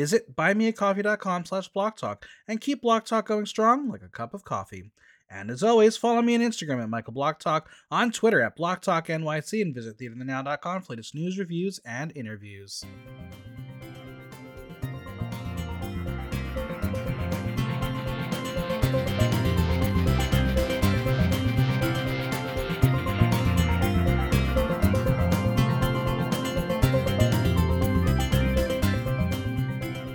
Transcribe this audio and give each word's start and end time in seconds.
Visit 0.00 0.34
buymeacoffee.com 0.34 1.44
slash 1.44 1.70
blocktalk 1.72 2.22
and 2.48 2.58
keep 2.58 2.80
Block 2.80 3.04
Talk 3.04 3.26
going 3.26 3.44
strong 3.44 3.90
like 3.90 4.00
a 4.00 4.08
cup 4.08 4.32
of 4.32 4.44
coffee. 4.44 4.84
And 5.28 5.50
as 5.50 5.62
always, 5.62 5.98
follow 5.98 6.22
me 6.22 6.34
on 6.34 6.40
Instagram 6.40 6.82
at 6.82 6.88
Michael 6.88 7.12
Block 7.12 7.38
Talk, 7.38 7.68
on 7.90 8.10
Twitter 8.10 8.40
at 8.40 8.56
Block 8.56 8.80
Talk 8.80 9.08
NYC, 9.08 9.60
and 9.60 9.74
visit 9.74 9.98
theaterthenow.com 9.98 10.80
for 10.80 10.94
latest 10.94 11.14
news, 11.14 11.38
reviews, 11.38 11.80
and 11.84 12.16
interviews. 12.16 12.82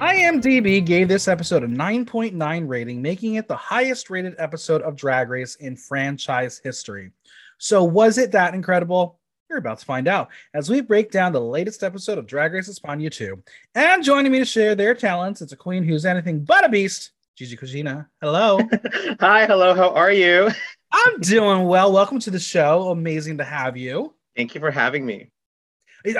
IMDb 0.05 0.85
gave 0.85 1.07
this 1.07 1.27
episode 1.27 1.63
a 1.63 1.67
9.9 1.67 2.67
rating, 2.67 3.01
making 3.01 3.35
it 3.35 3.47
the 3.47 3.55
highest 3.55 4.11
rated 4.11 4.35
episode 4.37 4.83
of 4.83 4.95
Drag 4.95 5.29
Race 5.29 5.55
in 5.55 5.75
franchise 5.75 6.61
history. 6.63 7.09
So, 7.57 7.83
was 7.83 8.19
it 8.19 8.31
that 8.33 8.53
incredible? 8.53 9.17
You're 9.49 9.57
about 9.57 9.79
to 9.79 9.85
find 9.85 10.07
out 10.07 10.29
as 10.53 10.69
we 10.69 10.81
break 10.81 11.09
down 11.09 11.31
the 11.31 11.41
latest 11.41 11.81
episode 11.81 12.19
of 12.19 12.27
Drag 12.27 12.53
Race 12.53 12.69
España 12.69 13.11
2. 13.11 13.41
And 13.73 14.03
joining 14.03 14.31
me 14.31 14.37
to 14.37 14.45
share 14.45 14.75
their 14.75 14.93
talents, 14.93 15.41
it's 15.41 15.53
a 15.53 15.57
queen 15.57 15.83
who's 15.83 16.05
anything 16.05 16.43
but 16.43 16.63
a 16.63 16.69
beast, 16.69 17.09
Gigi 17.35 17.57
Cucina. 17.57 18.05
Hello. 18.21 18.59
Hi, 19.19 19.47
hello, 19.47 19.73
how 19.73 19.89
are 19.89 20.11
you? 20.11 20.51
I'm 20.91 21.19
doing 21.21 21.63
well. 21.63 21.91
Welcome 21.91 22.19
to 22.19 22.29
the 22.29 22.39
show. 22.39 22.89
Amazing 22.89 23.39
to 23.39 23.43
have 23.43 23.75
you. 23.75 24.13
Thank 24.35 24.53
you 24.53 24.61
for 24.61 24.69
having 24.69 25.03
me. 25.03 25.31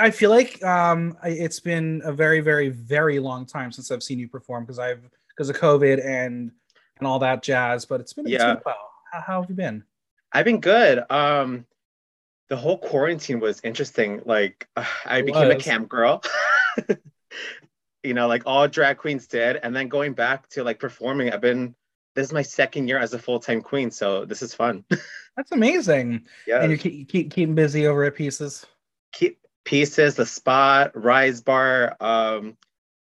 I 0.00 0.10
feel 0.10 0.30
like 0.30 0.62
um, 0.64 1.16
it's 1.24 1.60
been 1.60 2.02
a 2.04 2.12
very, 2.12 2.40
very, 2.40 2.68
very 2.68 3.18
long 3.18 3.46
time 3.46 3.70
since 3.72 3.90
I've 3.90 4.02
seen 4.02 4.18
you 4.18 4.28
perform 4.28 4.64
because 4.64 4.78
I've 4.78 5.02
because 5.28 5.48
of 5.48 5.56
COVID 5.56 6.04
and 6.04 6.50
and 6.98 7.06
all 7.06 7.18
that 7.20 7.42
jazz. 7.42 7.84
But 7.84 8.00
it's 8.00 8.12
been, 8.12 8.26
yeah. 8.26 8.54
been 8.54 8.56
a 8.56 8.60
while. 8.62 8.90
How, 9.12 9.20
how, 9.20 9.40
have 9.40 9.50
you 9.50 9.56
been? 9.56 9.84
I've 10.32 10.44
been 10.44 10.60
good. 10.60 11.04
Um, 11.10 11.66
the 12.48 12.56
whole 12.56 12.78
quarantine 12.78 13.40
was 13.40 13.60
interesting. 13.62 14.22
Like 14.24 14.68
uh, 14.76 14.84
I 15.04 15.18
it 15.18 15.26
became 15.26 15.48
was. 15.48 15.56
a 15.56 15.60
camp 15.60 15.88
girl. 15.88 16.22
you 18.02 18.14
know, 18.14 18.26
like 18.26 18.42
all 18.46 18.66
drag 18.68 18.98
queens 18.98 19.26
did, 19.26 19.56
and 19.56 19.74
then 19.74 19.88
going 19.88 20.14
back 20.14 20.48
to 20.50 20.64
like 20.64 20.78
performing. 20.78 21.32
I've 21.32 21.40
been 21.40 21.74
this 22.14 22.26
is 22.26 22.32
my 22.32 22.42
second 22.42 22.88
year 22.88 22.98
as 22.98 23.12
a 23.12 23.18
full 23.18 23.38
time 23.38 23.60
queen, 23.60 23.90
so 23.90 24.24
this 24.24 24.42
is 24.42 24.54
fun. 24.54 24.84
That's 25.36 25.52
amazing. 25.52 26.24
Yeah, 26.46 26.62
and 26.62 26.72
you 26.72 26.78
keep, 26.78 27.08
keep 27.08 27.30
keeping 27.30 27.54
busy 27.54 27.86
over 27.86 28.04
at 28.04 28.14
pieces. 28.14 28.64
Keep 29.12 29.38
pieces, 29.66 30.14
the 30.14 30.24
spot, 30.24 30.92
Rise 30.94 31.42
Bar, 31.42 31.96
um, 32.00 32.56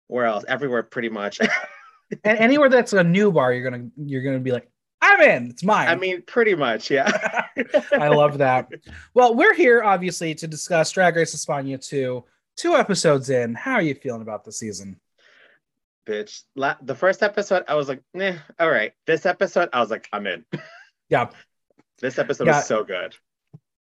where 0.07 0.25
else? 0.25 0.45
Everywhere, 0.47 0.83
pretty 0.83 1.09
much. 1.09 1.41
and 2.23 2.37
anywhere 2.37 2.69
that's 2.69 2.93
a 2.93 3.03
new 3.03 3.31
bar, 3.31 3.51
you're 3.51 3.69
gonna 3.69 3.89
you're 3.97 4.21
gonna 4.21 4.39
be 4.39 4.53
like, 4.53 4.71
I'm 5.01 5.19
in. 5.21 5.49
It's 5.49 5.63
mine. 5.63 5.89
I 5.89 5.95
mean, 5.95 6.21
pretty 6.21 6.55
much, 6.55 6.89
yeah. 6.89 7.09
I 7.91 8.07
love 8.07 8.37
that. 8.37 8.69
Well, 9.13 9.35
we're 9.35 9.55
here 9.55 9.83
obviously 9.83 10.35
to 10.35 10.47
discuss 10.47 10.91
Drag 10.91 11.15
Race 11.15 11.35
España 11.35 11.85
2. 11.85 12.23
Two 12.57 12.75
episodes 12.75 13.29
in. 13.29 13.55
How 13.55 13.73
are 13.73 13.81
you 13.81 13.95
feeling 13.95 14.21
about 14.21 14.45
the 14.45 14.51
season? 14.51 14.99
Bitch. 16.05 16.43
La- 16.55 16.75
the 16.81 16.95
first 16.95 17.23
episode, 17.23 17.63
I 17.67 17.75
was 17.75 17.87
like, 17.87 18.03
nah, 18.13 18.33
all 18.59 18.69
right. 18.69 18.93
This 19.07 19.25
episode, 19.25 19.69
I 19.73 19.79
was 19.79 19.89
like, 19.89 20.07
I'm 20.13 20.27
in. 20.27 20.45
Yeah. 21.09 21.29
this 21.99 22.19
episode 22.19 22.47
yeah. 22.47 22.57
was 22.57 22.67
so 22.67 22.83
good. 22.83 23.15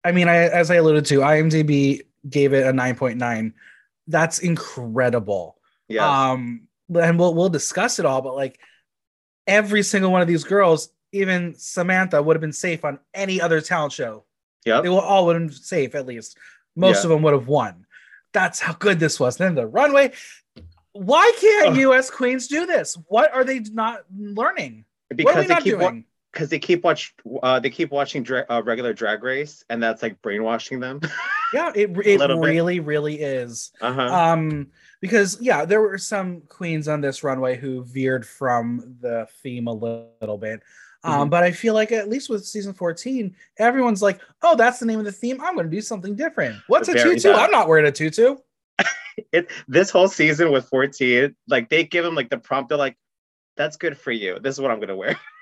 I 0.05 0.13
mean, 0.13 0.29
I, 0.29 0.37
as 0.37 0.71
I 0.71 0.77
alluded 0.77 1.07
to, 1.07 1.21
IMDb 1.21 2.03
gave 2.29 2.53
it 2.53 2.67
a 2.67 2.73
9.9. 2.73 3.53
That's 4.07 4.39
incredible. 4.39 5.57
Yeah. 5.89 6.31
Um, 6.31 6.69
and 6.95 7.19
we'll 7.19 7.35
we'll 7.35 7.49
discuss 7.49 7.99
it 7.99 8.07
all, 8.07 8.23
but 8.23 8.37
like 8.37 8.61
every 9.47 9.83
single 9.83 10.13
one 10.13 10.23
of 10.23 10.29
these 10.29 10.45
girls, 10.45 10.91
even 11.13 11.55
Samantha 11.57 12.23
would 12.23 12.37
have 12.37 12.41
been 12.41 12.53
safe 12.53 12.85
on 12.85 12.99
any 13.15 13.41
other 13.41 13.61
talent 13.61 13.93
show. 13.93 14.25
Yeah. 14.65 14.81
They 14.81 14.89
will 14.89 15.01
all 15.01 15.27
would 15.27 15.37
have 15.41 15.49
been 15.49 15.57
safe 15.57 15.95
at 15.95 16.07
least. 16.07 16.39
Most 16.75 17.05
of 17.05 17.11
them 17.11 17.23
would 17.23 17.33
have 17.33 17.49
won. 17.49 17.87
That's 18.33 18.61
how 18.61 18.75
good 18.75 18.99
this 19.01 19.19
was. 19.19 19.37
then 19.37 19.55
the 19.55 19.67
runway. 19.67 20.13
Why 20.93 21.33
can't 21.41 21.77
US 21.77 22.11
queens 22.11 22.49
do 22.49 22.67
this? 22.67 22.99
What 23.09 23.35
are 23.35 23.45
they 23.45 23.61
not 23.61 24.01
learning? 24.15 24.85
Because 25.15 25.47
they 25.47 25.55
keep 25.57 25.79
doing? 25.79 26.05
Because 26.37 26.51
they 26.51 26.59
keep 26.59 26.85
watch 26.85 27.15
uh, 27.43 27.59
they 27.59 27.71
keep 27.71 27.91
watching 27.91 28.23
dra- 28.23 28.45
uh, 28.51 28.63
regular 28.63 28.93
drag 28.93 29.23
race 29.23 29.65
and 29.71 29.83
that's 29.83 30.03
like 30.03 30.21
brainwashing 30.21 30.81
them 30.81 31.01
yeah 31.55 31.73
it, 31.75 31.91
it 32.05 32.21
really 32.21 32.79
bit. 32.79 32.87
really 32.87 33.15
is 33.15 33.73
uh-huh. 33.81 34.03
um 34.03 34.67
because 35.01 35.41
yeah 35.41 35.65
there 35.65 35.81
were 35.81 35.97
some 35.97 36.43
queens 36.43 36.89
on 36.89 37.01
this 37.01 37.25
runway 37.25 37.57
who 37.57 37.83
veered 37.85 38.27
from 38.27 38.97
the 39.01 39.27
theme 39.43 39.67
a 39.67 39.73
little, 39.73 40.13
little 40.21 40.37
bit 40.37 40.61
um, 41.05 41.13
mm-hmm. 41.13 41.31
but 41.31 41.43
I 41.45 41.53
feel 41.53 41.73
like 41.73 41.93
at 41.93 42.09
least 42.09 42.29
with 42.29 42.45
season 42.45 42.73
14, 42.73 43.33
everyone's 43.59 44.03
like, 44.03 44.21
oh, 44.43 44.57
that's 44.57 44.81
the 44.81 44.87
name 44.87 44.99
of 44.99 45.05
the 45.05 45.13
theme. 45.13 45.41
I'm 45.41 45.55
going 45.55 45.71
to 45.71 45.71
do 45.71 45.81
something 45.81 46.17
different. 46.17 46.57
What's 46.67 46.89
a 46.89 46.95
tutu? 46.95 47.31
I'm 47.31 47.53
not 47.53 47.69
wearing 47.69 47.87
a 47.87 47.93
tutu. 47.93 48.39
it 49.33 49.49
this 49.69 49.91
whole 49.91 50.09
season 50.09 50.51
with 50.51 50.69
14, 50.69 51.37
like 51.47 51.69
they 51.69 51.85
give 51.85 52.05
them 52.05 52.17
like 52.17 52.31
the 52.31 52.39
prompt, 52.39 52.71
they're 52.71 52.79
like, 52.79 52.97
that's 53.57 53.77
good 53.77 53.97
for 53.97 54.11
you. 54.11 54.41
This 54.41 54.57
is 54.57 54.61
what 54.61 54.73
I'm 54.73 54.79
going 54.79 54.89
to 54.89 54.97
wear. 54.97 55.21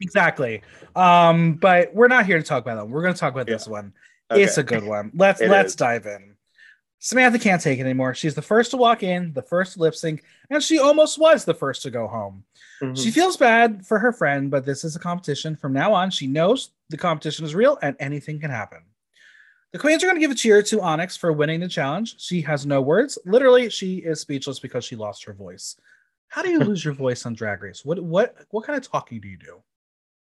exactly. 0.00 0.62
Um, 0.94 1.54
but 1.54 1.94
we're 1.94 2.08
not 2.08 2.26
here 2.26 2.38
to 2.38 2.44
talk 2.44 2.62
about 2.62 2.76
them. 2.76 2.90
We're 2.90 3.02
going 3.02 3.14
to 3.14 3.20
talk 3.20 3.32
about 3.32 3.48
yeah. 3.48 3.54
this 3.54 3.68
one. 3.68 3.92
Okay. 4.30 4.42
It's 4.42 4.58
a 4.58 4.62
good 4.62 4.84
one. 4.84 5.10
Let's 5.14 5.40
let's 5.40 5.72
is. 5.72 5.76
dive 5.76 6.06
in. 6.06 6.34
Samantha 7.00 7.38
can't 7.38 7.62
take 7.62 7.78
it 7.78 7.82
anymore. 7.82 8.14
She's 8.14 8.34
the 8.34 8.42
first 8.42 8.72
to 8.72 8.76
walk 8.76 9.02
in, 9.02 9.32
the 9.32 9.42
first 9.42 9.74
to 9.74 9.80
lip 9.80 9.94
sync, 9.94 10.24
and 10.50 10.62
she 10.62 10.78
almost 10.78 11.18
was 11.18 11.44
the 11.44 11.54
first 11.54 11.82
to 11.82 11.90
go 11.90 12.08
home. 12.08 12.44
Mm-hmm. 12.82 12.94
She 12.94 13.10
feels 13.10 13.36
bad 13.36 13.86
for 13.86 13.98
her 14.00 14.12
friend, 14.12 14.50
but 14.50 14.66
this 14.66 14.82
is 14.82 14.96
a 14.96 14.98
competition. 14.98 15.54
From 15.54 15.72
now 15.72 15.94
on, 15.94 16.10
she 16.10 16.26
knows 16.26 16.70
the 16.90 16.96
competition 16.96 17.44
is 17.44 17.54
real 17.54 17.78
and 17.82 17.96
anything 18.00 18.40
can 18.40 18.50
happen. 18.50 18.80
The 19.72 19.78
queens 19.78 20.02
are 20.02 20.06
going 20.06 20.16
to 20.16 20.20
give 20.20 20.30
a 20.30 20.34
cheer 20.34 20.62
to 20.62 20.80
Onyx 20.80 21.16
for 21.16 21.32
winning 21.32 21.60
the 21.60 21.68
challenge. 21.68 22.20
She 22.20 22.40
has 22.42 22.66
no 22.66 22.80
words. 22.80 23.18
Literally, 23.24 23.68
she 23.68 23.98
is 23.98 24.20
speechless 24.20 24.58
because 24.58 24.84
she 24.84 24.96
lost 24.96 25.24
her 25.24 25.34
voice. 25.34 25.76
How 26.28 26.42
do 26.42 26.50
you 26.50 26.60
lose 26.60 26.84
your 26.84 26.94
voice 26.94 27.26
on 27.26 27.34
Drag 27.34 27.62
Race? 27.62 27.84
What 27.84 28.02
what 28.02 28.34
what 28.50 28.66
kind 28.66 28.76
of 28.76 28.88
talking 28.88 29.20
do 29.20 29.28
you 29.28 29.38
do? 29.38 29.62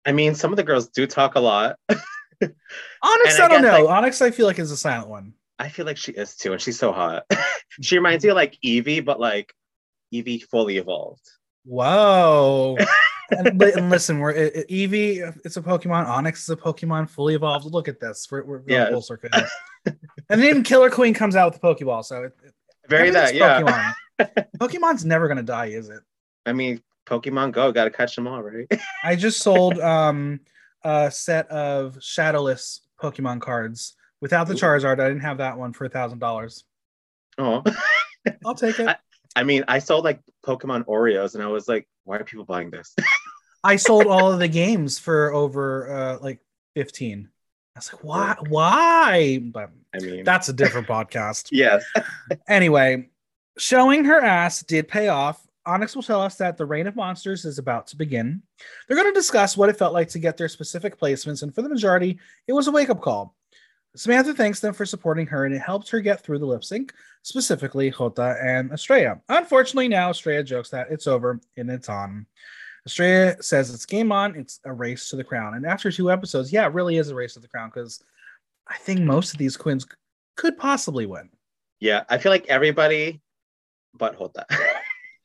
I 0.06 0.12
mean, 0.12 0.36
some 0.36 0.52
of 0.52 0.58
the 0.58 0.64
girls 0.64 0.88
do 0.90 1.06
talk 1.06 1.36
a 1.36 1.40
lot. 1.40 1.78
Onyx, 1.90 3.40
I, 3.40 3.46
I, 3.46 3.48
don't 3.48 3.62
know. 3.62 3.84
Like, 3.84 3.98
Onyx, 3.98 4.22
I 4.22 4.32
feel 4.32 4.48
like 4.48 4.58
is 4.58 4.72
a 4.72 4.78
silent 4.78 5.10
one. 5.10 5.34
I 5.60 5.70
feel 5.70 5.86
like 5.86 5.98
she 5.98 6.12
is 6.12 6.36
too, 6.36 6.54
and 6.54 6.62
she's 6.62 6.80
so 6.80 6.92
hot. 6.92 7.24
she 7.82 7.98
reminds 7.98 8.24
me 8.24 8.30
mm-hmm. 8.30 8.38
of 8.38 8.42
like 8.42 8.58
Yvie, 8.66 9.06
but 9.06 9.20
like 9.20 9.54
Yvie 10.12 10.42
fully 10.44 10.78
evolved. 10.78 11.22
Whoa. 11.66 12.78
and, 13.32 13.62
and, 13.62 13.90
listen, 13.92 14.20
we're 14.20 14.32
it, 14.32 14.68
Yvie. 14.70 15.40
It's 15.46 15.58
a 15.58 15.62
Pokemon. 15.62 16.08
Onyx 16.08 16.44
is 16.44 16.50
a 16.50 16.56
Pokemon 16.56 17.10
fully 17.10 17.36
evolved. 17.36 17.66
Look 17.66 17.88
at 17.88 18.00
this. 18.00 18.28
We're, 18.32 18.44
we're 18.44 18.62
yeah. 18.66 18.90
full 18.90 19.02
circle. 19.02 19.30
and 19.86 20.42
then 20.42 20.64
Killer 20.64 20.90
Queen 20.90 21.14
comes 21.14 21.36
out 21.36 21.52
with 21.52 21.62
the 21.62 21.68
Pokeball. 21.68 22.04
So 22.04 22.24
it, 22.24 22.34
it, 22.44 22.54
very 22.90 23.12
that, 23.12 23.36
yeah. 23.36 23.94
Pokemon. 24.22 24.46
Pokemon's 24.58 25.06
never 25.06 25.28
gonna 25.28 25.44
die, 25.44 25.68
is 25.68 25.90
it? 25.90 26.02
I 26.46 26.54
mean, 26.54 26.82
Pokemon 27.06 27.52
Go, 27.52 27.72
gotta 27.72 27.90
catch 27.90 28.16
them 28.16 28.28
all, 28.28 28.42
right? 28.42 28.68
I 29.04 29.16
just 29.16 29.40
sold 29.40 29.80
um 29.80 30.40
a 30.84 31.12
set 31.12 31.48
of 31.50 31.98
shadowless 32.02 32.82
Pokemon 33.02 33.42
cards 33.42 33.96
without 34.20 34.48
the 34.48 34.54
Charizard. 34.54 35.00
I 35.00 35.08
didn't 35.08 35.22
have 35.22 35.40
that 35.40 35.58
one 35.58 35.74
for 35.74 35.86
a 35.86 35.90
thousand 35.90 36.20
dollars. 36.20 36.64
Oh, 37.38 37.64
I'll 38.46 38.56
take 38.56 38.80
it. 38.80 38.88
I, 38.88 38.96
I, 39.36 39.44
mean, 39.44 39.64
I 39.68 39.80
sold 39.80 40.04
like 40.04 40.20
Pokemon 40.46 40.86
Oreos, 40.86 41.34
and 41.36 41.44
I 41.44 41.48
was 41.48 41.68
like, 41.68 41.88
why 42.04 42.18
are 42.18 42.24
people 42.24 42.46
buying 42.46 42.70
this? 42.70 42.96
I 43.64 43.76
sold 43.76 44.08
all 44.08 44.32
of 44.32 44.40
the 44.40 44.48
games 44.48 44.98
for 45.00 45.34
over 45.34 45.92
uh 45.92 46.18
like 46.22 46.40
fifteen. 46.76 47.30
I 47.76 47.80
was 47.80 47.94
like, 47.94 48.04
why? 48.04 48.36
Why? 48.50 49.40
But 49.40 49.72
I 49.94 50.00
mean, 50.00 50.24
that's 50.24 50.50
a 50.50 50.54
different 50.54 50.88
podcast. 50.88 51.50
Yes. 51.52 51.84
anyway, 52.48 53.10
Showing 53.58 54.06
her 54.06 54.22
ass 54.22 54.64
did 54.64 54.88
pay 54.88 55.10
off. 55.10 55.46
Onyx 55.66 55.96
will 55.96 56.04
tell 56.04 56.22
us 56.22 56.36
that 56.38 56.58
the 56.58 56.66
reign 56.66 56.88
of 56.88 56.96
monsters 56.96 57.46
is 57.46 57.60
about 57.60 57.86
to 57.88 57.96
begin. 57.96 58.42
They're 58.88 58.98
going 58.98 59.14
to 59.14 59.20
discuss 59.20 59.56
what 59.56 59.70
it 59.70 59.78
felt 59.78 59.94
like 59.94 60.10
to 60.10 60.20
get 60.20 60.36
their 60.38 60.50
specific 60.50 61.00
placements, 61.00 61.44
and 61.44 61.54
for 61.54 61.62
the 61.62 61.70
majority, 61.70 62.18
it 62.48 62.54
was 62.54 62.68
a 62.68 62.72
wake 62.72 62.90
up 62.90 63.02
call. 63.02 63.36
Samantha 63.96 64.34
thanks 64.34 64.62
them 64.62 64.74
for 64.74 64.86
supporting 64.86 65.28
her 65.28 65.46
and 65.46 65.54
it 65.54 65.60
helped 65.60 65.90
her 65.90 66.00
get 66.00 66.22
through 66.22 66.40
the 66.40 66.46
lip 66.46 66.64
sync, 66.64 66.94
specifically 67.24 67.92
Jota 67.92 68.38
and 68.42 68.72
Estrella. 68.72 69.20
Unfortunately, 69.28 69.90
now 69.90 70.10
Estrella 70.10 70.44
jokes 70.44 70.70
that 70.70 70.88
it's 70.90 71.08
over 71.08 71.42
and 71.58 71.70
it's 71.70 71.90
on. 71.90 72.26
Estrella 72.86 73.42
says 73.44 73.70
it's 73.74 73.86
game 73.86 74.12
on, 74.12 74.36
it's 74.36 74.60
a 74.64 74.72
race 74.72 75.10
to 75.10 75.18
the 75.18 75.24
crown. 75.24 75.56
And 75.56 75.66
after 75.66 75.92
two 75.92 76.10
episodes, 76.10 76.54
yeah, 76.54 76.66
it 76.66 76.74
really 76.74 76.98
is 76.98 77.10
a 77.10 77.16
race 77.16 77.34
to 77.34 77.40
the 77.40 77.48
crown 77.48 77.70
because 77.70 78.02
I 78.68 78.78
think 78.78 79.02
most 79.02 79.34
of 79.34 79.38
these 79.38 79.58
queens 79.58 79.86
could 80.38 80.58
possibly 80.58 81.06
win. 81.06 81.30
Yeah, 81.80 82.04
I 82.10 82.18
feel 82.18 82.32
like 82.32 82.48
everybody 82.48 83.20
but 83.98 84.18
Jota. 84.18 84.46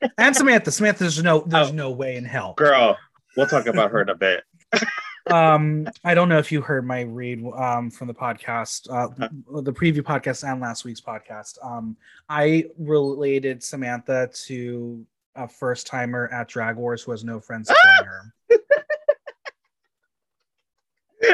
and 0.18 0.34
Samantha. 0.34 0.70
Samantha, 0.70 1.04
there's 1.04 1.22
no 1.22 1.40
there's 1.46 1.70
oh, 1.70 1.74
no 1.74 1.90
way 1.90 2.16
in 2.16 2.24
hell. 2.24 2.54
Girl, 2.56 2.96
we'll 3.36 3.46
talk 3.46 3.66
about 3.66 3.90
her 3.90 4.02
in 4.02 4.08
a 4.08 4.14
bit. 4.14 4.44
um, 5.30 5.88
I 6.04 6.14
don't 6.14 6.28
know 6.28 6.38
if 6.38 6.52
you 6.52 6.60
heard 6.60 6.86
my 6.86 7.02
read 7.02 7.44
um, 7.56 7.90
from 7.90 8.08
the 8.08 8.14
podcast, 8.14 8.90
uh, 8.90 9.08
uh-huh. 9.08 9.60
the 9.62 9.72
preview 9.72 10.00
podcast 10.00 10.48
and 10.48 10.60
last 10.60 10.84
week's 10.84 11.00
podcast. 11.00 11.58
Um, 11.64 11.96
I 12.28 12.66
related 12.78 13.62
Samantha 13.62 14.30
to 14.46 15.04
a 15.34 15.46
first 15.46 15.86
timer 15.86 16.28
at 16.32 16.48
Drag 16.48 16.76
Wars 16.76 17.02
who 17.02 17.10
has 17.10 17.24
no 17.24 17.40
friends 17.40 17.70
her. 18.04 18.32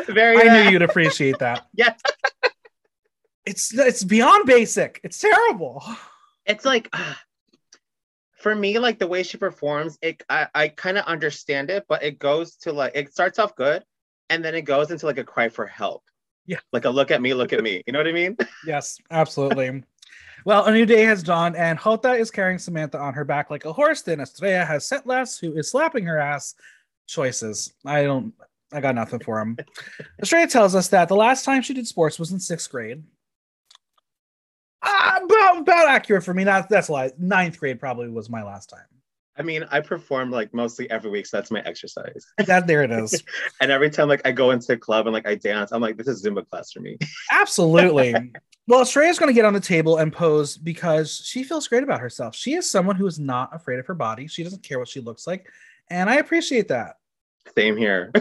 Very. 0.07 0.39
I 0.39 0.65
knew 0.65 0.71
you'd 0.71 0.83
appreciate 0.83 1.39
that. 1.41 1.67
Yeah. 1.75 1.95
it's 3.45 3.77
it's 3.77 4.05
beyond 4.05 4.47
basic. 4.47 5.01
It's 5.05 5.19
terrible. 5.19 5.85
It's 6.47 6.65
like. 6.65 6.89
Uh, 6.93 7.15
for 8.43 8.57
me, 8.57 8.81
like 8.81 8.99
the 8.99 9.07
way 9.07 9.23
she 9.23 9.37
performs, 9.37 9.97
it 10.03 10.21
I, 10.29 10.49
I 10.53 10.67
kind 10.67 10.99
of 10.99 11.05
understand 11.05 11.71
it, 11.71 11.85
but 11.89 12.03
it 12.03 12.19
goes 12.19 12.57
to 12.57 12.73
like 12.73 12.91
it 12.97 13.13
starts 13.13 13.39
off 13.39 13.55
good 13.55 13.85
and 14.33 14.45
then 14.45 14.55
it 14.55 14.63
goes 14.63 14.91
into 14.91 15.07
like 15.07 15.19
a 15.19 15.25
cry 15.25 15.49
for 15.49 15.67
help. 15.67 16.03
Yeah. 16.47 16.59
Like 16.73 16.87
a 16.87 16.91
look 16.91 17.11
at 17.11 17.23
me, 17.23 17.35
look 17.35 17.53
at 17.53 17.63
me. 17.63 17.83
You 17.87 17.93
know 17.93 17.99
what 17.99 18.09
I 18.09 18.13
mean? 18.13 18.37
Yes, 18.67 18.99
absolutely. 19.11 19.83
well, 20.45 20.65
a 20.65 20.73
new 20.73 20.87
day 20.87 21.03
has 21.03 21.23
dawned, 21.23 21.57
and 21.57 21.79
Jota 21.79 22.13
is 22.13 22.31
carrying 22.31 22.59
Samantha 22.59 22.99
on 22.99 23.13
her 23.15 23.25
back 23.25 23.51
like 23.51 23.65
a 23.65 23.73
horse. 23.73 24.03
Then 24.03 24.21
Estrella 24.21 24.65
has 24.65 24.89
Sethlas, 24.89 25.41
who 25.41 25.57
is 25.57 25.71
slapping 25.71 26.05
her 26.07 26.19
ass. 26.19 26.55
Choices. 27.09 27.75
I 27.85 28.05
don't 28.05 28.33
I 28.73 28.81
got 28.81 28.95
nothing 28.95 29.21
for 29.21 29.41
him. 29.41 29.59
Estrella 30.23 30.47
tells 30.47 30.75
us 30.75 30.89
that 30.89 31.09
the 31.09 31.17
last 31.17 31.45
time 31.45 31.61
she 31.61 31.75
did 31.75 31.87
sports 31.87 32.19
was 32.19 32.33
in 32.33 32.41
sixth 32.41 32.71
grade. 32.71 33.03
Uh, 35.03 35.21
about, 35.25 35.59
about 35.59 35.89
accurate 35.89 36.25
for 36.25 36.33
me. 36.33 36.45
Not 36.45 36.69
that's 36.69 36.89
a 36.89 36.93
lie. 36.93 37.11
Ninth 37.19 37.59
grade 37.59 37.81
probably 37.81 38.09
was 38.09 38.31
my 38.31 38.43
last 38.43 38.71
time. 38.71 38.85
I 39.37 39.43
mean, 39.43 39.65
I 39.71 39.81
perform 39.81 40.31
like 40.31 40.53
mostly 40.53 40.89
every 40.91 41.11
week, 41.11 41.27
so 41.27 41.39
that's 41.39 41.51
my 41.51 41.61
exercise. 41.63 42.27
That 42.47 42.67
there 42.67 42.83
it 42.83 42.91
is. 42.91 43.23
and 43.61 43.73
every 43.73 43.91
time 43.91 44.09
like 44.09 44.21
I 44.25 44.33
go 44.33 44.51
into 44.51 44.75
a 44.75 44.77
club 44.77 45.07
and 45.07 45.15
like 45.15 45.27
I 45.27 45.35
dance, 45.35 45.73
I'm 45.73 45.81
like, 45.81 45.97
this 45.97 46.07
is 46.07 46.25
Zumba 46.25 46.49
class 46.49 46.73
for 46.73 46.81
me. 46.81 46.99
Absolutely. 47.33 48.33
well, 48.69 48.83
Estrella's 48.83 49.19
going 49.19 49.31
to 49.31 49.35
get 49.35 49.45
on 49.45 49.55
the 49.55 49.61
table 49.61 49.97
and 49.97 50.13
pose 50.13 50.57
because 50.57 51.23
she 51.25 51.45
feels 51.45 51.67
great 51.67 51.83
about 51.83 52.01
herself. 52.01 52.37
She 52.37 52.55
is 52.55 52.71
someone 52.71 52.97
who 52.97 53.07
is 53.07 53.19
not 53.19 53.55
afraid 53.55 53.79
of 53.79 53.87
her 53.87 53.95
body. 53.95 54.27
She 54.27 54.45
doesn't 54.45 54.63
care 54.63 54.79
what 54.79 54.89
she 54.89 55.01
looks 55.01 55.27
like, 55.27 55.49
and 55.89 56.11
I 56.11 56.17
appreciate 56.17 56.69
that. 56.69 56.97
Same 57.57 57.77
here. 57.77 58.13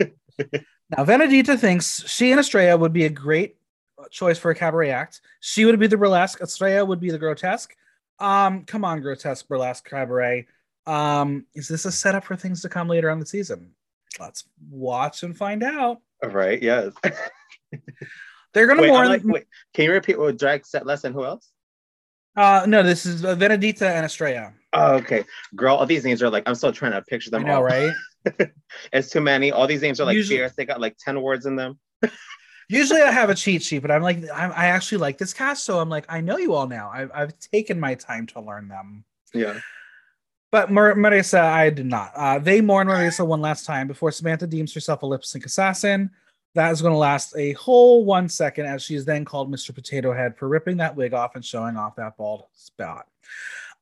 now, 0.00 1.04
Venedita 1.04 1.58
thinks 1.58 2.08
she 2.08 2.30
and 2.30 2.40
Estrella 2.40 2.78
would 2.78 2.92
be 2.92 3.04
a 3.04 3.10
great 3.10 3.56
choice 4.10 4.38
for 4.38 4.50
a 4.50 4.54
cabaret 4.54 4.90
act. 4.90 5.20
She 5.40 5.64
would 5.64 5.78
be 5.78 5.86
the 5.86 5.96
burlesque. 5.96 6.40
Estrella 6.40 6.84
would 6.84 7.00
be 7.00 7.10
the 7.10 7.18
grotesque. 7.18 7.74
Um, 8.18 8.64
come 8.64 8.84
on, 8.84 9.00
grotesque 9.00 9.48
burlesque 9.48 9.88
cabaret. 9.88 10.46
Um, 10.86 11.46
is 11.54 11.68
this 11.68 11.84
a 11.84 11.92
setup 11.92 12.24
for 12.24 12.36
things 12.36 12.62
to 12.62 12.68
come 12.68 12.88
later 12.88 13.10
on 13.10 13.20
the 13.20 13.26
season? 13.26 13.74
Let's 14.18 14.44
watch 14.70 15.22
and 15.22 15.36
find 15.36 15.62
out. 15.62 15.98
All 16.22 16.30
right. 16.30 16.60
Yes. 16.60 16.92
They're 18.52 18.66
gonna 18.66 18.82
wait, 18.82 18.90
Like, 18.90 19.22
wait, 19.24 19.44
can 19.74 19.84
you 19.84 19.92
repeat 19.92 20.18
what 20.18 20.36
drag 20.36 20.62
Sethlas 20.62 21.04
and 21.04 21.14
who 21.14 21.24
else? 21.24 21.48
Uh, 22.36 22.64
no, 22.66 22.82
this 22.82 23.06
is 23.06 23.24
uh, 23.24 23.34
Venedita 23.36 23.82
and 23.82 24.04
Estrella. 24.04 24.52
Oh, 24.72 24.94
okay. 24.96 25.24
Girl, 25.54 25.76
all 25.76 25.86
these 25.86 26.04
names 26.04 26.22
are 26.22 26.30
like 26.30 26.48
I'm 26.48 26.54
still 26.54 26.72
trying 26.72 26.92
to 26.92 27.02
picture 27.02 27.30
them. 27.30 27.44
I 27.44 27.48
know, 27.48 27.54
all. 27.56 27.62
right? 27.62 27.92
it's 28.92 29.10
too 29.10 29.20
many. 29.20 29.52
All 29.52 29.66
these 29.66 29.82
names 29.82 30.00
are 30.00 30.04
like 30.04 30.16
Usually, 30.16 30.38
fierce. 30.38 30.52
They 30.56 30.64
got 30.64 30.80
like 30.80 30.96
ten 30.98 31.20
words 31.20 31.46
in 31.46 31.56
them. 31.56 31.78
Usually 32.70 33.02
I 33.02 33.10
have 33.10 33.30
a 33.30 33.34
cheat 33.34 33.64
sheet, 33.64 33.80
but 33.80 33.90
I'm 33.90 34.00
like, 34.00 34.18
I'm, 34.32 34.52
i 34.52 34.66
actually 34.66 34.98
like 34.98 35.18
this 35.18 35.34
cast, 35.34 35.64
so 35.64 35.80
I'm 35.80 35.88
like, 35.88 36.04
I 36.08 36.20
know 36.20 36.36
you 36.36 36.54
all 36.54 36.68
now. 36.68 36.88
I've, 36.94 37.10
I've 37.12 37.38
taken 37.40 37.80
my 37.80 37.96
time 37.96 38.28
to 38.28 38.40
learn 38.40 38.68
them. 38.68 39.04
Yeah. 39.34 39.58
But 40.52 40.70
Mar- 40.70 40.94
Marisa, 40.94 41.40
I 41.40 41.70
did 41.70 41.86
not. 41.86 42.12
Uh, 42.14 42.38
they 42.38 42.60
mourn 42.60 42.86
Marisa 42.86 43.26
one 43.26 43.40
last 43.40 43.66
time 43.66 43.88
before 43.88 44.12
Samantha 44.12 44.46
deems 44.46 44.72
herself 44.72 45.02
a 45.02 45.06
lip 45.06 45.24
sync 45.24 45.46
assassin. 45.46 46.10
That 46.54 46.70
is 46.70 46.80
going 46.80 46.94
to 46.94 46.98
last 46.98 47.34
a 47.36 47.54
whole 47.54 48.04
one 48.04 48.28
second 48.28 48.66
as 48.66 48.84
she 48.84 48.94
is 48.94 49.04
then 49.04 49.24
called 49.24 49.50
Mr. 49.50 49.74
Potato 49.74 50.12
Head 50.12 50.36
for 50.36 50.46
ripping 50.46 50.76
that 50.76 50.94
wig 50.94 51.12
off 51.12 51.34
and 51.34 51.44
showing 51.44 51.76
off 51.76 51.96
that 51.96 52.16
bald 52.16 52.44
spot. 52.52 53.06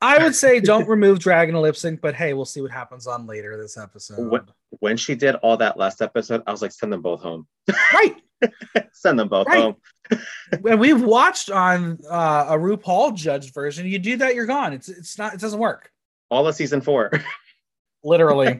I 0.00 0.22
would 0.22 0.34
say 0.34 0.60
don't 0.62 0.88
remove 0.88 1.18
Dragon 1.18 1.54
lip 1.56 1.76
sync, 1.76 2.00
but 2.00 2.14
hey, 2.14 2.32
we'll 2.32 2.46
see 2.46 2.62
what 2.62 2.70
happens 2.70 3.06
on 3.06 3.26
later 3.26 3.60
this 3.60 3.76
episode. 3.76 4.30
When, 4.30 4.42
when 4.80 4.96
she 4.96 5.14
did 5.14 5.34
all 5.36 5.58
that 5.58 5.76
last 5.76 6.00
episode, 6.00 6.42
I 6.46 6.52
was 6.52 6.62
like, 6.62 6.72
send 6.72 6.90
them 6.90 7.02
both 7.02 7.20
home. 7.20 7.46
Right. 7.92 8.16
Send 8.92 9.18
them 9.18 9.28
both 9.28 9.46
right. 9.46 9.62
home. 9.62 9.76
and 10.66 10.80
we've 10.80 11.02
watched 11.02 11.50
on 11.50 11.98
uh, 12.10 12.46
a 12.48 12.58
RuPaul 12.58 13.14
judged 13.14 13.52
version. 13.52 13.86
You 13.86 13.98
do 13.98 14.16
that, 14.18 14.34
you're 14.34 14.46
gone. 14.46 14.72
It's 14.72 14.88
it's 14.88 15.18
not. 15.18 15.34
It 15.34 15.40
doesn't 15.40 15.58
work. 15.58 15.90
All 16.30 16.46
of 16.46 16.54
season 16.54 16.80
four. 16.80 17.10
Literally. 18.04 18.58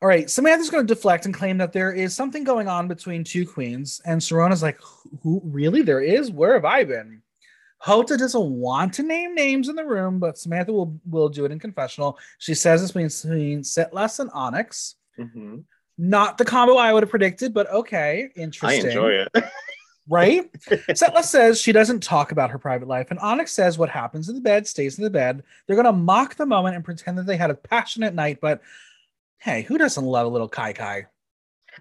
All 0.00 0.08
right, 0.08 0.28
Samantha's 0.28 0.70
going 0.70 0.86
to 0.86 0.94
deflect 0.94 1.26
and 1.26 1.34
claim 1.34 1.58
that 1.58 1.72
there 1.72 1.92
is 1.92 2.14
something 2.14 2.42
going 2.42 2.66
on 2.66 2.88
between 2.88 3.22
two 3.22 3.46
queens, 3.46 4.00
and 4.04 4.20
Sharonne's 4.20 4.62
like, 4.62 4.80
"Who 5.22 5.40
really? 5.44 5.82
There 5.82 6.00
is? 6.00 6.30
Where 6.30 6.54
have 6.54 6.64
I 6.64 6.84
been?" 6.84 7.22
Jota 7.84 8.16
doesn't 8.16 8.50
want 8.50 8.94
to 8.94 9.02
name 9.02 9.34
names 9.34 9.68
in 9.68 9.76
the 9.76 9.84
room, 9.84 10.18
but 10.18 10.38
Samantha 10.38 10.72
will 10.72 10.98
will 11.08 11.28
do 11.28 11.44
it 11.44 11.52
in 11.52 11.58
confessional. 11.58 12.18
She 12.38 12.54
says 12.54 12.82
it's 12.82 12.92
between 12.92 13.62
Sethlas 13.62 14.20
and 14.20 14.30
Onyx. 14.32 14.96
Mm-hmm. 15.18 15.58
Not 16.02 16.36
the 16.36 16.44
combo 16.44 16.78
I 16.78 16.92
would 16.92 17.04
have 17.04 17.10
predicted, 17.10 17.54
but 17.54 17.70
okay, 17.70 18.28
interesting. 18.34 18.86
I 18.86 18.88
enjoy 18.88 19.10
it. 19.10 19.28
right? 20.08 20.52
Setla 20.52 21.22
says 21.22 21.60
she 21.60 21.70
doesn't 21.70 22.02
talk 22.02 22.32
about 22.32 22.50
her 22.50 22.58
private 22.58 22.88
life, 22.88 23.12
and 23.12 23.20
Onyx 23.20 23.52
says 23.52 23.78
what 23.78 23.88
happens 23.88 24.28
in 24.28 24.34
the 24.34 24.40
bed 24.40 24.66
stays 24.66 24.98
in 24.98 25.04
the 25.04 25.10
bed. 25.10 25.44
They're 25.66 25.76
going 25.76 25.86
to 25.86 25.92
mock 25.92 26.34
the 26.34 26.44
moment 26.44 26.74
and 26.74 26.84
pretend 26.84 27.18
that 27.18 27.26
they 27.26 27.36
had 27.36 27.50
a 27.50 27.54
passionate 27.54 28.14
night, 28.14 28.38
but 28.40 28.62
hey, 29.38 29.62
who 29.62 29.78
doesn't 29.78 30.04
love 30.04 30.26
a 30.26 30.28
little 30.28 30.48
Kai 30.48 30.72
Kai? 30.72 31.06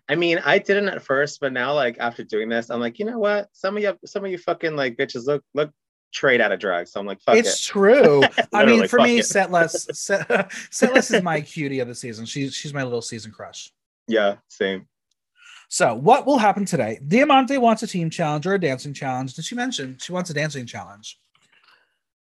I 0.08 0.14
mean, 0.14 0.38
I 0.46 0.60
didn't 0.60 0.90
at 0.90 1.02
first, 1.02 1.40
but 1.40 1.52
now, 1.52 1.74
like 1.74 1.98
after 2.00 2.24
doing 2.24 2.48
this, 2.48 2.70
I'm 2.70 2.80
like, 2.80 3.00
you 3.00 3.06
know 3.06 3.18
what? 3.18 3.50
Some 3.54 3.76
of 3.76 3.82
you, 3.82 3.98
some 4.06 4.24
of 4.24 4.30
you 4.30 4.38
fucking 4.38 4.76
like 4.76 4.98
bitches 4.98 5.26
look 5.26 5.44
look 5.56 5.72
trade 6.14 6.42
out 6.42 6.52
of 6.52 6.60
drugs. 6.60 6.92
So 6.92 7.00
I'm 7.00 7.08
like, 7.08 7.22
fuck 7.22 7.38
it's 7.38 7.56
it. 7.56 7.72
true. 7.72 8.22
I 8.54 8.66
mean, 8.66 8.88
for 8.88 9.00
me, 9.00 9.22
Sethlas, 9.22 9.96
Set, 9.96 10.28
Sethlas 10.30 11.12
is 11.12 11.24
my 11.24 11.42
cutie 11.42 11.80
of 11.80 11.88
the 11.88 11.96
season. 11.96 12.28
She's 12.28 12.54
she's 12.54 12.72
my 12.72 12.84
little 12.84 13.02
season 13.02 13.32
crush. 13.32 13.74
Yeah, 14.08 14.38
same. 14.48 14.88
So, 15.70 15.94
what 15.96 16.26
will 16.26 16.38
happen 16.38 16.66
today? 16.66 17.00
Diamante 17.08 17.58
wants 17.58 17.82
a 17.82 17.88
team 17.88 18.10
challenge 18.10 18.46
or 18.46 18.56
a 18.56 18.60
dancing 18.60 18.94
challenge. 18.94 19.36
Did 19.36 19.46
she 19.46 19.56
mention 19.56 19.98
she 20.00 20.12
wants 20.12 20.30
a 20.30 20.34
dancing 20.34 20.66
challenge? 20.66 21.18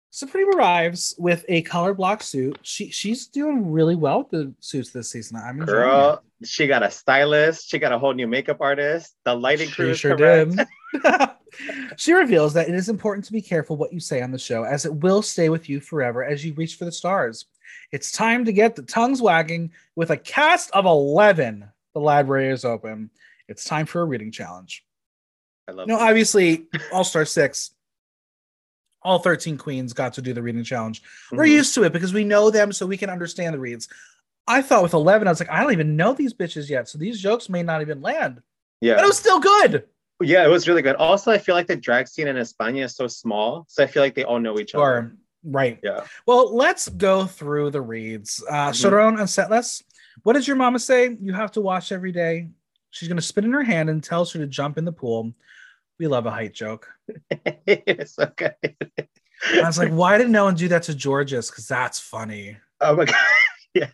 Supremme 0.09 0.49
arrives 0.55 1.15
with 1.17 1.45
a 1.47 1.61
color 1.61 1.93
block 1.93 2.23
suit. 2.23 2.57
She 2.63 2.89
she's 2.89 3.27
doing 3.27 3.71
really 3.71 3.95
well 3.95 4.19
with 4.19 4.29
the 4.31 4.53
suits 4.59 4.91
this 4.91 5.11
season. 5.11 5.37
I'm 5.37 5.59
girl. 5.59 6.23
It. 6.41 6.47
She 6.47 6.67
got 6.67 6.83
a 6.83 6.91
stylist. 6.91 7.69
She 7.69 7.79
got 7.79 7.91
a 7.91 7.99
whole 7.99 8.13
new 8.13 8.27
makeup 8.27 8.57
artist. 8.59 9.15
The 9.25 9.35
lighting 9.35 9.69
crew 9.69 9.93
sure 9.93 10.15
did. 10.15 10.59
she 11.97 12.13
reveals 12.13 12.53
that 12.53 12.67
it 12.67 12.75
is 12.75 12.89
important 12.89 13.25
to 13.25 13.31
be 13.31 13.41
careful 13.41 13.77
what 13.77 13.93
you 13.93 13.99
say 13.99 14.21
on 14.21 14.31
the 14.31 14.39
show, 14.39 14.63
as 14.63 14.85
it 14.85 14.93
will 14.93 15.21
stay 15.21 15.49
with 15.49 15.69
you 15.69 15.79
forever 15.79 16.23
as 16.23 16.43
you 16.43 16.53
reach 16.53 16.75
for 16.75 16.85
the 16.85 16.91
stars. 16.91 17.45
It's 17.91 18.11
time 18.11 18.45
to 18.45 18.53
get 18.53 18.75
the 18.75 18.83
tongues 18.83 19.21
wagging 19.21 19.71
with 19.95 20.11
a 20.11 20.17
cast 20.17 20.71
of 20.71 20.85
11. 20.85 21.69
The 21.93 21.99
library 21.99 22.49
is 22.49 22.65
open. 22.65 23.09
It's 23.47 23.63
time 23.63 23.85
for 23.85 24.01
a 24.01 24.05
reading 24.05 24.31
challenge. 24.31 24.83
I 25.67 25.71
love. 25.71 25.87
No, 25.87 25.97
obviously, 25.97 26.67
All 26.93 27.03
Star 27.03 27.25
Six. 27.25 27.71
All 29.03 29.19
13 29.19 29.57
queens 29.57 29.93
got 29.93 30.13
to 30.13 30.21
do 30.21 30.33
the 30.33 30.41
reading 30.41 30.63
challenge. 30.63 31.01
Mm-hmm. 31.01 31.37
We're 31.37 31.45
used 31.45 31.73
to 31.75 31.83
it 31.83 31.93
because 31.93 32.13
we 32.13 32.23
know 32.25 32.49
them, 32.49 32.71
so 32.73 32.85
we 32.85 32.97
can 32.97 33.09
understand 33.09 33.53
the 33.53 33.59
reads. 33.59 33.87
I 34.47 34.61
thought 34.61 34.83
with 34.83 34.93
11, 34.93 35.27
I 35.27 35.31
was 35.31 35.39
like, 35.39 35.51
I 35.51 35.61
don't 35.61 35.73
even 35.73 35.95
know 35.95 36.13
these 36.13 36.33
bitches 36.33 36.69
yet, 36.69 36.87
so 36.87 36.97
these 36.97 37.21
jokes 37.21 37.49
may 37.49 37.63
not 37.63 37.81
even 37.81 38.01
land. 38.01 38.41
Yeah, 38.81 38.95
but 38.95 39.03
it 39.03 39.07
was 39.07 39.17
still 39.17 39.39
good. 39.39 39.83
Yeah, 40.21 40.43
it 40.43 40.49
was 40.49 40.67
really 40.67 40.81
good. 40.81 40.95
Also, 40.95 41.31
I 41.31 41.37
feel 41.37 41.53
like 41.53 41.67
the 41.67 41.75
drag 41.75 42.07
scene 42.07 42.27
in 42.27 42.37
España 42.37 42.83
is 42.83 42.95
so 42.95 43.07
small, 43.07 43.65
so 43.67 43.83
I 43.83 43.87
feel 43.87 44.01
like 44.01 44.15
they 44.15 44.23
all 44.23 44.39
know 44.39 44.59
each 44.59 44.71
sure. 44.71 44.81
other. 44.81 45.15
Right. 45.43 45.79
Yeah. 45.83 46.05
Well, 46.25 46.55
let's 46.55 46.89
go 46.89 47.25
through 47.25 47.71
the 47.71 47.81
reads. 47.81 48.43
Uh, 48.47 48.71
mm-hmm. 48.71 48.71
Sharonne 48.71 49.19
and 49.19 49.27
Sethlas. 49.27 49.83
What 50.23 50.33
does 50.33 50.47
your 50.47 50.57
mama 50.57 50.79
say? 50.79 51.15
You 51.21 51.33
have 51.33 51.51
to 51.53 51.61
wash 51.61 51.91
every 51.91 52.11
day. 52.11 52.49
She's 52.91 53.07
going 53.07 53.17
to 53.17 53.21
spit 53.21 53.45
in 53.45 53.53
her 53.53 53.63
hand 53.63 53.89
and 53.89 54.03
tells 54.03 54.31
her 54.33 54.39
to 54.39 54.47
jump 54.47 54.77
in 54.77 54.85
the 54.85 54.91
pool. 54.91 55.33
We 55.99 56.07
love 56.07 56.25
a 56.25 56.31
height 56.31 56.53
joke. 56.53 56.89
it's 57.67 58.17
okay. 58.17 58.53
I 58.63 59.61
was 59.63 59.77
like, 59.77 59.91
why 59.91 60.17
did 60.17 60.29
no 60.29 60.45
one 60.45 60.55
do 60.55 60.67
that 60.69 60.83
to 60.83 60.95
Jorgeous? 60.95 61.49
Because 61.49 61.67
that's 61.67 61.99
funny. 61.99 62.57
Oh 62.81 62.95
my 62.95 63.05
god. 63.05 63.15
yeah. 63.73 63.89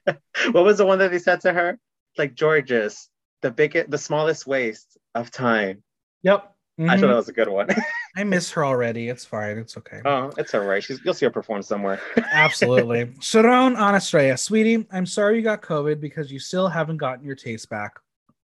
What 0.51 0.63
was 0.63 0.77
the 0.77 0.85
one 0.85 0.99
that 0.99 1.11
they 1.11 1.19
said 1.19 1.41
to 1.41 1.53
her? 1.53 1.79
Like 2.17 2.37
Jorgeous, 2.37 3.09
the 3.41 3.51
biggest, 3.51 3.89
the 3.89 3.97
smallest 3.97 4.47
waste 4.47 4.97
of 5.15 5.31
time. 5.31 5.83
Yep. 6.23 6.53
Mm-hmm. 6.79 6.89
I 6.89 6.97
thought 6.97 7.07
that 7.07 7.15
was 7.15 7.29
a 7.29 7.33
good 7.33 7.49
one. 7.49 7.67
I 8.15 8.23
miss 8.23 8.51
her 8.51 8.63
already. 8.63 9.09
It's 9.09 9.25
fine. 9.25 9.57
It's 9.57 9.75
okay. 9.77 10.01
Oh, 10.05 10.31
it's 10.37 10.53
all 10.53 10.61
right. 10.61 10.83
She's 10.83 10.99
you'll 11.03 11.15
see 11.15 11.25
her 11.25 11.31
perform 11.31 11.63
somewhere. 11.63 11.99
Absolutely. 12.31 13.05
Sharonne 13.19 13.77
on 13.77 13.95
Estrella. 13.95 14.37
Sweetie, 14.37 14.85
I'm 14.91 15.05
sorry 15.05 15.37
you 15.37 15.41
got 15.41 15.61
COVID 15.61 15.99
because 15.99 16.31
you 16.31 16.39
still 16.39 16.67
haven't 16.67 16.97
gotten 16.97 17.25
your 17.25 17.35
taste 17.35 17.69
back. 17.69 17.99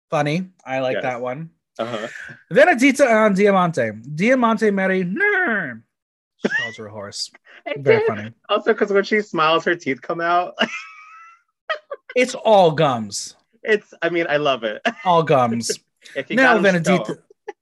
Funny. 0.09 0.49
I 0.65 0.79
like 0.79 0.95
yes. 0.95 1.03
that 1.03 1.21
one. 1.21 1.49
Uh-huh. 1.79 2.07
Venedita 2.51 3.25
on 3.25 3.33
Diamante. 3.33 3.91
Diamante 4.15 4.71
Mary. 4.71 5.03
She 5.03 6.49
calls 6.49 6.77
her 6.77 6.87
a 6.87 6.91
horse. 6.91 7.29
Very 7.77 8.05
funny. 8.07 8.31
Also, 8.49 8.73
because 8.73 8.91
when 8.91 9.03
she 9.03 9.21
smiles, 9.21 9.65
her 9.65 9.75
teeth 9.75 10.01
come 10.01 10.21
out. 10.21 10.55
it's 12.15 12.35
all 12.35 12.71
gums. 12.71 13.35
It's, 13.63 13.93
I 14.01 14.09
mean, 14.09 14.27
I 14.29 14.37
love 14.37 14.63
it. 14.63 14.81
All 15.03 15.23
gums. 15.23 15.71
if 16.15 16.29
you 16.29 16.37
now, 16.37 16.57
Venedita, 16.57 17.17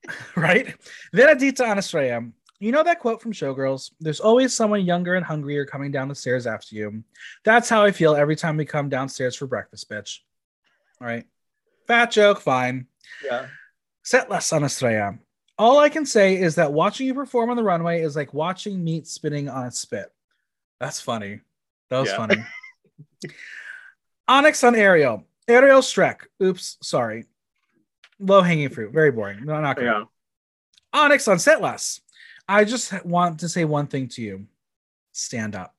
right? 0.36 0.76
Venedita 1.14 1.68
on 1.68 1.78
Estrella. 1.78 2.32
You 2.60 2.72
know 2.72 2.84
that 2.84 3.00
quote 3.00 3.22
from 3.22 3.34
Showgirls? 3.34 3.92
There's 4.00 4.22
always 4.22 4.56
someone 4.56 4.86
younger 4.86 5.16
and 5.16 5.26
hungrier 5.26 5.66
coming 5.66 5.92
down 5.92 6.08
the 6.08 6.16
stairs 6.16 6.48
after 6.48 6.76
you. 6.76 7.04
That's 7.44 7.70
how 7.70 7.84
I 7.84 7.92
feel 7.92 8.16
every 8.16 8.36
time 8.36 8.58
we 8.58 8.66
come 8.66 8.90
downstairs 8.90 9.36
for 9.36 9.46
breakfast, 9.46 9.90
bitch. 9.90 10.20
All 11.02 11.08
right. 11.08 11.26
Fat 11.88 12.12
joke, 12.12 12.40
fine. 12.40 12.88
Yeah. 13.24 13.48
Sethlas 14.06 14.54
on 14.54 15.20
All 15.58 15.80
I 15.80 15.90
can 15.90 16.06
say 16.06 16.38
is 16.38 16.56
that 16.56 16.72
watching 16.72 17.08
you 17.08 17.14
perform 17.14 17.50
on 17.50 17.58
the 17.58 17.64
runway 17.64 18.02
is 18.02 18.16
like 18.16 18.34
watching 18.34 18.84
meat 18.84 19.08
spinning 19.08 19.50
on 19.50 19.66
a 19.66 19.72
spit. 19.72 20.12
That's 20.80 21.00
funny. 21.00 21.42
That 21.90 22.00
was 22.00 22.10
yeah. 22.10 22.18
funny. 22.18 22.46
Onyx 24.28 24.64
on 24.64 24.76
Ariel. 24.76 25.24
Ariel 25.48 25.82
Streck. 25.82 26.22
Oops, 26.42 26.78
sorry. 26.82 27.26
Low 28.20 28.42
hanging 28.42 28.70
fruit. 28.70 28.94
Very 28.94 29.12
boring. 29.12 29.46
No, 29.46 29.60
not 29.60 29.76
good. 29.76 29.86
Yeah. 29.86 30.04
Onyx 30.94 31.28
on 31.28 31.38
Sethlas. 31.38 32.00
I 32.48 32.64
just 32.64 33.04
want 33.06 33.40
to 33.40 33.50
say 33.50 33.66
one 33.66 33.88
thing 33.88 34.08
to 34.10 34.22
you. 34.22 34.46
Stand 35.12 35.56
up. 35.56 35.76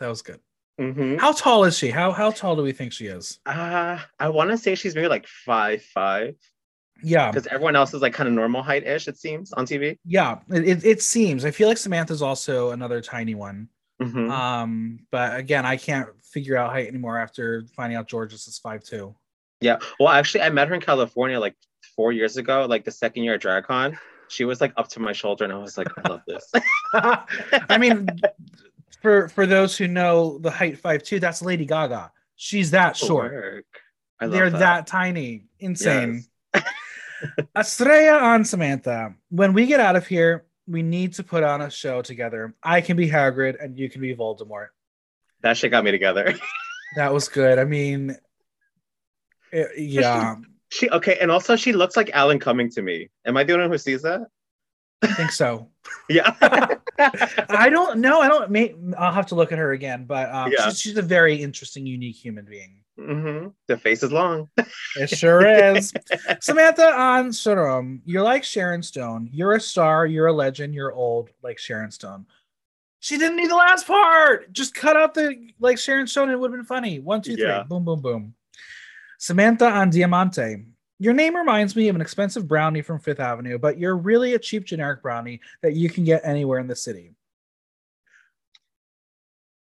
That 0.00 0.08
was 0.08 0.22
good. 0.22 0.40
Mm-hmm. 0.80 1.16
How 1.16 1.32
tall 1.32 1.64
is 1.64 1.76
she? 1.76 1.90
How 1.90 2.12
how 2.12 2.30
tall 2.30 2.54
do 2.54 2.62
we 2.62 2.72
think 2.72 2.92
she 2.92 3.06
is? 3.06 3.40
Uh, 3.44 3.98
I 4.18 4.28
want 4.28 4.50
to 4.50 4.58
say 4.58 4.76
she's 4.76 4.94
maybe 4.94 5.08
like 5.08 5.26
five 5.26 5.82
five. 5.82 6.36
Yeah, 7.02 7.30
because 7.30 7.48
everyone 7.48 7.76
else 7.76 7.94
is 7.94 8.02
like 8.02 8.14
kind 8.14 8.28
of 8.28 8.34
normal 8.34 8.62
height 8.62 8.86
ish. 8.86 9.08
It 9.08 9.18
seems 9.18 9.52
on 9.52 9.66
TV. 9.66 9.98
Yeah, 10.04 10.38
it, 10.50 10.68
it, 10.68 10.84
it 10.84 11.02
seems. 11.02 11.44
I 11.44 11.50
feel 11.50 11.68
like 11.68 11.78
Samantha's 11.78 12.22
also 12.22 12.70
another 12.70 13.00
tiny 13.00 13.34
one. 13.34 13.68
Mm-hmm. 14.00 14.30
Um, 14.30 15.00
but 15.10 15.36
again, 15.36 15.66
I 15.66 15.76
can't 15.76 16.08
figure 16.22 16.56
out 16.56 16.70
height 16.70 16.86
anymore 16.86 17.18
after 17.18 17.64
finding 17.76 17.96
out 17.96 18.08
Jorgeous 18.08 18.46
is 18.46 18.58
five 18.58 18.84
two. 18.84 19.14
Yeah, 19.60 19.78
well, 19.98 20.10
actually, 20.10 20.42
I 20.42 20.50
met 20.50 20.68
her 20.68 20.74
in 20.74 20.80
California 20.80 21.38
like 21.40 21.56
four 21.96 22.12
years 22.12 22.36
ago, 22.36 22.66
like 22.68 22.84
the 22.84 22.90
second 22.90 23.24
year 23.24 23.34
at 23.34 23.42
DragCon. 23.42 23.98
She 24.28 24.44
was 24.44 24.60
like 24.60 24.72
up 24.76 24.88
to 24.90 25.00
my 25.00 25.12
shoulder, 25.12 25.44
and 25.44 25.52
I 25.52 25.58
was 25.58 25.78
like, 25.78 25.88
I 25.98 26.08
love 26.08 26.20
this. 26.26 26.52
I 26.94 27.78
mean, 27.78 28.08
for 29.02 29.28
for 29.28 29.46
those 29.46 29.76
who 29.76 29.88
know 29.88 30.38
the 30.38 30.50
height 30.50 30.78
five 30.78 31.02
two, 31.02 31.18
that's 31.18 31.42
Lady 31.42 31.64
Gaga. 31.64 32.12
She's 32.36 32.70
that 32.70 32.98
oh, 33.02 33.06
short. 33.06 33.66
They're 34.20 34.50
that. 34.50 34.58
that. 34.58 34.86
tiny. 34.86 35.44
Insane. 35.58 36.24
Yes. 36.54 36.64
Estrella 37.56 38.18
on 38.18 38.44
Samantha. 38.44 39.14
When 39.30 39.52
we 39.52 39.66
get 39.66 39.80
out 39.80 39.96
of 39.96 40.06
here, 40.06 40.46
we 40.66 40.82
need 40.82 41.14
to 41.14 41.24
put 41.24 41.42
on 41.42 41.62
a 41.62 41.70
show 41.70 42.02
together. 42.02 42.54
I 42.62 42.80
can 42.80 42.96
be 42.96 43.08
Hagrid 43.08 43.62
and 43.62 43.78
you 43.78 43.88
can 43.88 44.00
be 44.00 44.14
Voldemort. 44.14 44.68
That 45.42 45.56
shit 45.56 45.70
got 45.70 45.84
me 45.84 45.90
together. 45.90 46.34
that 46.96 47.12
was 47.12 47.28
good. 47.28 47.58
I 47.58 47.64
mean, 47.64 48.16
yeah. 49.52 50.36
She, 50.70 50.86
she, 50.86 50.90
okay, 50.90 51.18
and 51.20 51.30
also 51.30 51.56
she 51.56 51.72
looks 51.72 51.96
like 51.96 52.10
Alan 52.10 52.38
Cumming 52.38 52.70
to 52.70 52.82
me. 52.82 53.08
Am 53.24 53.36
I 53.36 53.44
the 53.44 53.54
only 53.54 53.64
one 53.64 53.72
who 53.72 53.78
sees 53.78 54.02
that? 54.02 54.26
I 55.02 55.06
think 55.08 55.30
so. 55.30 55.68
yeah. 56.08 56.34
I 57.48 57.68
don't 57.70 58.00
know. 58.00 58.20
I 58.20 58.28
don't. 58.28 58.50
May, 58.50 58.74
I'll 58.98 59.12
have 59.12 59.26
to 59.26 59.34
look 59.34 59.52
at 59.52 59.58
her 59.58 59.72
again, 59.72 60.04
but 60.04 60.30
um, 60.30 60.52
yeah. 60.52 60.68
she's, 60.68 60.80
she's 60.80 60.96
a 60.96 61.02
very 61.02 61.36
interesting, 61.36 61.86
unique 61.86 62.16
human 62.16 62.44
being. 62.44 62.80
Mm-hmm. 62.98 63.48
The 63.68 63.76
face 63.76 64.02
is 64.02 64.10
long. 64.10 64.50
it 64.96 65.08
sure 65.08 65.46
is. 65.46 65.92
Samantha 66.40 66.92
on 66.92 67.28
Sharonne, 67.28 68.00
you're 68.04 68.24
like 68.24 68.42
Sharon 68.42 68.82
Stone. 68.82 69.30
You're 69.32 69.54
a 69.54 69.60
star. 69.60 70.06
You're 70.06 70.26
a 70.26 70.32
legend. 70.32 70.74
You're 70.74 70.92
old, 70.92 71.30
like 71.42 71.58
Sharon 71.58 71.92
Stone. 71.92 72.26
She 73.00 73.16
didn't 73.16 73.36
need 73.36 73.50
the 73.50 73.54
last 73.54 73.86
part. 73.86 74.52
Just 74.52 74.74
cut 74.74 74.96
out 74.96 75.14
the 75.14 75.52
like 75.60 75.78
Sharon 75.78 76.08
Stone. 76.08 76.30
It 76.30 76.40
would 76.40 76.50
have 76.50 76.58
been 76.58 76.66
funny. 76.66 76.98
One, 76.98 77.22
two, 77.22 77.36
three. 77.36 77.46
Yeah. 77.46 77.62
Boom, 77.62 77.84
boom, 77.84 78.00
boom. 78.00 78.34
Samantha 79.18 79.68
on 79.68 79.90
Diamante. 79.90 80.64
Your 81.00 81.12
name 81.12 81.36
reminds 81.36 81.76
me 81.76 81.88
of 81.88 81.94
an 81.94 82.00
expensive 82.00 82.48
brownie 82.48 82.82
from 82.82 82.98
Fifth 82.98 83.20
Avenue, 83.20 83.58
but 83.58 83.78
you're 83.78 83.96
really 83.96 84.34
a 84.34 84.38
cheap 84.38 84.64
generic 84.64 85.02
brownie 85.02 85.40
that 85.62 85.74
you 85.74 85.88
can 85.88 86.04
get 86.04 86.22
anywhere 86.24 86.58
in 86.58 86.66
the 86.66 86.74
city. 86.74 87.14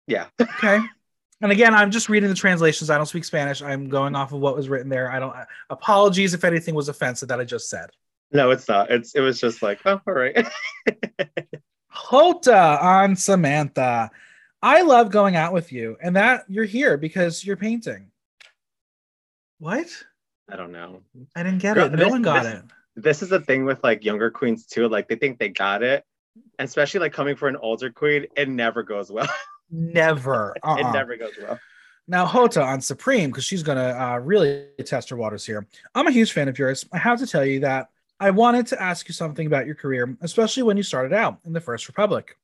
Yeah. 0.07 0.27
okay. 0.41 0.81
And 1.41 1.51
again, 1.51 1.75
I'm 1.75 1.91
just 1.91 2.09
reading 2.09 2.29
the 2.29 2.35
translations. 2.35 2.91
I 2.91 2.97
don't 2.97 3.07
speak 3.07 3.25
Spanish. 3.25 3.63
I'm 3.63 3.89
going 3.89 4.15
off 4.15 4.33
of 4.33 4.41
what 4.41 4.57
was 4.57 4.69
written 4.69 4.89
there. 4.89 5.11
I 5.11 5.19
don't. 5.19 5.35
Apologies 5.71 6.35
if 6.35 6.45
anything 6.45 6.75
was 6.75 6.89
offensive 6.89 7.29
that 7.29 7.41
I 7.41 7.45
just 7.45 7.69
said. 7.69 7.91
No, 8.33 8.51
it's 8.51 8.69
not. 8.69 8.91
It's 8.91 9.15
it 9.15 9.21
was 9.21 9.41
just 9.41 9.63
like, 9.63 9.81
oh, 9.85 10.01
all 10.07 10.15
right. 10.15 10.47
Jota 12.11 12.79
on 12.81 13.17
Samantha. 13.17 14.11
I 14.63 14.83
love 14.83 15.11
going 15.11 15.37
out 15.37 15.53
with 15.53 15.73
you, 15.73 15.97
and 16.01 16.17
that 16.17 16.45
you're 16.49 16.65
here 16.65 16.97
because 16.97 17.45
you're 17.45 17.57
painting. 17.57 18.11
What? 19.65 19.89
I 20.53 20.57
don't 20.57 20.73
know. 20.73 21.01
I 21.35 21.43
didn't 21.43 21.61
get 21.61 21.77
Girl, 21.77 21.87
it. 21.87 21.93
No 21.93 21.97
this, 21.97 22.11
one 22.11 22.21
got 22.21 22.43
this, 22.43 22.53
it. 22.53 22.65
This 22.97 23.23
is 23.23 23.31
the 23.31 23.41
thing 23.41 23.65
with 23.65 23.83
like 23.83 24.05
younger 24.05 24.31
queens 24.31 24.67
too. 24.67 24.89
Like 24.89 25.09
they 25.09 25.17
think 25.17 25.39
they 25.39 25.49
got 25.49 25.83
it, 25.83 26.05
and 26.59 26.69
especially 26.69 27.01
like 27.01 27.15
coming 27.15 27.35
for 27.35 27.49
an 27.49 27.57
older 27.57 27.89
queen, 27.89 28.27
it 28.37 28.51
never 28.51 28.83
goes 28.83 29.11
well. 29.11 29.27
Never. 29.71 30.55
Uh-uh. 30.63 30.77
it 30.77 30.93
never 30.93 31.17
goes 31.17 31.33
well. 31.41 31.59
Now 32.07 32.31
Jota 32.31 32.63
on 32.63 32.83
Supremme 32.83 33.31
because 33.31 33.47
she's 33.47 33.63
gonna 33.63 33.97
uh, 33.99 34.19
really 34.19 34.67
test 34.85 35.09
her 35.09 35.17
waters 35.17 35.47
here. 35.47 35.67
I'm 35.95 36.07
a 36.07 36.13
huge 36.13 36.33
fan 36.33 36.49
of 36.49 36.59
yours. 36.59 36.85
I 36.93 36.99
have 36.99 37.19
to 37.21 37.27
tell 37.27 37.47
you 37.47 37.61
that 37.61 37.89
I 38.21 38.33
wanted 38.33 38.67
to 38.67 38.83
ask 38.83 39.09
you 39.09 39.15
something 39.15 39.47
about 39.47 39.65
your 39.65 39.77
career, 39.77 40.15
especially 40.21 40.65
when 40.65 40.77
you 40.77 40.83
started 40.83 41.15
out 41.15 41.39
in 41.47 41.55
the 41.55 41.61
First 41.63 41.89
Republic. 41.89 42.37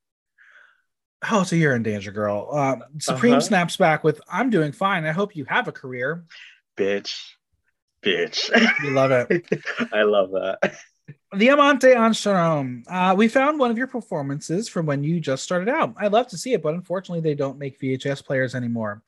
Oh, 1.25 1.41
Jota, 1.41 1.59
you're 1.59 1.77
in 1.77 1.83
danger, 1.83 2.13
girl. 2.13 2.49
Uh, 2.51 2.77
Supremme 2.99 3.35
uh-huh. 3.35 3.41
snaps 3.43 3.77
back 3.77 4.03
with, 4.03 4.23
"I'm 4.33 4.49
doing 4.49 4.73
fine. 4.73 5.05
I 5.05 5.13
hope 5.13 5.37
you 5.37 5.45
have 5.45 5.69
a 5.69 5.73
career." 5.73 6.25
Bitch, 6.81 7.35
bitch. 8.03 8.49
You 8.83 8.93
love 8.93 9.11
it. 9.11 9.47
I 9.93 10.03
love 10.03 10.31
that. 10.31 10.77
Diamante 11.37 11.95
on 11.95 12.13
Sharonne. 12.13 12.85
Uh, 12.89 13.15
we 13.15 13.29
found 13.29 13.59
one 13.59 13.71
of 13.71 13.77
your 13.77 13.87
performances 13.87 14.67
from 14.67 14.87
when 14.87 15.05
you 15.05 15.21
just 15.21 15.43
started 15.43 15.69
out. 15.69 15.95
I'd 15.99 16.13
love 16.13 16.29
to 16.29 16.39
see 16.39 16.55
it, 16.55 16.63
but 16.63 16.73
unfortunately, 16.73 17.21
they 17.21 17.35
don't 17.35 17.59
make 17.59 17.79
VHS 17.79 18.25
players 18.25 18.55
anymore. 18.55 19.03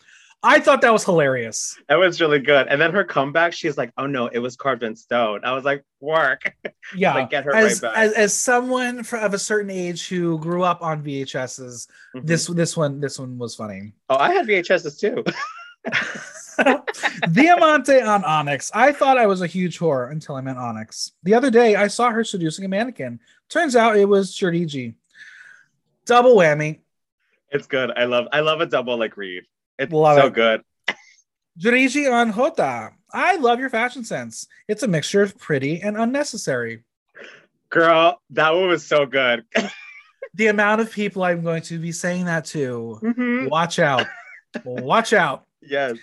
I 0.44 0.60
thought 0.60 0.82
that 0.82 0.92
was 0.92 1.04
hilarious. 1.04 1.78
That 1.88 1.96
was 1.96 2.20
really 2.20 2.40
good. 2.40 2.66
And 2.66 2.78
then 2.78 2.92
her 2.92 3.04
comeback, 3.04 3.54
she's 3.54 3.78
like, 3.78 3.92
"Oh 3.96 4.06
no, 4.06 4.26
it 4.26 4.40
was 4.40 4.56
carved 4.56 4.82
in 4.82 4.94
stone." 4.94 5.44
I 5.44 5.54
was 5.54 5.64
like, 5.64 5.84
"Work." 6.00 6.54
Yeah, 6.94 7.14
like, 7.14 7.30
get 7.30 7.44
her 7.44 7.54
as, 7.54 7.80
right 7.80 7.94
back. 7.94 7.98
As, 7.98 8.12
as 8.12 8.34
someone 8.34 9.02
for, 9.02 9.18
of 9.18 9.32
a 9.32 9.38
certain 9.38 9.70
age 9.70 10.08
who 10.08 10.38
grew 10.40 10.62
up 10.62 10.82
on 10.82 11.02
VHSs, 11.02 11.86
mm-hmm. 12.14 12.26
this 12.26 12.48
this 12.48 12.76
one 12.76 13.00
this 13.00 13.18
one 13.18 13.38
was 13.38 13.54
funny. 13.54 13.94
Oh, 14.10 14.16
I 14.16 14.32
had 14.32 14.46
VHSs 14.46 14.98
too. 15.00 15.24
Diamante 17.32 18.00
on 18.00 18.24
Onyx. 18.24 18.70
I 18.74 18.92
thought 18.92 19.18
I 19.18 19.26
was 19.26 19.40
a 19.40 19.46
huge 19.46 19.78
whore 19.78 20.10
until 20.10 20.36
I 20.36 20.40
met 20.40 20.56
Onyx. 20.56 21.12
The 21.22 21.34
other 21.34 21.50
day, 21.50 21.76
I 21.76 21.88
saw 21.88 22.10
her 22.10 22.24
seducing 22.24 22.64
a 22.64 22.68
mannequin. 22.68 23.20
Turns 23.48 23.76
out 23.76 23.96
it 23.96 24.08
was 24.08 24.34
Juriji. 24.34 24.94
Double 26.04 26.36
whammy. 26.36 26.80
It's 27.50 27.66
good. 27.66 27.90
I 27.90 28.04
love. 28.04 28.28
I 28.32 28.40
love 28.40 28.60
a 28.60 28.66
double 28.66 28.98
like 28.98 29.16
read. 29.16 29.44
It's 29.78 29.92
love 29.92 30.18
so 30.18 30.26
it. 30.26 30.34
good. 30.34 30.62
Juriji 31.58 32.10
on 32.10 32.32
Jota. 32.32 32.92
I 33.12 33.36
love 33.36 33.60
your 33.60 33.68
fashion 33.68 34.04
sense. 34.04 34.46
It's 34.68 34.82
a 34.82 34.88
mixture 34.88 35.22
of 35.22 35.38
pretty 35.38 35.82
and 35.82 35.98
unnecessary. 35.98 36.84
Girl, 37.68 38.20
that 38.30 38.54
one 38.54 38.68
was 38.68 38.86
so 38.86 39.04
good. 39.04 39.44
the 40.34 40.46
amount 40.46 40.80
of 40.80 40.90
people 40.90 41.22
I'm 41.22 41.42
going 41.42 41.62
to 41.62 41.78
be 41.78 41.92
saying 41.92 42.24
that 42.26 42.46
to. 42.46 42.98
Mm-hmm. 43.02 43.48
Watch 43.48 43.78
out. 43.78 44.06
Watch 44.64 45.12
out. 45.12 45.44
Yes. 45.62 45.96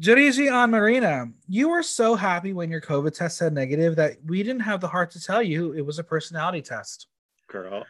Juriji 0.00 0.52
on 0.52 0.70
Marina, 0.70 1.26
you 1.46 1.68
were 1.68 1.82
so 1.82 2.14
happy 2.14 2.52
when 2.52 2.70
your 2.70 2.80
COVID 2.80 3.14
test 3.14 3.38
said 3.38 3.52
negative 3.52 3.96
that 3.96 4.16
we 4.24 4.42
didn't 4.42 4.62
have 4.62 4.80
the 4.80 4.88
heart 4.88 5.10
to 5.12 5.22
tell 5.22 5.42
you 5.42 5.72
it 5.72 5.84
was 5.84 5.98
a 5.98 6.04
personality 6.04 6.62
test. 6.62 7.06
Girl. 7.48 7.84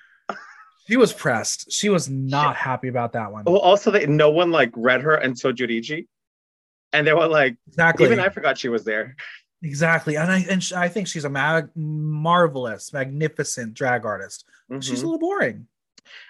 She 0.86 0.96
was 0.96 1.12
pressed. 1.12 1.70
She 1.70 1.88
was 1.88 2.08
not 2.08 2.56
happy 2.56 2.88
about 2.88 3.12
that 3.12 3.30
one. 3.30 3.44
Well, 3.44 3.58
also 3.58 3.92
that 3.92 4.08
no 4.08 4.30
one 4.30 4.50
like 4.50 4.72
read 4.74 5.02
her 5.02 5.14
until 5.14 5.52
Juriji, 5.52 6.08
and 6.92 7.06
they 7.06 7.12
were 7.12 7.28
like, 7.28 7.56
exactly. 7.68 8.06
Even 8.06 8.18
I 8.18 8.28
forgot 8.28 8.58
she 8.58 8.68
was 8.68 8.84
there. 8.84 9.14
Exactly, 9.62 10.16
and 10.16 10.32
I 10.32 10.38
and 10.50 10.72
I 10.74 10.88
think 10.88 11.06
she's 11.06 11.24
a 11.24 11.30
mag- 11.30 11.70
marvelous, 11.76 12.92
magnificent 12.92 13.74
drag 13.74 14.04
artist. 14.04 14.44
Mm-hmm. 14.68 14.80
She's 14.80 15.02
a 15.02 15.04
little 15.04 15.20
boring, 15.20 15.68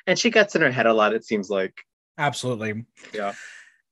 and 0.07 0.19
she 0.19 0.31
gets 0.31 0.55
in 0.57 0.61
her 0.63 0.71
head 0.71 0.87
a 0.87 0.93
lot. 0.93 1.15
It 1.15 1.25
seems 1.25 1.49
like 1.49 1.83
absolutely. 2.19 2.85
Yeah. 3.15 3.33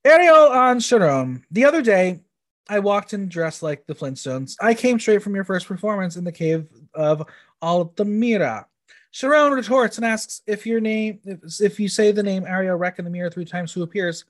Ariel 0.08 0.48
on 0.48 0.78
Sharonne. 0.78 1.42
The 1.50 1.66
other 1.66 1.82
day, 1.82 2.20
I 2.68 2.78
walked 2.78 3.12
in 3.12 3.28
dressed 3.28 3.62
like 3.62 3.86
the 3.86 3.94
Flintstones. 3.94 4.56
I 4.60 4.74
came 4.74 4.98
straight 4.98 5.22
from 5.22 5.34
your 5.34 5.44
first 5.44 5.66
performance 5.66 6.16
in 6.16 6.24
the 6.24 6.32
cave 6.32 6.66
of 6.94 7.26
Altamira. 7.62 8.66
Sharonne 9.12 9.54
retorts 9.54 9.96
and 9.96 10.06
asks 10.06 10.42
if 10.46 10.66
your 10.66 10.80
name, 10.80 11.20
if, 11.24 11.60
if 11.60 11.80
you 11.80 11.88
say 11.88 12.12
the 12.12 12.22
name 12.22 12.46
Ariel 12.46 12.76
Rec 12.76 12.98
in 12.98 13.04
the 13.04 13.10
mirror 13.10 13.30
three 13.30 13.44
times, 13.44 13.72
who 13.72 13.82
appears? 13.82 14.24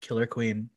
Killer 0.00 0.26
Queen. 0.26 0.70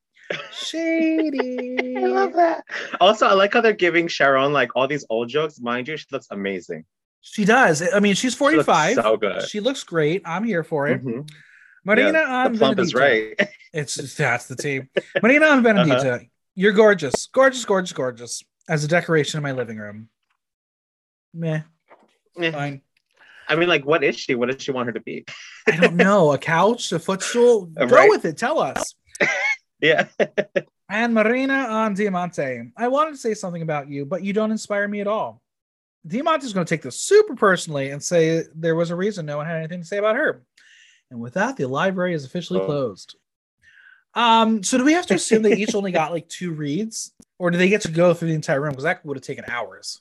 Shady. 0.51 1.95
I 1.97 2.07
love 2.07 2.33
that. 2.33 2.65
Also, 2.99 3.27
I 3.27 3.33
like 3.33 3.53
how 3.53 3.61
they're 3.61 3.73
giving 3.73 4.07
Sharonne 4.07 4.51
like 4.51 4.71
all 4.75 4.87
these 4.87 5.05
old 5.09 5.29
jokes. 5.29 5.59
Mind 5.59 5.87
you, 5.87 5.97
she 5.97 6.07
looks 6.11 6.27
amazing. 6.31 6.85
She 7.21 7.45
does. 7.45 7.83
I 7.93 7.99
mean, 7.99 8.15
she's 8.15 8.33
45. 8.33 8.89
She 8.89 8.95
so 8.95 9.17
good. 9.17 9.47
She 9.47 9.59
looks 9.59 9.83
great. 9.83 10.23
I'm 10.25 10.43
here 10.43 10.63
for 10.63 10.87
it. 10.87 11.03
Mm-hmm. 11.05 11.21
Marina 11.85 12.19
Yeah, 12.19 12.45
on 12.45 12.53
the 12.53 12.57
plump 12.59 12.77
Venedita. 12.77 12.81
is 12.81 12.93
right. 12.95 13.49
It's 13.73 13.95
that's 14.17 14.47
the 14.47 14.55
team. 14.57 14.89
Marina 15.23 15.45
on 15.47 15.63
Venedita. 15.63 16.15
Uh-huh. 16.15 16.19
You're 16.55 16.73
gorgeous. 16.73 17.27
Gorgeous, 17.27 17.63
gorgeous, 17.63 17.93
gorgeous. 17.93 18.43
As 18.67 18.83
a 18.83 18.87
decoration 18.89 19.37
in 19.37 19.43
my 19.43 19.53
living 19.53 19.77
room. 19.77 20.09
Meh. 21.33 21.61
Eh. 22.39 22.51
Fine. 22.51 22.81
I 23.47 23.55
mean, 23.55 23.69
like, 23.69 23.85
what 23.85 24.03
is 24.03 24.17
she? 24.17 24.35
What 24.35 24.49
does 24.51 24.61
she 24.61 24.71
want 24.71 24.87
her 24.87 24.93
to 24.93 24.99
be? 24.99 25.23
I 25.67 25.77
don't 25.77 25.95
know. 25.95 26.33
A 26.33 26.37
couch, 26.37 26.91
a 26.91 26.99
footstool. 26.99 27.65
Go 27.77 27.85
Right. 27.85 28.09
with 28.09 28.25
it. 28.25 28.37
Tell 28.37 28.59
us. 28.59 28.93
Yeah. 29.83 30.09
And 30.89 31.15
Marina 31.15 31.53
on 31.55 31.95
Diamante. 31.95 32.71
I 32.77 32.87
wanted 32.87 33.11
to 33.13 33.17
say 33.17 33.33
something 33.33 33.63
about 33.63 33.89
you, 33.89 34.05
but 34.05 34.23
you 34.23 34.31
don't 34.31 34.51
inspire 34.51 34.87
me 34.87 35.01
at 35.01 35.07
all. 35.07 35.41
Diamante 36.05 36.45
is 36.45 36.53
going 36.53 36.67
to 36.67 36.69
take 36.69 36.83
this 36.83 36.99
super 36.99 37.33
personally 37.35 37.89
and 37.89 38.03
say 38.03 38.43
there 38.53 38.75
was 38.75 38.91
a 38.91 38.95
reason 38.95 39.25
no 39.25 39.37
one 39.37 39.47
had 39.47 39.55
anything 39.57 39.79
to 39.81 39.87
say 39.87 39.97
about 39.97 40.17
her. 40.17 40.43
And 41.11 41.19
with 41.19 41.33
that, 41.35 41.57
the 41.57 41.67
library 41.67 42.13
is 42.15 42.25
officially 42.25 42.61
Oh. 42.61 42.65
closed. 42.65 43.15
Um, 44.13 44.63
so 44.63 44.77
do 44.77 44.83
we 44.85 44.93
have 44.93 45.05
to 45.07 45.13
assume 45.13 45.41
they 45.43 45.55
each 45.55 45.75
only 45.75 45.91
got 45.91 46.11
like 46.11 46.27
two 46.27 46.51
reads, 46.51 47.13
or 47.37 47.51
do 47.51 47.57
they 47.57 47.69
get 47.69 47.81
to 47.81 47.91
go 47.91 48.13
through 48.13 48.29
the 48.29 48.33
entire 48.35 48.59
room? 48.61 48.71
Because 48.71 48.85
that 48.85 49.05
would 49.05 49.17
have 49.17 49.23
taken 49.23 49.45
hours. 49.47 49.99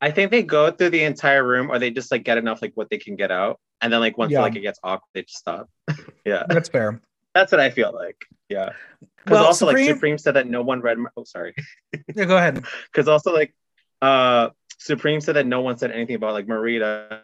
I 0.00 0.10
think 0.10 0.30
they 0.30 0.42
go 0.42 0.70
through 0.70 0.90
the 0.90 1.02
entire 1.04 1.44
room, 1.44 1.70
or 1.70 1.78
they 1.78 1.90
just 1.90 2.10
like 2.10 2.24
get 2.24 2.38
enough 2.38 2.60
like 2.62 2.72
what 2.74 2.90
they 2.90 2.98
can 2.98 3.16
get 3.16 3.30
out, 3.30 3.60
and 3.80 3.92
then 3.92 4.00
like 4.00 4.18
once 4.18 4.32
Yeah. 4.32 4.40
like 4.42 4.56
it 4.56 4.60
gets 4.60 4.78
awkward, 4.82 5.08
they 5.14 5.22
just 5.22 5.38
stop. 5.38 5.68
yeah, 6.24 6.44
That's 6.48 6.68
fair. 6.68 7.00
that's 7.34 7.52
what 7.52 7.60
I 7.60 7.70
feel 7.70 7.92
like. 7.92 8.16
Yeah, 8.48 8.70
because 9.18 9.30
Well, 9.36 9.44
also 9.46 9.66
Supremme- 9.66 9.86
like 9.86 9.94
Supremme 9.94 10.18
said 10.18 10.34
that 10.34 10.48
no 10.48 10.62
one 10.62 10.80
read. 10.80 10.98
My- 10.98 11.10
oh, 11.16 11.24
sorry. 11.24 11.54
Yeah, 12.14 12.24
go 12.24 12.36
ahead. 12.36 12.64
Because 12.90 13.08
also 13.08 13.32
like 13.32 13.54
uh 14.00 14.50
Supremme 14.78 15.20
said 15.20 15.36
that 15.36 15.46
no 15.46 15.60
one 15.60 15.76
said 15.78 15.90
anything 15.92 16.16
about 16.16 16.32
like 16.32 16.46
Marita. 16.46 17.20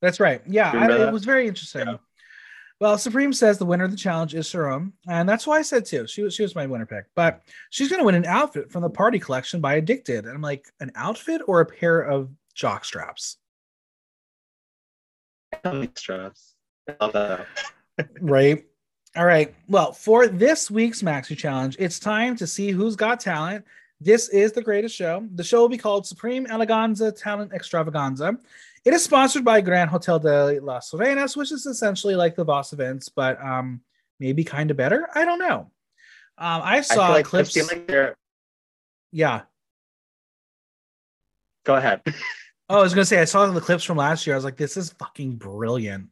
That's 0.00 0.20
right. 0.20 0.42
Yeah, 0.46 0.70
I, 0.72 1.08
it 1.08 1.12
was 1.12 1.24
very 1.24 1.48
interesting. 1.48 1.86
Yeah. 1.86 1.96
Well, 2.80 2.96
Supremme 2.96 3.32
says 3.32 3.58
the 3.58 3.66
winner 3.66 3.84
of 3.84 3.90
the 3.90 3.96
challenge 3.96 4.36
is 4.36 4.46
Sharonne, 4.46 4.92
and 5.08 5.28
that's 5.28 5.46
why 5.46 5.58
I 5.58 5.62
said 5.62 5.84
too. 5.84 6.06
She 6.06 6.22
was 6.22 6.34
she 6.34 6.42
was 6.42 6.54
my 6.54 6.66
winner 6.66 6.86
pick, 6.86 7.06
but 7.16 7.42
she's 7.70 7.88
going 7.88 8.00
to 8.00 8.06
win 8.06 8.14
an 8.14 8.24
outfit 8.24 8.70
from 8.70 8.82
the 8.82 8.90
party 8.90 9.18
collection 9.18 9.60
by 9.60 9.74
Addicted, 9.74 10.26
and 10.26 10.34
I'm 10.34 10.42
like, 10.42 10.66
an 10.78 10.92
outfit 10.94 11.42
or 11.48 11.60
a 11.60 11.66
pair 11.66 12.00
of 12.00 12.30
jock 12.54 12.84
straps, 12.84 13.38
Straps. 15.94 16.54
Love 17.00 17.12
that. 17.12 17.46
right? 18.20 18.64
All 19.16 19.24
right. 19.24 19.54
Well, 19.68 19.92
for 19.92 20.28
this 20.28 20.70
week's 20.70 21.02
Maxi 21.02 21.36
Challenge, 21.36 21.76
it's 21.78 21.98
time 21.98 22.36
to 22.36 22.46
see 22.46 22.70
who's 22.70 22.96
got 22.96 23.20
talent. 23.20 23.64
This 24.00 24.28
is 24.28 24.52
the 24.52 24.62
greatest 24.62 24.94
show. 24.94 25.26
The 25.34 25.42
show 25.42 25.60
will 25.60 25.68
be 25.68 25.78
called 25.78 26.06
Supreme 26.06 26.46
Eleganza 26.46 27.16
Talent 27.16 27.52
Extravaganza. 27.52 28.38
It 28.84 28.94
is 28.94 29.04
sponsored 29.04 29.44
by 29.44 29.60
Grand 29.60 29.90
Hotel 29.90 30.18
de 30.18 30.60
las 30.60 30.90
Serenas, 30.90 31.36
which 31.36 31.52
is 31.52 31.66
essentially 31.66 32.14
like 32.14 32.36
the 32.36 32.44
Voss 32.44 32.72
events, 32.72 33.08
but 33.08 33.42
um, 33.44 33.80
maybe 34.20 34.44
kind 34.44 34.70
of 34.70 34.76
better. 34.76 35.08
I 35.14 35.24
don't 35.24 35.38
know. 35.38 35.70
Um, 36.40 36.62
I 36.62 36.76
I 36.76 36.80
saw 36.82 37.06
feel 37.06 37.14
like 37.16 37.26
clips. 37.26 37.56
I 37.56 37.62
like 37.62 38.14
yeah. 39.12 39.42
Go 41.64 41.74
ahead. 41.74 42.02
Oh, 42.70 42.78
I 42.78 42.82
was 42.82 42.94
gonna 42.94 43.04
say 43.04 43.20
I 43.20 43.24
saw 43.24 43.46
the 43.46 43.60
clips 43.60 43.84
from 43.84 43.96
last 43.96 44.26
year. 44.26 44.34
I 44.34 44.38
was 44.38 44.44
like, 44.44 44.56
this 44.56 44.76
is 44.76 44.92
fucking 44.98 45.36
brilliant. 45.36 46.08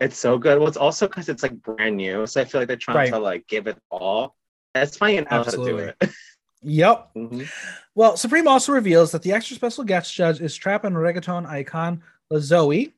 It's 0.00 0.16
so 0.18 0.38
good. 0.38 0.58
Well, 0.58 0.68
it's 0.68 0.76
also 0.76 1.06
because 1.06 1.28
it's 1.28 1.42
like 1.42 1.60
brand 1.62 1.96
new, 1.96 2.26
so 2.26 2.40
I 2.40 2.44
feel 2.44 2.60
like 2.60 2.68
they're 2.68 2.76
trying 2.76 2.96
Right. 2.96 3.10
to 3.10 3.18
like 3.18 3.46
give 3.46 3.66
it 3.66 3.76
all. 3.90 4.34
That's 4.74 4.96
fine. 4.96 5.14
You 5.16 5.20
know 5.22 5.26
how 5.30 5.42
to 5.44 5.50
do 5.50 5.56
Absolutely. 5.60 5.92
it. 6.00 6.10
Yep. 6.64 7.10
Mhm. 7.14 7.48
Well, 7.94 8.16
Supremme 8.16 8.48
also 8.48 8.72
reveals 8.72 9.12
that 9.12 9.22
the 9.22 9.32
extra 9.32 9.54
special 9.56 9.84
guest 9.84 10.12
judge 10.14 10.40
is 10.40 10.56
trap 10.56 10.84
and 10.84 10.96
reggaeton 10.96 11.46
icon 11.46 12.02
La 12.30 12.38
Zowi. 12.38 12.92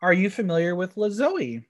Are 0.00 0.12
you 0.12 0.28
familiar 0.28 0.74
with 0.74 0.96
La 0.96 1.08
Zowi? 1.08 1.64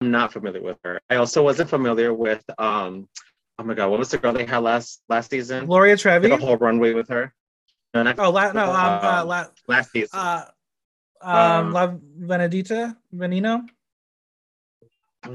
I'm 0.00 0.10
not 0.10 0.32
familiar 0.32 0.62
with 0.62 0.78
her. 0.84 1.00
I 1.10 1.16
also 1.16 1.42
wasn't 1.42 1.70
familiar 1.70 2.12
with 2.14 2.44
um. 2.58 3.08
Oh 3.58 3.62
my 3.64 3.74
god, 3.74 3.88
what 3.90 3.98
was 3.98 4.10
the 4.10 4.18
girl 4.18 4.32
they 4.32 4.44
had 4.44 4.58
last 4.58 5.02
last 5.08 5.30
season? 5.30 5.66
Gloria 5.66 5.96
Trevi? 5.96 6.28
The 6.28 6.36
whole 6.36 6.56
runway 6.56 6.92
with 6.94 7.08
her. 7.08 7.32
Oh, 7.94 8.02
la- 8.30 8.52
no, 8.52 8.64
um, 8.64 8.74
uh, 8.74 9.20
Um, 9.22 9.28
la- 9.28 9.46
last 9.68 9.92
season. 9.92 10.18
uh, 10.18 10.44
um, 11.20 11.36
Um, 11.68 11.72
La 11.72 11.94
Venedita, 12.18 12.96
Venino, 13.14 13.64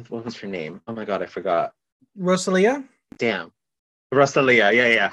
what 0.09 0.25
was 0.25 0.35
her 0.37 0.47
name? 0.47 0.81
Oh 0.87 0.93
my 0.93 1.05
god, 1.05 1.23
I 1.23 1.25
forgot. 1.25 1.73
Rosalia. 2.17 2.83
Damn, 3.17 3.51
Rosalia. 4.11 4.71
Yeah, 4.71 4.87
yeah. 4.87 5.11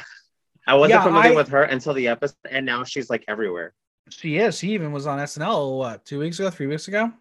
I 0.66 0.74
wasn't 0.74 0.98
Yeah, 1.00 1.04
familiar 1.04 1.32
I- 1.32 1.36
with 1.36 1.48
her 1.48 1.62
until 1.62 1.94
the 1.94 2.08
episode, 2.08 2.36
and 2.50 2.66
now 2.66 2.84
she's 2.84 3.08
like 3.10 3.24
everywhere. 3.28 3.74
She 4.10 4.36
is. 4.38 4.58
She 4.58 4.72
even 4.72 4.92
was 4.92 5.06
on 5.06 5.18
SNL. 5.18 5.78
What 5.78 6.04
two 6.04 6.18
weeks 6.20 6.38
ago? 6.38 6.50
Three 6.50 6.66
weeks 6.68 6.88
ago? 6.88 7.12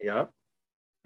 Yep. 0.00 0.30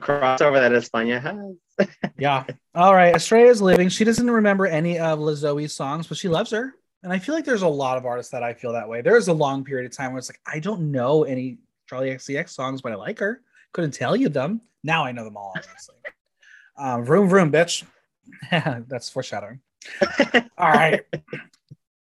Crossover 0.02 0.54
that 0.60 0.72
España 0.72 1.20
has. 1.20 1.88
Yeah. 2.18 2.44
All 2.74 2.92
right. 2.92 3.14
Estrella 3.14 3.50
is 3.50 3.62
living. 3.62 3.88
She 3.88 4.02
doesn't 4.04 4.28
remember 4.28 4.66
any 4.66 4.98
of 4.98 5.20
La 5.20 5.32
Zowi's 5.32 5.72
songs, 5.72 6.08
but 6.08 6.18
she 6.18 6.26
loves 6.28 6.50
her. 6.50 6.74
And 7.04 7.12
I 7.12 7.20
feel 7.20 7.36
like 7.36 7.44
there's 7.44 7.62
a 7.62 7.68
lot 7.68 7.96
of 7.96 8.04
artists 8.04 8.32
that 8.32 8.42
I 8.42 8.52
feel 8.54 8.72
that 8.72 8.88
way. 8.88 9.00
There's 9.02 9.28
a 9.28 9.32
long 9.32 9.64
period 9.64 9.86
of 9.88 9.96
time 9.96 10.10
where 10.12 10.18
it's 10.18 10.28
like 10.28 10.40
I 10.44 10.58
don't 10.58 10.90
know 10.90 11.22
any 11.22 11.58
Charli 11.88 12.12
XCX 12.12 12.50
songs, 12.50 12.82
but 12.82 12.90
I 12.90 12.96
like 12.96 13.20
her. 13.20 13.40
Couldn't 13.72 13.92
tell 13.92 14.16
you 14.16 14.28
them. 14.28 14.60
Now 14.82 15.04
I 15.04 15.12
know 15.12 15.22
them 15.22 15.36
all, 15.36 15.52
obviously. 15.56 15.94
um, 16.76 17.04
vroom 17.04 17.28
vroom, 17.28 17.52
bitch. 17.52 17.84
That's 18.50 19.08
foreshadowing. 19.10 19.60
All 20.58 20.70
right. 20.70 21.02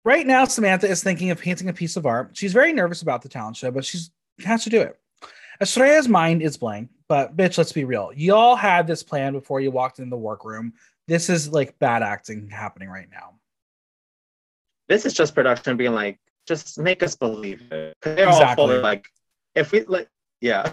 Right 0.04 0.25
now, 0.28 0.45
Samantha 0.45 0.88
is 0.88 1.04
thinking 1.04 1.32
of 1.32 1.39
painting 1.39 1.67
a 1.69 1.73
piece 1.73 1.95
of 1.97 2.06
art. 2.06 2.32
She's 2.34 2.54
very 2.54 2.73
nervous 2.73 3.01
about 3.01 3.21
the 3.21 3.30
talent 3.30 3.58
show, 3.58 3.71
but 3.71 3.84
she's 3.86 4.12
has 4.43 4.63
to 4.65 4.69
do 4.69 4.82
it. 4.82 4.99
Estrella's 5.62 6.08
mind 6.08 6.41
is 6.41 6.58
blank, 6.58 6.89
but 7.08 7.36
bitch, 7.36 7.58
let's 7.58 7.71
be 7.71 7.86
real. 7.86 8.12
Y'all 8.15 8.56
had 8.56 8.86
this 8.86 9.01
plan 9.04 9.34
before 9.34 9.62
you 9.62 9.71
walked 9.71 9.99
in 9.99 10.10
the 10.10 10.17
workroom. 10.17 10.73
This 11.08 11.30
is 11.30 11.49
like 11.49 11.80
bad 11.80 12.04
acting 12.04 12.49
happening 12.49 12.89
right 12.89 13.08
now. 13.10 13.39
this 14.88 15.06
is 15.06 15.13
just 15.13 15.34
production 15.34 15.78
being 15.78 15.93
like, 15.93 16.19
just 16.45 16.78
make 16.78 17.01
us 17.01 17.15
believe 17.15 17.62
it. 17.71 17.95
They're 18.01 18.28
all 18.28 18.34
Exactly. 18.34 18.56
full 18.67 18.71
of 18.71 18.84
like, 18.84 19.08
if 19.56 19.71
we 19.71 19.84
like, 19.86 20.08
yeah, 20.41 20.71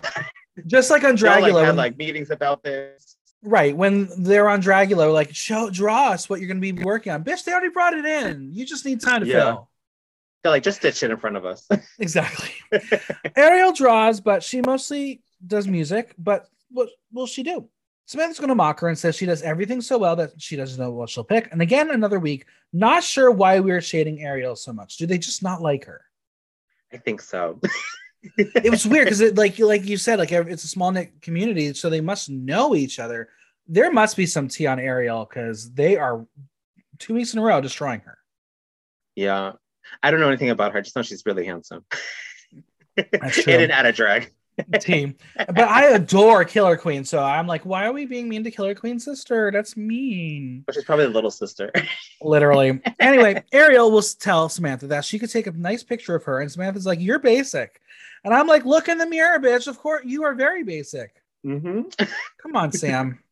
Just 0.66 0.90
like 0.90 1.04
on 1.04 1.16
Dragula, 1.16 1.52
like, 1.54 1.64
had 1.64 1.76
like 1.76 1.96
meetings 1.96 2.30
about 2.30 2.62
this. 2.62 3.11
Right? 3.42 3.76
When 3.76 4.08
they're 4.22 4.48
on 4.48 4.62
Dragula, 4.62 5.12
like 5.12 5.34
show 5.34 5.70
draw 5.70 6.10
us 6.10 6.28
what 6.28 6.40
you're 6.40 6.48
going 6.48 6.60
to 6.60 6.72
be 6.72 6.82
working 6.82 7.12
on. 7.12 7.24
Bitch, 7.24 7.44
they 7.44 7.52
already 7.52 7.68
brought 7.70 7.94
it 7.94 8.04
in. 8.04 8.52
You 8.52 8.64
just 8.64 8.84
need 8.84 9.00
time 9.00 9.20
to 9.22 9.26
Yeah. 9.26 9.34
fill. 9.40 9.68
They're 10.42 10.50
like, 10.52 10.64
just 10.64 10.78
stitch 10.78 11.02
it 11.04 11.10
in 11.10 11.16
front 11.18 11.36
of 11.36 11.44
us. 11.44 11.68
Exactly. 12.00 12.50
Ariel 13.36 13.72
draws, 13.72 14.20
but 14.20 14.42
she 14.42 14.60
mostly 14.60 15.22
does 15.46 15.68
music. 15.68 16.14
But 16.18 16.48
what 16.70 16.88
will 17.12 17.26
she 17.26 17.42
do? 17.44 17.68
Samantha's 18.06 18.40
going 18.40 18.48
to 18.48 18.54
mock 18.56 18.80
her 18.80 18.88
and 18.88 18.98
says 18.98 19.14
she 19.14 19.26
does 19.26 19.42
everything 19.42 19.80
so 19.80 19.96
well 19.98 20.16
that 20.16 20.32
she 20.38 20.56
doesn't 20.56 20.80
know 20.82 20.90
what 20.90 21.08
she'll 21.10 21.22
pick. 21.22 21.48
And 21.52 21.62
again, 21.62 21.90
another 21.92 22.18
week, 22.18 22.46
not 22.72 23.04
sure 23.04 23.30
why 23.30 23.60
we're 23.60 23.80
shading 23.80 24.22
Ariel 24.22 24.56
so 24.56 24.72
much. 24.72 24.96
Do 24.96 25.06
they 25.06 25.18
just 25.18 25.42
not 25.44 25.62
like 25.62 25.84
her? 25.84 26.00
I 26.92 26.96
think 26.96 27.20
so. 27.22 27.60
It 28.36 28.70
was 28.70 28.86
weird 28.86 29.06
because 29.06 29.20
it 29.20 29.36
like 29.36 29.58
like 29.58 29.84
you 29.84 29.96
said, 29.96 30.18
like 30.18 30.32
it's 30.32 30.64
a 30.64 30.68
small 30.68 30.92
knit 30.92 31.20
community, 31.22 31.74
so 31.74 31.90
they 31.90 32.00
must 32.00 32.30
know 32.30 32.74
each 32.74 32.98
other. 32.98 33.28
There 33.66 33.90
must 33.90 34.16
be 34.16 34.26
some 34.26 34.48
tea 34.48 34.66
on 34.66 34.78
Ariel 34.78 35.26
because 35.28 35.72
they 35.72 35.96
are 35.96 36.26
two 36.98 37.14
weeks 37.14 37.32
in 37.32 37.40
a 37.40 37.42
row 37.42 37.60
destroying 37.60 38.00
her. 38.00 38.18
Yeah. 39.16 39.52
I 40.02 40.10
don't 40.10 40.20
know 40.20 40.28
anything 40.28 40.50
about 40.50 40.72
her. 40.72 40.78
I 40.78 40.82
just 40.82 40.96
know 40.96 41.02
she's 41.02 41.26
really 41.26 41.44
handsome. 41.44 41.84
That's 42.96 43.38
In 43.46 43.60
and 43.60 43.72
out 43.72 43.86
of 43.86 43.94
drag. 43.94 44.32
team. 44.80 45.16
But 45.36 45.60
I 45.60 45.88
adore 45.88 46.44
Killer 46.44 46.76
Queen, 46.76 47.04
so 47.04 47.22
I'm 47.22 47.46
like, 47.46 47.64
why 47.64 47.86
are 47.86 47.92
we 47.92 48.06
being 48.06 48.28
mean 48.28 48.44
to 48.44 48.50
Killer 48.50 48.74
Queen's 48.74 49.04
sister? 49.04 49.50
That's 49.50 49.76
mean. 49.76 50.62
Which 50.66 50.76
is 50.76 50.84
probably 50.84 51.06
the 51.06 51.12
little 51.12 51.30
sister. 51.30 51.72
Literally. 52.22 52.80
Anyway, 53.00 53.42
Ariel 53.52 53.90
will 53.90 54.02
tell 54.02 54.48
Samantha 54.48 54.86
that 54.88 55.04
she 55.04 55.18
could 55.18 55.30
take 55.30 55.46
a 55.46 55.52
nice 55.52 55.82
picture 55.82 56.14
of 56.14 56.24
her, 56.24 56.40
and 56.40 56.52
Samantha's 56.52 56.86
like, 56.86 57.00
"You're 57.00 57.18
basic," 57.18 57.80
and 58.24 58.34
I'm 58.34 58.46
like, 58.46 58.64
"Look 58.64 58.88
in 58.88 58.98
the 58.98 59.06
mirror, 59.06 59.38
bitch. 59.38 59.66
Of 59.66 59.78
course, 59.78 60.04
you 60.04 60.24
are 60.24 60.34
very 60.34 60.62
basic. 60.62 61.14
hmm 61.42 61.82
Come 62.42 62.56
on, 62.56 62.72
Sam." 62.72 63.18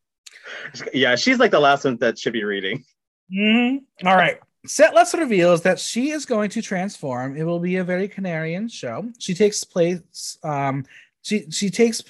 Yeah, 0.93 1.15
she's 1.15 1.37
like 1.39 1.51
the 1.51 1.59
last 1.59 1.85
one 1.85 1.97
that 1.97 2.17
should 2.17 2.33
be 2.33 2.43
reading. 2.43 2.83
Mhm. 3.31 3.83
All 4.05 4.15
right. 4.15 4.39
Sethlas 4.67 5.17
reveals 5.17 5.61
that 5.61 5.79
she 5.79 6.11
is 6.11 6.25
going 6.25 6.49
to 6.51 6.61
transform. 6.61 7.37
It 7.37 7.43
will 7.43 7.59
be 7.59 7.77
a 7.77 7.83
very 7.83 8.07
Canarian 8.09 8.71
show. 8.71 9.09
She 9.19 9.33
takes 9.33 9.63
place 9.63 10.37
um, 10.43 10.85
She 11.23 11.49
she 11.51 11.69
takes 11.69 12.01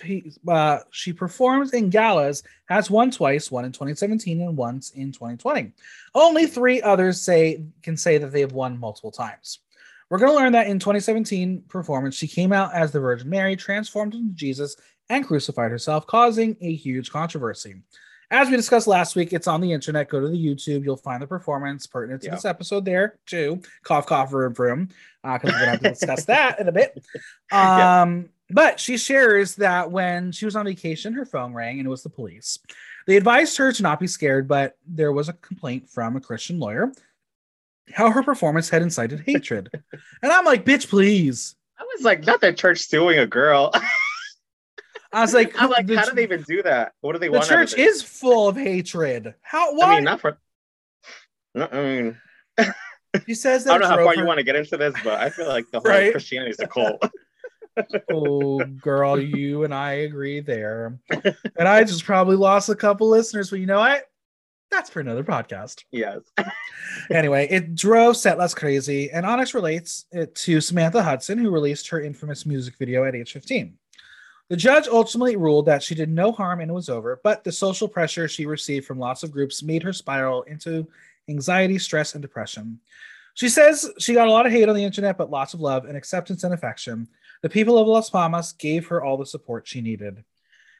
uh, 0.48 0.80
she 0.91 1.12
performs 1.13 1.74
in 1.74 1.89
galas, 1.89 2.44
has 2.67 2.89
won 2.89 3.12
twice, 3.12 3.52
one 3.52 3.65
in 3.65 3.72
2017 3.74 4.39
and 4.41 4.56
once 4.56 4.91
in 4.91 5.12
2020. 5.12 5.74
Only 6.15 6.46
three 6.48 6.82
others 6.82 7.20
say 7.22 7.63
can 7.84 7.98
say 7.98 8.17
that 8.17 8.32
they 8.32 8.41
have 8.41 8.54
won 8.54 8.80
multiple 8.80 9.12
times. 9.12 9.60
We're 10.12 10.17
going 10.17 10.34
to 10.34 10.38
learn 10.38 10.52
that 10.52 10.67
in 10.67 10.78
2017 10.78 11.63
performance, 11.69 12.15
she 12.15 12.28
came 12.28 12.52
out 12.52 12.74
as 12.74 12.91
the 12.91 13.00
Virgin 13.00 13.30
Mary, 13.30 13.56
transformed 13.56 14.13
into 14.13 14.36
Jesus, 14.36 14.76
and 15.10 15.26
crucified 15.26 15.71
herself, 15.71 16.06
causing 16.06 16.58
a 16.60 16.76
huge 16.76 17.10
controversy. 17.10 17.76
As 18.30 18.50
we 18.50 18.58
discussed 18.58 18.88
last 18.88 19.15
week, 19.15 19.32
it's 19.32 19.47
on 19.47 19.62
the 19.62 19.71
internet. 19.71 20.10
Go 20.10 20.19
to 20.19 20.28
the 20.28 20.36
YouTube. 20.36 20.84
You'll 20.84 20.97
find 20.97 21.21
the 21.21 21.28
performance 21.28 21.88
pertinent 21.88 22.24
to 22.24 22.28
yeah. 22.28 22.36
this 22.36 22.43
episode 22.43 22.84
there 22.84 23.19
too. 23.26 23.62
Cough, 23.84 24.06
cough, 24.06 24.34
room, 24.34 24.54
room. 24.58 24.89
Because 25.24 25.50
uh, 25.50 25.54
we're 25.54 25.60
gonna 25.60 25.71
have 25.71 25.80
to 25.80 25.89
discuss 25.89 26.26
that 26.26 26.60
in 26.60 26.67
a 26.67 26.74
bit. 26.74 27.02
Um, 27.54 27.60
yeah. 27.60 28.24
But 28.50 28.80
she 28.82 28.97
shares 28.97 29.56
that 29.56 29.91
when 29.91 30.34
she 30.34 30.43
was 30.43 30.58
on 30.58 30.65
vacation, 30.65 31.13
her 31.13 31.26
phone 31.26 31.54
rang 31.54 31.80
and 31.80 31.86
it 31.86 31.89
was 31.89 32.04
the 32.04 32.10
police. 32.10 32.60
They 33.08 33.15
advised 33.15 33.58
her 33.58 33.71
to 33.71 33.84
not 33.84 34.00
be 34.00 34.08
scared, 34.08 34.47
but 34.47 34.78
there 34.86 35.12
was 35.13 35.30
a 35.30 35.34
complaint 35.34 35.89
from 35.89 36.15
a 36.15 36.21
Christian 36.21 36.60
lawyer 36.60 36.91
how 37.94 38.12
her 38.12 38.24
performance 38.24 38.70
had 38.70 38.82
incited 38.82 39.24
hatred. 39.26 39.70
and 40.22 40.32
I'm 40.32 40.46
like, 40.46 40.65
bitch, 40.65 40.89
please. 40.89 41.56
I 41.80 41.84
was 41.96 42.04
like, 42.04 42.26
not 42.26 42.41
that 42.41 42.58
church 42.58 42.80
suing 42.80 43.20
a 43.20 43.28
girl. 43.28 43.72
I 45.13 45.22
was 45.22 45.34
like, 45.34 45.60
I'm 45.62 45.70
like, 45.70 45.88
the, 45.88 45.98
how 45.98 46.06
do 46.06 46.15
they 46.15 46.24
even 46.24 46.44
do 46.44 46.63
that? 46.63 46.94
What 47.02 47.13
do 47.13 47.20
they 47.20 47.28
the 47.28 47.34
want? 47.34 47.48
The 47.48 47.54
church 47.54 47.74
is 47.74 48.02
full 48.02 48.48
of 48.48 48.56
hatred. 48.56 49.34
How? 49.41 49.76
Why? 49.76 49.94
I 49.94 49.96
mean, 49.96 50.04
not 50.06 50.22
for. 50.22 50.38
I 51.56 51.82
mean, 51.82 52.17
he 53.26 53.34
says 53.34 53.65
that. 53.65 53.74
I 53.74 53.78
don't 53.78 53.89
know 53.89 53.98
how 53.98 54.04
far 54.06 54.15
her... 54.15 54.22
you 54.22 54.26
want 54.26 54.38
to 54.38 54.44
get 54.44 54.56
into 54.56 54.78
this, 54.78 54.96
but 55.04 55.20
I 55.20 55.30
feel 55.30 55.48
like 55.48 55.65
the 55.72 55.82
whole 55.82 55.91
right? 55.91 56.12
Christianity 56.12 56.52
is 56.52 56.60
a 56.60 56.67
cult. 56.67 57.04
oh, 58.12 58.63
girl, 58.63 59.20
you 59.20 59.65
and 59.65 59.74
I 59.74 59.91
agree 59.91 60.39
there. 60.39 60.98
And 61.10 61.67
I 61.67 61.84
just 61.84 62.06
probably 62.06 62.38
lost 62.38 62.70
a 62.70 62.76
couple 62.76 63.10
listeners, 63.10 63.50
but 63.50 63.60
you 63.60 63.65
know 63.65 63.80
what? 63.80 64.04
That's 64.72 64.90
for 64.90 65.02
another 65.02 65.24
podcast. 65.24 65.84
Yes. 65.92 66.20
anyway, 67.12 67.48
it 67.52 67.76
drove 67.76 68.16
Sethlas 68.16 68.56
crazy, 68.56 69.12
and 69.12 69.26
Onyx 69.26 69.54
relates 69.54 70.06
it 70.12 70.34
to 70.36 70.62
Samantha 70.62 71.04
Hudson, 71.04 71.38
who 71.38 71.52
released 71.52 71.90
her 71.90 72.02
infamous 72.02 72.46
music 72.46 72.78
video 72.78 73.04
at 73.04 73.14
age 73.14 73.34
15. 73.34 73.78
The 74.48 74.58
judge 74.58 74.88
ultimately 74.88 75.36
ruled 75.36 75.66
that 75.68 75.84
she 75.84 75.96
did 75.96 76.10
no 76.10 76.32
harm 76.32 76.60
and 76.60 76.70
it 76.70 76.74
was 76.74 76.90
over, 76.90 77.22
but 77.24 77.44
the 77.44 77.52
social 77.52 77.88
pressure 77.88 78.28
she 78.28 78.46
received 78.46 78.86
from 78.86 79.00
lots 79.00 79.24
of 79.24 79.32
groups 79.32 79.64
made 79.64 79.84
her 79.84 79.94
spiral 79.94 80.44
into 80.44 80.88
anxiety, 81.30 81.78
stress, 81.78 82.16
and 82.16 82.22
depression. 82.22 82.80
She 83.34 83.48
says 83.48 83.90
she 83.98 84.14
got 84.14 84.28
a 84.28 84.32
lot 84.32 84.46
of 84.46 84.52
hate 84.52 84.68
on 84.68 84.76
the 84.76 84.84
internet, 84.84 85.18
but 85.18 85.30
lots 85.30 85.54
of 85.54 85.62
love 85.62 85.86
and 85.86 85.96
acceptance 85.96 86.44
and 86.44 86.54
affection. 86.54 87.08
The 87.42 87.50
people 87.50 87.78
of 87.78 87.88
Las 87.88 88.10
Palmas 88.10 88.52
gave 88.52 88.88
her 88.88 89.04
all 89.04 89.18
the 89.18 89.26
support 89.26 89.68
she 89.68 89.80
needed. 89.80 90.24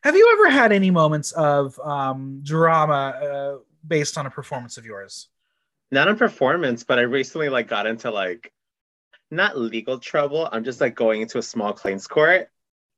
Have 0.04 0.16
you 0.16 0.30
ever 0.34 0.50
had 0.50 0.72
any 0.72 0.92
moments 0.92 1.32
of 1.32 1.80
um, 1.80 2.42
drama 2.44 3.14
uh, 3.24 3.58
based 3.86 4.18
on 4.18 4.26
a 4.26 4.30
performance 4.30 4.78
of 4.78 4.86
yours? 4.86 5.28
Not 5.92 6.08
on 6.08 6.18
performance, 6.18 6.84
but 6.84 7.00
I 7.00 7.04
recently 7.04 7.50
like 7.50 7.68
got 7.68 7.86
into 7.86 8.12
like 8.12 8.52
not 9.30 9.58
legal 9.58 10.00
trouble. 10.00 10.48
I'm 10.52 10.64
just 10.64 10.82
like 10.82 10.96
going 10.96 11.22
into 11.22 11.38
a 11.38 11.42
small 11.42 11.74
claims 11.74 12.08
court 12.08 12.50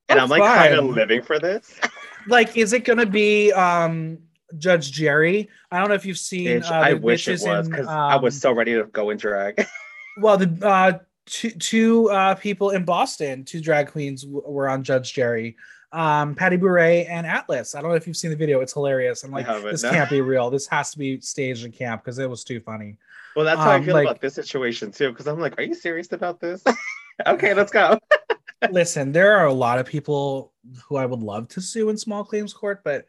and 0.09 0.19
I'm 0.19 0.29
like 0.29 0.41
kind 0.41 0.75
of 0.75 0.85
living 0.85 1.21
for 1.21 1.39
this. 1.39 1.79
like, 2.27 2.57
is 2.57 2.73
it 2.73 2.85
gonna 2.85 3.05
be 3.05 3.51
um 3.51 4.19
Judge 4.57 4.91
Jerry? 4.91 5.49
I 5.71 5.79
don't 5.79 5.89
know 5.89 5.95
if 5.95 6.05
you've 6.05 6.17
seen. 6.17 6.47
Bitch, 6.47 6.71
uh, 6.71 6.75
I 6.75 6.93
wish 6.93 7.27
it 7.27 7.41
was 7.41 7.67
because 7.67 7.87
um, 7.87 7.93
I 7.93 8.15
was 8.15 8.35
um, 8.35 8.39
so 8.39 8.51
ready 8.51 8.73
to 8.73 8.85
go 8.85 9.09
in 9.09 9.17
drag. 9.17 9.65
well, 10.17 10.37
the 10.37 10.65
uh, 10.65 10.99
two 11.25 11.51
two 11.51 12.09
uh, 12.09 12.35
people 12.35 12.71
in 12.71 12.85
Boston, 12.85 13.43
two 13.45 13.61
drag 13.61 13.91
queens, 13.91 14.25
were 14.27 14.69
on 14.69 14.83
Judge 14.83 15.13
Jerry. 15.13 15.55
Um, 15.93 16.35
Patty 16.35 16.57
Bure 16.57 16.79
and 16.79 17.25
Atlas. 17.25 17.75
I 17.75 17.81
don't 17.81 17.91
know 17.91 17.95
if 17.95 18.07
you've 18.07 18.17
seen 18.17 18.31
the 18.31 18.35
video. 18.35 18.59
It's 18.61 18.73
hilarious. 18.73 19.23
I'm 19.23 19.31
like, 19.31 19.45
this 19.63 19.83
no. 19.83 19.91
can't 19.91 20.09
be 20.09 20.21
real. 20.21 20.49
This 20.49 20.67
has 20.67 20.91
to 20.91 20.97
be 20.97 21.21
staged 21.21 21.65
in 21.65 21.71
camp 21.71 22.03
because 22.03 22.17
it 22.17 22.29
was 22.29 22.43
too 22.43 22.59
funny. 22.59 22.97
Well, 23.35 23.45
that's 23.45 23.59
how 23.59 23.71
um, 23.71 23.81
I 23.81 23.85
feel 23.85 23.93
like, 23.93 24.07
about 24.07 24.21
this 24.21 24.33
situation 24.33 24.91
too. 24.91 25.09
Because 25.09 25.27
I'm 25.27 25.39
like, 25.39 25.57
are 25.59 25.63
you 25.63 25.75
serious 25.75 26.11
about 26.11 26.39
this? 26.39 26.63
okay, 27.27 27.53
let's 27.53 27.71
go. 27.71 27.99
listen, 28.71 29.11
there 29.11 29.37
are 29.37 29.45
a 29.45 29.53
lot 29.53 29.79
of 29.79 29.85
people 29.85 30.51
who 30.85 30.95
I 30.95 31.05
would 31.05 31.21
love 31.21 31.47
to 31.49 31.61
sue 31.61 31.89
in 31.89 31.97
small 31.97 32.23
claims 32.23 32.53
court, 32.53 32.81
but 32.83 33.05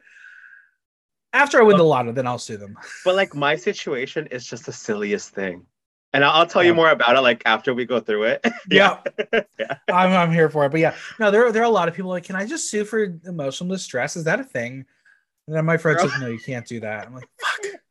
after 1.33 1.59
I 1.59 1.63
win 1.63 1.77
the 1.77 1.83
lotto, 1.83 2.11
then 2.11 2.27
I'll 2.27 2.39
sue 2.39 2.57
them. 2.57 2.77
But 3.03 3.15
like 3.15 3.35
my 3.35 3.55
situation 3.55 4.27
is 4.27 4.45
just 4.45 4.65
the 4.65 4.73
silliest 4.73 5.31
thing. 5.31 5.65
And 6.15 6.23
I'll, 6.23 6.45
tell 6.45 6.63
you 6.63 6.73
more 6.73 6.89
about 6.89 7.15
it 7.15 7.21
like 7.21 7.43
after 7.45 7.73
we 7.73 7.85
go 7.85 7.99
through 7.99 8.23
it. 8.23 8.45
yeah. 8.69 9.01
yeah. 9.33 9.77
I'm, 9.89 10.11
I'm 10.11 10.31
here 10.31 10.49
for 10.49 10.65
it. 10.65 10.69
But 10.69 10.79
yeah, 10.79 10.95
no, 11.19 11.31
there, 11.31 11.51
there 11.51 11.61
are 11.61 11.65
a 11.65 11.69
lot 11.69 11.87
of 11.87 11.93
people 11.93 12.09
like, 12.09 12.23
can 12.23 12.35
I 12.35 12.45
just 12.45 12.69
sue 12.69 12.85
for 12.85 13.03
emotional 13.25 13.69
distress? 13.69 14.15
Is 14.15 14.23
that 14.23 14.39
a 14.39 14.43
thing? 14.43 14.85
And 15.47 15.55
then 15.55 15.65
my 15.65 15.77
friend 15.77 15.99
says, 15.99 16.11
no, 16.19 16.27
you 16.27 16.39
can't 16.39 16.65
do 16.65 16.79
that. 16.81 17.07
I'm 17.07 17.13
like, 17.13 17.29
fuck. 17.39 17.65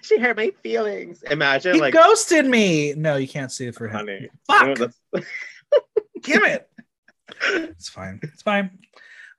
She 0.00 0.18
hurt 0.18 0.38
my 0.38 0.50
feelings. 0.62 1.22
Imagine 1.30 1.74
he 1.74 1.80
like 1.80 1.92
ghosted 1.92 2.46
me. 2.46 2.94
No, 2.94 3.16
you 3.16 3.28
can't 3.28 3.52
sue 3.52 3.70
for 3.70 3.86
him. 3.86 3.96
Honey. 3.96 4.30
Fuck. 4.46 4.92
Damn 6.22 6.44
it 6.46 6.70
it's 7.52 7.88
fine. 7.88 8.20
It's 8.22 8.42
fine. 8.42 8.70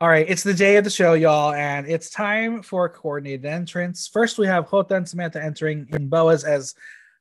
All 0.01 0.09
right, 0.09 0.25
it's 0.27 0.43
the 0.43 0.53
day 0.53 0.75
of 0.75 0.83
the 0.83 0.89
show, 0.89 1.13
y'all, 1.13 1.53
and 1.53 1.87
it's 1.87 2.09
time 2.09 2.61
for 2.61 2.89
coordinated 2.89 3.45
entrance. 3.45 4.07
First, 4.07 4.37
we 4.37 4.45
have 4.45 4.69
Jota 4.69 4.95
and 4.95 5.07
Samantha 5.07 5.41
entering 5.41 5.87
in 5.91 6.09
boas 6.09 6.43
as 6.43 6.75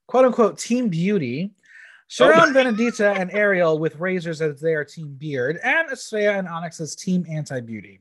quote 0.07 0.25
unquote 0.25 0.59
Team 0.59 0.89
Beauty. 0.89 1.53
Sharonne, 2.11 2.51
oh. 2.51 2.53
Venedita, 2.53 3.19
and 3.19 3.33
Ariel 3.33 3.79
with 3.79 3.99
razors 3.99 4.43
as 4.43 4.61
their 4.61 4.85
Team 4.85 5.15
Beard, 5.19 5.59
and 5.65 5.89
Asfea 5.89 6.39
and 6.39 6.47
Onyx 6.47 6.79
as 6.81 6.95
Team 6.95 7.25
Anti 7.29 7.61
Beauty. 7.61 8.01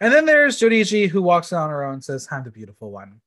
And 0.00 0.12
then 0.12 0.26
there's 0.26 0.58
Juriji 0.58 1.08
who 1.08 1.22
walks 1.22 1.52
on 1.52 1.70
her 1.70 1.84
own 1.84 1.94
and 1.94 2.04
says, 2.04 2.26
I'm 2.30 2.42
the 2.42 2.50
beautiful 2.50 2.90
one. 2.90 3.20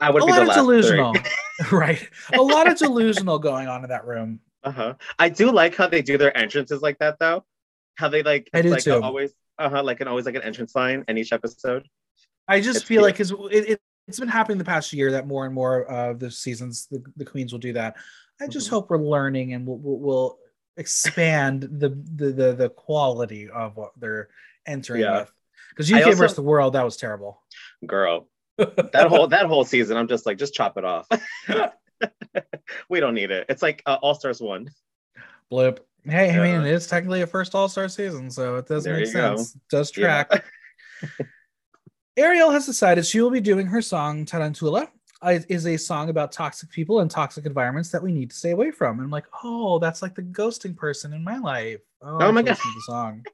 I 0.00 0.10
would 0.10 0.24
a 0.24 0.26
be 0.26 0.32
lot 0.32 0.48
of 0.48 0.54
delusional, 0.54 1.14
right? 1.72 2.08
A 2.34 2.42
lot 2.42 2.70
of 2.70 2.76
delusional 2.76 3.38
going 3.38 3.68
on 3.68 3.84
in 3.84 3.90
that 3.90 4.04
room. 4.04 4.40
Uh-huh. 4.64 4.94
I 5.18 5.28
do 5.28 5.50
like 5.50 5.76
how 5.76 5.86
they 5.86 6.02
do 6.02 6.18
their 6.18 6.36
entrances 6.36 6.82
like 6.82 6.98
that 6.98 7.18
though. 7.18 7.44
How 7.96 8.08
they 8.08 8.22
like 8.22 8.50
I 8.52 8.62
do 8.62 8.70
like 8.70 8.82
too. 8.82 9.00
always 9.00 9.32
uh-huh 9.58 9.82
like 9.82 10.00
an 10.00 10.08
always 10.08 10.26
like 10.26 10.34
an 10.34 10.42
entrance 10.42 10.74
line 10.74 11.04
in 11.08 11.18
each 11.18 11.32
episode. 11.32 11.88
I 12.48 12.60
just 12.60 12.78
it's 12.78 12.84
feel 12.84 13.02
cute. 13.02 13.04
like 13.04 13.16
cuz 13.16 13.30
it, 13.30 13.70
it, 13.70 13.80
has 14.06 14.18
been 14.18 14.28
happening 14.28 14.58
the 14.58 14.64
past 14.64 14.92
year 14.92 15.12
that 15.12 15.26
more 15.26 15.46
and 15.46 15.54
more 15.54 15.84
of 15.84 16.18
the 16.18 16.30
seasons 16.30 16.86
the, 16.90 17.02
the 17.16 17.24
queens 17.24 17.52
will 17.52 17.60
do 17.60 17.72
that. 17.74 17.96
I 18.40 18.46
just 18.46 18.66
mm-hmm. 18.66 18.76
hope 18.76 18.90
we're 18.90 18.98
learning 18.98 19.52
and 19.52 19.66
we'll, 19.66 19.78
we'll, 19.78 19.98
we'll 19.98 20.38
expand 20.76 21.62
the, 21.62 21.90
the 22.14 22.32
the 22.32 22.52
the 22.54 22.68
quality 22.70 23.48
of 23.48 23.76
what 23.76 23.92
they're 23.96 24.28
entering 24.66 25.02
yeah. 25.02 25.20
with. 25.20 25.32
Because 25.70 25.90
UK 25.90 26.06
also, 26.06 26.16
versus 26.16 26.36
the 26.36 26.42
world, 26.42 26.74
that 26.74 26.84
was 26.84 26.96
terrible. 26.96 27.40
Girl, 27.86 28.28
that 28.58 29.06
whole 29.08 29.28
that 29.28 29.46
whole 29.46 29.64
season, 29.64 29.96
I'm 29.96 30.08
just 30.08 30.26
like, 30.26 30.38
just 30.38 30.54
chop 30.54 30.76
it 30.76 30.84
off. 30.84 31.06
we 32.88 33.00
don't 33.00 33.14
need 33.14 33.30
it. 33.30 33.46
It's 33.48 33.62
like 33.62 33.82
uh, 33.86 33.98
All 34.02 34.14
Stars 34.14 34.40
one. 34.40 34.70
Blip. 35.50 35.86
Hey, 36.04 36.30
I 36.30 36.42
mean, 36.42 36.66
it 36.66 36.72
is 36.72 36.86
technically 36.86 37.22
a 37.22 37.26
first 37.26 37.54
All 37.54 37.68
Star 37.68 37.88
season, 37.88 38.30
so 38.30 38.56
it 38.56 38.66
does 38.66 38.84
there 38.84 38.96
make 38.96 39.06
sense. 39.06 39.52
Go. 39.52 39.60
does 39.70 39.90
track. 39.90 40.44
Yeah. 41.02 41.08
Ariel 42.16 42.50
has 42.50 42.66
decided 42.66 43.06
she 43.06 43.20
will 43.20 43.30
be 43.30 43.40
doing 43.40 43.66
her 43.66 43.80
song 43.80 44.24
Tarantula. 44.24 44.88
It 45.24 45.46
is 45.48 45.66
a 45.66 45.76
song 45.76 46.10
about 46.10 46.32
toxic 46.32 46.68
people 46.70 47.00
and 47.00 47.10
toxic 47.10 47.46
environments 47.46 47.90
that 47.90 48.02
we 48.02 48.12
need 48.12 48.30
to 48.30 48.36
stay 48.36 48.50
away 48.50 48.70
from. 48.70 48.98
And 48.98 49.04
I'm 49.04 49.10
like, 49.10 49.26
oh, 49.42 49.78
that's 49.78 50.02
like 50.02 50.14
the 50.14 50.22
ghosting 50.22 50.76
person 50.76 51.12
in 51.12 51.22
my 51.22 51.38
life. 51.38 51.80
Oh, 52.02 52.18
oh 52.20 52.32
my 52.32 52.42
god, 52.42 52.56
the 52.56 52.82
song. 52.86 53.24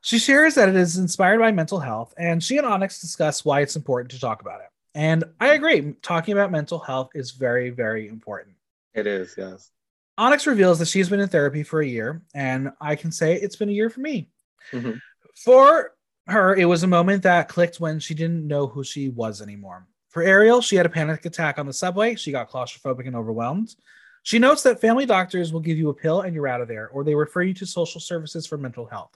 she 0.00 0.18
shares 0.18 0.54
that 0.54 0.68
it 0.68 0.76
is 0.76 0.96
inspired 0.96 1.40
by 1.40 1.50
mental 1.50 1.80
health, 1.80 2.14
and 2.16 2.42
she 2.42 2.56
and 2.56 2.66
Onyx 2.66 3.00
discuss 3.00 3.44
why 3.44 3.60
it's 3.60 3.74
important 3.74 4.12
to 4.12 4.20
talk 4.20 4.40
about 4.40 4.60
it. 4.60 4.68
And 4.94 5.24
I 5.40 5.54
agree, 5.54 5.94
talking 6.00 6.32
about 6.32 6.52
mental 6.52 6.78
health 6.78 7.10
is 7.14 7.32
very, 7.32 7.70
very 7.70 8.06
important. 8.06 8.54
It 8.94 9.08
is, 9.08 9.34
yes. 9.36 9.72
Onyx 10.16 10.46
reveals 10.46 10.78
that 10.78 10.86
she's 10.86 11.08
been 11.08 11.18
in 11.18 11.28
therapy 11.28 11.64
for 11.64 11.80
a 11.80 11.86
year, 11.86 12.22
and 12.32 12.70
I 12.80 12.94
can 12.94 13.10
say 13.10 13.34
it's 13.34 13.56
been 13.56 13.68
a 13.68 13.72
year 13.72 13.90
for 13.90 14.00
me. 14.00 14.30
Mm-hmm. 14.70 14.92
For 15.34 15.93
her, 16.26 16.54
it 16.54 16.64
was 16.64 16.82
a 16.82 16.88
moment 16.88 17.22
that 17.24 17.48
clicked 17.48 17.80
when 17.80 18.00
she 18.00 18.14
didn't 18.14 18.46
know 18.46 18.66
who 18.66 18.82
she 18.82 19.08
was 19.08 19.42
anymore. 19.42 19.86
For 20.08 20.22
Ariel, 20.22 20.60
she 20.60 20.76
had 20.76 20.86
a 20.86 20.90
panic 20.90 21.26
attack 21.26 21.58
on 21.58 21.66
the 21.66 21.72
subway. 21.72 22.14
She 22.14 22.32
got 22.32 22.50
claustrophobic 22.50 23.06
and 23.06 23.16
overwhelmed. 23.16 23.74
She 24.22 24.38
notes 24.38 24.62
that 24.62 24.80
family 24.80 25.04
doctors 25.04 25.52
will 25.52 25.60
give 25.60 25.76
you 25.76 25.90
a 25.90 25.94
pill 25.94 26.22
and 26.22 26.34
you're 26.34 26.48
out 26.48 26.60
of 26.60 26.68
there, 26.68 26.88
or 26.88 27.04
they 27.04 27.14
refer 27.14 27.42
you 27.42 27.52
to 27.54 27.66
social 27.66 28.00
services 28.00 28.46
for 28.46 28.56
mental 28.56 28.86
health. 28.86 29.10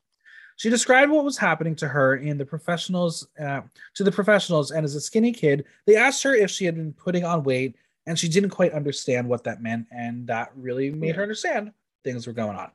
She 0.56 0.70
described 0.70 1.12
what 1.12 1.24
was 1.24 1.38
happening 1.38 1.76
to 1.76 1.88
her 1.88 2.16
in 2.16 2.36
the 2.36 2.44
professionals 2.44 3.28
uh, 3.40 3.60
to 3.94 4.04
the 4.04 4.10
professionals, 4.10 4.72
and 4.72 4.84
as 4.84 4.96
a 4.96 5.00
skinny 5.00 5.32
kid, 5.32 5.64
they 5.86 5.96
asked 5.96 6.22
her 6.24 6.34
if 6.34 6.50
she 6.50 6.64
had 6.64 6.74
been 6.74 6.92
putting 6.92 7.24
on 7.24 7.44
weight, 7.44 7.76
and 8.06 8.18
she 8.18 8.28
didn't 8.28 8.50
quite 8.50 8.72
understand 8.72 9.28
what 9.28 9.44
that 9.44 9.62
meant, 9.62 9.86
and 9.92 10.26
that 10.26 10.50
really 10.56 10.90
made 10.90 11.14
her 11.14 11.22
understand 11.22 11.72
things 12.02 12.26
were 12.26 12.32
going 12.32 12.56
on. 12.56 12.70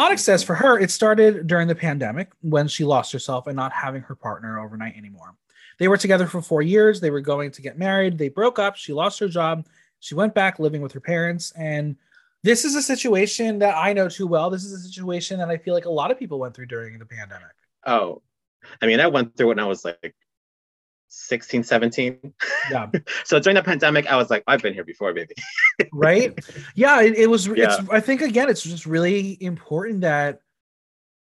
Onyx 0.00 0.24
says 0.24 0.42
for 0.42 0.54
her, 0.54 0.78
it 0.78 0.90
started 0.90 1.46
during 1.46 1.68
the 1.68 1.74
pandemic 1.74 2.32
when 2.40 2.66
she 2.68 2.84
lost 2.84 3.12
herself 3.12 3.46
and 3.46 3.54
not 3.54 3.70
having 3.70 4.00
her 4.00 4.14
partner 4.14 4.58
overnight 4.58 4.96
anymore. 4.96 5.34
They 5.78 5.88
were 5.88 5.98
together 5.98 6.26
for 6.26 6.40
four 6.40 6.62
years. 6.62 7.00
They 7.00 7.10
were 7.10 7.20
going 7.20 7.50
to 7.50 7.60
get 7.60 7.78
married. 7.78 8.16
They 8.16 8.30
broke 8.30 8.58
up. 8.58 8.76
She 8.76 8.94
lost 8.94 9.18
her 9.18 9.28
job. 9.28 9.66
She 9.98 10.14
went 10.14 10.34
back 10.34 10.58
living 10.58 10.80
with 10.80 10.92
her 10.92 11.00
parents, 11.00 11.52
and 11.52 11.96
this 12.42 12.64
is 12.64 12.74
a 12.74 12.80
situation 12.80 13.58
that 13.58 13.76
I 13.76 13.92
know 13.92 14.08
too 14.08 14.26
well. 14.26 14.48
This 14.48 14.64
is 14.64 14.72
a 14.72 14.88
situation 14.88 15.38
that 15.38 15.50
I 15.50 15.58
feel 15.58 15.74
like 15.74 15.84
a 15.84 15.90
lot 15.90 16.10
of 16.10 16.18
people 16.18 16.38
went 16.38 16.54
through 16.54 16.66
during 16.66 16.98
the 16.98 17.04
pandemic. 17.04 17.52
Oh, 17.86 18.22
I 18.80 18.86
mean, 18.86 19.00
I 19.00 19.06
went 19.06 19.36
through 19.36 19.48
it 19.48 19.56
when 19.56 19.58
I 19.58 19.66
was 19.66 19.84
like 19.84 20.14
16, 21.10 21.64
17. 21.64 22.32
Yeah. 22.70 22.90
so 23.24 23.38
during 23.38 23.56
the 23.56 23.62
pandemic, 23.62 24.06
I 24.06 24.16
was 24.16 24.30
like, 24.30 24.42
I've 24.46 24.62
been 24.62 24.72
here 24.72 24.84
before, 24.84 25.12
baby. 25.12 25.34
right? 25.92 26.38
Yeah, 26.74 27.02
it, 27.02 27.16
it 27.16 27.26
was. 27.28 27.46
Yeah. 27.46 27.76
It's. 27.78 27.90
I 27.90 28.00
think 28.00 28.22
again, 28.22 28.48
it's 28.48 28.62
just 28.62 28.86
really 28.86 29.36
important 29.40 30.00
that 30.02 30.40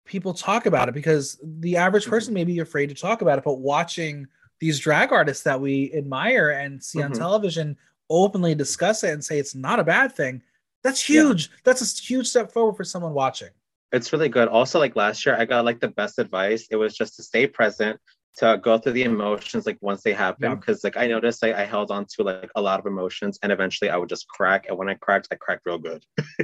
people 0.05 0.33
talk 0.33 0.65
about 0.65 0.87
it 0.87 0.93
because 0.93 1.39
the 1.43 1.77
average 1.77 2.03
mm-hmm. 2.03 2.11
person 2.11 2.33
may 2.33 2.43
be 2.43 2.59
afraid 2.59 2.87
to 2.89 2.95
talk 2.95 3.21
about 3.21 3.37
it, 3.37 3.43
but 3.43 3.59
watching 3.59 4.27
these 4.59 4.79
drag 4.79 5.11
artists 5.11 5.43
that 5.43 5.59
we 5.59 5.93
admire 5.93 6.51
and 6.51 6.81
see 6.81 6.99
mm-hmm. 6.99 7.11
on 7.11 7.17
television 7.17 7.77
openly 8.09 8.55
discuss 8.55 9.03
it 9.03 9.11
and 9.11 9.23
say 9.23 9.39
it's 9.39 9.55
not 9.55 9.79
a 9.79 9.83
bad 9.83 10.15
thing, 10.15 10.41
that's 10.83 11.01
huge. 11.01 11.47
Yeah. 11.47 11.57
That's 11.63 11.81
a 11.81 12.01
huge 12.01 12.27
step 12.27 12.51
forward 12.51 12.77
for 12.77 12.83
someone 12.83 13.13
watching. 13.13 13.49
It's 13.91 14.13
really 14.13 14.29
good. 14.29 14.47
Also, 14.47 14.79
like 14.79 14.95
last 14.95 15.25
year, 15.25 15.35
I 15.35 15.45
got 15.45 15.65
like 15.65 15.79
the 15.79 15.87
best 15.87 16.19
advice. 16.19 16.67
It 16.69 16.75
was 16.75 16.95
just 16.95 17.15
to 17.15 17.23
stay 17.23 17.47
present, 17.47 17.99
to 18.37 18.59
go 18.61 18.77
through 18.77 18.91
the 18.93 19.03
emotions 19.03 19.65
like 19.65 19.77
once 19.81 20.03
they 20.03 20.13
happen. 20.13 20.55
Because 20.55 20.81
yeah. 20.83 20.87
like 20.87 20.97
I 20.97 21.07
noticed 21.07 21.41
like 21.41 21.55
I 21.55 21.65
held 21.65 21.91
on 21.91 22.05
to 22.15 22.23
like 22.23 22.51
a 22.55 22.61
lot 22.61 22.79
of 22.79 22.85
emotions 22.85 23.39
and 23.41 23.51
eventually 23.51 23.89
I 23.89 23.97
would 23.97 24.09
just 24.09 24.27
crack. 24.27 24.65
And 24.67 24.77
when 24.77 24.89
I 24.89 24.95
cracked, 24.95 25.29
I 25.31 25.35
cracked 25.35 25.65
real 25.65 25.77
good. 25.77 26.05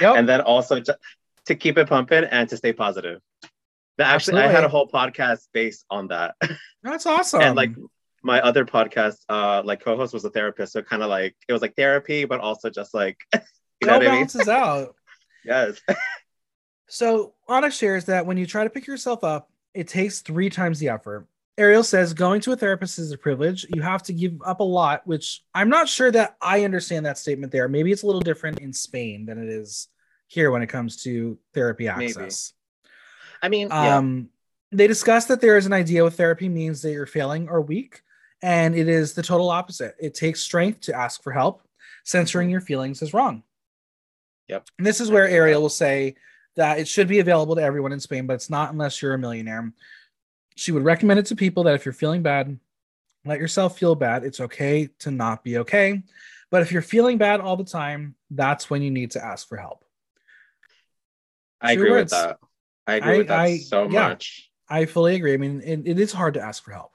yep. 0.00 0.16
And 0.16 0.28
then 0.28 0.40
also 0.40 0.80
to, 0.80 0.98
to 1.46 1.54
keep 1.54 1.78
it 1.78 1.88
pumping 1.88 2.24
and 2.24 2.48
to 2.48 2.56
stay 2.56 2.72
positive. 2.72 3.20
That 3.98 4.08
actually 4.08 4.34
Absolutely. 4.34 4.48
I 4.48 4.52
had 4.52 4.64
a 4.64 4.68
whole 4.68 4.88
podcast 4.88 5.48
based 5.52 5.84
on 5.90 6.08
that. 6.08 6.36
That's 6.82 7.06
awesome. 7.06 7.40
and 7.40 7.56
like 7.56 7.70
my 8.22 8.40
other 8.40 8.64
podcast, 8.64 9.16
uh, 9.28 9.62
like 9.64 9.80
co-host 9.80 10.12
was 10.12 10.24
a 10.24 10.30
therapist, 10.30 10.72
so 10.74 10.82
kind 10.82 11.02
of 11.02 11.08
like 11.08 11.34
it 11.48 11.52
was 11.52 11.62
like 11.62 11.74
therapy, 11.76 12.24
but 12.24 12.40
also 12.40 12.68
just 12.68 12.92
like 12.92 13.16
you 13.80 13.86
know 13.86 13.94
what 13.94 14.02
balances 14.02 14.48
I 14.48 14.54
mean? 14.54 14.62
out. 14.62 14.94
yes. 15.44 15.80
so 16.88 17.34
Onyx 17.48 17.76
shares 17.76 18.04
that 18.06 18.26
when 18.26 18.36
you 18.36 18.46
try 18.46 18.64
to 18.64 18.70
pick 18.70 18.86
yourself 18.86 19.24
up, 19.24 19.50
it 19.76 19.88
takes 19.88 20.20
three 20.20 20.48
times 20.48 20.78
the 20.78 20.88
effort. 20.88 21.26
Ariel 21.58 21.84
says 21.84 22.14
going 22.14 22.40
to 22.42 22.52
a 22.52 22.56
therapist 22.56 22.98
is 22.98 23.12
a 23.12 23.18
privilege. 23.18 23.66
You 23.74 23.82
have 23.82 24.02
to 24.04 24.12
give 24.12 24.40
up 24.44 24.60
a 24.60 24.64
lot, 24.64 25.06
which 25.06 25.42
I'm 25.54 25.68
not 25.68 25.88
sure 25.88 26.10
that 26.10 26.36
I 26.40 26.64
understand 26.64 27.04
that 27.06 27.18
statement 27.18 27.52
there. 27.52 27.68
Maybe 27.68 27.92
it's 27.92 28.02
a 28.02 28.06
little 28.06 28.20
different 28.20 28.58
in 28.60 28.72
Spain 28.72 29.26
than 29.26 29.38
it 29.38 29.48
is 29.48 29.88
here 30.28 30.50
when 30.50 30.62
it 30.62 30.68
comes 30.68 31.02
to 31.04 31.38
therapy 31.54 31.88
access. 31.88 32.52
Maybe. 32.52 32.92
I 33.42 33.48
mean, 33.48 33.68
yeah. 33.68 33.96
um, 33.96 34.28
they 34.72 34.86
discuss 34.86 35.26
that 35.26 35.40
there 35.40 35.56
is 35.56 35.66
an 35.66 35.72
idea 35.72 36.04
with 36.04 36.16
therapy 36.16 36.48
means 36.48 36.82
that 36.82 36.92
you're 36.92 37.06
failing 37.06 37.48
or 37.48 37.60
weak, 37.60 38.00
and 38.42 38.74
it 38.74 38.88
is 38.88 39.12
the 39.12 39.22
total 39.22 39.50
opposite. 39.50 39.94
It 40.00 40.14
takes 40.14 40.40
strength 40.40 40.80
to 40.82 40.94
ask 40.94 41.22
for 41.22 41.32
help. 41.32 41.62
Censoring 42.04 42.50
your 42.50 42.60
feelings 42.60 43.02
is 43.02 43.12
wrong. 43.12 43.42
Yep. 44.48 44.68
And 44.78 44.86
this 44.86 45.00
is 45.00 45.10
where 45.10 45.28
Ariel 45.28 45.60
will 45.60 45.68
say 45.68 46.16
that 46.56 46.78
it 46.78 46.88
should 46.88 47.08
be 47.08 47.18
available 47.18 47.54
to 47.56 47.62
everyone 47.62 47.92
in 47.92 48.00
Spain, 48.00 48.26
but 48.26 48.34
it's 48.34 48.50
not 48.50 48.72
unless 48.72 49.00
you're 49.00 49.14
a 49.14 49.18
millionaire. 49.18 49.72
She 50.56 50.72
would 50.72 50.84
recommend 50.84 51.20
it 51.20 51.26
to 51.26 51.36
people 51.36 51.64
that 51.64 51.74
if 51.74 51.84
you're 51.84 51.92
feeling 51.92 52.22
bad, 52.22 52.58
let 53.24 53.38
yourself 53.38 53.78
feel 53.78 53.94
bad. 53.94 54.24
It's 54.24 54.40
okay 54.40 54.88
to 55.00 55.10
not 55.10 55.44
be 55.44 55.58
okay. 55.58 56.02
But 56.50 56.62
if 56.62 56.72
you're 56.72 56.82
feeling 56.82 57.18
bad 57.18 57.40
all 57.40 57.56
the 57.56 57.64
time, 57.64 58.14
that's 58.30 58.70
when 58.70 58.82
you 58.82 58.90
need 58.90 59.10
to 59.12 59.24
ask 59.24 59.48
for 59.48 59.56
help. 59.56 59.84
I 61.60 61.72
agree 61.72 61.90
words. 61.90 62.12
with 62.12 62.22
that. 62.22 62.38
I 62.86 62.94
agree 62.94 63.14
I, 63.14 63.18
with 63.18 63.28
that 63.28 63.38
I, 63.38 63.56
so 63.58 63.88
yeah, 63.90 64.08
much. 64.08 64.50
I 64.68 64.86
fully 64.86 65.16
agree. 65.16 65.34
I 65.34 65.38
mean, 65.38 65.60
it, 65.64 65.82
it 65.84 65.98
is 65.98 66.12
hard 66.12 66.34
to 66.34 66.40
ask 66.40 66.64
for 66.64 66.70
help. 66.70 66.92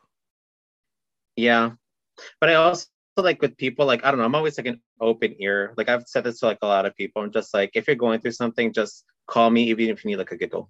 Yeah. 1.36 1.72
But 2.40 2.50
I 2.50 2.56
also 2.56 2.86
like 3.18 3.42
with 3.42 3.58
people, 3.58 3.86
like, 3.86 4.06
I 4.06 4.12
don't 4.12 4.20
know, 4.20 4.26
I'm 4.26 4.36
always 4.36 4.58
like 4.58 4.68
an 4.68 4.82
open 5.00 5.36
ear. 5.40 5.74
Like, 5.78 5.90
I've 5.90 6.08
said 6.08 6.24
this 6.24 6.40
to 6.40 6.46
like 6.46 6.60
a 6.62 6.68
lot 6.68 6.86
of 6.86 6.96
people. 6.96 7.22
I'm 7.22 7.32
just 7.32 7.54
like, 7.54 7.72
if 7.76 7.88
you're 7.88 7.96
going 7.96 8.22
through 8.22 8.32
something, 8.32 8.74
just 8.74 9.06
call 9.28 9.50
me, 9.50 9.64
even 9.64 9.90
if 9.90 10.04
you 10.04 10.12
need 10.12 10.18
like 10.18 10.32
a 10.32 10.38
giggle. 10.38 10.70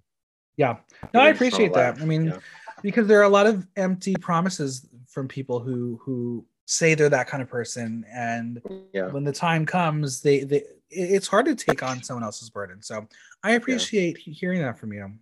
Yeah. 0.56 0.76
No, 1.14 1.20
I 1.20 1.28
appreciate 1.28 1.72
that. 1.74 2.00
I 2.00 2.04
mean, 2.04 2.26
yeah. 2.26 2.38
because 2.82 3.06
there 3.06 3.20
are 3.20 3.24
a 3.24 3.28
lot 3.28 3.46
of 3.46 3.66
empty 3.76 4.14
promises 4.20 4.86
from 5.08 5.28
people 5.28 5.60
who, 5.60 6.00
who, 6.02 6.44
say 6.64 6.94
they're 6.94 7.10
that 7.10 7.26
kind 7.26 7.42
of 7.42 7.48
person 7.48 8.06
and 8.10 8.62
yeah. 8.94 9.08
when 9.08 9.24
the 9.24 9.32
time 9.32 9.66
comes 9.66 10.22
they 10.22 10.44
they 10.44 10.62
it's 10.90 11.26
hard 11.26 11.44
to 11.44 11.56
take 11.56 11.82
on 11.82 12.02
someone 12.02 12.22
else's 12.22 12.48
burden 12.48 12.80
so 12.80 13.06
I 13.42 13.52
appreciate 13.52 14.18
yeah. 14.26 14.34
hearing 14.34 14.62
that 14.62 14.78
from 14.78 14.92
you. 14.92 15.12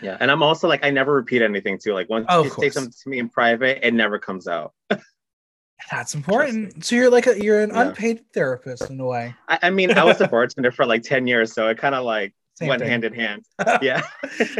Yeah, 0.00 0.16
and 0.20 0.30
I'm 0.30 0.42
also 0.42 0.68
like 0.68 0.84
I 0.84 0.90
never 0.90 1.12
repeat 1.12 1.42
anything 1.42 1.78
too. 1.78 1.92
Like 1.92 2.08
once 2.08 2.26
oh, 2.28 2.44
you 2.44 2.50
say 2.50 2.70
something 2.70 2.92
to 3.02 3.08
me 3.08 3.18
in 3.18 3.28
private, 3.28 3.86
it 3.86 3.94
never 3.94 4.18
comes 4.18 4.48
out. 4.48 4.72
That's 5.90 6.14
important. 6.14 6.84
So 6.84 6.96
you're 6.96 7.10
like 7.10 7.26
a 7.26 7.40
you're 7.42 7.62
an 7.62 7.70
yeah. 7.70 7.88
unpaid 7.88 8.24
therapist 8.32 8.90
in 8.90 8.98
a 9.00 9.04
way. 9.04 9.34
I, 9.48 9.58
I 9.62 9.70
mean, 9.70 9.96
I 9.96 10.04
was 10.04 10.20
a 10.20 10.28
bartender 10.28 10.72
for 10.72 10.86
like 10.86 11.02
ten 11.02 11.26
years, 11.26 11.52
so 11.52 11.68
it 11.68 11.78
kind 11.78 11.94
of 11.94 12.04
like 12.04 12.34
Same 12.54 12.68
went 12.68 12.80
thing. 12.80 12.90
hand 12.90 13.04
in 13.04 13.12
hand. 13.14 13.44
Yeah. 13.82 14.02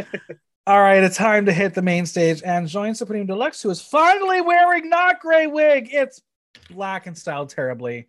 All 0.67 0.81
right, 0.81 1.03
it's 1.03 1.17
time 1.17 1.45
to 1.45 1.53
hit 1.53 1.75
the 1.75 1.81
main 1.83 2.07
stage 2.07 2.41
and 2.43 2.67
join 2.67 2.95
Supremme 2.95 3.27
de 3.27 3.35
Luxe, 3.35 3.61
who 3.61 3.69
is 3.69 3.81
finally 3.81 4.41
wearing 4.41 4.89
not 4.89 5.19
gray 5.19 5.45
wig. 5.45 5.89
It's 5.91 6.21
black 6.71 7.05
and 7.05 7.15
styled 7.15 7.49
terribly. 7.49 8.07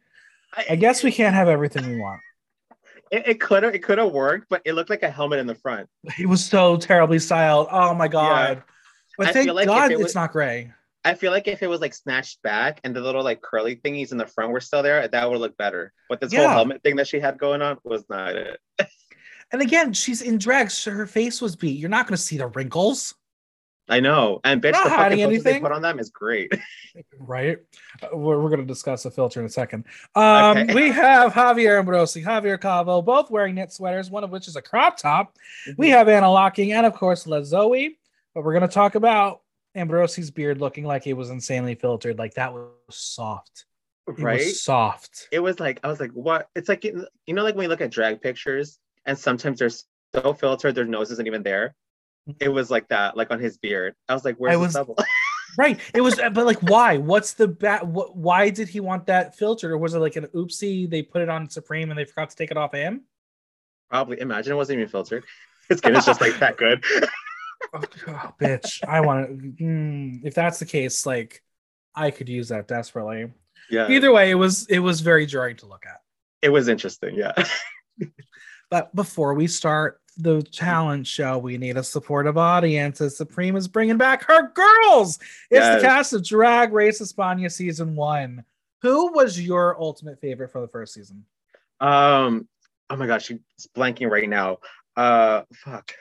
I, 0.55 0.64
I 0.70 0.77
guess 0.77 1.03
we 1.03 1.12
can't 1.12 1.35
have 1.35 1.49
everything 1.49 1.87
we 1.87 2.01
want. 2.01 2.20
It 3.12 3.40
could 3.40 3.62
have 3.62 3.75
it 3.75 3.85
could 3.85 3.99
have 3.99 4.11
worked, 4.11 4.49
but 4.49 4.62
it 4.64 4.72
looked 4.72 4.90
like 4.90 5.05
a 5.05 5.11
helmet 5.11 5.38
in 5.38 5.46
the 5.46 5.55
front. 5.55 5.88
He 6.16 6.27
was 6.27 6.44
so 6.44 6.77
terribly 6.77 7.20
styled. 7.20 7.68
Oh 7.70 7.94
my 7.94 8.09
god! 8.09 8.57
Yeah. 8.57 8.62
But 9.16 9.27
I 9.29 9.33
thank 9.33 9.53
like 9.53 9.66
God 9.66 9.92
it 9.92 9.99
was, 9.99 10.07
it's 10.07 10.14
not 10.16 10.33
gray. 10.33 10.72
I 11.05 11.14
feel 11.14 11.31
like 11.31 11.46
if 11.46 11.62
it 11.62 11.68
was 11.68 11.81
like 11.81 11.94
snatched 11.94 12.42
back 12.42 12.81
and 12.83 12.96
the 12.96 13.01
little 13.01 13.22
like 13.22 13.40
curly 13.40 13.77
thingies 13.77 14.11
in 14.11 14.18
the 14.18 14.27
front 14.27 14.51
were 14.51 14.61
still 14.61 14.83
there, 14.83 15.07
that 15.07 15.31
would 15.31 15.38
look 15.38 15.57
better. 15.57 15.92
But 16.09 16.20
this 16.20 16.33
yeah. 16.33 16.40
whole 16.40 16.49
helmet 16.49 16.83
thing 16.83 16.96
that 16.96 17.07
she 17.07 17.20
had 17.20 17.38
going 17.38 17.62
on 17.62 17.79
was 17.85 18.05
not 18.09 18.35
it. 18.35 18.61
and 19.52 19.62
again, 19.62 19.92
she's 19.92 20.22
in 20.22 20.38
drag, 20.38 20.70
so 20.70 20.90
her 20.90 21.06
face 21.06 21.40
was 21.40 21.56
beat. 21.56 21.78
You're 21.78 21.90
not 21.90 22.06
going 22.06 22.16
to 22.16 22.22
see 22.22 22.38
the 22.38 22.48
wrinkles. 22.48 23.14
I 23.88 24.00
know. 24.00 24.40
And 24.42 24.61
bitch, 24.61 24.72
the 24.82 24.90
fucking 24.90 25.22
anything. 25.22 25.54
they 25.54 25.61
put 25.61 25.70
on 25.70 25.82
them 25.82 26.00
is 26.00 26.11
great. 26.11 26.52
right? 27.18 27.59
Uh, 28.02 28.16
we're, 28.16 28.40
we're 28.40 28.48
going 28.48 28.61
to 28.61 28.66
discuss 28.66 29.04
the 29.04 29.11
filter 29.12 29.38
in 29.38 29.46
a 29.46 29.50
second. 29.50 29.85
Um, 30.16 30.59
okay. 30.59 30.74
we 30.74 30.90
have 30.90 31.32
Javier 31.32 31.78
Ambrossi, 31.80 32.24
Javier 32.24 32.61
Calvo, 32.61 33.00
both 33.00 33.30
wearing 33.30 33.54
knit 33.54 33.72
sweaters, 33.72 34.11
one 34.11 34.24
of 34.24 34.30
which 34.30 34.48
is 34.48 34.56
a 34.56 34.62
crop 34.62 34.96
top. 34.96 35.37
Mm-hmm. 35.68 35.80
We 35.80 35.90
have 35.90 36.09
Ana 36.09 36.30
Locking 36.30 36.72
and, 36.72 36.85
of 36.85 36.94
course, 36.94 37.26
La 37.26 37.38
Zowi. 37.38 37.96
But 38.35 38.44
we're 38.44 38.52
going 38.52 38.68
to 38.68 38.74
talk 38.74 38.96
about 38.96 39.42
Ambrossi's 39.76 40.32
beard 40.32 40.61
looking 40.61 40.85
like 40.85 41.06
it 41.06 41.12
was 41.12 41.30
insanely 41.30 41.76
filtered. 41.76 42.18
Like 42.18 42.35
that 42.35 42.52
was 42.52 42.70
soft. 42.90 43.66
It 44.09 44.18
right? 44.18 44.38
Was 44.38 44.62
soft. 44.62 45.28
It 45.30 45.38
was 45.38 45.61
like, 45.61 45.78
I 45.85 45.88
was 45.88 46.00
like, 46.00 46.11
what? 46.11 46.48
It's 46.56 46.68
like, 46.68 46.82
you 46.85 47.06
know, 47.28 47.44
like 47.44 47.54
when 47.54 47.62
you 47.62 47.68
look 47.68 47.80
at 47.80 47.92
drag 47.92 48.20
pictures 48.20 48.80
and 49.07 49.19
sometimes 49.19 49.59
they're 49.59 49.71
so 49.71 50.35
filtered, 50.35 50.75
their 50.75 50.85
nose 50.85 51.11
isn't 51.11 51.27
even 51.27 51.42
there 51.42 51.75
it 52.40 52.49
was 52.49 52.71
like 52.71 52.88
that, 52.88 53.16
like 53.16 53.31
on 53.31 53.40
his 53.40 53.59
beard. 53.59 53.95
I 54.09 54.14
was 54.14 54.25
like, 54.25 54.37
"Where's 54.38 54.55
I 54.55 54.57
was, 54.57 54.73
the 54.73 54.73
stubble?" 54.73 54.97
right. 55.59 55.79
It 55.95 56.01
was, 56.01 56.16
but 56.16 56.47
like, 56.47 56.61
why? 56.61 56.99
What's 56.99 57.35
the 57.35 57.49
bat? 57.49 57.87
What? 57.87 58.16
Why 58.16 58.51
did 58.51 58.69
he 58.69 58.81
want 58.81 59.07
that 59.07 59.37
filtered, 59.37 59.71
or 59.71 59.79
was 59.79 59.95
it 59.95 59.99
like 59.99 60.16
an 60.16 60.27
oopsie? 60.35 60.88
They 60.88 61.03
put 61.03 61.23
it 61.23 61.29
on 61.29 61.49
Supremme 61.49 61.90
and 61.90 61.99
they 61.99 62.05
forgot 62.05 62.31
to 62.31 62.37
take 62.37 62.51
it 62.51 62.57
off 62.57 62.75
of 62.75 62.81
him. 62.81 63.03
Probably. 63.90 64.21
Imagine 64.21 64.53
it 64.53 64.57
wasn't 64.57 64.81
even 64.81 64.90
filtered. 64.90 65.25
His 65.69 65.79
skin 65.79 65.97
is 65.97 66.05
just 66.05 66.21
like 66.21 66.38
that 66.38 66.57
good. 66.57 66.85
oh, 67.75 67.83
oh, 68.09 68.35
bitch! 68.40 68.87
I 68.87 69.01
want 69.01 69.29
to. 69.29 69.64
Mm, 69.64 70.21
if 70.25 70.35
that's 70.35 70.59
the 70.59 70.66
case, 70.66 71.07
like, 71.07 71.42
I 71.95 72.11
could 72.11 72.29
use 72.29 72.49
that 72.49 72.69
desperately. 72.69 73.33
Yeah. 73.69 73.88
Either 73.88 74.12
way, 74.12 74.31
it 74.31 74.37
was 74.37 74.66
it 74.66 74.79
was 74.79 75.01
very 75.01 75.27
jarring 75.27 75.57
to 75.57 75.66
look 75.66 75.85
at. 75.87 76.01
It 76.42 76.51
was 76.51 76.69
interesting. 76.69 77.14
Yeah. 77.16 77.33
But 78.70 78.94
before 78.94 79.35
we 79.35 79.46
start 79.46 80.00
the 80.16 80.42
talent 80.42 81.07
show. 81.07 81.38
We 81.38 81.59
need 81.59 81.76
a 81.76 81.83
supportive 81.83 82.38
audience 82.38 83.00
as 83.00 83.16
Supremme 83.16 83.57
is 83.57 83.68
bringing 83.68 83.98
back 83.98 84.24
her 84.24 84.50
girls. 84.52 85.18
It's 85.50 85.61
yes. 85.61 85.81
the 85.81 85.87
cast 85.87 86.12
of 86.14 86.24
Drag 86.24 86.72
Race 86.72 87.00
España 87.00 87.52
season 87.52 87.94
one. 87.94 88.44
Who 88.83 89.12
was 89.12 89.40
your 89.40 89.81
ultimate 89.81 90.20
favorite 90.20 90.50
for 90.50 90.61
the 90.61 90.68
first 90.68 90.94
season? 90.94 91.24
Um, 91.81 92.48
oh 92.88 92.96
my 92.96 93.07
gosh, 93.07 93.26
she's 93.26 93.40
blanking 93.76 94.11
right 94.11 94.29
now. 94.29 94.59
Uh, 94.96 95.42
fuck. 95.55 95.92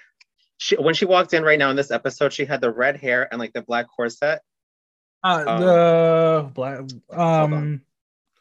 She 0.57 0.75
when 0.77 0.93
she 0.93 1.05
walked 1.05 1.33
in 1.33 1.43
right 1.43 1.59
now 1.59 1.69
in 1.69 1.75
this 1.75 1.91
episode, 1.91 2.31
she 2.31 2.45
had 2.45 2.61
the 2.61 2.71
red 2.71 2.97
hair 2.97 3.27
and 3.29 3.39
like 3.39 3.53
the 3.53 3.61
black 3.61 3.87
corset. 3.93 4.41
Uh, 5.23 5.43
um, 5.47 5.61
the 5.61 6.51
black. 6.53 6.79
Um, 7.11 7.81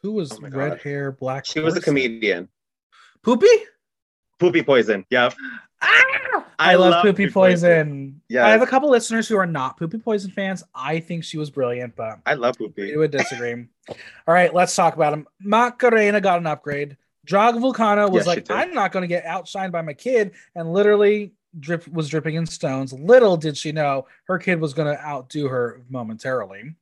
who 0.02 0.12
was 0.12 0.32
oh 0.32 0.38
red 0.40 0.80
hair, 0.80 1.10
black? 1.10 1.44
She 1.46 1.54
corset? 1.54 1.64
was 1.64 1.76
a 1.76 1.80
comedian. 1.80 2.48
Pupi. 3.24 3.48
Pupi 4.52 4.64
Poisson. 4.64 5.04
Yeah. 5.11 5.30
Ah! 5.83 6.04
I, 6.59 6.72
I 6.72 6.74
love, 6.76 6.90
love 6.90 7.04
Pupi, 7.04 7.26
Pupi 7.26 7.33
Poisson. 7.33 8.20
Yeah, 8.28 8.46
I 8.46 8.50
have 8.50 8.62
a 8.62 8.66
couple 8.66 8.88
listeners 8.90 9.26
who 9.26 9.37
are 9.37 9.46
not 9.46 9.78
Pupi 9.78 10.02
Poisson 10.02 10.30
fans. 10.30 10.62
I 10.74 11.00
think 11.00 11.24
she 11.24 11.37
was 11.37 11.50
brilliant, 11.50 11.96
but 11.96 12.20
I 12.26 12.35
love 12.35 12.57
Pupi. 12.57 12.88
You 12.88 13.00
would 13.00 13.11
disagree. 13.11 13.66
All 13.88 14.35
right, 14.35 14.54
let's 14.54 14.74
talk 14.74 14.94
about 14.94 15.12
him. 15.12 15.26
Macarena 15.40 16.20
got 16.20 16.38
an 16.38 16.46
upgrade. 16.46 16.96
Drag 17.24 17.54
Vulcano 17.54 18.11
was 18.11 18.26
like, 18.26 18.50
I'm 18.50 18.74
not 18.74 18.92
going 18.92 19.02
to 19.02 19.09
get 19.09 19.24
outshined 19.24 19.72
by 19.72 19.83
my 19.83 19.94
kid, 19.94 20.33
and 20.54 20.72
literally 20.72 21.33
drip 21.59 21.87
was 21.88 22.09
dripping 22.09 22.35
in 22.35 22.46
stones. 22.46 22.92
Little 22.92 23.37
did 23.37 23.57
she 23.57 23.72
know 23.72 24.07
her 24.26 24.38
kid 24.38 24.61
was 24.61 24.74
going 24.74 24.94
to 24.94 25.02
outdo 25.02 25.48
her 25.48 25.80
momentarily. 25.88 26.74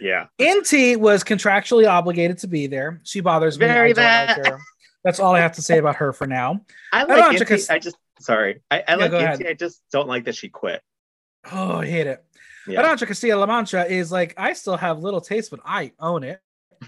Yeah. 0.00 0.26
Inti 0.38 0.96
was 0.96 1.24
contractually 1.24 1.88
obligated 1.88 2.38
to 2.38 2.48
be 2.48 2.66
there. 2.66 3.00
She 3.04 3.20
bothers 3.20 3.58
me. 3.58 3.66
Very 3.66 3.92
bad. 3.92 4.40
That's 5.04 5.20
all 5.20 5.34
I 5.34 5.40
have 5.40 5.52
to 5.52 5.62
say 5.62 5.78
about 5.78 5.96
her 5.96 6.12
for 6.12 6.26
now. 6.26 6.60
I 6.92 7.04
like 7.04 7.36
Inti, 7.38 7.70
I 7.70 7.78
just 7.78 7.96
sorry. 8.20 8.62
I, 8.70 8.84
I 8.86 8.96
yeah, 8.96 8.96
like 8.96 9.46
I 9.46 9.54
just 9.54 9.82
don't 9.90 10.08
like 10.08 10.24
that 10.24 10.36
she 10.36 10.48
quit. 10.48 10.82
Oh, 11.50 11.78
I 11.78 11.86
hate 11.86 12.06
it. 12.06 12.24
Yeah. 12.66 12.82
Arantxa 12.82 13.08
Castilla-La 13.08 13.46
Mancha 13.46 13.90
is 13.90 14.12
like, 14.12 14.34
I 14.36 14.52
still 14.52 14.76
have 14.76 15.00
little 15.00 15.20
taste, 15.20 15.50
but 15.50 15.60
I 15.64 15.92
own 15.98 16.22
it. 16.22 16.40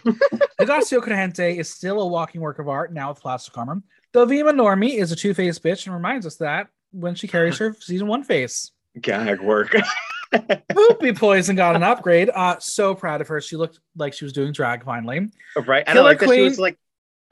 Hugáceo 0.60 1.00
Crujiente 1.00 1.58
is 1.58 1.70
still 1.70 2.00
a 2.00 2.06
walking 2.06 2.40
work 2.40 2.58
of 2.58 2.68
art 2.68 2.92
now 2.92 3.10
with 3.10 3.20
plastic 3.20 3.56
armor. 3.58 3.82
Dovima 4.14 4.54
Nurmi 4.54 4.94
is 4.94 5.10
a 5.10 5.16
two-faced 5.16 5.62
bitch 5.62 5.86
and 5.86 5.94
reminds 5.94 6.26
us 6.26 6.36
that 6.36 6.68
when 6.92 7.14
she 7.14 7.26
carries 7.26 7.58
her 7.58 7.74
season 7.80 8.06
one 8.06 8.22
face. 8.22 8.70
Gag 9.00 9.40
work. 9.40 9.74
Pupi 10.32 11.16
Poisson 11.16 11.56
got 11.56 11.76
an 11.76 11.82
upgrade. 11.82 12.30
Uh, 12.30 12.56
so 12.58 12.94
proud 12.94 13.20
of 13.20 13.28
her. 13.28 13.40
She 13.40 13.56
looked 13.56 13.80
like 13.96 14.12
she 14.12 14.24
was 14.24 14.32
doing 14.32 14.52
drag 14.52 14.84
finally. 14.84 15.30
Right. 15.56 15.84
And 15.86 15.96
Killer 15.96 16.00
I 16.00 16.12
like 16.12 16.18
Queen, 16.18 16.28
that 16.28 16.34
she 16.36 16.42
was 16.42 16.58
like 16.58 16.78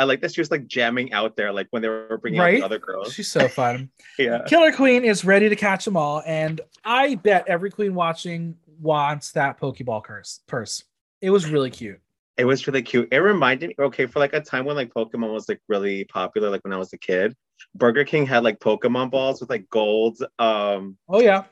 I 0.02 0.04
like 0.04 0.20
that 0.20 0.34
she 0.34 0.40
was 0.40 0.50
like 0.50 0.66
jamming 0.66 1.12
out 1.12 1.36
there, 1.36 1.52
like 1.52 1.68
when 1.70 1.80
they 1.80 1.88
were 1.88 2.18
bringing 2.20 2.40
right? 2.40 2.56
out 2.56 2.58
the 2.58 2.64
other 2.64 2.78
girls. 2.78 3.12
She's 3.12 3.30
so 3.30 3.46
fun. 3.46 3.88
yeah. 4.18 4.42
Killer 4.46 4.72
Queen 4.72 5.04
is 5.04 5.24
ready 5.24 5.48
to 5.48 5.54
catch 5.56 5.84
them 5.84 5.96
all, 5.96 6.22
and 6.26 6.60
I 6.84 7.14
bet 7.14 7.44
every 7.46 7.70
queen 7.70 7.94
watching 7.94 8.56
wants 8.80 9.30
that 9.32 9.60
Pokeball 9.60 10.02
curse 10.02 10.40
purse. 10.48 10.82
It 11.20 11.30
was 11.30 11.48
really 11.48 11.70
cute. 11.70 12.00
It 12.36 12.44
was 12.44 12.66
really 12.66 12.82
cute. 12.82 13.08
It 13.12 13.18
reminded 13.18 13.68
me, 13.68 13.74
okay, 13.78 14.06
for 14.06 14.18
like 14.18 14.32
a 14.32 14.40
time 14.40 14.64
when 14.64 14.74
like 14.74 14.92
Pokemon 14.92 15.32
was 15.32 15.48
like 15.48 15.60
really 15.68 16.04
popular, 16.04 16.50
like 16.50 16.64
when 16.64 16.72
I 16.72 16.78
was 16.78 16.92
a 16.92 16.98
kid, 16.98 17.36
Burger 17.76 18.04
King 18.04 18.26
had 18.26 18.42
like 18.42 18.58
Pokemon 18.58 19.12
balls 19.12 19.40
with 19.40 19.50
like 19.50 19.70
gold. 19.70 20.18
Um, 20.40 20.96
oh 21.08 21.20
yeah, 21.20 21.44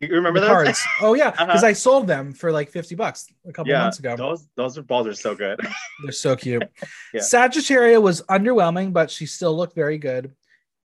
you 0.00 0.14
remember 0.14 0.40
those? 0.40 0.48
Cards. 0.48 0.82
Oh 1.00 1.14
yeah, 1.14 1.30
because 1.30 1.48
uh-huh. 1.48 1.66
I 1.66 1.72
sold 1.72 2.06
them 2.06 2.32
for 2.32 2.52
like 2.52 2.70
fifty 2.70 2.94
bucks 2.94 3.26
a 3.46 3.52
couple 3.52 3.70
yeah, 3.70 3.82
months 3.82 3.98
ago. 3.98 4.16
Those 4.16 4.46
those 4.54 4.78
balls 4.80 5.06
are 5.06 5.14
so 5.14 5.34
good. 5.34 5.60
They're 6.02 6.12
so 6.12 6.36
cute. 6.36 6.64
yeah. 7.14 7.20
Sagittaria 7.20 8.00
was 8.00 8.22
underwhelming, 8.22 8.92
but 8.92 9.10
she 9.10 9.26
still 9.26 9.56
looked 9.56 9.74
very 9.74 9.98
good. 9.98 10.34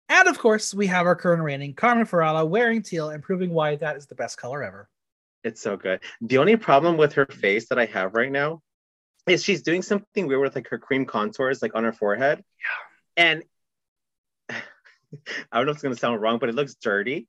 And 0.10 0.28
of 0.28 0.40
course, 0.40 0.74
we 0.74 0.88
have 0.88 1.06
our 1.06 1.16
current 1.16 1.44
reigning 1.44 1.74
Carmen 1.74 2.06
Farala 2.06 2.48
wearing 2.48 2.82
teal 2.82 3.10
and 3.10 3.22
proving 3.22 3.52
why 3.52 3.76
that 3.76 3.98
is 3.98 4.08
the 4.08 4.16
best 4.16 4.38
color 4.38 4.64
ever. 4.64 4.90
It's 5.44 5.62
so 5.62 5.78
good. 5.78 6.02
The 6.22 6.38
only 6.38 6.56
problem 6.56 6.98
with 6.98 7.14
her 7.14 7.26
face 7.26 7.70
that 7.70 7.78
I 7.78 7.86
have 7.86 8.16
right 8.16 8.32
now 8.32 8.62
is 9.28 9.44
she's 9.44 9.62
doing 9.62 9.82
something 9.82 10.28
weird 10.28 10.42
with 10.42 10.56
like 10.56 10.70
her 10.70 10.78
cream 10.78 11.06
contours, 11.06 11.62
like 11.62 11.76
on 11.76 11.84
her 11.84 11.92
forehead. 11.92 12.44
Yeah. 13.18 13.24
And 13.24 13.44
I 14.50 15.58
don't 15.58 15.66
know 15.66 15.72
if 15.72 15.78
it's 15.78 15.84
gonna 15.84 15.96
sound 15.98 16.22
wrong, 16.22 16.40
but 16.40 16.50
it 16.50 16.56
looks 16.56 16.76
dirty. 16.76 17.28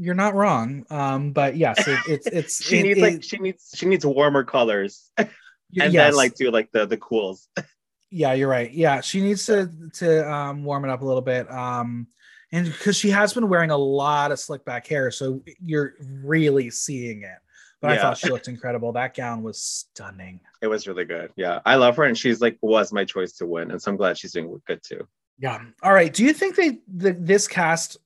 You're 0.00 0.14
not 0.14 0.34
wrong. 0.34 0.86
Um, 0.88 1.32
but 1.32 1.56
yes, 1.56 1.86
it, 1.86 1.98
it's 2.08 2.26
it's 2.32 2.64
she 2.64 2.78
it, 2.78 2.82
needs 2.84 2.98
it, 2.98 3.02
like 3.02 3.22
she 3.22 3.36
needs 3.36 3.70
she 3.74 3.86
needs 3.86 4.06
warmer 4.06 4.44
colors. 4.44 5.10
and 5.18 5.28
yes. 5.74 5.92
then 5.92 6.14
like 6.14 6.34
do 6.34 6.50
like 6.50 6.70
the 6.72 6.86
the 6.86 6.96
cools. 6.96 7.48
yeah, 8.10 8.32
you're 8.32 8.48
right. 8.48 8.72
Yeah, 8.72 9.02
she 9.02 9.20
needs 9.20 9.44
to 9.46 9.70
to 9.94 10.32
um 10.32 10.64
warm 10.64 10.86
it 10.86 10.90
up 10.90 11.02
a 11.02 11.04
little 11.04 11.22
bit. 11.22 11.50
Um 11.50 12.06
and 12.50 12.66
because 12.66 12.96
she 12.96 13.10
has 13.10 13.34
been 13.34 13.48
wearing 13.48 13.70
a 13.70 13.76
lot 13.76 14.32
of 14.32 14.40
slick 14.40 14.64
back 14.64 14.86
hair, 14.86 15.10
so 15.10 15.42
you're 15.62 15.94
really 16.00 16.70
seeing 16.70 17.22
it. 17.22 17.38
But 17.82 17.88
yeah. 17.88 17.94
I 17.94 17.98
thought 17.98 18.18
she 18.18 18.28
looked 18.30 18.48
incredible. 18.48 18.92
That 18.92 19.14
gown 19.14 19.42
was 19.42 19.62
stunning. 19.62 20.40
It 20.60 20.66
was 20.66 20.88
really 20.88 21.04
good. 21.04 21.30
Yeah, 21.36 21.60
I 21.64 21.76
love 21.76 21.96
her, 21.96 22.04
and 22.04 22.16
she's 22.16 22.40
like 22.40 22.58
was 22.62 22.92
my 22.92 23.04
choice 23.04 23.34
to 23.34 23.46
win, 23.46 23.70
and 23.70 23.80
so 23.80 23.90
I'm 23.90 23.96
glad 23.96 24.18
she's 24.18 24.32
doing 24.32 24.60
good 24.66 24.82
too. 24.82 25.06
Yeah. 25.38 25.60
All 25.82 25.92
right. 25.92 26.12
Do 26.12 26.24
you 26.24 26.32
think 26.32 26.56
they 26.56 26.80
the, 26.86 27.12
this 27.12 27.48
cast 27.48 27.96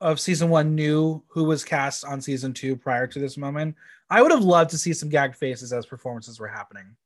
of 0.00 0.20
season 0.20 0.48
one 0.48 0.74
knew 0.74 1.22
who 1.28 1.44
was 1.44 1.64
cast 1.64 2.04
on 2.04 2.20
season 2.20 2.52
two 2.52 2.76
prior 2.76 3.06
to 3.06 3.18
this 3.18 3.36
moment? 3.36 3.74
I 4.10 4.22
would 4.22 4.30
have 4.30 4.42
loved 4.42 4.70
to 4.70 4.78
see 4.78 4.92
some 4.92 5.08
gag 5.08 5.34
faces 5.34 5.72
as 5.72 5.86
performances 5.86 6.40
were 6.40 6.48
happening. 6.48 6.96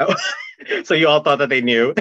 Oh, 0.00 0.14
so 0.84 0.94
you 0.94 1.08
all 1.08 1.20
thought 1.20 1.38
that 1.38 1.48
they 1.48 1.60
knew? 1.60 1.94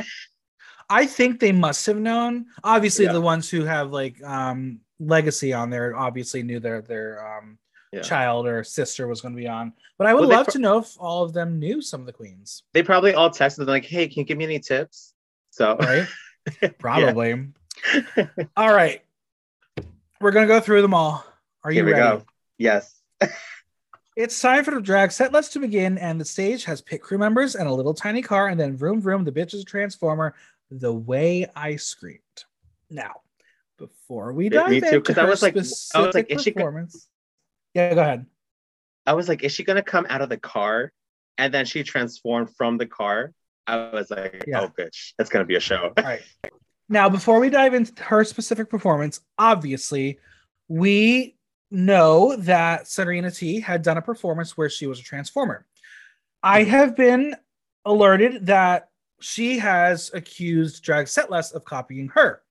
I 0.89 1.05
think 1.05 1.39
they 1.39 1.51
must 1.51 1.85
have 1.85 1.97
known. 1.97 2.47
Obviously, 2.63 3.05
yeah. 3.05 3.13
the 3.13 3.21
ones 3.21 3.49
who 3.49 3.63
have 3.63 3.91
like 3.91 4.21
um 4.23 4.79
legacy 4.99 5.53
on 5.53 5.69
there 5.69 5.95
obviously 5.95 6.43
knew 6.43 6.59
their 6.59 6.81
their 6.81 7.37
um 7.37 7.57
yeah. 7.93 8.01
child 8.01 8.47
or 8.47 8.63
sister 8.63 9.07
was 9.07 9.21
going 9.21 9.33
to 9.33 9.39
be 9.39 9.47
on. 9.47 9.73
But 9.97 10.07
I 10.07 10.13
would 10.13 10.21
well, 10.21 10.37
love 10.37 10.47
pro- 10.47 10.53
to 10.53 10.59
know 10.59 10.77
if 10.79 10.95
all 10.99 11.23
of 11.23 11.33
them 11.33 11.59
knew 11.59 11.81
some 11.81 11.99
of 11.99 12.07
the 12.07 12.13
queens. 12.13 12.63
They 12.73 12.83
probably 12.83 13.13
all 13.13 13.29
texted 13.29 13.57
them 13.57 13.67
like, 13.67 13.85
"Hey, 13.85 14.07
can 14.07 14.19
you 14.19 14.25
give 14.25 14.37
me 14.37 14.45
any 14.45 14.59
tips?" 14.59 15.13
So 15.51 15.77
right, 15.77 16.07
probably. 16.79 17.47
all 18.57 18.73
right, 18.73 19.03
we're 20.23 20.31
gonna 20.31 20.47
go 20.47 20.61
through 20.61 20.81
them 20.81 20.93
all. 20.93 21.25
Are 21.63 21.71
you 21.71 21.83
ready? 21.83 21.95
Here 21.95 22.11
we 22.11 22.17
go. 22.19 22.25
Yes. 22.57 23.01
it's 24.15 24.39
time 24.39 24.63
for 24.63 24.71
the 24.71 24.81
drag 24.81 25.11
set 25.11 25.33
Let's 25.33 25.49
to 25.49 25.59
begin, 25.59 25.97
and 25.97 26.19
the 26.19 26.25
stage 26.25 26.63
has 26.63 26.81
pit 26.81 27.01
crew 27.01 27.17
members 27.17 27.55
and 27.55 27.67
a 27.67 27.73
little 27.73 27.93
tiny 27.93 28.21
car, 28.21 28.47
and 28.47 28.59
then 28.59 28.77
vroom 28.77 29.01
vroom, 29.01 29.25
the 29.25 29.31
bitch 29.31 29.53
is 29.53 29.61
a 29.61 29.65
transformer. 29.65 30.33
The 30.71 30.93
way 30.93 31.45
I 31.55 31.75
screamed. 31.75 32.19
Now, 32.89 33.21
before 33.77 34.31
we 34.33 34.49
dive 34.49 34.69
Me 34.69 34.79
too, 34.79 34.87
into 34.87 35.13
her 35.13 35.21
I 35.21 35.25
was 35.25 35.41
like, 35.41 35.55
I 35.57 35.99
was 35.99 36.15
like, 36.15 36.31
is 36.31 36.41
she 36.41 36.51
performance, 36.51 37.07
yeah, 37.73 37.93
go 37.93 38.01
ahead. 38.01 38.25
I 39.05 39.13
was 39.13 39.27
like, 39.27 39.43
is 39.43 39.51
she 39.51 39.63
gonna 39.63 39.83
come 39.83 40.07
out 40.09 40.21
of 40.21 40.29
the 40.29 40.37
car? 40.37 40.93
And 41.37 41.53
then 41.53 41.65
she 41.65 41.83
transformed 41.83 42.55
from 42.55 42.77
the 42.77 42.85
car. 42.85 43.33
I 43.67 43.89
was 43.89 44.09
like, 44.09 44.45
yeah. 44.47 44.61
oh 44.61 44.69
bitch, 44.69 45.13
that's 45.17 45.29
gonna 45.29 45.45
be 45.45 45.55
a 45.55 45.59
show. 45.59 45.91
All 45.97 46.03
right. 46.03 46.21
Now, 46.89 47.09
before 47.09 47.39
we 47.39 47.49
dive 47.49 47.73
into 47.73 48.03
her 48.03 48.23
specific 48.23 48.69
performance, 48.69 49.21
obviously, 49.37 50.19
we 50.67 51.35
know 51.71 52.35
that 52.37 52.87
Serena 52.87 53.31
T 53.31 53.59
had 53.59 53.81
done 53.81 53.97
a 53.97 54.01
performance 54.01 54.57
where 54.57 54.69
she 54.69 54.85
was 54.85 54.99
a 54.99 55.03
transformer. 55.03 55.65
I 56.41 56.63
have 56.63 56.95
been 56.95 57.35
alerted 57.85 58.45
that 58.47 58.89
she 59.19 59.57
has 59.59 60.11
accused 60.13 60.83
Drag 60.83 61.05
Sethlas 61.05 61.53
of 61.53 61.65
copying 61.65 62.09
her. 62.09 62.41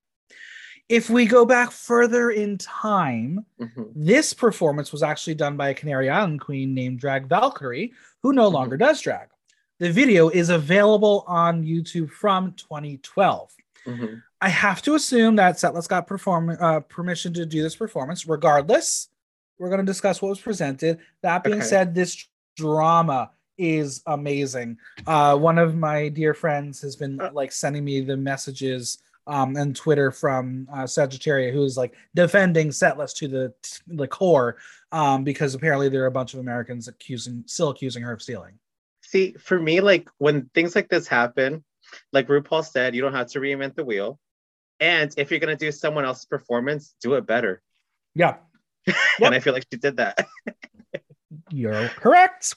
If 0.89 1.09
we 1.09 1.27
go 1.27 1.45
back 1.45 1.71
further 1.71 2.31
in 2.31 2.59
time, 2.59 3.47
mm-hmm. 3.61 3.83
this 3.95 4.35
performance 4.35 4.93
was 4.93 5.03
actually 5.03 5.35
done 5.35 5.57
by 5.57 5.69
a 5.69 5.75
Canary 5.75 6.11
Island 6.11 6.41
queen 6.41 6.75
named 6.75 6.99
Drag 6.99 7.29
Valkyrie, 7.29 7.93
who 8.23 8.33
no 8.33 8.47
mm-hmm. 8.47 8.55
longer 8.55 8.77
does 8.77 9.01
drag. 9.01 9.29
The 9.79 9.91
video 9.91 10.29
is 10.29 10.49
available 10.49 11.25
on 11.27 11.65
YouTube 11.65 12.11
from 12.11 12.53
2012. 12.53 13.53
Mm-hmm. 13.87 14.15
I 14.41 14.49
have 14.49 14.83
to 14.83 14.95
assume 14.95 15.37
that 15.37 15.57
Sethlas 15.57 15.89
got 15.89 16.07
perform 16.07 16.57
uh, 16.61 16.81
permission 16.81 17.33
to 17.35 17.47
do 17.47 17.63
this 17.63 17.77
performance. 17.77 18.27
Regardless, 18.27 19.09
we're 19.59 19.69
going 19.69 19.81
to 19.81 19.87
discuss 19.87 20.21
what 20.21 20.29
was 20.29 20.41
presented. 20.41 20.99
That 21.23 21.45
being 21.45 21.59
okay. 21.59 21.67
said, 21.67 21.95
this 21.95 22.29
drama 22.57 23.31
is 23.59 24.03
amazing. 24.07 24.79
Uh, 25.07 25.37
one 25.37 25.59
of 25.59 25.77
my 25.77 26.09
dear 26.09 26.35
friends 26.35 26.81
has 26.83 26.97
been 26.97 27.21
uh. 27.21 27.31
like 27.33 27.53
sending 27.53 27.85
me 27.85 28.01
the 28.01 28.17
messages 28.17 28.99
um, 29.27 29.57
and 29.57 29.77
Twitter 29.77 30.11
from 30.11 30.67
uh, 30.73 30.83
Sagittaria, 30.83 31.53
who's 31.53 31.77
like 31.77 31.95
defending 32.15 32.69
Sethlas 32.69 33.15
to 33.17 33.29
the 33.29 33.55
the 33.87 34.09
core, 34.09 34.57
um, 34.91 35.23
because 35.23 35.55
apparently 35.55 35.89
there 35.89 36.03
are 36.03 36.07
a 36.07 36.13
bunch 36.13 36.35
of 36.35 36.41
Americans 36.41 36.89
accusing, 36.89 37.45
still 37.47 37.71
accusing 37.71 38.03
her 38.03 38.13
of 38.13 38.23
stealing. 38.23 38.59
See, 39.03 39.35
for 39.39 39.61
me, 39.61 39.81
like 39.81 40.09
when 40.19 40.51
things 40.55 40.75
like 40.75 40.89
this 40.89 41.07
happen, 41.07 41.63
like 42.13 42.29
RuPaul 42.29 42.65
said, 42.65 42.95
you 42.95 43.03
don't 43.03 43.15
have 43.15 43.29
to 43.29 43.41
reinvent 43.41 43.75
the 43.75 43.85
wheel, 43.85 44.19
and 44.81 45.13
if 45.17 45.31
you're 45.31 45.41
gonna 45.41 45.57
do 45.57 45.73
someone 45.73 46.05
else's 46.05 46.27
performance, 46.27 46.95
do 47.01 47.15
it 47.15 47.27
better. 47.27 47.63
Yeah, 48.15 48.37
and 48.87 48.97
yep. 49.21 49.33
I 49.33 49.41
feel 49.41 49.53
like 49.53 49.67
she 49.73 49.79
did 49.79 49.97
that. 49.99 50.27
You're 51.51 51.89
correct. 51.89 52.55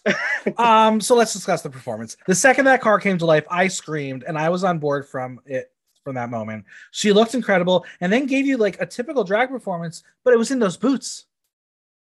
um, 0.58 1.02
so 1.02 1.16
let's 1.16 1.34
discuss 1.34 1.62
the 1.62 1.70
performance. 1.70 2.16
The 2.28 2.36
second 2.36 2.66
that 2.66 2.82
car 2.82 3.00
came 3.00 3.18
to 3.18 3.26
life, 3.26 3.46
I 3.50 3.68
screamed, 3.68 4.24
and 4.26 4.38
I 4.38 4.50
was 4.50 4.64
on 4.64 4.80
board 4.80 5.08
from 5.08 5.40
it 5.46 5.72
from 6.04 6.16
that 6.16 6.30
moment. 6.30 6.66
She 6.92 7.12
looked 7.12 7.34
incredible 7.34 7.86
and 8.00 8.14
then 8.14 8.28
gave 8.28 8.46
you 8.46 8.58
like 8.58 8.80
a 8.80 8.86
typical 8.86 9.24
drag 9.24 9.50
performance, 9.50 10.04
but 10.24 10.34
it 10.34 10.38
was 10.38 10.52
in 10.52 10.60
those 10.60 10.78
boots. 10.78 11.26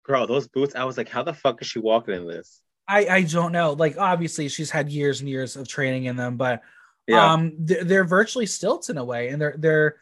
Girl, 0.05 0.27
those 0.27 0.47
boots, 0.47 0.77
I 0.77 0.85
was 0.85 0.97
like, 0.97 1.09
how 1.09 1.25
the 1.25 1.35
fuck 1.35 1.61
is 1.61 1.67
she 1.67 1.81
walking 1.81 2.15
in 2.15 2.27
this? 2.27 2.61
I, 2.87 3.07
I 3.07 3.23
don't 3.23 3.51
know. 3.51 3.73
Like, 3.73 3.97
obviously, 3.99 4.49
she's 4.49 4.71
had 4.71 4.89
years 4.89 5.21
and 5.21 5.29
years 5.29 5.57
of 5.57 5.67
training 5.67 6.05
in 6.05 6.15
them, 6.15 6.37
but 6.37 6.63
yeah. 7.07 7.33
um, 7.33 7.53
they're, 7.59 7.85
they're 7.85 8.05
virtually 8.05 8.47
stilts 8.47 8.91
in 8.91 8.99
a 8.99 9.05
way, 9.05 9.29
and 9.29 9.41
they're 9.41 9.57
they're 9.59 9.97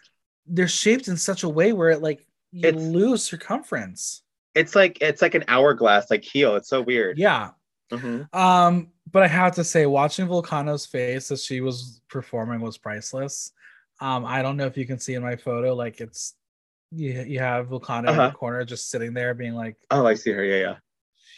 they're 0.46 0.68
shaped 0.68 1.08
in 1.08 1.16
such 1.16 1.42
a 1.42 1.48
way 1.48 1.72
where 1.72 1.90
it 1.90 2.02
like 2.02 2.26
you 2.52 2.68
it's, 2.68 2.82
lose 2.82 3.22
circumference. 3.22 4.22
It's 4.54 4.74
like 4.74 4.98
it's 5.00 5.22
like 5.22 5.34
an 5.34 5.44
hourglass, 5.48 6.10
like 6.10 6.24
heel. 6.24 6.56
It's 6.56 6.68
so 6.68 6.80
weird. 6.80 7.18
Yeah. 7.18 7.50
Mm-hmm. 7.92 8.36
Um, 8.36 8.88
but 9.10 9.22
I 9.22 9.28
have 9.28 9.54
to 9.56 9.64
say, 9.64 9.86
watching 9.86 10.26
Vulcano's 10.26 10.86
face 10.86 11.30
as 11.30 11.44
she 11.44 11.60
was 11.60 12.00
performing 12.08 12.60
was 12.60 12.78
priceless. 12.78 13.52
Um, 14.00 14.24
I 14.24 14.42
don't 14.42 14.56
know 14.56 14.66
if 14.66 14.76
you 14.76 14.86
can 14.86 14.98
see 14.98 15.14
in 15.14 15.22
my 15.22 15.36
photo, 15.36 15.74
like 15.74 16.00
it's 16.00 16.34
you, 16.90 17.12
you 17.22 17.38
have 17.38 17.68
Vulcano 17.68 18.08
uh-huh. 18.08 18.10
in 18.10 18.16
the 18.16 18.22
uh-huh. 18.24 18.36
corner 18.36 18.64
just 18.64 18.90
sitting 18.90 19.14
there 19.14 19.34
being 19.34 19.54
like, 19.54 19.76
Oh, 19.90 20.06
I 20.06 20.14
see 20.14 20.32
her. 20.32 20.44
Yeah, 20.44 20.76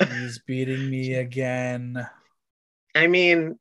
yeah. 0.00 0.08
She's 0.08 0.38
beating 0.46 0.90
me 0.90 1.14
again. 1.14 2.06
I 2.94 3.06
mean, 3.06 3.58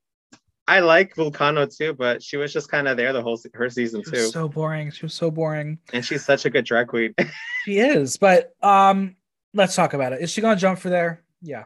I 0.68 0.80
like 0.80 1.16
Vulcano 1.16 1.74
too, 1.76 1.94
but 1.94 2.24
she 2.24 2.38
was 2.38 2.52
just 2.52 2.72
kind 2.72 2.88
of 2.88 2.98
there 2.98 3.14
the 3.14 3.22
whole 3.22 3.40
her 3.54 3.70
season 3.70 4.04
too. 4.04 4.28
So 4.28 4.48
boring. 4.48 4.92
She 4.92 5.06
was 5.06 5.14
so 5.14 5.30
boring. 5.30 5.78
And 5.94 6.04
she's 6.04 6.26
such 6.26 6.46
a 6.46 6.50
good 6.50 6.66
drag 6.66 6.88
queen. 6.88 7.14
she 7.66 7.78
is, 7.78 8.18
but 8.18 8.54
um, 8.64 9.16
let's 9.54 9.76
talk 9.76 9.94
about 9.94 10.14
it. 10.14 10.22
Is 10.22 10.32
she 10.32 10.42
gonna 10.42 10.60
jump 10.60 10.80
for 10.80 10.90
there? 10.90 11.22
Yeah. 11.42 11.66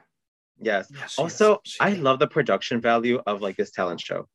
Yes. 0.62 0.92
also, 1.18 1.62
I 1.80 1.92
love 1.94 2.20
the 2.20 2.28
production 2.28 2.82
value 2.82 3.22
of 3.26 3.42
like 3.42 3.56
this 3.56 3.72
talent 3.72 4.02
show. 4.02 4.28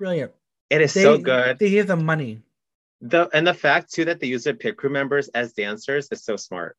Brilliant 0.00 0.32
It 0.70 0.80
is 0.80 0.92
They, 0.92 1.02
so 1.02 1.16
good. 1.16 1.60
They 1.60 1.70
give 1.70 1.86
them 1.86 2.04
money. 2.04 2.40
The 3.00 3.28
and 3.32 3.46
the 3.46 3.54
fact 3.54 3.92
too 3.92 4.04
that 4.06 4.18
they 4.18 4.26
use 4.26 4.44
their 4.44 4.54
pit 4.54 4.76
crew 4.76 4.90
members 4.90 5.28
as 5.28 5.52
dancers 5.52 6.08
is 6.10 6.24
so 6.24 6.36
smart. 6.36 6.76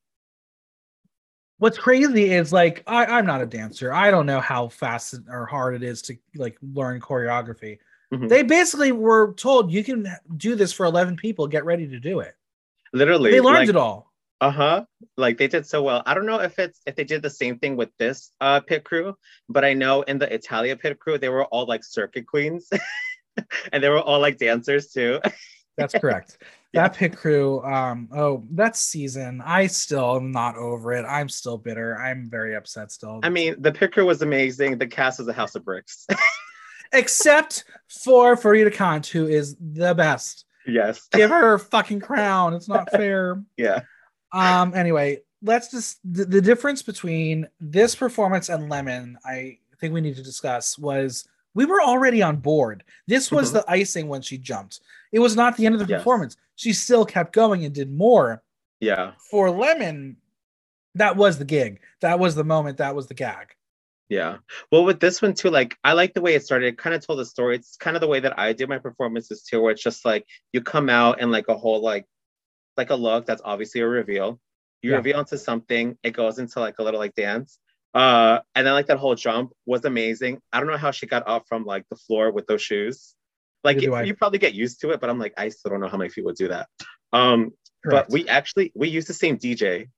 What's 1.58 1.78
crazy 1.78 2.32
is 2.32 2.52
like 2.52 2.84
I, 2.86 3.06
I'm 3.06 3.26
not 3.26 3.42
a 3.42 3.46
dancer. 3.46 3.94
I 3.94 4.12
don't 4.12 4.26
know 4.26 4.42
how 4.42 4.68
fast 4.68 5.16
or 5.30 5.46
hard 5.46 5.76
it 5.76 5.84
is 5.84 6.02
to 6.04 6.18
like 6.36 6.58
learn 6.62 7.00
choreography. 7.00 7.80
Mhm. 8.14 8.30
They 8.30 8.44
basically 8.44 8.92
were 8.92 9.34
told 9.34 9.72
you 9.72 9.84
can 9.84 10.08
do 10.38 10.56
this 10.56 10.74
for 10.74 10.86
11 10.86 11.16
people. 11.16 11.48
Get 11.48 11.66
ready 11.66 11.88
to 11.88 12.00
do 12.00 12.20
it. 12.20 12.36
Literally, 12.94 13.32
They 13.32 13.42
learned 13.42 13.60
like, 13.60 13.70
it 13.70 13.76
all. 13.76 14.12
Uh 14.42 14.52
huh. 14.52 14.86
Like 15.18 15.38
they 15.38 15.48
did 15.48 15.66
so 15.66 15.82
well. 15.82 16.04
I 16.06 16.14
don't 16.14 16.26
know 16.26 16.40
if 16.40 16.60
it's 16.60 16.82
if 16.86 16.96
they 16.96 17.06
did 17.06 17.22
the 17.22 17.30
same 17.30 17.58
thing 17.58 17.78
with 17.78 17.90
this 17.98 18.32
uh 18.42 18.60
pit 18.60 18.84
crew, 18.84 19.16
but 19.48 19.64
I 19.64 19.74
know 19.74 20.02
in 20.02 20.18
the 20.20 20.32
Italia 20.34 20.76
pit 20.76 21.00
crew 21.00 21.18
they 21.18 21.30
were 21.30 21.46
all 21.46 21.66
like 21.66 21.84
circuit 21.84 22.28
queens, 22.28 22.70
and 23.72 23.84
they 23.84 23.90
were 23.90 24.00
all 24.00 24.20
like 24.20 24.38
dancers 24.38 24.92
too. 24.92 25.20
That's 25.78 25.94
correct. 26.00 26.38
Yeah. 26.74 26.84
That 26.84 26.96
pit 26.96 27.16
crew, 27.16 27.64
um, 27.64 28.10
oh, 28.14 28.44
that 28.52 28.76
season, 28.76 29.42
I 29.46 29.68
still 29.68 30.18
am 30.18 30.32
not 30.32 30.58
over 30.58 30.92
it. 30.94 31.06
I'm 31.06 31.30
still 31.30 31.58
bitter. 31.58 31.98
I'm 31.98 32.30
very 32.30 32.54
upset 32.56 32.92
still. 32.92 33.22
I 33.24 33.30
mean, 33.30 33.56
the 33.60 33.72
pit 33.72 33.94
crew 33.94 34.06
was 34.06 34.22
amazing. 34.22 34.78
The 34.78 34.88
cast 34.88 35.20
was 35.20 35.28
a 35.30 35.34
house 35.34 35.56
of 35.56 35.64
bricks. 35.64 36.06
except 36.94 37.64
for 37.88 38.36
Farida 38.36 38.74
Kant, 38.74 39.08
who 39.08 39.28
is 39.28 39.56
the 39.60 39.94
best. 39.94 40.46
yes. 40.68 41.08
Give 41.12 41.30
her 41.30 41.42
her 41.52 41.60
fucking 41.60 42.00
crown. 42.02 42.54
It's 42.54 42.68
not 42.70 42.90
fair. 42.92 43.42
Yeah. 43.58 43.82
Um, 44.32 44.74
anyway, 44.76 45.22
let's 45.42 45.72
just 45.72 46.00
the, 46.04 46.26
the 46.26 46.42
difference 46.42 46.82
between 46.82 47.48
this 47.60 47.96
performance 47.96 48.50
and 48.50 48.70
Lemon, 48.70 49.18
I 49.26 49.60
think 49.80 49.94
we 49.94 50.02
need 50.02 50.16
to 50.18 50.24
discuss 50.24 50.78
was 50.78 51.26
we 51.54 51.66
were 51.66 51.82
already 51.82 52.22
on 52.22 52.38
board. 52.38 52.84
This 53.08 53.32
was 53.32 53.50
Mhm. 53.50 53.54
the 53.54 53.66
icing 53.72 54.08
when 54.10 54.22
she 54.22 54.38
jumped. 54.38 54.82
It 55.16 55.20
was 55.20 55.38
not 55.38 55.56
the 55.56 55.66
end 55.66 55.76
of 55.76 55.80
the 55.80 55.88
Yes. 55.88 56.02
performance. 56.02 56.36
She 56.58 56.74
still 56.74 57.06
kept 57.06 57.32
going 57.32 57.64
and 57.64 57.74
did 57.74 57.90
more. 57.90 58.44
Yeah. 58.82 59.14
For 59.32 59.50
Lemon, 59.50 60.18
that 60.96 61.16
was 61.16 61.38
the 61.38 61.46
gig. 61.46 61.80
That 62.02 62.20
was 62.20 62.36
the 62.36 62.44
moment. 62.44 62.80
That 62.80 62.96
was 62.96 63.08
the 63.08 63.14
gag. 63.14 63.56
Yeah. 64.10 64.40
Well, 64.74 64.84
with 64.84 65.00
this 65.00 65.22
one 65.22 65.34
too, 65.34 65.50
like 65.50 65.78
I 65.86 65.94
like 65.94 66.14
the 66.14 66.20
way 66.22 66.36
it 66.36 66.44
started. 66.44 66.68
It 66.68 66.78
kind 66.78 66.94
of 66.94 67.06
told 67.06 67.20
the 67.20 67.26
story. 67.26 67.56
It's 67.56 67.78
kind 67.78 67.96
of 67.96 68.02
the 68.02 68.08
way 68.08 68.20
that 68.20 68.38
I 68.38 68.52
do 68.52 68.68
my 68.68 68.78
performances 68.78 69.42
too, 69.42 69.62
where 69.62 69.72
it's 69.72 69.82
just 69.82 70.04
like 70.04 70.26
you 70.52 70.62
come 70.62 70.90
out 70.90 71.22
and 71.22 71.32
like 71.32 71.48
a 71.48 71.56
whole 71.56 71.82
like 71.82 72.06
like 72.76 72.90
a 72.90 72.96
look 72.96 73.26
that's 73.26 73.42
obviously 73.46 73.80
a 73.80 73.88
reveal. 73.88 74.42
You 74.82 74.92
Yeah. 74.92 74.98
reveal 74.98 75.20
into 75.22 75.38
something, 75.38 75.98
it 76.04 76.12
goes 76.12 76.40
into 76.40 76.60
like 76.60 76.78
a 76.80 76.84
little 76.84 77.00
like 77.00 77.16
dance. 77.16 77.58
Uh, 77.94 78.42
and 78.54 78.68
then 78.68 78.74
like 78.74 78.88
that 78.88 78.98
whole 78.98 79.16
jump 79.16 79.54
was 79.66 79.86
amazing. 79.86 80.42
I 80.52 80.60
don't 80.60 80.68
know 80.68 80.76
how 80.78 80.92
she 80.92 81.06
got 81.08 81.24
up 81.26 81.48
from 81.48 81.64
like 81.64 81.86
the 81.90 81.96
floor 81.96 82.32
with 82.34 82.48
those 82.48 82.62
shoes. 82.62 83.16
Like 83.66 83.80
do 83.80 83.86
you, 84.06 84.16
probably 84.16 84.40
get 84.40 84.54
used 84.54 84.82
to 84.82 84.92
it, 84.92 85.02
but 85.02 85.10
I'm 85.10 85.20
like, 85.20 85.34
I 85.38 85.50
still 85.50 85.72
don't 85.72 85.80
know 85.82 85.88
how 85.88 85.98
many 85.98 86.10
people 86.10 86.28
would 86.30 86.36
do 86.38 86.48
that. 86.50 86.68
Um, 87.12 87.52
Correct. 87.84 88.08
but 88.10 88.14
we 88.14 88.28
actually 88.28 88.72
we 88.76 88.88
use 88.90 89.06
the 89.06 89.14
same 89.14 89.38
DJ. 89.38 89.90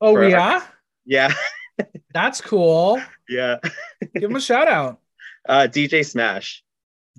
oh 0.00 0.14
for 0.14 0.28
yeah, 0.28 0.62
Yeah, 1.04 1.32
that's 2.14 2.40
cool. 2.40 3.00
yeah. 3.28 3.56
Give 4.14 4.30
him 4.30 4.36
a 4.36 4.40
shout 4.40 4.68
out. 4.68 5.00
Uh, 5.48 5.68
DJ 5.70 6.04
Smash. 6.04 6.64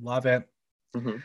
Love 0.01 0.25
it. 0.25 0.43
Mhm. 0.93 1.23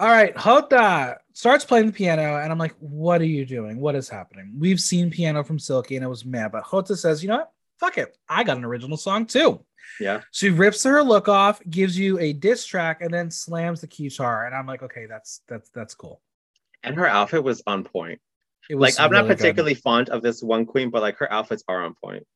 All 0.00 0.08
right, 0.08 0.34
Jota 0.34 1.18
starts 1.34 1.66
playing 1.66 1.84
the 1.88 1.92
piano, 1.92 2.36
and 2.38 2.50
I'm 2.50 2.56
like, 2.56 2.74
"What 2.78 3.20
are 3.20 3.26
you 3.26 3.44
doing? 3.44 3.78
What 3.78 3.94
is 3.94 4.08
happening?" 4.08 4.54
We've 4.58 4.80
seen 4.80 5.10
piano 5.10 5.44
from 5.44 5.58
Silky, 5.58 5.96
and 5.96 6.04
it 6.04 6.08
was 6.08 6.24
mad, 6.24 6.52
but 6.52 6.64
Jota 6.70 6.96
says, 6.96 7.22
"You 7.22 7.28
know 7.28 7.36
what? 7.36 7.52
Fuck 7.78 7.98
it, 7.98 8.16
I 8.26 8.42
got 8.44 8.56
an 8.56 8.64
original 8.64 8.96
song 8.96 9.26
too." 9.26 9.62
Yeah. 9.98 10.20
She 10.30 10.50
rips 10.50 10.82
her 10.84 11.02
look 11.02 11.28
off, 11.28 11.60
gives 11.68 11.98
you 11.98 12.18
a 12.18 12.32
diss 12.32 12.64
track, 12.66 13.00
and 13.02 13.12
then 13.12 13.30
slams 13.30 13.80
the 13.80 13.86
guitar, 13.86 14.46
and 14.46 14.54
I'm 14.54 14.66
like, 14.66 14.82
"Okay, 14.82 15.06
that's 15.06 15.40
that's 15.48 15.70
that's 15.70 15.94
cool." 15.94 16.20
And 16.82 16.96
her 16.96 17.06
outfit 17.06 17.42
was 17.42 17.62
on 17.66 17.84
point. 17.84 18.20
It 18.68 18.76
was 18.76 18.96
Like 18.98 19.04
I'm 19.04 19.10
not 19.12 19.24
really 19.24 19.28
good. 19.30 19.38
particularly 19.38 19.74
fond 19.74 20.08
of 20.10 20.22
this 20.22 20.42
one 20.42 20.64
queen, 20.66 20.90
but 20.90 21.02
like 21.02 21.16
her 21.18 21.30
outfits 21.32 21.64
are 21.68 21.82
on 21.82 21.94
point. 22.02 22.26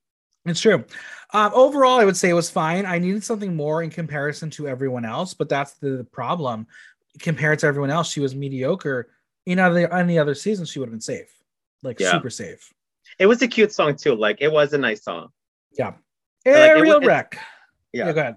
It's 0.46 0.60
true. 0.60 0.84
Um, 1.32 1.52
overall, 1.54 1.98
I 1.98 2.04
would 2.04 2.16
say 2.18 2.28
it 2.28 2.34
was 2.34 2.50
fine. 2.50 2.84
I 2.84 2.98
needed 2.98 3.24
something 3.24 3.56
more 3.56 3.82
in 3.82 3.88
comparison 3.88 4.50
to 4.50 4.68
everyone 4.68 5.04
else, 5.06 5.32
but 5.32 5.48
that's 5.48 5.74
the 5.74 6.06
problem. 6.12 6.66
Compared 7.20 7.60
to 7.60 7.66
everyone 7.66 7.90
else, 7.90 8.10
she 8.10 8.20
was 8.20 8.34
mediocre. 8.34 9.08
In 9.46 9.58
other 9.58 9.90
any 9.92 10.18
other 10.18 10.34
season, 10.34 10.66
she 10.66 10.78
would 10.80 10.86
have 10.88 10.92
been 10.92 11.00
safe, 11.00 11.32
like 11.82 11.98
Yeah. 12.00 12.10
super 12.12 12.28
safe. 12.30 12.72
It 13.18 13.26
was 13.26 13.40
a 13.42 13.48
cute 13.48 13.72
song 13.72 13.94
too. 13.96 14.14
Like 14.14 14.38
it 14.40 14.50
was 14.52 14.72
a 14.72 14.78
nice 14.78 15.02
song. 15.04 15.28
Yeah. 15.78 15.94
Like, 16.46 16.54
Ariel 16.56 17.00
was- 17.00 17.06
wreck. 17.06 17.38
Yeah. 17.92 18.06
Yeah, 18.06 18.12
go 18.12 18.20
ahead. 18.20 18.36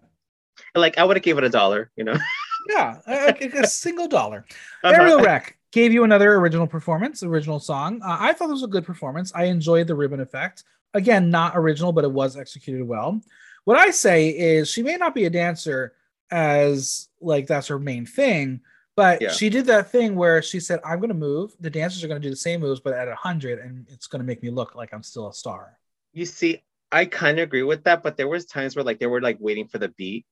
Like 0.76 0.98
I 0.98 1.04
would 1.04 1.18
have 1.18 1.24
gave 1.24 1.38
it 1.38 1.44
a 1.44 1.50
dollar, 1.50 1.92
you 1.96 2.04
know. 2.04 2.18
Yeah, 2.70 2.98
a, 3.08 3.46
a- 3.46 3.62
a 3.62 3.68
single 3.68 4.10
dollar. 4.10 4.44
Uh-huh. 4.84 4.94
Ariel 5.02 5.22
Rec 5.22 5.58
gave 5.72 5.94
you 5.94 6.04
another 6.04 6.34
original 6.36 6.68
performance, 6.68 7.24
original 7.24 7.62
song. 7.62 8.02
Uh, 8.04 8.18
I 8.20 8.34
thought 8.34 8.50
it 8.50 8.54
was 8.54 8.64
a 8.64 8.68
good 8.68 8.86
performance. 8.86 9.32
I 9.34 9.46
enjoyed 9.46 9.88
the 9.88 9.96
ribbon 9.96 10.20
effect. 10.20 10.66
Again, 10.94 11.30
not 11.30 11.54
original, 11.56 11.94
but 11.94 12.04
it 12.04 12.12
was 12.12 12.36
executed 12.36 12.84
well. 12.86 13.22
What 13.64 13.78
I 13.78 13.92
say 13.92 14.30
is 14.32 14.70
she 14.70 14.84
may 14.84 14.98
not 14.98 15.16
be 15.16 15.24
a 15.24 15.30
dancer 15.30 15.94
as 16.30 17.08
like 17.22 17.48
that's 17.48 17.68
her 17.68 17.80
main 17.80 18.06
thing, 18.06 18.60
but 18.98 19.22
Yeah. 19.22 19.32
she 19.32 19.50
did 19.50 19.66
that 19.68 19.90
thing 19.92 20.16
where 20.16 20.42
she 20.42 20.60
said, 20.60 20.82
"I'm 20.84 21.00
going 21.00 21.08
to 21.08 21.14
move. 21.16 21.56
The 21.62 21.70
dancers 21.70 22.04
are 22.04 22.10
going 22.10 22.22
to 22.22 22.26
do 22.26 22.32
the 22.32 22.36
same 22.36 22.60
moves, 22.60 22.82
but 22.82 22.94
at 22.94 23.08
a 23.08 23.16
hundred, 23.16 23.60
and 23.60 23.88
it's 23.90 24.08
going 24.08 24.20
to 24.20 24.26
make 24.26 24.44
me 24.44 24.50
look 24.50 24.76
like 24.76 24.94
I'm 24.94 25.04
still 25.04 25.30
a 25.30 25.34
star." 25.34 25.78
You 26.12 26.26
see, 26.26 26.64
I 26.92 27.06
kind 27.06 27.40
of 27.40 27.44
agree 27.44 27.64
with 27.64 27.84
that, 27.84 28.04
but 28.04 28.18
there 28.18 28.28
was 28.28 28.46
times 28.46 28.76
where 28.76 28.86
like 28.86 29.00
they 29.00 29.08
were 29.08 29.22
like 29.22 29.38
waiting 29.40 29.68
for 29.68 29.78
the 29.78 29.90
beat, 29.90 30.26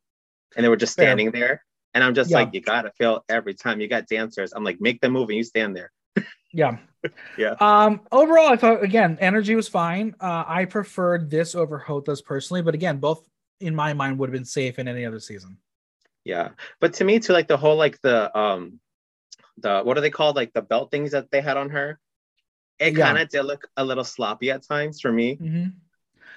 and 0.56 0.64
they 0.64 0.70
were 0.70 0.78
just 0.78 0.95
Fair. 0.95 1.08
standing 1.08 1.32
there, 1.32 1.64
and 1.93 2.03
I'm 2.03 2.14
just 2.14 2.32
Yeah. 2.32 2.38
like, 2.38 2.53
you 2.53 2.62
gotta 2.62 2.91
feel 2.97 3.24
every 3.30 3.53
time 3.53 3.82
you 3.82 3.88
got 3.88 4.08
dancers. 4.08 4.53
I'm 4.53 4.64
like, 4.64 4.80
make 4.80 5.01
them 5.01 5.14
move, 5.14 5.30
and 5.30 5.38
you 5.38 5.43
stand 5.43 5.76
there. 5.76 5.91
Yeah. 6.53 6.78
Yeah. 7.38 7.56
Um, 7.60 8.01
overall, 8.14 8.47
I 8.47 8.56
thought 8.56 8.82
again, 8.82 9.18
energy 9.20 9.56
was 9.56 9.68
fine. 9.68 10.16
Uh, 10.22 10.45
I 10.47 10.64
preferred 10.64 11.30
this 11.30 11.53
over 11.53 11.84
Jota's 11.86 12.22
personally, 12.22 12.62
but 12.62 12.74
again, 12.74 12.97
both 12.99 13.28
in 13.60 13.76
my 13.76 13.93
mind 13.93 14.18
would 14.20 14.30
have 14.30 14.34
been 14.34 14.45
safe 14.45 14.80
in 14.80 14.88
any 14.88 15.06
other 15.06 15.20
season. 15.20 15.58
Yeah, 16.24 16.51
but 16.80 16.93
to 16.95 17.03
me 17.03 17.20
too, 17.20 17.34
like 17.34 17.49
the 17.49 17.58
whole 17.58 17.76
like 17.76 17.99
the 18.01 18.36
um, 18.38 18.80
the 19.58 19.82
what 19.82 19.97
are 19.97 20.01
they 20.01 20.10
called? 20.10 20.38
Like 20.38 20.53
the 20.53 20.62
belt 20.62 20.91
things 20.91 21.12
that 21.12 21.30
they 21.30 21.41
had 21.41 21.58
on 21.58 21.70
her. 21.72 21.99
It 22.80 22.95
Yeah. 22.97 23.06
kind 23.06 23.18
of 23.20 23.28
did 23.28 23.43
look 23.43 23.68
a 23.76 23.84
little 23.84 24.06
sloppy 24.06 24.49
at 24.51 24.64
times 24.66 25.01
for 25.01 25.12
me. 25.12 25.36
Mhm. 25.36 25.74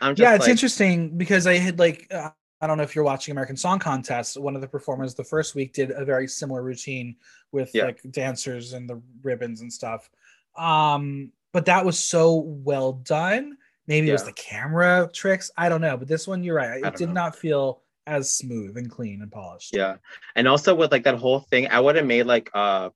I'm 0.00 0.14
Yeah, 0.16 0.34
it's 0.34 0.42
like, 0.42 0.50
interesting 0.50 1.16
because 1.16 1.46
I 1.46 1.54
had 1.58 1.78
like 1.78 2.06
uh, 2.12 2.30
I 2.60 2.66
don't 2.66 2.76
know 2.76 2.82
if 2.82 2.94
you're 2.94 3.04
watching 3.04 3.32
American 3.32 3.56
Song 3.56 3.78
Contest. 3.78 4.36
One 4.36 4.54
of 4.56 4.60
the 4.60 4.68
performers 4.68 5.14
the 5.14 5.24
first 5.24 5.54
week 5.54 5.72
did 5.72 5.90
a 5.90 6.04
very 6.04 6.26
similar 6.26 6.62
routine 6.62 7.16
with 7.52 7.70
Yeah. 7.74 7.84
like 7.84 8.00
dancers 8.10 8.72
and 8.72 8.88
the 8.88 9.00
ribbons 9.22 9.60
and 9.60 9.72
stuff. 9.72 10.10
Um, 10.56 11.32
but 11.52 11.66
that 11.66 11.84
was 11.84 11.98
so 11.98 12.34
well 12.34 12.92
done. 12.94 13.56
Maybe 13.86 14.10
it 14.10 14.12
was 14.12 14.24
the 14.24 14.32
camera 14.32 15.08
tricks. 15.12 15.50
I 15.56 15.68
don't 15.68 15.80
know, 15.80 15.96
but 15.96 16.08
this 16.08 16.26
one, 16.28 16.44
you're 16.44 16.56
right. 16.56 16.84
It 16.84 16.96
did 16.96 17.08
know. 17.08 17.14
not 17.14 17.36
feel 17.36 17.82
as 18.06 18.30
smooth 18.30 18.76
and 18.76 18.90
clean 18.90 19.22
and 19.22 19.30
polished. 19.30 19.74
Yeah. 19.74 19.96
And 20.34 20.46
also 20.48 20.74
with 20.74 20.90
like 20.92 21.04
that 21.04 21.14
whole 21.14 21.40
thing, 21.40 21.68
I 21.68 21.80
would 21.80 21.96
have 21.96 22.06
made 22.06 22.24
like 22.24 22.50
uh 22.54 22.90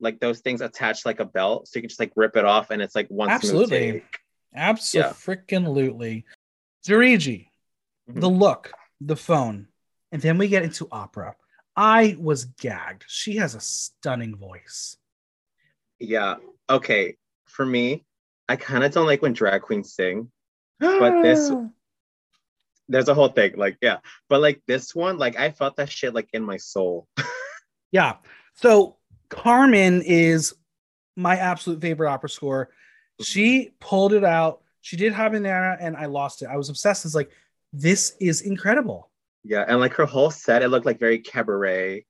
like 0.00 0.20
those 0.20 0.40
things 0.40 0.60
attached 0.60 1.06
like 1.06 1.20
a 1.20 1.24
belt 1.24 1.68
so 1.68 1.78
you 1.78 1.82
can 1.82 1.88
just 1.88 2.00
like 2.00 2.12
rip 2.16 2.36
it 2.36 2.44
off 2.44 2.70
and 2.70 2.82
it's 2.82 2.94
like 2.94 3.08
one 3.08 3.28
smooth 3.28 3.34
Absolutely. 3.62 3.92
take. 3.92 4.18
Absolutely. 4.54 6.24
Juriji, 6.86 7.48
Mhm. 8.08 8.20
the 8.20 8.28
look, 8.30 8.72
the 9.00 9.16
phone, 9.16 9.68
and 10.12 10.22
then 10.22 10.38
we 10.38 10.48
get 10.48 10.62
into 10.62 10.88
opera. 10.92 11.36
I 11.74 12.16
was 12.18 12.44
gagged. 12.44 13.04
She 13.06 13.36
has 13.36 13.54
a 13.54 13.60
stunning 13.60 14.36
voice. 14.36 14.96
Yeah. 15.98 16.36
Okay. 16.70 17.16
For 17.46 17.66
me, 17.66 18.04
I 18.48 18.56
kind 18.56 18.84
of 18.84 18.92
don't 18.92 19.06
like 19.06 19.22
when 19.22 19.32
drag 19.32 19.62
queens 19.62 19.92
sing. 19.94 20.30
But 20.78 21.22
this- 21.22 21.50
There's 22.88 23.08
a 23.08 23.14
whole 23.14 23.28
thing, 23.28 23.56
like, 23.56 23.78
yeah. 23.82 23.98
But 24.28 24.40
like 24.40 24.62
this 24.66 24.94
one, 24.94 25.18
like 25.18 25.36
I 25.36 25.50
felt 25.50 25.74
that 25.76 25.90
shit 25.90 26.14
like 26.14 26.28
in 26.32 26.44
my 26.44 26.56
soul. 26.56 27.08
yeah. 27.90 28.18
So 28.54 28.96
Carmen 29.28 30.02
is 30.02 30.54
my 31.16 31.36
absolute 31.36 31.80
favorite 31.80 32.08
opera 32.08 32.28
score. 32.28 32.70
She 33.20 33.74
pulled 33.80 34.12
it 34.12 34.22
out. 34.22 34.62
She 34.86 34.96
did 34.96 35.12
Habanera, 35.12 35.76
and 35.80 35.96
I 35.96 36.06
lost 36.06 36.42
it. 36.42 36.46
I 36.46 36.56
was 36.56 36.68
obsessed. 36.68 37.04
It's 37.04 37.14
like 37.16 37.32
this 37.72 38.14
is 38.20 38.42
incredible. 38.42 39.10
Yeah. 39.42 39.64
And 39.66 39.80
like 39.80 39.92
her 39.94 40.06
whole 40.06 40.30
set, 40.30 40.62
it 40.62 40.68
looked 40.68 40.86
like 40.86 41.00
very 41.00 41.18
cabaret. 41.18 42.06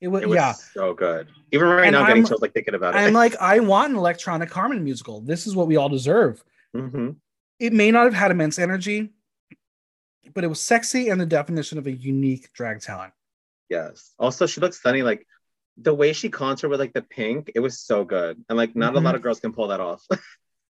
It 0.00 0.06
was, 0.06 0.22
It 0.22 0.28
was 0.28 0.36
yeah. 0.36 0.52
so 0.52 0.94
good. 0.94 1.26
Even 1.50 1.66
right 1.66 1.86
And 1.86 1.94
now, 1.94 2.02
I'm 2.02 2.06
getting 2.06 2.24
chills 2.24 2.40
like 2.40 2.54
thinking 2.54 2.74
about 2.76 2.94
it. 2.94 2.98
I'm 2.98 3.14
like, 3.14 3.34
I 3.40 3.58
want 3.58 3.90
an 3.90 3.98
electronic 3.98 4.48
Carmen 4.48 4.84
musical. 4.84 5.20
This 5.22 5.48
is 5.48 5.56
what 5.56 5.66
we 5.66 5.74
all 5.76 5.88
deserve. 5.88 6.40
Mhm. 6.76 7.16
it 7.58 7.72
may 7.72 7.90
not 7.90 8.04
have 8.04 8.14
had 8.14 8.30
immense 8.30 8.60
energy, 8.60 9.10
but 10.32 10.44
it 10.44 10.46
was 10.46 10.60
sexy 10.60 11.08
and 11.08 11.20
the 11.20 11.26
definition 11.26 11.78
of 11.78 11.88
a 11.88 11.92
unique 11.92 12.52
drag 12.52 12.80
talent. 12.80 13.12
Yes. 13.68 14.14
Also, 14.20 14.46
she 14.46 14.60
looks 14.60 14.78
stunning. 14.78 15.02
Like 15.02 15.26
the 15.78 15.92
way 15.92 16.12
she 16.12 16.28
contoured 16.28 16.70
with 16.70 16.78
like 16.78 16.92
the 16.92 17.02
pink, 17.02 17.50
it 17.56 17.60
was 17.60 17.80
so 17.80 18.04
good. 18.04 18.40
And 18.48 18.56
like 18.56 18.76
not 18.76 18.92
a 18.94 18.96
Mm-hmm. 18.98 19.04
lot 19.06 19.14
of 19.16 19.22
girls 19.22 19.40
can 19.40 19.52
pull 19.52 19.66
that 19.68 19.80
off. 19.80 20.06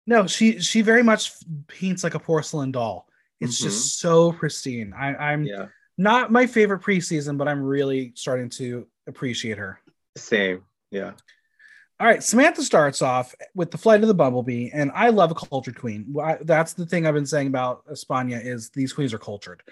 No, 0.07 0.27
she 0.27 0.61
she 0.61 0.83
very 0.83 1.03
much 1.03 1.33
paints 1.67 2.05
like 2.05 2.15
a 2.15 2.19
porcelain 2.19 2.71
doll. 2.73 3.09
It's 3.41 3.61
Mhm. 3.61 3.65
just 3.65 3.99
so 3.99 4.33
pristine. 4.33 4.93
I, 4.97 5.15
I'm 5.15 5.45
yeah. 5.45 5.67
not 5.99 6.31
my 6.31 6.47
favorite 6.47 6.83
preseason, 6.83 7.37
but 7.39 7.49
I'm 7.49 7.63
really 7.63 8.13
starting 8.15 8.49
to 8.51 8.87
appreciate 9.07 9.59
her. 9.59 9.81
Same. 10.17 10.63
Yeah. 10.91 11.13
All 12.01 12.07
right, 12.09 12.23
Samantha 12.23 12.63
starts 12.63 13.03
off 13.03 13.35
with 13.55 13.71
the 13.71 13.79
flight 13.79 14.03
of 14.03 14.09
the 14.09 14.15
bumblebee, 14.15 14.69
and 14.73 14.91
I 14.95 15.11
love 15.11 15.31
a 15.31 15.35
cultured 15.35 15.79
queen. 15.79 16.15
That's 16.43 16.73
the 16.73 16.85
thing 16.87 17.07
I've 17.07 17.15
been 17.15 17.25
saying 17.27 17.47
about 17.47 17.85
Espana 17.91 18.37
is 18.37 18.71
these 18.71 18.93
queens 18.93 19.15
are 19.15 19.19
cultured. 19.19 19.63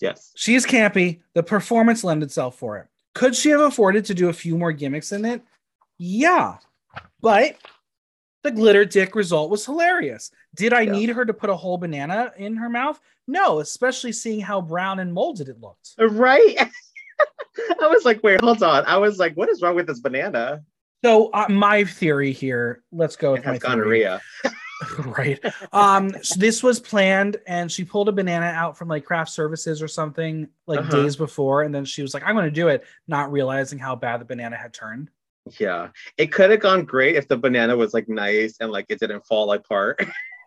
Yes, 0.00 0.32
she's 0.34 0.64
campy. 0.64 1.20
The 1.34 1.42
performance 1.42 2.04
lends 2.04 2.24
itself 2.24 2.56
for 2.58 2.78
it. 2.78 2.86
Could 3.14 3.34
she 3.36 3.50
have 3.50 3.60
afforded 3.60 4.04
to 4.06 4.14
do 4.14 4.28
a 4.28 4.32
few 4.32 4.56
more 4.56 4.72
gimmicks 4.72 5.12
in 5.12 5.24
it? 5.24 5.42
Yeah, 5.98 6.56
but 7.20 7.56
the 8.42 8.50
glitter 8.50 8.84
dick 8.84 9.14
result 9.14 9.50
was 9.50 9.64
hilarious. 9.64 10.30
Did 10.54 10.72
I 10.72 10.82
yeah. 10.82 10.92
need 10.92 11.08
her 11.10 11.24
to 11.24 11.34
put 11.34 11.50
a 11.50 11.56
whole 11.56 11.78
banana 11.78 12.32
in 12.36 12.56
her 12.56 12.68
mouth? 12.68 13.00
No, 13.26 13.60
especially 13.60 14.12
seeing 14.12 14.40
how 14.40 14.60
brown 14.60 15.00
and 15.00 15.12
molded 15.12 15.48
it 15.48 15.60
looked. 15.60 15.94
Right. 15.98 16.56
I 17.80 17.88
was 17.88 18.04
like, 18.04 18.22
wait, 18.22 18.40
hold 18.40 18.62
on. 18.62 18.84
I 18.86 18.96
was 18.96 19.18
like, 19.18 19.34
what 19.34 19.48
is 19.48 19.60
wrong 19.60 19.74
with 19.74 19.86
this 19.86 20.00
banana? 20.00 20.62
So 21.04 21.30
uh, 21.30 21.46
my 21.48 21.84
theory 21.84 22.32
here, 22.32 22.82
let's 22.92 23.16
go 23.16 23.32
with 23.32 23.40
it 23.40 23.46
has 23.46 23.58
gonorrhea. 23.58 24.20
right. 24.98 25.40
Um, 25.72 26.12
so 26.22 26.38
this 26.38 26.62
was 26.62 26.78
planned, 26.78 27.36
and 27.46 27.70
she 27.70 27.84
pulled 27.84 28.08
a 28.08 28.12
banana 28.12 28.46
out 28.46 28.78
from 28.78 28.88
like 28.88 29.04
craft 29.04 29.30
services 29.30 29.82
or 29.82 29.88
something 29.88 30.48
like 30.66 30.80
uh-huh. 30.80 31.02
days 31.02 31.16
before, 31.16 31.62
and 31.62 31.74
then 31.74 31.84
she 31.84 32.02
was 32.02 32.14
like, 32.14 32.22
"I'm 32.24 32.34
going 32.34 32.44
to 32.44 32.50
do 32.50 32.68
it," 32.68 32.84
not 33.06 33.32
realizing 33.32 33.78
how 33.78 33.96
bad 33.96 34.20
the 34.20 34.24
banana 34.24 34.56
had 34.56 34.72
turned. 34.72 35.10
Yeah, 35.58 35.88
it 36.16 36.32
could 36.32 36.50
have 36.50 36.60
gone 36.60 36.84
great 36.84 37.16
if 37.16 37.28
the 37.28 37.36
banana 37.36 37.76
was 37.76 37.94
like 37.94 38.08
nice 38.08 38.56
and 38.60 38.70
like 38.70 38.86
it 38.88 39.00
didn't 39.00 39.26
fall 39.26 39.52
apart. 39.52 40.00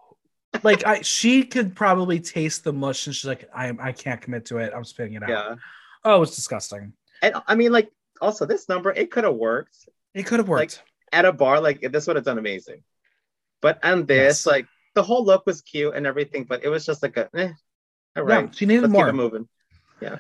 like 0.63 0.85
I, 0.85 1.01
she 1.01 1.43
could 1.43 1.75
probably 1.75 2.19
taste 2.19 2.63
the 2.63 2.73
mush, 2.73 3.07
and 3.07 3.15
she's 3.15 3.27
like, 3.27 3.49
"I, 3.53 3.73
I 3.79 3.91
can't 3.91 4.21
commit 4.21 4.45
to 4.45 4.57
it. 4.57 4.73
I'm 4.75 4.83
spitting 4.83 5.13
it 5.13 5.23
out." 5.23 5.29
Yeah. 5.29 5.55
Oh, 6.03 6.21
it's 6.23 6.35
disgusting. 6.35 6.93
And 7.21 7.35
I 7.47 7.55
mean, 7.55 7.71
like, 7.71 7.91
also 8.19 8.45
this 8.45 8.67
number, 8.67 8.91
it 8.91 9.11
could 9.11 9.23
have 9.23 9.35
worked 9.35 9.87
it 10.13 10.25
could 10.25 10.39
have 10.39 10.47
worked. 10.47 10.77
Like, 10.77 10.87
at 11.13 11.25
a 11.25 11.33
bar, 11.33 11.59
like 11.59 11.81
this 11.91 12.07
would 12.07 12.15
have 12.15 12.25
done 12.25 12.37
amazing. 12.37 12.83
But 13.61 13.83
on 13.83 14.05
this, 14.05 14.45
yes. 14.45 14.45
like 14.45 14.67
the 14.95 15.03
whole 15.03 15.23
look 15.23 15.45
was 15.45 15.61
cute 15.61 15.93
and 15.93 16.07
everything, 16.07 16.45
but 16.45 16.63
it 16.63 16.69
was 16.69 16.85
just 16.85 17.03
like 17.03 17.17
a 17.17 17.29
eh, 17.35 17.51
all 18.15 18.23
right. 18.23 18.45
Yeah, 18.45 18.51
she 18.51 18.65
needed 18.65 18.83
Let's 18.83 18.93
more. 18.93 19.05
Keep 19.05 19.13
it 19.13 19.17
moving. 19.17 19.49
Yeah. 20.01 20.17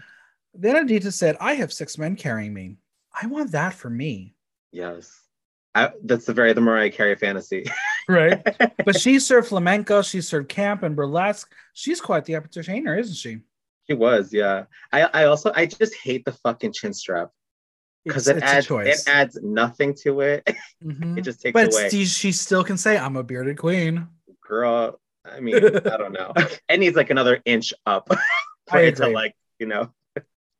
Then 0.53 0.87
Adita 0.87 1.13
said, 1.13 1.37
I 1.39 1.53
have 1.53 1.71
six 1.71 1.97
men 1.97 2.15
carrying 2.15 2.53
me. 2.53 2.77
I 3.19 3.27
want 3.27 3.51
that 3.53 3.73
for 3.73 3.89
me. 3.89 4.35
Yes. 4.71 5.17
I, 5.73 5.91
that's 6.03 6.25
the 6.25 6.33
very 6.33 6.53
the 6.53 6.61
Mariah 6.61 6.91
Carey 6.91 7.15
fantasy. 7.15 7.65
right. 8.09 8.41
But 8.85 8.99
she 8.99 9.19
served 9.19 9.47
flamenco, 9.47 10.01
she 10.01 10.21
served 10.21 10.49
camp 10.49 10.83
and 10.83 10.95
burlesque. 10.95 11.51
She's 11.73 12.01
quite 12.01 12.25
the 12.25 12.35
entertainer, 12.35 12.97
isn't 12.97 13.15
she? 13.15 13.39
She 13.87 13.93
was, 13.93 14.33
yeah. 14.33 14.65
I, 14.91 15.03
I 15.03 15.23
also 15.25 15.51
I 15.55 15.65
just 15.65 15.95
hate 15.95 16.25
the 16.25 16.31
fucking 16.31 16.73
chin 16.73 16.93
strap 16.93 17.29
because 18.03 18.27
it 18.27 18.41
adds 18.43 18.67
it 18.69 19.03
adds 19.07 19.39
nothing 19.41 19.95
to 20.03 20.21
it. 20.21 20.47
Mm-hmm. 20.83 21.19
it 21.19 21.21
just 21.21 21.39
takes 21.39 21.53
but 21.53 21.71
away. 21.71 21.89
But 21.91 22.07
she 22.07 22.31
still 22.31 22.63
can 22.63 22.75
say, 22.75 22.97
"I'm 22.97 23.15
a 23.15 23.21
bearded 23.21 23.59
queen." 23.59 24.07
Girl, 24.41 24.99
I 25.23 25.39
mean, 25.39 25.55
I 25.63 25.95
don't 25.95 26.11
know. 26.11 26.33
It 26.67 26.79
needs 26.79 26.95
like 26.95 27.11
another 27.11 27.39
inch 27.45 27.71
up 27.85 28.11
for 28.67 28.79
it 28.79 28.95
to 28.95 29.09
like 29.09 29.35
you 29.59 29.67
know. 29.67 29.93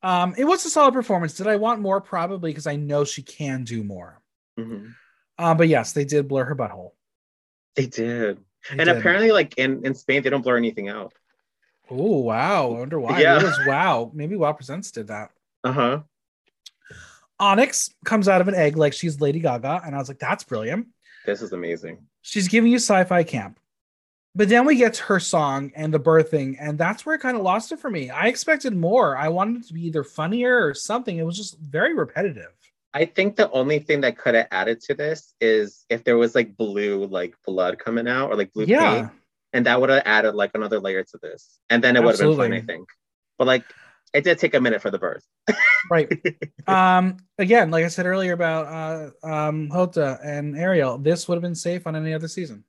Um, 0.04 0.34
it 0.38 0.46
was 0.46 0.66
a 0.66 0.70
solid 0.70 0.94
performance. 0.94 1.36
Did 1.36 1.48
I 1.48 1.58
want 1.58 1.82
more? 1.82 2.02
Probably 2.02 2.52
because 2.52 2.68
I 2.68 2.76
know 2.76 3.04
she 3.04 3.22
can 3.22 3.64
do 3.64 3.84
more. 3.84 4.22
Mm-hmm. 4.60 4.88
Um, 5.38 5.58
but 5.58 5.68
yes, 5.68 5.94
they 5.94 6.06
did 6.06 6.28
blur 6.28 6.46
her 6.46 6.56
butthole. 6.56 6.92
They 7.76 7.86
did, 7.86 8.38
they 8.38 8.78
and 8.78 8.80
did. 8.80 8.90
apparently, 8.90 9.32
like 9.32 9.58
in 9.58 9.86
in 9.86 9.96
Spain, 9.96 10.24
they 10.24 10.30
don't 10.30 10.42
blur 10.42 10.58
anything 10.58 10.90
out. 10.90 11.14
Oh 11.90 12.20
wow! 12.20 12.74
I 12.74 12.80
wonder 12.80 13.00
why. 13.00 13.22
Yeah. 13.22 13.38
It 13.38 13.44
was 13.44 13.60
wow. 13.66 14.12
Maybe 14.14 14.36
Wow 14.36 14.54
Presents 14.54 14.92
did 14.92 15.08
that. 15.08 15.30
Uh 15.64 15.72
huh. 15.72 16.00
Onyx 17.40 17.90
comes 18.06 18.28
out 18.28 18.42
of 18.42 18.48
an 18.48 18.56
egg 18.56 18.78
like 18.78 18.94
she's 18.94 19.20
Lady 19.20 19.40
Gaga, 19.40 19.82
and 19.86 19.96
I 19.96 19.98
was 19.98 20.08
like, 20.08 20.20
that's 20.20 20.44
brilliant. 20.44 20.88
This 21.26 21.42
is 21.42 21.54
amazing. 21.54 22.06
She's 22.22 22.48
giving 22.48 22.72
you 22.72 22.78
sci-fi 22.78 23.24
camp. 23.24 23.60
But 24.34 24.48
then 24.48 24.66
we 24.66 24.78
get 24.78 24.94
to 24.96 25.04
her 25.04 25.20
song 25.20 25.72
and 25.76 25.94
the 25.94 26.00
birthing, 26.00 26.56
and 26.60 26.78
that's 26.78 27.06
where 27.06 27.16
it 27.16 27.20
kind 27.20 27.36
of 27.36 27.44
lost 27.44 27.72
it 27.72 27.80
for 27.80 27.90
me. 27.90 28.10
I 28.10 28.28
expected 28.28 28.76
more. 28.76 29.18
I 29.18 29.28
wanted 29.28 29.62
it 29.62 29.68
to 29.68 29.74
be 29.74 29.86
either 29.88 30.06
funnier 30.06 30.66
or 30.66 30.74
something. 30.74 31.18
It 31.18 31.26
was 31.26 31.36
just 31.36 31.60
very 31.60 31.94
repetitive. 31.94 32.52
I 32.94 33.06
think 33.06 33.36
the 33.36 33.52
only 33.52 33.80
thing 33.80 34.02
that 34.02 34.18
could 34.18 34.36
have 34.36 34.48
added 34.52 34.82
to 34.82 34.94
this 34.94 35.34
is 35.42 35.86
if 35.90 36.04
there 36.04 36.18
was 36.18 36.34
like 36.34 36.56
blue, 36.56 37.06
like 37.06 37.36
blood 37.46 37.78
coming 37.78 38.08
out 38.08 38.32
or 38.32 38.36
like 38.36 38.54
blue 38.54 38.66
yeah. 38.66 38.94
paint, 38.94 39.12
and 39.54 39.66
that 39.66 39.82
would 39.82 39.90
have 39.90 40.04
added 40.06 40.36
like 40.36 40.52
another 40.54 40.80
layer 40.80 41.04
to 41.04 41.20
this, 41.22 41.60
and 41.70 41.84
then 41.84 41.98
it 41.98 42.04
would 42.04 42.18
have 42.18 42.30
been 42.30 42.38
fun. 42.38 42.54
I 42.54 42.62
think. 42.62 42.88
But 43.38 43.48
like 43.48 43.66
it 44.14 44.24
did 44.24 44.40
take 44.40 44.54
a 44.54 44.62
minute 44.62 44.82
for 44.82 44.92
the 44.92 45.00
birth. 45.00 45.26
right. 45.90 46.10
Um, 46.68 47.18
again, 47.38 47.72
like 47.72 47.86
I 47.86 47.88
said 47.88 48.06
earlier 48.06 48.34
about 48.34 49.14
uh, 49.24 49.26
um, 49.26 49.70
Jota 49.72 50.20
and 50.24 50.58
Ariel, 50.58 50.98
this 50.98 51.28
would 51.28 51.36
have 51.36 51.42
been 51.42 51.56
safe 51.56 51.88
on 51.88 51.96
any 51.96 52.14
other 52.14 52.28
season. 52.28 52.64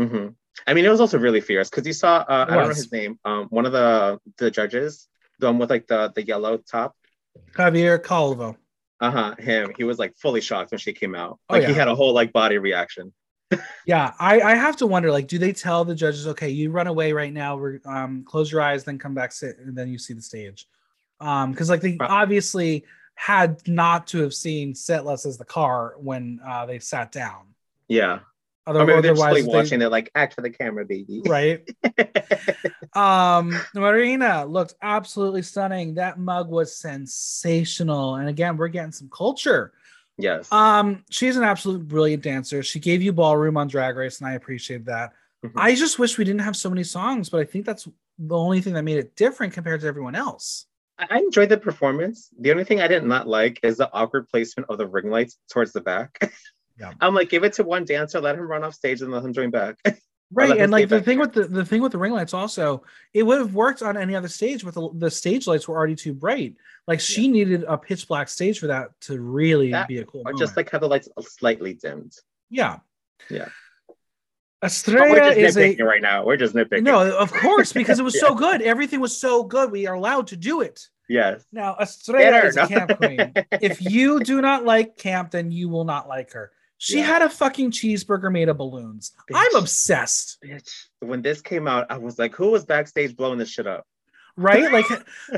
Mm-hmm. 0.00 0.28
I 0.66 0.74
mean, 0.74 0.84
it 0.84 0.90
was 0.90 1.00
also 1.00 1.18
really 1.18 1.40
fierce 1.40 1.70
because 1.70 1.86
you 1.86 1.92
saw, 1.92 2.18
uh, 2.28 2.46
I 2.48 2.54
don't 2.54 2.64
know 2.64 2.68
his 2.68 2.92
name, 2.92 3.18
um, 3.24 3.46
one 3.50 3.66
of 3.66 3.72
the 3.72 4.18
the 4.38 4.50
judges, 4.50 5.08
the 5.38 5.46
one 5.46 5.58
with 5.58 5.70
like 5.70 5.86
the 5.86 6.12
the 6.14 6.24
yellow 6.24 6.58
top. 6.58 6.94
Javier 7.52 8.02
Calvo. 8.02 8.56
Uh 9.00 9.10
huh. 9.10 9.34
Him. 9.38 9.72
He 9.76 9.84
was 9.84 9.98
like 9.98 10.16
fully 10.16 10.40
shocked 10.40 10.72
when 10.72 10.78
she 10.78 10.92
came 10.92 11.14
out. 11.14 11.38
Oh, 11.48 11.54
like 11.54 11.62
oh, 11.62 11.66
yeah. 11.66 11.68
he 11.68 11.74
had 11.74 11.88
a 11.88 11.94
whole 11.94 12.12
like 12.12 12.32
body 12.32 12.58
reaction. 12.58 13.12
yeah, 13.86 14.12
I, 14.18 14.40
I 14.40 14.54
have 14.54 14.76
to 14.76 14.86
wonder. 14.86 15.10
Like, 15.10 15.28
do 15.28 15.38
they 15.38 15.52
tell 15.52 15.84
the 15.84 15.94
judges, 15.94 16.26
okay, 16.26 16.50
you 16.50 16.70
run 16.70 16.86
away 16.86 17.12
right 17.12 17.32
now, 17.32 17.58
um, 17.86 18.24
close 18.24 18.52
your 18.52 18.60
eyes, 18.60 18.84
then 18.84 18.98
come 18.98 19.14
back, 19.14 19.32
sit, 19.32 19.58
and 19.58 19.76
then 19.76 19.88
you 19.88 19.98
see 19.98 20.12
the 20.12 20.20
stage? 20.20 20.66
Um, 21.20 21.52
because 21.52 21.70
like 21.70 21.80
they 21.80 21.96
obviously 22.00 22.84
had 23.14 23.66
not 23.66 24.06
to 24.08 24.18
have 24.22 24.34
seen 24.34 24.74
Sethlas 24.74 25.26
as 25.26 25.38
the 25.38 25.44
car 25.44 25.94
when 25.98 26.40
uh, 26.46 26.66
they 26.66 26.78
sat 26.78 27.10
down. 27.10 27.54
Yeah. 27.88 28.20
Otherwise, 28.68 28.88
I 28.90 28.92
mean, 28.92 29.02
they're 29.02 29.32
just 29.34 29.48
watching 29.48 29.78
they, 29.78 29.86
it, 29.86 29.90
like 29.90 30.10
act 30.14 30.34
for 30.34 30.42
the 30.42 30.50
camera, 30.50 30.84
baby. 30.84 31.22
Right. 31.24 31.66
um, 32.94 33.58
Marina 33.74 34.44
looked 34.44 34.74
absolutely 34.82 35.40
stunning. 35.40 35.94
That 35.94 36.18
mug 36.18 36.50
was 36.50 36.76
sensational. 36.76 38.16
And 38.16 38.28
again, 38.28 38.58
we're 38.58 38.68
getting 38.68 38.92
some 38.92 39.08
culture. 39.08 39.72
Yes. 40.18 40.52
Um, 40.52 41.02
she's 41.08 41.38
an 41.38 41.44
absolute 41.44 41.88
brilliant 41.88 42.22
dancer. 42.22 42.62
She 42.62 42.78
gave 42.78 43.00
you 43.00 43.10
ballroom 43.10 43.56
on 43.56 43.68
Drag 43.68 43.96
Race, 43.96 44.20
and 44.20 44.28
I 44.28 44.34
appreciate 44.34 44.84
that. 44.84 45.14
Mm-hmm. 45.42 45.58
I 45.58 45.74
just 45.74 45.98
wish 45.98 46.18
we 46.18 46.24
didn't 46.24 46.42
have 46.42 46.56
so 46.56 46.68
many 46.68 46.84
songs, 46.84 47.30
but 47.30 47.40
I 47.40 47.44
think 47.44 47.64
that's 47.64 47.88
the 48.18 48.36
only 48.36 48.60
thing 48.60 48.74
that 48.74 48.82
made 48.82 48.98
it 48.98 49.16
different 49.16 49.54
compared 49.54 49.80
to 49.80 49.86
everyone 49.86 50.14
else. 50.14 50.66
I 50.98 51.20
enjoyed 51.20 51.48
the 51.48 51.56
performance. 51.56 52.28
The 52.38 52.50
only 52.50 52.64
thing 52.64 52.82
I 52.82 52.88
did 52.88 53.04
not 53.04 53.26
like 53.26 53.60
is 53.62 53.78
the 53.78 53.90
awkward 53.94 54.28
placement 54.28 54.68
of 54.68 54.76
the 54.76 54.86
ring 54.86 55.08
lights 55.08 55.38
towards 55.48 55.72
the 55.72 55.80
back. 55.80 56.18
Yeah. 56.78 56.92
I'm 57.00 57.14
like, 57.14 57.28
give 57.28 57.44
it 57.44 57.54
to 57.54 57.64
one 57.64 57.84
dancer, 57.84 58.20
let 58.20 58.36
him 58.36 58.42
run 58.42 58.64
off 58.64 58.74
stage, 58.74 59.02
and 59.02 59.10
let 59.10 59.24
him 59.24 59.32
join 59.32 59.50
back. 59.50 59.76
right, 60.32 60.58
and 60.58 60.70
like 60.70 60.88
the 60.88 61.00
thing 61.00 61.18
with 61.18 61.32
the, 61.32 61.44
the 61.44 61.64
thing 61.64 61.82
with 61.82 61.92
the 61.92 61.98
ring 61.98 62.12
lights 62.12 62.34
also, 62.34 62.82
it 63.12 63.22
would 63.22 63.38
have 63.38 63.54
worked 63.54 63.82
on 63.82 63.96
any 63.96 64.14
other 64.14 64.28
stage, 64.28 64.64
but 64.64 64.74
the, 64.74 64.88
the 64.94 65.10
stage 65.10 65.46
lights 65.46 65.66
were 65.66 65.76
already 65.76 65.96
too 65.96 66.14
bright. 66.14 66.54
Like 66.86 67.00
she 67.00 67.24
yeah. 67.24 67.32
needed 67.32 67.64
a 67.66 67.76
pitch 67.76 68.06
black 68.06 68.28
stage 68.28 68.60
for 68.60 68.68
that 68.68 68.90
to 69.02 69.20
really 69.20 69.72
that, 69.72 69.88
be 69.88 69.98
a 69.98 70.04
cool. 70.04 70.20
Or 70.20 70.32
moment. 70.32 70.38
just 70.38 70.56
like 70.56 70.70
have 70.70 70.80
the 70.80 70.88
lights 70.88 71.08
slightly 71.20 71.74
dimmed. 71.74 72.14
Yeah. 72.50 72.78
Yeah. 73.28 73.48
Estrella 74.62 75.30
is 75.32 75.56
a 75.56 75.76
right 75.76 76.02
now. 76.02 76.24
We're 76.24 76.36
just 76.36 76.54
nitpicking. 76.54 76.82
No, 76.82 77.16
of 77.16 77.32
course, 77.32 77.72
because 77.72 78.00
it 78.00 78.02
was 78.02 78.14
yeah. 78.20 78.28
so 78.28 78.34
good. 78.34 78.60
Everything 78.60 79.00
was 79.00 79.16
so 79.16 79.44
good. 79.44 79.70
We 79.70 79.86
are 79.86 79.94
allowed 79.94 80.28
to 80.28 80.36
do 80.36 80.62
it. 80.62 80.88
Yes. 81.08 81.44
Now, 81.52 81.76
Estrella 81.80 82.46
is 82.46 82.56
a 82.56 82.66
camp 82.66 82.96
queen. 82.98 83.32
if 83.52 83.80
you 83.80 84.20
do 84.20 84.40
not 84.42 84.64
like 84.64 84.96
camp, 84.96 85.30
then 85.30 85.50
you 85.50 85.68
will 85.68 85.84
not 85.84 86.08
like 86.08 86.32
her. 86.32 86.50
She 86.78 86.98
yeah. 86.98 87.06
had 87.06 87.22
a 87.22 87.28
fucking 87.28 87.72
cheeseburger 87.72 88.32
made 88.32 88.48
of 88.48 88.56
balloons. 88.56 89.12
Bitch. 89.28 89.34
I'm 89.36 89.56
obsessed. 89.56 90.38
Bitch. 90.42 90.86
When 91.00 91.22
this 91.22 91.42
came 91.42 91.66
out, 91.66 91.90
I 91.90 91.98
was 91.98 92.18
like, 92.18 92.34
who 92.34 92.52
was 92.52 92.64
backstage 92.64 93.16
blowing 93.16 93.38
this 93.38 93.50
shit 93.50 93.66
up? 93.66 93.84
Right? 94.36 94.70
Like 94.72 94.86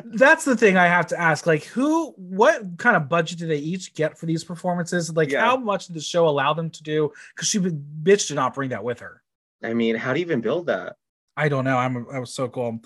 that's 0.05 0.45
the 0.45 0.55
thing 0.55 0.76
I 0.76 0.86
have 0.86 1.07
to 1.09 1.18
ask. 1.18 1.47
Like, 1.47 1.64
who 1.64 2.12
what 2.16 2.76
kind 2.76 2.95
of 2.95 3.09
budget 3.09 3.38
do 3.38 3.47
they 3.47 3.57
each 3.57 3.95
get 3.95 4.18
for 4.18 4.26
these 4.26 4.45
performances? 4.45 5.11
Like, 5.16 5.30
yeah. 5.30 5.41
how 5.41 5.57
much 5.57 5.86
did 5.86 5.97
the 5.97 6.01
show 6.03 6.28
allow 6.28 6.53
them 6.53 6.68
to 6.68 6.82
do? 6.82 7.11
Because 7.34 7.49
she 7.49 7.59
bitch 7.59 8.28
did 8.28 8.34
not 8.34 8.55
bring 8.55 8.70
that 8.70 8.84
with 8.84 9.01
her. 9.01 9.22
I 9.64 9.72
mean, 9.72 9.97
how 9.97 10.12
do 10.12 10.20
you 10.20 10.26
even 10.26 10.43
build 10.43 10.66
that? 10.66 10.97
I 11.34 11.49
don't 11.49 11.64
know. 11.64 11.78
I'm 11.78 12.07
I 12.12 12.18
was 12.18 12.34
so 12.34 12.49
cool. 12.49 12.80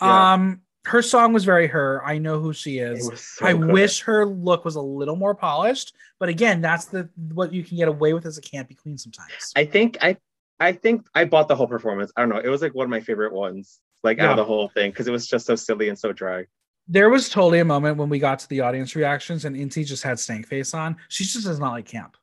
Yeah. 0.00 0.34
Um 0.34 0.60
her 0.86 1.02
song 1.02 1.32
was 1.32 1.44
very 1.44 1.66
her. 1.66 2.00
I 2.04 2.18
know 2.18 2.38
who 2.38 2.52
she 2.52 2.78
is. 2.78 3.10
So 3.20 3.44
I 3.44 3.54
good. 3.54 3.72
wish 3.72 4.00
her 4.02 4.24
look 4.24 4.64
was 4.64 4.76
a 4.76 4.80
little 4.80 5.16
more 5.16 5.34
polished, 5.34 5.94
but 6.20 6.28
again, 6.28 6.60
that's 6.60 6.84
the 6.84 7.10
what 7.32 7.52
you 7.52 7.64
can 7.64 7.76
get 7.76 7.88
away 7.88 8.12
with 8.12 8.24
as 8.24 8.38
a 8.38 8.40
campy 8.40 8.76
queen 8.76 8.96
sometimes. 8.96 9.52
I 9.56 9.64
think 9.64 9.98
I 10.00 10.16
I 10.60 10.72
think 10.72 11.06
I 11.12 11.24
bought 11.24 11.48
the 11.48 11.56
whole 11.56 11.66
performance. 11.66 12.12
I 12.16 12.20
don't 12.20 12.28
know. 12.28 12.38
It 12.38 12.48
was 12.48 12.62
like 12.62 12.72
one 12.74 12.84
of 12.84 12.90
my 12.90 13.00
favorite 13.00 13.32
ones, 13.32 13.80
like 14.04 14.18
yeah. 14.18 14.26
out 14.26 14.30
of 14.30 14.36
the 14.36 14.44
whole 14.44 14.68
thing, 14.68 14.92
because 14.92 15.08
it 15.08 15.10
was 15.10 15.26
just 15.26 15.44
so 15.44 15.56
silly 15.56 15.88
and 15.88 15.98
so 15.98 16.12
dry. 16.12 16.44
There 16.86 17.10
was 17.10 17.28
totally 17.28 17.58
a 17.58 17.64
moment 17.64 17.96
when 17.96 18.08
we 18.08 18.20
got 18.20 18.38
to 18.38 18.48
the 18.48 18.60
audience 18.60 18.94
reactions 18.94 19.44
and 19.44 19.56
Inti 19.56 19.84
just 19.84 20.04
had 20.04 20.20
stank 20.20 20.46
face 20.46 20.72
on. 20.72 20.96
She 21.08 21.24
just 21.24 21.44
does 21.44 21.58
not 21.58 21.72
like 21.72 21.86
camp. 21.86 22.16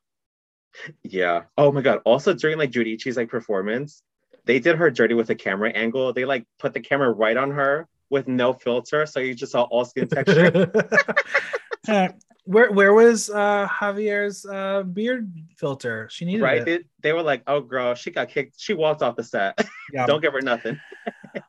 Yeah. 1.02 1.42
Oh 1.58 1.70
my 1.70 1.82
god. 1.82 2.00
Also 2.06 2.32
during 2.32 2.56
like 2.56 2.70
Giudice's 2.70 3.18
like 3.18 3.28
performance, 3.28 4.02
they 4.46 4.58
did 4.58 4.76
her 4.76 4.90
dirty 4.90 5.12
with 5.12 5.28
a 5.28 5.34
camera 5.34 5.70
angle. 5.70 6.14
They 6.14 6.24
like 6.24 6.46
put 6.58 6.72
the 6.72 6.80
camera 6.80 7.12
right 7.12 7.36
on 7.36 7.50
her 7.50 7.88
with 8.10 8.28
no 8.28 8.52
filter, 8.52 9.06
so 9.06 9.20
you 9.20 9.34
just 9.34 9.52
saw 9.52 9.62
all 9.62 9.84
skin 9.84 10.08
texture. 10.08 10.70
uh, 11.88 12.08
Where 12.44 12.70
where 12.72 12.92
was 12.92 13.30
uh 13.30 13.66
Javier's 13.68 14.44
uh 14.44 14.82
beard 14.82 15.32
filter? 15.56 16.08
She 16.10 16.26
needed 16.26 16.42
right. 16.42 16.58
it. 16.60 16.64
They, 16.64 16.84
they 17.02 17.12
were 17.14 17.22
like, 17.22 17.42
"Oh, 17.46 17.60
girl, 17.60 17.94
she 17.94 18.10
got 18.10 18.28
kicked. 18.28 18.60
She 18.60 18.74
walked 18.74 19.02
off 19.02 19.16
the 19.16 19.24
set. 19.24 19.66
Yeah. 19.92 20.06
Don't 20.06 20.20
give 20.20 20.32
her 20.32 20.40
nothing." 20.40 20.80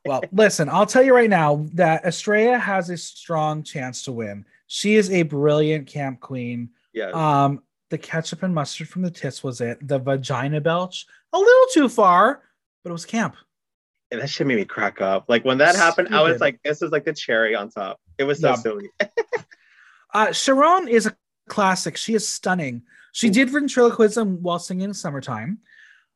well, 0.05 0.21
listen, 0.31 0.69
I'll 0.69 0.85
tell 0.85 1.03
you 1.03 1.15
right 1.15 1.29
now 1.29 1.65
that 1.73 2.05
Estrella 2.05 2.57
has 2.57 2.89
a 2.89 2.97
strong 2.97 3.63
chance 3.63 4.03
to 4.03 4.11
win. 4.11 4.45
She 4.67 4.95
is 4.95 5.09
a 5.09 5.23
brilliant 5.23 5.87
camp 5.87 6.19
queen. 6.19 6.69
Yeah. 6.93 7.11
Um, 7.11 7.61
the 7.89 7.97
ketchup 7.97 8.43
and 8.43 8.53
mustard 8.53 8.87
from 8.87 9.03
the 9.03 9.11
tits 9.11 9.43
was 9.43 9.61
it. 9.61 9.85
The 9.87 9.99
vagina 9.99 10.61
belch, 10.61 11.07
a 11.33 11.37
little 11.37 11.67
too 11.73 11.89
far, 11.89 12.41
but 12.83 12.89
it 12.89 12.93
was 12.93 13.05
camp. 13.05 13.35
And 14.15 14.21
that 14.23 14.29
shit 14.29 14.47
made 14.47 14.55
me 14.55 14.63
crack 14.63 15.01
up. 15.01 15.25
Like 15.27 15.43
when 15.43 15.57
that 15.57 15.75
happened, 15.75 16.15
I 16.15 16.21
was 16.21 16.39
like, 16.39 16.61
"This 16.63 16.81
is 16.81 16.89
like 16.91 17.03
the 17.03 17.11
cherry 17.11 17.53
on 17.53 17.69
top." 17.69 17.99
It 18.17 18.23
was 18.23 18.39
so 18.39 18.49
Yeah. 18.51 18.55
silly. 18.55 18.89
Uh, 20.13 20.27
Sharonne 20.27 20.87
is 20.87 21.05
a 21.07 21.15
classic. 21.49 21.97
She 21.97 22.13
is 22.13 22.25
stunning. 22.25 22.83
She 23.11 23.27
Ooh. 23.27 23.31
did 23.31 23.49
ventriloquism 23.49 24.41
while 24.41 24.59
singing 24.59 24.93
"Summertime." 24.93 25.57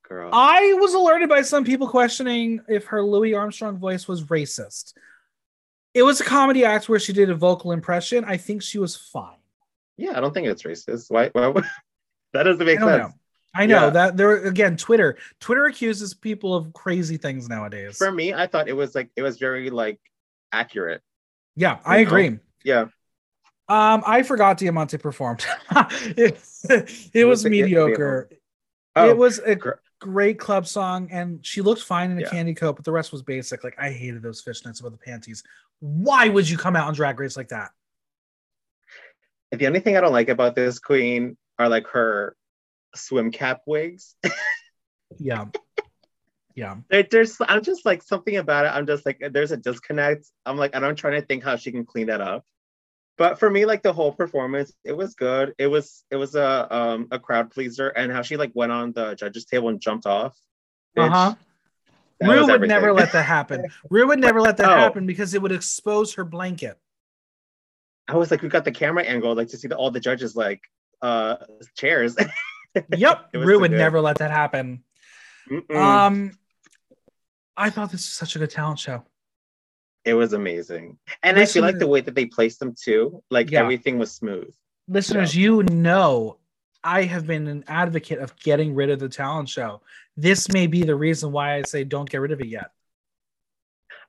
Girl. 0.08 0.30
I 0.32 0.72
was 0.80 0.94
alerted 0.94 1.28
by 1.28 1.42
some 1.42 1.66
people 1.66 1.90
questioning 1.90 2.62
if 2.70 2.86
her 2.86 3.04
Louis 3.04 3.34
Armstrong 3.34 3.78
voice 3.78 4.08
was 4.08 4.24
racist. 4.24 4.94
It 5.94 6.04
was 6.04 6.22
a 6.22 6.24
comedy 6.24 6.64
act 6.64 6.88
where 6.88 7.00
she 7.00 7.12
did 7.12 7.30
a 7.30 7.36
vocal 7.36 7.74
impression. 7.74 8.24
I 8.24 8.38
think 8.38 8.62
she 8.64 8.80
was 8.80 8.96
fine. 8.96 9.36
yeah, 9.98 10.14
I 10.16 10.22
don't 10.22 10.34
think 10.34 10.48
it's 10.48 10.64
racist. 10.64 11.12
Why? 11.12 11.28
why 11.34 11.48
would- 11.48 11.66
that 12.34 12.44
doesn't 12.44 12.62
I 12.62 12.66
make 12.66 12.80
don't 12.80 12.88
sense. 12.88 13.04
know. 13.10 13.14
I 13.56 13.66
know 13.66 13.86
Yeah. 13.86 13.90
that 13.92 14.18
there 14.18 14.46
again, 14.46 14.78
Twitter. 14.78 15.18
Twitter 15.40 15.66
accuses 15.66 16.14
people 16.14 16.54
of 16.56 16.72
crazy 16.74 17.18
things 17.18 17.50
nowadays. 17.50 17.98
For 17.98 18.12
me, 18.12 18.34
I 18.34 18.48
thought 18.48 18.68
it 18.70 18.74
was 18.76 18.94
like 18.96 19.10
it 19.16 19.22
was 19.24 19.38
very 19.40 19.70
like 19.70 20.00
accurate. 20.52 21.02
yeah, 21.56 21.80
I 21.86 21.98
know? 21.98 22.08
agree. 22.08 22.40
Yeah. 22.64 22.86
Um, 23.68 24.04
I 24.06 24.24
forgot 24.24 24.58
Diamante 24.58 24.98
performed. 24.98 25.46
it, 26.18 26.40
it 27.14 27.26
was 27.26 27.44
was 27.44 27.46
mediocre. 27.46 28.30
Oh, 28.96 29.10
it 29.10 29.16
was 29.18 29.40
a 29.40 29.56
great 30.00 30.40
club 30.40 30.66
song, 30.68 31.10
and 31.12 31.46
she 31.46 31.62
looked 31.62 31.84
fine 31.84 32.10
in 32.12 32.18
a 32.18 32.22
Yeah. 32.22 32.30
candy 32.30 32.54
coat, 32.56 32.76
but 32.78 32.86
the 32.86 32.92
rest 32.92 33.12
was 33.12 33.22
basic. 33.22 33.64
Like 33.64 33.76
I 33.78 33.92
hated 33.92 34.22
those 34.24 34.44
fishnets 34.44 34.82
with 34.82 34.94
the 34.94 34.98
panties. 35.00 35.44
Why 35.80 36.30
would 36.30 36.50
you 36.50 36.58
come 36.58 36.76
out 36.76 36.88
on 36.88 36.94
Drag 36.94 37.20
Race 37.20 37.38
like 37.38 37.50
that? 37.50 37.72
the 39.52 39.66
only 39.68 39.80
thing 39.80 39.98
I 39.98 40.02
don't 40.02 40.12
like 40.14 40.30
about 40.30 40.56
this 40.56 40.78
queen 40.80 41.36
are 41.58 41.68
like 41.70 41.88
her 41.88 42.36
swim 42.96 43.32
cap 43.32 43.62
wigs. 43.66 44.16
Yeah, 45.18 45.46
yeah. 46.56 46.76
There- 46.90 47.04
there's 47.04 47.38
I'm 47.42 47.64
just 47.64 47.86
like 47.86 48.04
something 48.04 48.38
about 48.38 48.66
it. 48.66 48.70
I'm 48.70 48.86
just 48.88 49.06
like 49.06 49.22
there's 49.32 49.52
a 49.52 49.58
disconnect. 49.58 50.28
I'm 50.46 50.58
like 50.58 50.72
and 50.76 50.86
I'm 50.86 50.96
trying 50.96 51.20
to 51.20 51.26
think 51.26 51.44
how 51.44 51.56
she 51.56 51.72
can 51.72 51.86
clean 51.86 52.08
that 52.08 52.22
up. 52.22 52.46
But 53.18 53.38
for 53.38 53.50
me, 53.50 53.66
like 53.66 53.84
the 53.84 53.92
whole 53.92 54.14
performance, 54.14 54.72
it 54.86 54.94
was 54.96 55.14
good. 55.16 55.54
It 55.58 55.68
was 55.68 56.06
it 56.10 56.16
was 56.16 56.36
a 56.36 56.74
um 56.74 57.08
a 57.12 57.20
crowd 57.20 57.52
pleaser, 57.52 57.90
and 57.90 58.12
how 58.12 58.22
she 58.22 58.38
like 58.38 58.52
went 58.54 58.72
on 58.72 58.94
the 58.94 59.16
judges 59.16 59.46
table 59.46 59.68
and 59.70 59.82
jumped 59.82 60.06
off. 60.06 60.38
Uh-huh. 60.96 61.36
Rue 62.22 62.46
would 62.48 62.62
never 62.62 62.92
let 62.94 63.12
that 63.14 63.24
happen. 63.24 63.66
Rue 63.90 64.08
would 64.08 64.20
never 64.20 64.42
let 64.42 64.58
that 64.58 64.70
Oh. 64.70 64.76
happen 64.76 65.06
because 65.06 65.34
it 65.34 65.42
would 65.42 65.52
expose 65.52 66.14
her 66.16 66.24
blanket. 66.26 66.78
I 68.08 68.16
was 68.16 68.32
like, 68.32 68.42
we 68.42 68.50
got 68.50 68.66
the 68.66 68.72
camera 68.72 69.04
angle, 69.04 69.36
like 69.36 69.50
to 69.50 69.58
see 69.58 69.68
the, 69.68 69.76
all 69.78 69.92
the 69.92 70.00
judges 70.00 70.36
like 70.36 70.62
uh 71.02 71.38
chairs. 71.76 72.16
Yep, 72.96 73.30
Rue 73.34 73.60
would 73.60 73.72
never 73.72 74.00
let 74.02 74.18
that 74.20 74.32
happen. 74.32 74.84
Mm-mm. 75.50 75.76
Um, 75.76 76.32
I 77.58 77.70
thought 77.70 77.92
this 77.92 78.02
was 78.02 78.14
such 78.14 78.36
a 78.36 78.40
good 78.40 78.52
talent 78.52 78.80
show. 78.80 79.04
it 80.06 80.14
was 80.14 80.34
amazing, 80.34 80.98
and 81.24 81.38
I 81.40 81.46
feel 81.46 81.64
like 81.64 81.78
the 81.80 81.88
way 81.88 82.02
that 82.02 82.16
they 82.16 82.26
placed 82.26 82.60
them 82.60 82.74
too, 82.80 83.22
like 83.30 83.52
Yeah. 83.52 83.62
everything 83.62 83.98
was 83.98 84.12
smooth. 84.12 84.54
Listeners, 84.88 85.36
you 85.36 85.64
know 85.64 86.38
I 86.84 87.04
have 87.04 87.28
been 87.28 87.48
an 87.48 87.66
advocate 87.68 88.20
of 88.20 88.36
getting 88.38 88.74
rid 88.74 88.90
of 88.90 89.00
the 89.00 89.10
talent 89.10 89.50
show. 89.50 89.82
This 90.16 90.48
may 90.50 90.66
be 90.68 90.84
the 90.84 90.96
reason 90.96 91.32
why 91.34 91.56
I 91.56 91.64
say 91.64 91.84
don't 91.84 92.10
get 92.10 92.22
rid 92.22 92.32
of 92.32 92.40
it 92.40 92.48
yet. 92.48 92.72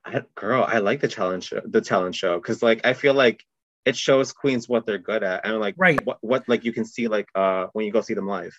I, 0.04 0.22
girl, 0.36 0.64
I 0.66 0.78
like 0.78 1.00
the 1.00 1.08
challenge 1.08 1.48
show, 1.48 1.60
the 1.64 1.80
talent 1.80 2.14
show 2.14 2.36
because 2.38 2.62
like 2.62 2.86
I 2.86 2.92
feel 2.94 3.12
like 3.14 3.44
it 3.84 3.96
shows 3.96 4.32
queens 4.32 4.68
what 4.68 4.86
they're 4.86 4.98
good 4.98 5.22
at 5.22 5.46
and 5.46 5.58
like 5.58 5.74
Right. 5.78 6.04
what 6.04 6.18
what 6.20 6.48
like 6.48 6.64
you 6.64 6.72
can 6.72 6.84
see 6.84 7.08
like 7.08 7.28
uh 7.34 7.66
when 7.72 7.86
you 7.86 7.92
go 7.92 8.00
see 8.00 8.14
them 8.14 8.26
live. 8.26 8.54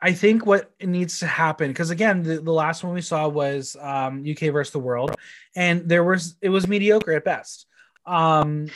I 0.00 0.12
think 0.12 0.46
what 0.46 0.70
needs 0.80 1.18
to 1.20 1.26
happen 1.26 1.68
because 1.68 1.90
again, 1.90 2.22
the, 2.22 2.40
the 2.40 2.52
last 2.52 2.84
one 2.84 2.94
we 2.94 3.00
saw 3.00 3.26
was 3.26 3.76
um, 3.80 4.24
UK 4.28 4.52
versus 4.52 4.72
the 4.72 4.78
world, 4.78 5.16
and 5.56 5.88
there 5.88 6.04
was 6.04 6.36
it 6.40 6.50
was 6.50 6.68
mediocre 6.68 7.12
at 7.12 7.24
best. 7.24 7.66
Um, 8.06 8.68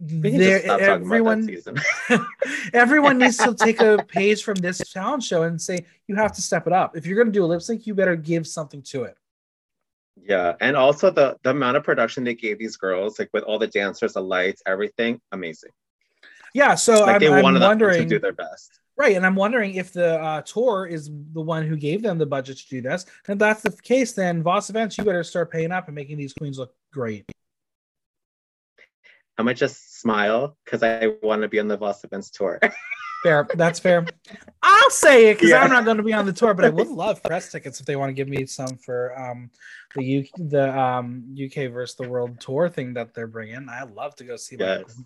there, 0.00 0.58
just 0.58 0.64
stop 0.64 0.80
talking 0.80 1.06
about 1.06 1.06
everyone, 1.06 1.48
everyone 2.72 3.18
needs 3.18 3.36
to 3.36 3.54
take 3.54 3.80
a 3.80 3.98
page 4.08 4.42
from 4.42 4.54
this 4.54 4.78
talent 4.90 5.22
show 5.22 5.42
and 5.42 5.60
say 5.60 5.84
you 6.08 6.16
have 6.16 6.32
to 6.32 6.42
step 6.42 6.66
it 6.66 6.72
up. 6.72 6.96
If 6.96 7.06
you're 7.06 7.16
going 7.16 7.28
to 7.28 7.32
do 7.32 7.44
a 7.44 7.46
lip 7.46 7.62
sync, 7.62 7.86
you 7.86 7.94
better 7.94 8.16
give 8.16 8.46
something 8.46 8.82
to 8.84 9.04
it. 9.04 9.16
Yeah, 10.22 10.54
and 10.60 10.76
also 10.76 11.10
the 11.10 11.36
the 11.42 11.50
amount 11.50 11.76
of 11.76 11.84
production 11.84 12.24
they 12.24 12.34
gave 12.34 12.58
these 12.58 12.76
girls, 12.76 13.18
like 13.18 13.30
with 13.32 13.44
all 13.44 13.58
the 13.58 13.66
dancers, 13.66 14.14
the 14.14 14.20
lights, 14.20 14.62
everything, 14.66 15.20
amazing. 15.32 15.70
Yeah, 16.54 16.76
so 16.76 17.00
like 17.00 17.16
I'm, 17.16 17.20
they 17.20 17.28
I'm 17.28 17.42
wanted 17.42 17.60
them 17.60 17.78
to 17.78 18.04
do 18.04 18.18
their 18.20 18.32
best. 18.32 18.78
right? 18.96 19.16
And 19.16 19.26
I'm 19.26 19.34
wondering 19.34 19.74
if 19.74 19.92
the 19.92 20.20
uh, 20.22 20.42
tour 20.42 20.86
is 20.86 21.10
the 21.32 21.40
one 21.40 21.66
who 21.66 21.76
gave 21.76 22.00
them 22.00 22.16
the 22.16 22.26
budget 22.26 22.58
to 22.58 22.68
do 22.68 22.80
this. 22.80 23.06
And 23.26 23.34
if 23.34 23.38
that's 23.40 23.62
the 23.62 23.72
case, 23.82 24.12
then 24.12 24.42
Voss 24.42 24.70
Events, 24.70 24.96
you 24.96 25.04
better 25.04 25.24
start 25.24 25.50
paying 25.50 25.72
up 25.72 25.88
and 25.88 25.96
making 25.96 26.16
these 26.16 26.32
queens 26.32 26.58
look 26.58 26.72
great. 26.92 27.24
I 29.36 29.42
might 29.42 29.56
just 29.56 30.00
smile 30.00 30.56
because 30.64 30.84
I 30.84 31.14
want 31.22 31.42
to 31.42 31.48
be 31.48 31.58
on 31.58 31.66
the 31.66 31.76
Voss 31.76 32.04
Events 32.04 32.30
tour. 32.30 32.60
Fair, 33.24 33.48
that's 33.54 33.80
fair. 33.80 34.04
I'll 34.62 34.90
say 34.90 35.30
it 35.30 35.34
because 35.36 35.48
Yeah. 35.48 35.62
I'm 35.62 35.70
not 35.70 35.86
going 35.86 35.96
to 35.96 36.02
be 36.02 36.12
on 36.12 36.26
the 36.26 36.32
tour, 36.32 36.52
but 36.52 36.66
I 36.66 36.68
would 36.68 36.88
love 37.04 37.22
press 37.22 37.50
tickets 37.50 37.80
if 37.80 37.86
they 37.86 37.96
want 37.96 38.10
to 38.10 38.12
give 38.12 38.28
me 38.28 38.44
some 38.44 38.76
for 38.76 39.18
um 39.18 39.50
the 39.96 40.04
U 40.04 40.24
the 40.36 40.78
um 40.78 41.34
UK 41.42 41.72
versus 41.72 41.96
the 41.96 42.06
world 42.06 42.38
tour 42.38 42.68
thing 42.68 42.92
that 42.94 43.14
they're 43.14 43.26
bringing. 43.26 43.66
I'd 43.68 43.92
love 43.94 44.14
to 44.16 44.24
go 44.24 44.36
see 44.36 44.56
that. 44.56 44.84
Yes. 44.86 45.02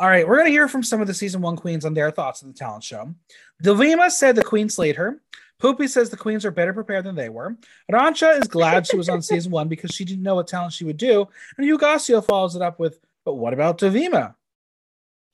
All 0.00 0.08
right, 0.08 0.26
we're 0.26 0.34
going 0.34 0.46
to 0.46 0.52
hear 0.52 0.66
from 0.68 0.82
some 0.82 1.00
of 1.00 1.06
the 1.06 1.14
season 1.14 1.40
one 1.40 1.56
queens 1.56 1.84
on 1.84 1.94
their 1.94 2.10
thoughts 2.10 2.42
of 2.42 2.48
the 2.48 2.54
talent 2.54 2.82
show. 2.84 3.14
Dovima 3.62 4.10
said 4.10 4.34
the 4.34 4.42
queen 4.42 4.68
slayed 4.68 4.96
her. 4.96 5.22
Pupi 5.62 5.88
says 5.88 6.10
the 6.10 6.18
queens 6.18 6.44
are 6.44 6.50
better 6.50 6.74
prepared 6.74 7.04
than 7.04 7.14
they 7.14 7.30
were. 7.30 7.56
Arantxa 7.90 8.40
is 8.42 8.48
glad 8.48 8.86
she 8.86 8.96
was 8.96 9.08
on 9.08 9.22
season 9.22 9.52
one 9.52 9.68
because 9.68 9.92
she 9.92 10.04
didn't 10.04 10.22
know 10.24 10.34
what 10.34 10.48
talent 10.48 10.72
she 10.74 10.84
would 10.84 10.98
do. 10.98 11.26
And 11.56 11.66
Hugáceo 11.66 12.22
follows 12.22 12.56
it 12.56 12.62
up 12.62 12.78
with, 12.78 12.98
but 13.24 13.34
what 13.36 13.54
about 13.54 13.78
Dovima? 13.78 14.34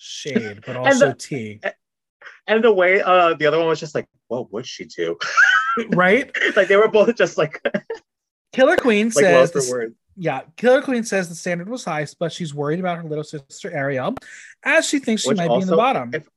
Shade, 0.02 0.60
but 0.66 0.76
also 0.76 1.08
the- 1.08 1.14
tea. 1.14 1.60
and 2.46 2.62
the 2.64 2.72
way 2.72 3.00
uh 3.00 3.34
the 3.34 3.46
other 3.46 3.58
one 3.58 3.68
was 3.68 3.78
just 3.80 3.94
like, 3.94 4.06
what 4.28 4.52
would 4.52 4.66
she 4.66 4.84
do? 4.84 5.16
Right? 5.88 6.30
like 6.54 6.68
they 6.68 6.76
were 6.76 6.88
both 6.88 7.16
just 7.16 7.38
like 7.38 7.62
Killer 8.52 8.76
Queen 8.76 9.06
like 9.06 9.14
says, 9.24 9.34
lost 9.34 9.52
the- 9.54 9.60
for 9.62 9.88
yeah, 10.16 10.42
Killer 10.58 10.82
Queen 10.82 11.04
says 11.04 11.30
the 11.30 11.34
standard 11.34 11.70
was 11.70 11.84
high, 11.86 12.06
but 12.18 12.30
she's 12.32 12.52
worried 12.54 12.78
about 12.80 12.98
her 12.98 13.04
little 13.04 13.24
sister 13.24 13.70
Ariel, 13.74 14.14
as 14.62 14.86
she 14.86 14.98
thinks 14.98 15.22
she 15.22 15.28
Which 15.28 15.38
might 15.38 15.48
be 15.48 15.54
in 15.62 15.66
the 15.66 15.76
bottom. 15.76 16.10
if- 16.14 16.28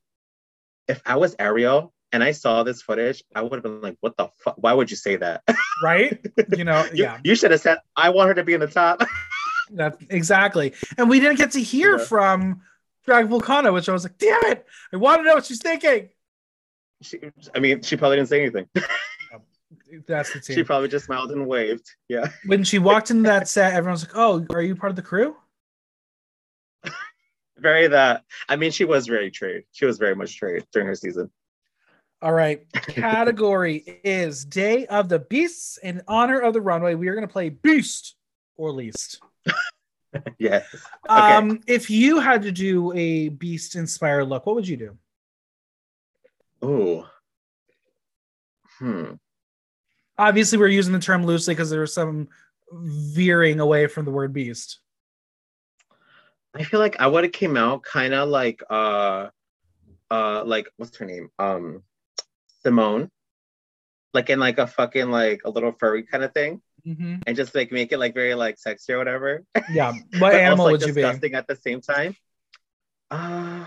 If 0.88 1.02
I 1.06 1.18
was 1.18 1.36
Ariel 1.40 1.92
and 2.14 2.24
I 2.24 2.32
saw 2.32 2.64
this 2.64 2.82
footage, 2.82 3.22
I 3.36 3.42
would 3.42 3.52
have 3.54 3.64
been 3.64 3.82
like, 3.82 3.98
what 4.00 4.16
the 4.16 4.30
fuck? 4.38 4.56
Why 4.58 4.72
would 4.72 4.90
you 4.90 4.96
say 4.96 5.18
that? 5.18 5.44
right? 5.84 6.18
You 6.56 6.64
know, 6.64 6.86
you, 6.94 7.04
yeah, 7.04 7.18
you 7.26 7.36
should 7.36 7.52
have 7.52 7.60
said, 7.60 7.80
I 7.98 8.12
want 8.12 8.30
her 8.30 8.36
to 8.36 8.44
be 8.46 8.54
in 8.54 8.62
the 8.62 8.68
top. 8.68 9.02
that 9.74 9.98
exactly. 10.10 10.74
And 10.98 11.10
we 11.10 11.20
didn't 11.20 11.38
get 11.38 11.52
to 11.52 11.62
hear 11.62 11.98
Yeah. 11.98 12.06
from 12.06 12.62
Drag 13.06 13.28
Vulcano, 13.28 13.74
which 13.74 13.88
I 13.90 13.94
was 13.94 14.04
like, 14.04 14.18
damn 14.18 14.44
it, 14.46 14.66
I 14.94 14.98
want 14.98 15.20
to 15.20 15.24
know 15.24 15.36
what 15.36 15.46
she's 15.46 15.62
thinking. 15.62 16.10
she, 17.02 17.20
I 17.54 17.60
mean, 17.60 17.82
she 17.82 17.96
probably 17.98 18.18
didn't 18.18 18.30
say 18.30 18.42
anything. 18.42 18.68
Oh, 18.76 19.42
that's 20.08 20.34
the 20.34 20.40
team. 20.42 20.56
she 20.56 20.64
probably 20.64 20.88
just 20.88 21.06
smiled 21.06 21.32
and 21.32 21.48
waved. 21.48 21.90
Yeah. 22.10 22.30
when 22.46 22.64
she 22.64 22.80
walked 22.80 23.12
into 23.12 23.24
that 23.24 23.48
set, 23.48 23.74
everyone's 23.74 24.04
like, 24.04 24.16
"Oh, 24.16 24.46
are 24.52 24.62
you 24.62 24.76
part 24.76 24.90
of 24.92 24.96
the 24.96 25.02
crew?" 25.02 25.36
Very 27.58 27.88
that. 27.88 28.24
I 28.50 28.56
mean, 28.58 28.72
she 28.72 28.84
was 28.86 29.08
very 29.08 29.32
trade. 29.32 29.64
She 29.72 29.86
was 29.86 29.98
very 29.98 30.14
much 30.16 30.38
trade 30.38 30.66
during 30.74 30.88
her 30.88 30.96
season. 30.96 31.32
All 32.22 32.34
right. 32.34 32.70
Category 32.74 34.02
is 34.04 34.44
Day 34.46 34.86
of 34.88 35.08
the 35.10 35.20
Beasts. 35.20 35.78
In 35.82 36.02
honor 36.08 36.40
of 36.40 36.54
the 36.54 36.60
runway, 36.62 36.96
we 36.96 37.08
are 37.08 37.14
going 37.16 37.28
to 37.28 37.32
play 37.32 37.50
Beast 37.50 38.16
or 38.58 38.72
Least. 38.72 39.22
Yes. 40.38 40.66
Um, 41.10 41.62
if 41.68 41.90
you 41.90 42.20
had 42.20 42.44
to 42.44 42.52
do 42.52 42.94
a 42.94 43.30
Beast 43.30 43.76
inspired 43.76 44.26
look, 44.26 44.46
what 44.46 44.56
would 44.56 44.68
you 44.68 44.78
do? 44.78 44.98
Oh. 46.62 47.10
Hmm. 48.80 49.14
Obviously, 50.18 50.58
we're 50.58 50.68
using 50.68 50.94
the 50.94 51.00
term 51.00 51.26
loosely 51.26 51.54
because 51.54 51.70
there 51.70 51.82
was 51.82 51.94
some 51.94 52.30
veering 52.72 53.60
away 53.60 53.88
from 53.88 54.06
the 54.06 54.12
word 54.12 54.34
Beast. 54.34 54.80
I 56.56 56.64
feel 56.64 56.80
like 56.80 57.00
I 57.00 57.08
would 57.08 57.26
have 57.26 57.34
came 57.34 57.58
out 57.58 57.84
kind 57.84 58.14
of 58.14 58.30
like 58.30 58.64
uh 58.70 59.28
uh 60.10 60.44
like 60.46 60.70
what's 60.78 60.96
her 60.98 61.06
name? 61.06 61.30
Um 61.38 61.84
Simone. 62.64 63.12
Like 64.14 64.30
in 64.30 64.40
like 64.40 64.58
a 64.58 64.68
fucking 64.68 65.12
like 65.12 65.42
a 65.44 65.50
little 65.50 65.74
furry 65.74 66.04
kind 66.04 66.24
of 66.24 66.34
thing. 66.34 66.62
Mhm. 66.86 67.24
And 67.26 67.36
just 67.36 67.56
like 67.56 67.72
make 67.72 67.92
it 67.92 67.98
like 67.98 68.14
very 68.14 68.36
like 68.36 68.60
sexy 68.60 68.94
or 68.94 68.98
whatever. 68.98 69.44
Yeah. 69.72 69.94
What 70.20 70.36
animal 70.36 70.66
also, 70.68 70.72
would 70.72 70.82
you 70.82 70.94
be? 70.94 71.02
disgusting 71.02 71.34
at 71.34 71.48
the 71.48 71.56
same 71.56 71.82
time. 71.82 72.16
Uh 73.10 73.66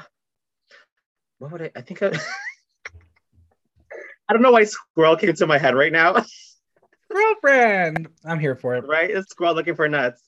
what 1.39 1.53
would 1.53 1.63
I? 1.63 1.71
I 1.77 1.81
think 1.83 2.03
I. 2.03 2.11
I 4.29 4.33
don't 4.35 4.43
know 4.43 4.53
why 4.53 4.65
squirrel 4.65 5.17
came 5.17 5.33
to 5.33 5.47
my 5.47 5.57
head 5.57 5.75
right 5.75 5.93
now. 5.93 6.25
Girlfriend, 7.13 8.09
I'm 8.25 8.39
here 8.39 8.55
for 8.55 8.75
it. 8.77 8.87
Right, 8.87 9.11
it's 9.11 9.31
squirrel 9.31 9.55
looking 9.55 9.75
for 9.75 9.89
nuts. 9.89 10.23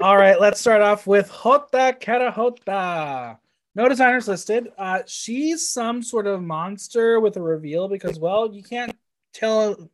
All 0.00 0.16
right, 0.16 0.40
let's 0.40 0.58
start 0.58 0.80
off 0.80 1.06
with 1.06 1.30
Jota 1.42 1.94
Carajota. 2.00 3.38
No 3.74 3.88
designers 3.88 4.26
listed. 4.26 4.68
Uh, 4.78 5.02
she's 5.06 5.68
some 5.70 6.02
sort 6.02 6.26
of 6.26 6.42
monster 6.42 7.20
with 7.20 7.36
a 7.36 7.42
reveal 7.42 7.86
because, 7.86 8.18
well, 8.18 8.52
you 8.52 8.62
can't 8.62 8.96
tell 9.34 9.90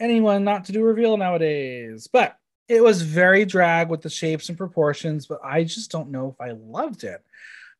anyone 0.00 0.42
not 0.42 0.64
to 0.64 0.72
do 0.72 0.82
reveal 0.82 1.16
nowadays. 1.16 2.08
But 2.10 2.36
it 2.68 2.82
was 2.82 3.02
very 3.02 3.44
drag 3.44 3.88
with 3.88 4.02
the 4.02 4.10
shapes 4.10 4.48
and 4.48 4.56
proportions, 4.58 5.26
but 5.26 5.40
I 5.44 5.64
just 5.64 5.90
don't 5.90 6.10
know 6.10 6.28
if 6.28 6.40
I 6.40 6.52
loved 6.52 7.04
it. 7.04 7.22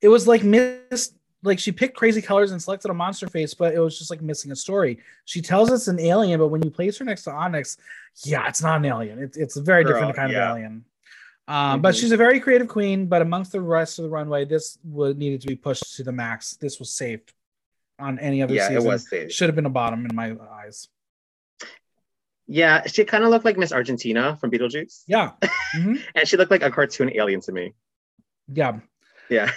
It 0.01 0.09
was 0.09 0.29
like 0.29 0.43
miss 0.43 1.13
like 1.43 1.59
she 1.59 1.73
picked 1.73 1.97
crazy 1.97 2.21
colors 2.21 2.53
and 2.53 2.63
selected 2.63 2.91
a 2.91 2.95
monster 2.95 3.27
face, 3.27 3.55
but 3.55 3.75
it 3.75 3.79
was 3.79 3.99
just 3.99 4.11
like 4.11 4.21
missing 4.21 4.53
a 4.53 4.57
story. 4.57 4.99
She 5.25 5.41
tells 5.41 5.71
us 5.71 5.89
an 5.89 5.99
alien, 5.99 6.39
but 6.39 6.49
when 6.49 6.63
you 6.63 6.71
place 6.71 6.99
her 6.99 7.05
next 7.05 7.25
to 7.25 7.33
Onyx, 7.33 7.79
yeah, 8.25 8.47
it's 8.47 8.63
not 8.63 8.77
an 8.77 8.85
alien. 8.85 9.23
It, 9.23 9.37
it's 9.37 9.57
a 9.57 9.63
very 9.63 9.85
Girl, 9.85 9.95
different 9.95 10.17
kind 10.17 10.33
yeah. 10.33 10.51
of 10.51 10.57
alien. 10.57 10.85
Um, 11.49 11.57
mm-hmm. 11.57 11.81
But 11.83 11.97
she's 11.97 12.13
a 12.13 12.17
very 12.17 12.41
creative 12.41 12.69
queen. 12.69 13.07
But 13.07 13.23
amongst 13.23 13.53
the 13.53 13.61
rest 13.61 13.99
of 13.99 14.03
the 14.05 14.11
runway, 14.11 14.45
this 14.45 14.79
would 14.85 15.19
needed 15.19 15.41
to 15.43 15.47
be 15.47 15.57
pushed 15.57 15.97
to 15.97 16.05
the 16.05 16.13
max. 16.13 16.57
This 16.57 16.79
was 16.79 16.93
safe 16.93 17.21
on 17.99 18.19
any 18.19 18.43
other 18.43 18.55
yeah, 18.55 18.69
season. 18.69 18.83
it 18.83 18.87
was 18.87 19.09
safe. 19.09 19.33
Should 19.33 19.49
have 19.49 19.57
been 19.57 19.67
a 19.67 19.71
bottom 19.71 20.07
in 20.07 20.15
my 20.15 20.37
eyes. 20.53 20.89
Yeah, 22.53 22.85
she 22.89 23.05
kind 23.05 23.23
of 23.23 23.31
looked 23.31 23.45
like 23.45 23.57
Miss 23.57 23.71
Argentina 23.71 24.37
from 24.37 24.51
Beetlejuice. 24.51 25.05
Yeah, 25.07 25.31
mm-hmm. 25.41 25.95
and 26.17 26.27
she 26.27 26.37
looked 26.37 26.51
like 26.51 26.65
a 26.65 26.71
cartoon 26.71 27.13
alien 27.15 27.41
to 27.43 27.53
me. 27.53 27.75
Yeah, 28.53 28.81
yeah. 29.29 29.53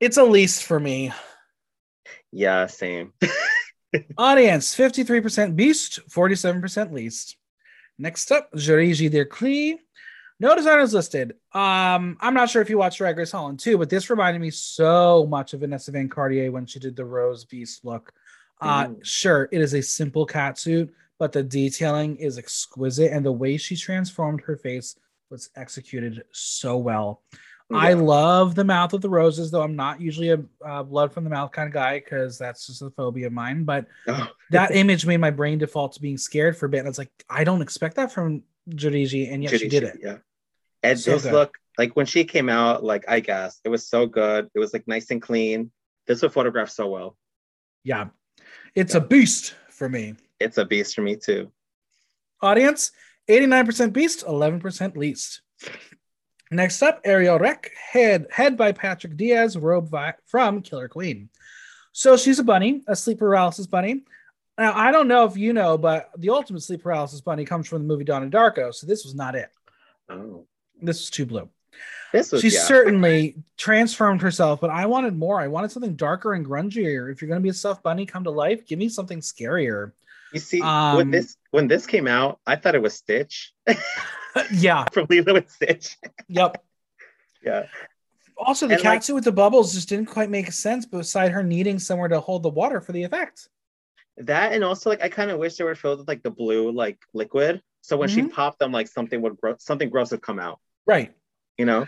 It's 0.00 0.16
a 0.16 0.24
least 0.24 0.64
for 0.64 0.80
me. 0.80 1.12
Yeah, 2.32 2.66
same. 2.66 3.12
Audience 4.18 4.74
53% 4.74 5.54
Beast, 5.54 6.00
47% 6.10 6.92
least. 6.92 7.36
Next 7.96 8.32
up, 8.32 8.52
Juriji 8.52 9.08
der 9.08 9.24
Klee. 9.24 9.76
No 10.40 10.56
designers 10.56 10.92
listed. 10.92 11.34
Um, 11.52 12.18
I'm 12.20 12.34
not 12.34 12.50
sure 12.50 12.60
if 12.60 12.68
you 12.68 12.76
watched 12.76 12.98
Drag 12.98 13.16
Race 13.16 13.30
Holland 13.30 13.60
too, 13.60 13.78
but 13.78 13.88
this 13.88 14.10
reminded 14.10 14.42
me 14.42 14.50
so 14.50 15.26
much 15.30 15.54
of 15.54 15.60
Vanessa 15.60 15.92
Van 15.92 16.08
Cartier 16.08 16.50
when 16.50 16.66
she 16.66 16.80
did 16.80 16.96
the 16.96 17.04
Rose 17.04 17.44
Beast 17.44 17.84
look. 17.84 18.12
Uh, 18.60 18.88
sure, 19.04 19.48
it 19.52 19.60
is 19.60 19.74
a 19.74 19.82
simple 19.82 20.26
cat 20.26 20.58
suit, 20.58 20.92
but 21.18 21.32
the 21.32 21.42
detailing 21.42 22.16
is 22.16 22.38
exquisite, 22.38 23.12
and 23.12 23.24
the 23.24 23.32
way 23.32 23.56
she 23.56 23.76
transformed 23.76 24.42
her 24.42 24.56
face 24.56 24.96
was 25.30 25.50
executed 25.56 26.22
so 26.32 26.76
well. 26.76 27.22
Yeah. 27.70 27.78
I 27.78 27.92
love 27.94 28.54
the 28.54 28.64
mouth 28.64 28.92
of 28.92 29.00
the 29.00 29.08
roses, 29.08 29.50
though 29.50 29.62
I'm 29.62 29.74
not 29.74 30.00
usually 30.00 30.30
a 30.30 30.40
uh, 30.64 30.84
blood 30.84 31.12
from 31.12 31.24
the 31.24 31.30
mouth 31.30 31.50
kind 31.50 31.66
of 31.66 31.72
guy 31.72 31.98
because 31.98 32.38
that's 32.38 32.66
just 32.68 32.80
a 32.80 32.90
phobia 32.90 33.26
of 33.26 33.32
mine. 33.32 33.64
But 33.64 33.86
oh. 34.06 34.28
that 34.50 34.70
image 34.70 35.04
made 35.04 35.16
my 35.16 35.32
brain 35.32 35.58
default 35.58 35.94
to 35.94 36.00
being 36.00 36.16
scared 36.16 36.56
for 36.56 36.66
a 36.66 36.68
bit. 36.68 36.78
And 36.78 36.88
it's 36.88 36.98
like, 36.98 37.10
I 37.28 37.42
don't 37.42 37.62
expect 37.62 37.96
that 37.96 38.12
from 38.12 38.44
Juriji, 38.70 39.32
and 39.32 39.42
yet 39.42 39.52
Juriji, 39.52 39.58
she 39.58 39.68
did 39.68 39.82
it. 39.82 39.98
Yeah. 40.00 40.18
And 40.84 40.98
so 40.98 41.12
this 41.12 41.24
good. 41.24 41.32
look, 41.32 41.58
like 41.76 41.96
when 41.96 42.06
she 42.06 42.24
came 42.24 42.48
out, 42.48 42.84
like 42.84 43.04
I 43.08 43.18
guess 43.18 43.60
it 43.64 43.68
was 43.68 43.88
so 43.88 44.06
good. 44.06 44.48
It 44.54 44.60
was 44.60 44.72
like 44.72 44.86
nice 44.86 45.10
and 45.10 45.20
clean. 45.20 45.72
This 46.06 46.22
was 46.22 46.32
photographed 46.32 46.72
so 46.72 46.86
well. 46.86 47.16
Yeah. 47.82 48.06
It's 48.76 48.94
yeah. 48.94 49.00
a 49.00 49.04
beast 49.04 49.56
for 49.70 49.88
me. 49.88 50.14
It's 50.40 50.58
a 50.58 50.64
beast 50.64 50.94
for 50.94 51.02
me 51.02 51.16
too. 51.16 51.50
Audience 52.42 52.92
89% 53.28 53.92
beast, 53.92 54.24
11% 54.24 54.96
least. 54.96 55.40
Next 56.50 56.82
up, 56.82 57.00
Ariel 57.04 57.38
Rec, 57.38 57.70
head, 57.74 58.26
head 58.30 58.56
by 58.56 58.70
Patrick 58.72 59.16
Diaz, 59.16 59.56
robe 59.56 59.88
vi- 59.88 60.14
from 60.26 60.62
Killer 60.62 60.88
Queen. 60.88 61.28
So 61.92 62.16
she's 62.16 62.38
a 62.38 62.44
bunny, 62.44 62.82
a 62.86 62.94
sleep 62.94 63.18
paralysis 63.18 63.66
bunny. 63.66 64.04
Now, 64.58 64.72
I 64.74 64.92
don't 64.92 65.08
know 65.08 65.24
if 65.24 65.36
you 65.36 65.52
know, 65.52 65.76
but 65.76 66.10
the 66.16 66.30
ultimate 66.30 66.62
sleep 66.62 66.82
paralysis 66.82 67.20
bunny 67.20 67.44
comes 67.44 67.66
from 67.66 67.82
the 67.82 67.88
movie 67.88 68.04
Donnie 68.04 68.30
Darko. 68.30 68.72
So 68.72 68.86
this 68.86 69.04
was 69.04 69.14
not 69.14 69.34
it. 69.34 69.50
Oh. 70.08 70.46
This 70.80 71.00
was 71.00 71.10
too 71.10 71.26
blue. 71.26 71.48
This 72.12 72.32
was, 72.32 72.42
she 72.42 72.48
yeah. 72.48 72.60
certainly 72.60 73.36
transformed 73.56 74.22
herself, 74.22 74.60
but 74.60 74.70
I 74.70 74.86
wanted 74.86 75.16
more. 75.16 75.40
I 75.40 75.48
wanted 75.48 75.72
something 75.72 75.96
darker 75.96 76.34
and 76.34 76.46
grungier. 76.46 77.10
If 77.10 77.20
you're 77.20 77.28
going 77.28 77.40
to 77.40 77.42
be 77.42 77.48
a 77.48 77.54
stuffed 77.54 77.82
bunny 77.82 78.06
come 78.06 78.24
to 78.24 78.30
life, 78.30 78.66
give 78.66 78.78
me 78.78 78.88
something 78.88 79.20
scarier. 79.20 79.92
You 80.32 80.40
see, 80.40 80.60
um, 80.60 80.96
when 80.96 81.10
this 81.10 81.36
when 81.50 81.68
this 81.68 81.86
came 81.86 82.06
out, 82.06 82.40
I 82.46 82.56
thought 82.56 82.74
it 82.74 82.82
was 82.82 82.94
Stitch. 82.94 83.52
yeah. 84.52 84.84
From 84.92 85.06
Lilo 85.08 85.36
and 85.36 85.50
Stitch. 85.50 85.96
Yep. 86.28 86.62
yeah. 87.42 87.66
Also, 88.36 88.66
the 88.66 88.74
and 88.74 88.82
cat 88.82 89.08
like, 89.08 89.14
with 89.14 89.24
the 89.24 89.32
bubbles 89.32 89.72
just 89.72 89.88
didn't 89.88 90.06
quite 90.06 90.28
make 90.28 90.52
sense 90.52 90.84
beside 90.84 91.32
her 91.32 91.42
needing 91.42 91.78
somewhere 91.78 92.08
to 92.08 92.20
hold 92.20 92.42
the 92.42 92.50
water 92.50 92.80
for 92.80 92.92
the 92.92 93.02
effect. 93.02 93.48
That 94.18 94.52
and 94.52 94.64
also 94.64 94.90
like 94.90 95.02
I 95.02 95.08
kind 95.08 95.30
of 95.30 95.38
wish 95.38 95.56
they 95.56 95.64
were 95.64 95.74
filled 95.74 96.00
with 96.00 96.08
like 96.08 96.22
the 96.22 96.30
blue 96.30 96.70
like 96.70 96.98
liquid. 97.14 97.62
So 97.82 97.96
when 97.96 98.08
mm-hmm. 98.08 98.26
she 98.26 98.32
popped 98.32 98.58
them, 98.58 98.72
like 98.72 98.88
something 98.88 99.22
would 99.22 99.36
grow 99.36 99.54
something 99.58 99.88
gross 99.88 100.10
would 100.10 100.22
come 100.22 100.38
out. 100.38 100.58
Right. 100.86 101.14
You 101.56 101.66
know? 101.66 101.86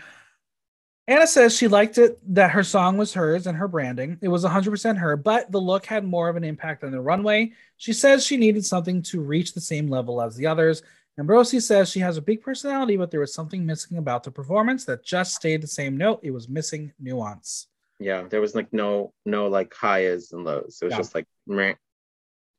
Ana 1.09 1.25
says 1.25 1.57
she 1.57 1.67
liked 1.67 1.97
it 1.97 2.19
that 2.35 2.51
her 2.51 2.63
song 2.63 2.95
was 2.95 3.15
hers 3.15 3.47
and 3.47 3.57
her 3.57 3.67
branding. 3.67 4.19
It 4.21 4.27
was 4.27 4.45
100% 4.45 4.97
her, 4.99 5.17
but 5.17 5.51
the 5.51 5.59
look 5.59 5.87
had 5.87 6.05
more 6.05 6.29
of 6.29 6.35
an 6.35 6.43
impact 6.43 6.83
on 6.83 6.91
the 6.91 7.01
runway. 7.01 7.53
She 7.77 7.93
says 7.93 8.23
she 8.23 8.37
needed 8.37 8.63
something 8.63 9.01
to 9.03 9.19
reach 9.19 9.55
the 9.55 9.59
same 9.59 9.87
level 9.87 10.21
as 10.21 10.35
the 10.35 10.45
others. 10.45 10.83
Ambrossi 11.19 11.59
says 11.61 11.89
she 11.89 11.99
has 12.01 12.17
a 12.17 12.21
big 12.21 12.43
personality, 12.43 12.95
but 12.95 13.09
there 13.09 13.21
was 13.21 13.33
something 13.33 13.65
missing 13.65 13.97
about 13.97 14.21
the 14.21 14.29
performance 14.29 14.85
that 14.85 15.03
just 15.03 15.33
stayed 15.33 15.63
the 15.63 15.67
same 15.67 15.97
note. 15.97 16.19
It 16.21 16.29
was 16.29 16.47
missing 16.47 16.93
nuance. 16.99 17.65
Yeah, 17.99 18.27
there 18.29 18.39
was 18.39 18.53
like 18.53 18.71
no 18.71 19.11
no 19.25 19.47
like 19.47 19.73
highs 19.73 20.31
and 20.31 20.45
lows. 20.45 20.77
It 20.79 20.85
was 20.85 20.91
yeah. 20.91 20.97
just 20.97 21.15
like 21.15 21.25
meh. 21.47 21.73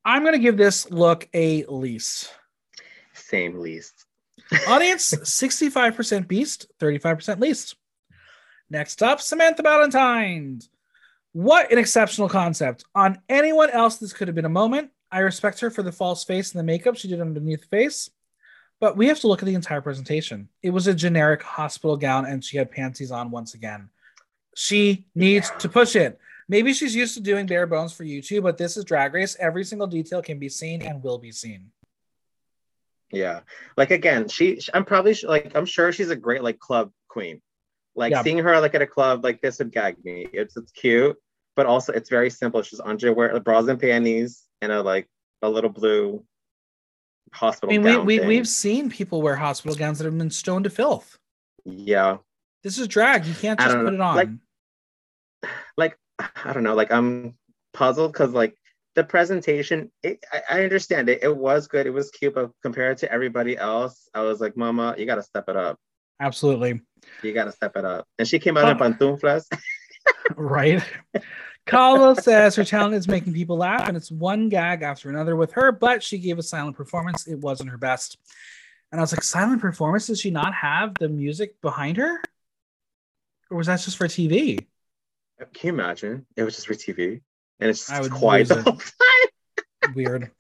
I'm 0.05 0.25
gonna 0.25 0.39
give 0.39 0.57
this 0.57 0.91
look 0.91 1.29
a 1.33 1.65
least. 1.69 2.35
Same 3.15 3.61
least. 3.61 4.07
Audience 4.67 5.13
65% 5.13 6.27
beast, 6.27 6.67
35% 6.81 7.39
least. 7.39 7.77
Next 8.71 9.03
up, 9.03 9.21
Samantha 9.21 9.63
Valentine. 9.63 10.61
What 11.33 11.71
an 11.73 11.79
exceptional 11.79 12.29
concept. 12.29 12.85
On 12.95 13.19
anyone 13.29 13.71
else, 13.71 13.97
this 13.97 14.13
could 14.13 14.29
have 14.29 14.35
been 14.35 14.45
a 14.45 14.49
moment. 14.49 14.91
I 15.13 15.19
respect 15.21 15.61
her 15.61 15.71
for 15.71 15.83
the 15.83 15.93
false 15.93 16.25
face 16.25 16.53
and 16.53 16.59
the 16.61 16.65
makeup 16.65 16.97
she 16.97 17.09
did 17.09 17.21
underneath 17.21 17.63
the 17.63 17.77
face. 17.77 18.11
But 18.79 18.97
we 18.97 19.09
have 19.09 19.21
to 19.21 19.27
look 19.27 19.43
at 19.43 19.47
the 19.47 19.55
entire 19.55 19.81
presentation. 19.81 20.49
It 20.63 20.71
was 20.71 20.87
a 20.87 20.95
generic 20.95 21.43
hospital 21.43 21.97
gown 21.97 22.27
and 22.27 22.43
she 22.43 22.57
had 22.57 22.71
panties 22.71 23.11
on 23.11 23.31
once 23.31 23.55
again. 23.55 23.91
She 24.57 25.07
needs 25.15 25.51
to 25.59 25.69
push 25.69 25.97
it. 25.97 26.19
Maybe 26.49 26.73
she's 26.73 26.95
used 26.95 27.15
to 27.15 27.21
doing 27.21 27.47
bare 27.47 27.67
bones 27.67 27.93
for 27.93 28.05
YouTube, 28.05 28.43
but 28.43 28.57
this 28.57 28.77
is 28.77 28.85
Drag 28.85 29.13
Race. 29.15 29.37
Every 29.39 29.65
single 29.65 29.87
detail 29.87 30.23
can 30.23 30.39
be 30.39 30.49
seen 30.49 30.83
and 30.83 31.03
will 31.03 31.19
be 31.19 31.31
seen. 31.31 31.71
Yeah. 33.13 33.41
Like 33.77 33.91
again, 33.91 34.29
she 34.29 34.61
I'm 34.73 34.85
probably 34.85 35.17
like 35.25 35.53
I'm 35.55 35.67
sure 35.67 35.93
she's 35.93 36.11
a 36.11 36.17
great 36.17 36.43
like 36.43 36.59
club 36.59 36.91
queen. 37.09 37.43
Like 38.01 38.13
yeah. 38.13 38.23
seeing 38.23 38.39
her 38.39 38.59
like 38.61 38.75
at 38.75 38.81
a 38.81 38.87
club 38.87 39.23
like 39.23 39.43
this 39.43 39.59
would 39.59 39.71
gag 39.71 40.03
me. 40.03 40.27
It's 40.33 40.57
it's 40.57 40.73
cute, 40.73 41.17
but 41.55 41.67
also 41.67 41.93
it's 41.93 42.09
very 42.09 42.31
simple. 42.31 42.63
She's 42.63 42.81
underwear, 42.81 43.39
bras 43.41 43.69
and 43.69 43.79
panties, 43.79 44.45
and 44.63 44.73
a 44.73 44.83
like 44.83 45.07
a 45.43 45.51
little 45.51 45.69
blue 45.69 46.25
hospital. 47.35 47.75
I 47.75 47.79
mean, 47.79 48.07
we, 48.07 48.19
we 48.19 48.27
we've 48.27 48.49
seen 48.49 48.89
people 48.89 49.21
wear 49.21 49.37
hospital 49.37 49.77
gowns 49.77 49.99
that 49.99 50.07
have 50.07 50.17
been 50.17 50.31
stoned 50.31 50.65
to 50.65 50.71
filth. 50.71 51.19
Yeah. 51.67 52.17
This 52.65 52.79
is 52.79 52.89
drag. 52.89 53.27
You 53.27 53.35
can't 53.35 53.61
just 53.61 53.77
put 53.77 53.93
it 53.93 54.01
on. 54.01 54.17
Like, 54.17 54.29
like 55.77 55.99
I 56.43 56.55
don't 56.55 56.63
know. 56.63 56.75
Like 56.75 56.91
I'm 56.91 57.35
puzzled 57.75 58.15
because 58.15 58.33
like 58.33 58.57
the 58.95 59.05
presentation, 59.05 59.93
it, 60.03 60.25
I, 60.33 60.43
I, 60.51 60.65
understand 60.65 61.11
it. 61.11 61.23
It 61.23 61.37
was 61.37 61.67
good. 61.67 61.87
It 61.87 61.91
was 61.91 62.11
cute, 62.11 62.35
but 62.35 62.51
compared 62.63 62.97
to 62.99 63.13
everybody 63.13 63.59
else, 63.59 64.09
I 64.15 64.23
was 64.23 64.41
like, 64.41 64.57
Mama, 64.57 64.95
you 64.97 65.05
got 65.05 65.17
to 65.17 65.23
step 65.23 65.49
it 65.49 65.57
up. 65.57 65.79
Absolutely. 66.21 66.81
You 67.23 67.33
got 67.33 67.45
to 67.45 67.53
step 67.53 67.77
it 67.77 67.85
up. 67.85 68.07
And 68.19 68.27
she 68.27 68.39
came 68.39 68.57
out 68.57 68.65
uh, 68.65 68.85
in 68.85 68.95
pantuflas. 68.95 69.47
right. 70.37 70.83
Carla 71.67 72.17
says 72.17 72.57
her 72.57 72.65
talent 72.65 72.95
is 72.95 73.07
making 73.07 73.33
people 73.33 73.59
laugh, 73.59 73.87
and 73.87 73.97
it's 73.97 74.11
one 74.11 74.49
gag 74.49 74.83
after 74.83 75.11
another 75.11 75.37
with 75.37 75.53
her, 75.53 75.73
but 75.73 76.03
she 76.03 76.19
gave 76.19 76.39
a 76.39 76.43
silent 76.43 76.77
performance. 76.77 77.27
It 77.27 77.39
wasn't 77.39 77.71
her 77.71 77.79
best. 77.79 78.19
And 78.91 79.01
I 79.01 79.03
was 79.03 79.13
like, 79.13 79.23
silent 79.23 79.61
performance? 79.61 80.09
Does 80.09 80.21
she 80.21 80.31
not 80.31 80.53
have 80.55 80.95
the 80.99 81.09
music 81.09 81.61
behind 81.61 81.97
her? 81.99 82.21
Or 83.51 83.57
was 83.57 83.69
that 83.69 83.81
just 83.81 83.97
for 83.97 84.07
TV? 84.09 84.67
Can 85.55 85.69
you 85.69 85.73
imagine? 85.73 86.27
It 86.37 86.43
was 86.43 86.57
just 86.57 86.67
for 86.67 86.75
TV. 86.75 87.21
And 87.61 87.71
it's 87.71 87.87
just 87.87 88.11
quiet 88.11 88.49
the 88.49 88.63
whole 88.63 88.77
time. 88.77 89.95
Weird. 89.95 90.31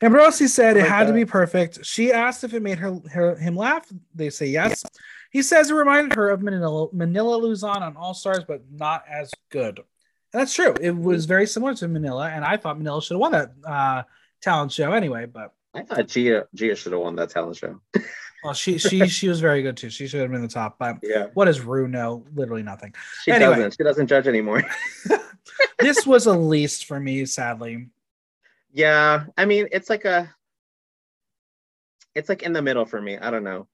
Ambrossi 0.00 0.46
said 0.46 0.76
it 0.76 0.86
had 0.86 1.08
to 1.08 1.12
be 1.12 1.24
perfect. 1.24 1.84
She 1.84 2.12
asked 2.12 2.44
if 2.44 2.54
it 2.54 2.62
made 2.62 2.78
her, 2.78 3.00
her 3.12 3.36
him 3.36 3.56
laugh. 3.56 3.90
They 4.14 4.30
say 4.30 4.46
yes. 4.46 4.84
He 5.30 5.42
says 5.42 5.70
it 5.70 5.74
reminded 5.74 6.14
her 6.14 6.30
of 6.30 6.42
Manila, 6.42 6.88
Manila 6.92 7.36
Luzon 7.36 7.82
on 7.82 7.96
All 7.96 8.14
Stars, 8.14 8.44
but 8.46 8.62
not 8.70 9.04
as 9.08 9.30
good. 9.50 9.78
And 10.32 10.40
that's 10.40 10.54
true. 10.54 10.74
It 10.80 10.96
was 10.96 11.26
very 11.26 11.46
similar 11.46 11.74
to 11.74 11.88
Manila, 11.88 12.28
and 12.28 12.44
I 12.44 12.56
thought 12.56 12.78
Manila 12.78 13.02
should 13.02 13.14
have 13.14 13.20
won 13.20 13.32
that 13.32 13.52
uh, 13.64 14.02
talent 14.42 14.72
show 14.72 14.92
anyway. 14.92 15.26
But 15.26 15.52
I 15.74 15.82
thought 15.82 16.08
Gia 16.08 16.46
Gia 16.54 16.74
should 16.74 16.92
have 16.92 17.00
won 17.00 17.16
that 17.16 17.30
talent 17.30 17.56
show. 17.56 17.80
well, 18.44 18.54
she 18.54 18.78
she 18.78 19.06
she 19.08 19.28
was 19.28 19.40
very 19.40 19.62
good 19.62 19.76
too. 19.76 19.90
She 19.90 20.06
should 20.06 20.20
have 20.20 20.30
been 20.30 20.42
the 20.42 20.48
top. 20.48 20.78
But 20.78 20.98
yeah, 21.02 21.26
what 21.34 21.46
does 21.46 21.60
Rue 21.60 21.88
know? 21.88 22.24
Literally 22.34 22.62
nothing. 22.62 22.94
She 23.22 23.32
anyway. 23.32 23.56
doesn't. 23.56 23.76
She 23.78 23.84
doesn't 23.84 24.06
judge 24.06 24.26
anymore. 24.26 24.64
this 25.78 26.06
was 26.06 26.26
a 26.26 26.36
least 26.36 26.86
for 26.86 26.98
me, 26.98 27.24
sadly. 27.24 27.88
Yeah, 28.72 29.24
I 29.36 29.44
mean, 29.44 29.68
it's 29.72 29.88
like 29.88 30.04
a, 30.04 30.34
it's 32.14 32.28
like 32.28 32.42
in 32.42 32.52
the 32.52 32.62
middle 32.62 32.84
for 32.84 33.00
me. 33.00 33.18
I 33.18 33.30
don't 33.30 33.44
know. 33.44 33.66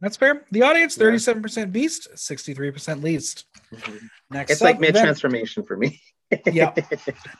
That's 0.00 0.16
fair. 0.16 0.44
The 0.50 0.62
audience, 0.62 0.96
thirty-seven 0.96 1.42
percent 1.42 1.72
Beast, 1.72 2.08
sixty-three 2.14 2.70
percent 2.70 3.02
Least. 3.02 3.46
Mm-hmm. 3.72 4.06
Next, 4.30 4.52
it's 4.52 4.62
up, 4.62 4.66
like 4.66 4.80
mid 4.80 4.94
transformation 4.94 5.62
Ven- 5.62 5.68
for 5.68 5.76
me. 5.76 6.00
yeah. 6.46 6.74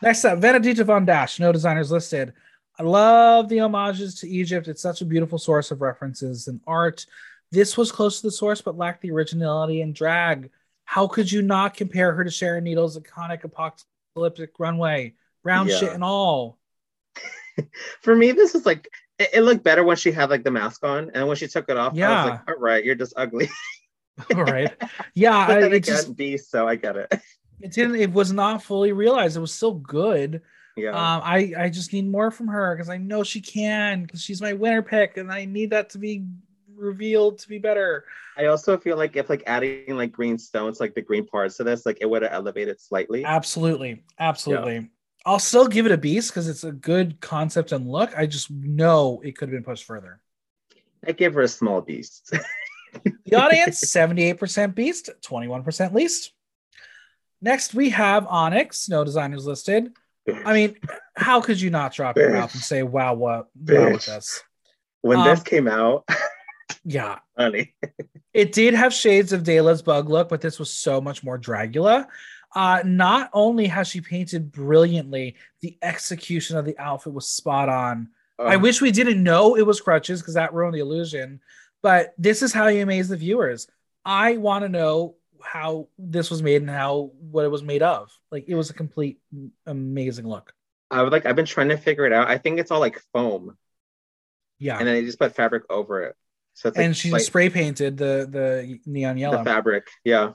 Next 0.03 0.25
up, 0.25 0.39
Venedita 0.39 0.85
Von 0.85 1.05
Dash. 1.05 1.39
No 1.39 1.53
designers 1.53 1.91
listed. 1.91 2.33
I 2.79 2.83
love 2.83 3.49
the 3.49 3.59
homages 3.59 4.17
to 4.21 4.29
Egypt. 4.29 4.69
It's 4.69 4.83
such 4.83 5.01
a 5.01 5.07
beautiful 5.07 5.39
source 5.39 5.71
of 5.71 5.81
references 5.81 6.47
and 6.47 6.61
art. 6.67 7.07
This 7.51 7.77
was 7.77 7.91
close 7.91 8.21
to 8.21 8.27
the 8.27 8.33
source, 8.33 8.61
but 8.61 8.77
lacked 8.77 9.03
the 9.03 9.11
originality 9.11 9.81
and 9.81 9.95
drag. 9.95 10.51
How 10.85 11.07
could 11.07 11.31
you 11.31 11.43
not 11.43 11.75
compare 11.75 12.13
her 12.13 12.25
to 12.25 12.31
Sharon 12.31 12.65
Needles' 12.65 12.99
iconic 12.99 13.45
apocalyptic 13.45 14.53
runway, 14.59 15.15
brown 15.43 15.69
yeah. 15.69 15.77
shit 15.77 15.93
and 15.93 16.05
all? 16.05 16.59
For 18.03 18.15
me, 18.15 18.33
this 18.33 18.55
is 18.55 18.67
like 18.67 18.89
it, 19.19 19.31
it, 19.35 19.41
looked 19.43 19.64
better 19.64 19.85
when 19.85 19.97
she 19.97 20.12
had 20.12 20.31
like 20.31 20.45
the 20.45 20.51
mask 20.51 20.85
on, 20.85 21.11
and 21.14 21.27
when 21.27 21.37
she 21.37 21.49
took 21.49 21.69
it 21.69 21.77
off, 21.77 21.95
yeah. 21.95 22.11
I 22.11 22.25
was 22.25 22.31
like, 22.31 22.49
all 22.49 22.61
right, 22.61 22.85
you're 22.85 22.95
just 22.95 23.14
ugly. 23.17 23.49
all 24.35 24.45
right, 24.45 24.73
yeah, 25.14 25.47
but 25.49 25.61
then 25.61 25.73
it 25.73 25.85
just, 25.85 26.17
beast, 26.17 26.51
so 26.51 26.67
I 26.69 26.77
get 26.77 26.97
it. 26.97 27.12
It 27.59 27.73
didn't. 27.73 27.97
It 27.97 28.12
was 28.12 28.35
not 28.35 28.62
fully 28.62 28.93
realized. 28.93 29.39
It 29.39 29.41
was 29.41 29.51
still 29.51 29.73
good. 29.73 30.43
Yeah. 30.77 30.91
Um, 30.91 31.23
I 31.25 31.55
I 31.57 31.71
just 31.71 31.91
need 31.91 32.07
more 32.07 32.31
from 32.31 32.49
her 32.49 32.75
because 32.75 32.91
I 32.91 32.99
know 32.99 33.23
she 33.23 33.41
can 33.41 34.03
because 34.03 34.21
she's 34.21 34.43
my 34.43 34.53
winner 34.53 34.83
pick, 34.83 35.17
and 35.17 35.33
I 35.33 35.47
need 35.47 35.71
that 35.71 35.89
to 35.91 35.99
be 35.99 36.27
revealed 36.77 37.39
to 37.39 37.49
be 37.49 37.59
better. 37.59 38.05
I 38.37 38.47
also 38.47 38.77
feel 38.77 38.99
like 38.99 39.17
if 39.17 39.31
like 39.31 39.43
adding 39.47 39.97
like 39.97 40.12
green 40.12 40.39
stones, 40.39 40.81
like 40.81 40.95
the 40.95 41.01
green 41.01 41.27
parts 41.27 41.57
to 41.57 41.64
this, 41.64 41.87
like 41.87 41.99
it 42.01 42.11
would 42.11 42.23
have 42.23 42.33
elevated 42.33 42.79
slightly. 42.79 43.25
Absolutely, 43.25 44.05
absolutely. 44.19 44.91
I'll 45.27 45.41
still 45.41 45.66
give 45.66 45.87
it 45.87 45.93
a 45.93 45.99
beast 45.99 46.31
because 46.31 46.49
it's 46.49 46.62
a 46.62 46.70
good 46.70 47.20
concept 47.20 47.72
and 47.72 47.91
look. 47.91 48.16
I 48.16 48.27
just 48.27 48.49
know 48.49 49.20
it 49.24 49.37
could 49.37 49.49
have 49.49 49.57
been 49.57 49.64
pushed 49.64 49.85
further. 49.85 50.20
I 51.05 51.11
give 51.12 51.35
her 51.35 51.41
a 51.41 51.49
small 51.49 51.81
beast. 51.81 52.33
the 53.24 53.35
audience 53.35 53.85
78% 53.85 54.74
beast, 54.77 55.11
21% 55.22 55.93
least. 55.93 56.33
Next, 57.43 57.74
we 57.74 57.91
have 57.91 58.24
Onyx, 58.29 58.89
no 58.89 59.03
designers 59.03 59.45
listed. 59.47 59.93
I 60.45 60.53
mean, 60.53 60.77
how 61.16 61.41
could 61.41 61.61
you 61.61 61.70
not 61.70 61.93
drop 61.93 62.16
your 62.16 62.33
mouth 62.33 62.55
and 62.55 62.62
say, 62.62 62.85
wow, 62.85 63.14
what 63.14 63.49
wow 63.57 63.93
with 63.93 64.07
this? 64.07 64.43
When 65.03 65.18
um, 65.18 65.24
this 65.24 65.43
came 65.43 65.66
out, 65.66 66.09
yeah. 66.85 67.18
Funny. 67.37 67.74
it 68.33 68.53
did 68.53 68.74
have 68.74 68.95
shades 68.95 69.33
of 69.33 69.43
Dayla's 69.43 69.83
bug 69.83 70.09
look, 70.09 70.29
but 70.29 70.41
this 70.41 70.59
was 70.59 70.70
so 70.70 71.01
much 71.01 71.22
more 71.22 71.39
Dragula. 71.39 72.07
Uh, 72.57 72.83
not 72.87 73.29
only 73.35 73.67
has 73.67 73.87
she 73.87 74.01
painted 74.01 74.51
brilliantly, 74.51 75.37
the 75.61 75.77
execution 75.83 76.57
of 76.57 76.65
the 76.65 76.77
outfit 76.79 77.13
was 77.13 77.29
spot 77.29 77.69
on. 77.69 78.09
I 78.39 78.57
wish 78.57 78.81
we 78.81 78.91
didn't 78.91 79.23
know 79.23 79.57
it 79.57 79.67
was 79.67 79.79
crutches 79.81 80.23
because 80.23 80.35
that 80.35 80.55
ruined 80.55 80.75
the 80.75 80.81
illusion. 80.81 81.41
But 81.83 82.15
this 82.17 82.43
is 82.43 82.55
how 82.55 82.69
you 82.69 82.83
amaze 82.83 83.11
the 83.11 83.17
viewers. 83.19 83.69
I 84.07 84.39
want 84.39 84.63
to 84.63 84.71
know 84.71 85.17
how 85.43 85.89
this 85.99 86.31
was 86.31 86.43
made 86.43 86.63
and 86.63 86.71
how 86.71 87.13
what 87.21 87.45
it 87.45 87.51
was 87.51 87.63
made 87.63 87.83
of. 87.83 88.11
Like 88.33 88.47
it 88.49 88.55
was 88.55 88.71
a 88.71 88.75
complete 88.75 89.21
amazing 89.67 90.27
look. 90.27 90.55
I 90.91 91.03
would 91.03 91.13
like 91.13 91.27
I've 91.27 91.37
been 91.37 91.45
trying 91.45 91.69
to 91.69 91.77
figure 91.77 92.07
it 92.07 92.13
out. 92.15 92.29
I 92.29 92.39
think 92.39 92.59
it's 92.59 92.71
all 92.71 92.81
like 92.81 93.03
foam. 93.13 93.59
Yeah. 94.59 94.79
And 94.79 94.89
then 94.89 94.95
they 94.95 95.05
just 95.05 95.19
put 95.19 95.35
fabric 95.35 95.65
over 95.69 96.05
it. 96.05 96.17
So 96.55 96.71
and 96.75 96.89
like, 96.89 96.97
she 96.97 97.11
like, 97.11 97.21
spray 97.21 97.51
painted 97.51 97.99
the 97.99 98.27
the 98.31 98.81
neon 98.87 99.19
yellow 99.19 99.39
the 99.39 99.45
fabric. 99.45 99.89
Yeah. 100.05 100.33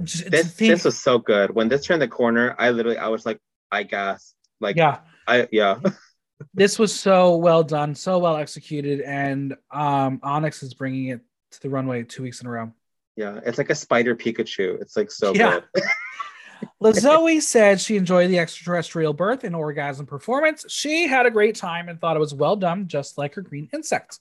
This, 0.00 0.52
think... 0.52 0.70
this 0.70 0.84
was 0.84 0.98
so 0.98 1.18
good. 1.18 1.54
When 1.54 1.68
this 1.68 1.84
turned 1.84 2.02
the 2.02 2.08
corner, 2.08 2.54
I 2.58 2.70
literally 2.70 2.98
I 2.98 3.08
was 3.08 3.26
like, 3.26 3.40
I 3.70 3.82
guess. 3.82 4.34
Like 4.60 4.76
yeah, 4.76 5.00
I 5.26 5.48
yeah. 5.50 5.80
this 6.54 6.78
was 6.78 6.94
so 6.94 7.36
well 7.36 7.62
done, 7.62 7.94
so 7.94 8.18
well 8.18 8.36
executed, 8.36 9.00
and 9.00 9.56
um 9.70 10.20
Onyx 10.22 10.62
is 10.62 10.74
bringing 10.74 11.08
it 11.08 11.20
to 11.52 11.60
the 11.60 11.70
runway 11.70 12.02
two 12.04 12.22
weeks 12.22 12.40
in 12.40 12.46
a 12.46 12.50
row. 12.50 12.72
Yeah, 13.16 13.40
it's 13.44 13.58
like 13.58 13.70
a 13.70 13.74
spider 13.74 14.14
Pikachu. 14.14 14.80
It's 14.80 14.96
like 14.96 15.10
so 15.10 15.34
yeah. 15.34 15.60
good. 15.74 15.84
La 16.80 16.90
Zowi 16.90 17.42
said 17.42 17.80
she 17.80 17.96
enjoyed 17.96 18.30
the 18.30 18.38
extraterrestrial 18.38 19.12
birth 19.12 19.44
and 19.44 19.54
orgasm 19.54 20.06
performance. 20.06 20.64
She 20.68 21.06
had 21.06 21.26
a 21.26 21.30
great 21.30 21.56
time 21.56 21.88
and 21.88 22.00
thought 22.00 22.16
it 22.16 22.20
was 22.20 22.34
well 22.34 22.56
done, 22.56 22.88
just 22.88 23.18
like 23.18 23.34
her 23.34 23.42
green 23.42 23.68
insect. 23.72 24.18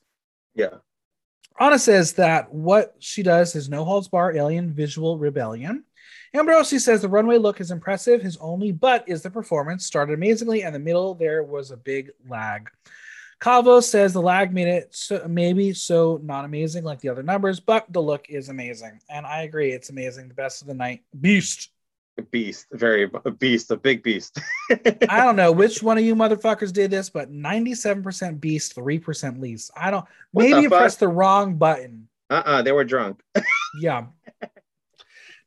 Yeah. 0.56 0.76
Ana 1.60 1.78
says 1.80 2.14
that 2.14 2.54
what 2.54 2.96
she 3.00 3.24
does 3.24 3.56
is 3.56 3.70
no 3.70 3.86
holds 3.86 4.08
bar 4.08 4.36
alien 4.36 4.74
visual 4.74 5.18
rebellion. 5.18 5.84
Ambrossi 6.36 6.80
says 6.80 7.02
the 7.02 7.10
runway 7.10 7.38
look 7.38 7.62
is 7.62 7.70
impressive. 7.70 8.22
His 8.22 8.38
only 8.38 8.72
but 8.72 9.04
is 9.08 9.22
the 9.22 9.30
performance 9.30 9.86
started 9.86 10.14
amazingly, 10.14 10.64
and 10.64 10.74
the 10.74 10.80
middle 10.80 11.14
there 11.14 11.44
was 11.44 11.70
a 11.70 11.78
big 11.78 12.10
lag. 12.28 12.70
Calvo 13.40 13.82
says 13.82 14.14
the 14.14 14.22
lag 14.22 14.54
made 14.54 14.70
it 14.70 14.96
so, 14.96 15.28
maybe 15.28 15.74
so 15.74 16.20
not 16.24 16.46
amazing 16.46 16.84
like 16.84 17.02
the 17.02 17.10
other 17.10 17.24
numbers, 17.24 17.60
but 17.60 17.86
the 17.92 18.02
look 18.02 18.30
is 18.30 18.50
amazing. 18.50 19.00
And 19.10 19.26
I 19.26 19.42
agree, 19.42 19.74
it's 19.74 19.90
amazing. 19.90 20.30
The 20.30 20.34
best 20.34 20.62
of 20.62 20.68
the 20.70 20.74
night. 20.74 21.04
Beast. 21.20 21.70
A 22.18 22.22
beast, 22.22 22.68
very 22.72 23.10
a 23.26 23.32
beast, 23.32 23.72
a 23.72 23.78
big 23.78 24.04
beast. 24.04 24.40
I 25.10 25.24
don't 25.24 25.36
know 25.36 25.52
which 25.52 25.82
one 25.82 25.98
of 25.98 26.04
you 26.04 26.16
motherfuckers 26.16 26.72
did 26.72 26.92
this, 26.92 27.10
but 27.10 27.32
97% 27.32 28.40
beast, 28.40 28.76
3% 28.76 29.40
least. 29.40 29.72
I 29.76 29.90
don't 29.90 30.06
what 30.32 30.44
maybe 30.44 30.62
you 30.62 30.70
pressed 30.70 31.00
the 31.00 31.08
wrong 31.08 31.56
button. 31.56 32.08
Uh-uh, 32.30 32.62
they 32.62 32.72
were 32.72 32.84
drunk. 32.84 33.22
yeah. 33.80 34.06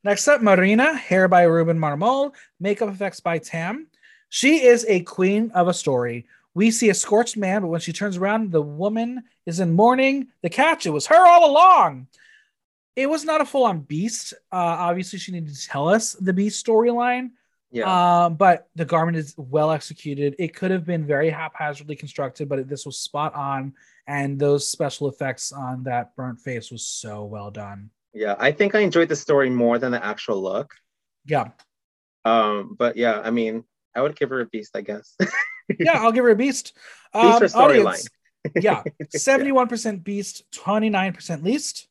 Next 0.03 0.27
up, 0.27 0.43
Marina, 0.43 0.97
hair 0.97 1.29
by 1.29 1.43
Ruben 1.43 1.79
Marmol, 1.79 2.35
makeup 2.59 2.89
effects 2.89 3.21
by 3.21 3.39
Tam. 3.39 3.87
She 4.29 4.64
is 4.64 4.85
a 4.89 5.03
queen 5.03 5.53
of 5.53 5.69
a 5.69 5.75
story. 5.75 6.27
We 6.55 6.73
see 6.73 6.89
a 6.89 6.95
scorched 6.95 7.37
man, 7.37 7.62
but 7.62 7.69
when 7.69 7.81
she 7.81 7.93
turns 7.93 8.17
around, 8.17 8.51
the 8.51 8.62
woman 8.62 9.23
is 9.47 9.61
in 9.61 9.73
mourning. 9.73 10.29
The 10.43 10.51
catch, 10.51 10.87
it 10.87 10.91
was 10.91 11.07
her 11.07 11.27
all 11.27 11.51
along 11.51 12.09
it 12.97 13.09
was 13.09 13.25
not 13.25 13.43
a 13.43 13.45
full 13.45 13.65
on 13.65 13.81
beast. 13.81 14.33
Uh, 14.51 14.57
obviously, 14.57 15.19
she 15.19 15.31
needed 15.31 15.55
to 15.55 15.69
tell 15.69 15.89
us 15.89 16.15
the 16.15 16.33
beast 16.33 16.65
storyline. 16.65 17.31
Yeah. 17.71 17.89
Uh, 17.91 18.31
but 18.31 18.69
the 18.75 18.87
garment 18.87 19.19
is 19.19 19.35
well 19.37 19.71
executed. 19.71 20.35
It 20.39 20.55
could 20.55 20.71
have 20.71 20.87
been 20.87 21.07
very 21.07 21.29
haphazardly 21.29 21.95
constructed, 21.95 22.49
but 22.49 22.61
it, 22.61 22.69
this 22.69 22.87
was 22.87 22.99
spot 22.99 23.35
on. 23.35 23.75
And 24.07 24.39
those 24.39 24.67
special 24.67 25.09
effects 25.09 25.53
on 25.53 25.83
that 25.85 26.17
burnt 26.17 26.41
face 26.41 26.71
was 26.71 26.87
so 26.87 27.25
well 27.25 27.51
done. 27.51 27.91
Yeah, 28.15 28.35
I 28.39 28.51
think 28.53 28.75
I 28.75 28.81
enjoyed 28.81 29.11
the 29.11 29.17
story 29.17 29.51
more 29.51 29.79
than 29.79 29.93
the 29.93 30.03
actual 30.03 30.41
look. 30.41 30.75
Yeah. 31.27 31.49
Um, 32.25 32.77
but 32.79 32.97
yeah, 32.97 33.21
I 33.23 33.31
mean, 33.31 33.65
I 33.95 34.01
would 34.01 34.17
give 34.17 34.31
her 34.31 34.41
a 34.41 34.47
beast, 34.47 34.71
I 34.75 34.81
guess. 34.81 35.15
yeah, 35.79 36.01
I'll 36.01 36.13
give 36.13 36.25
her 36.25 36.31
a 36.31 36.37
beast. 36.37 36.73
Um, 37.13 37.41
beast 37.41 37.55
storyline. 37.55 38.07
yeah, 38.61 38.85
seventy-one 39.11 39.67
percent 39.67 40.05
beast, 40.05 40.45
twenty-nine 40.53 41.13
percent 41.13 41.43
least. 41.43 41.89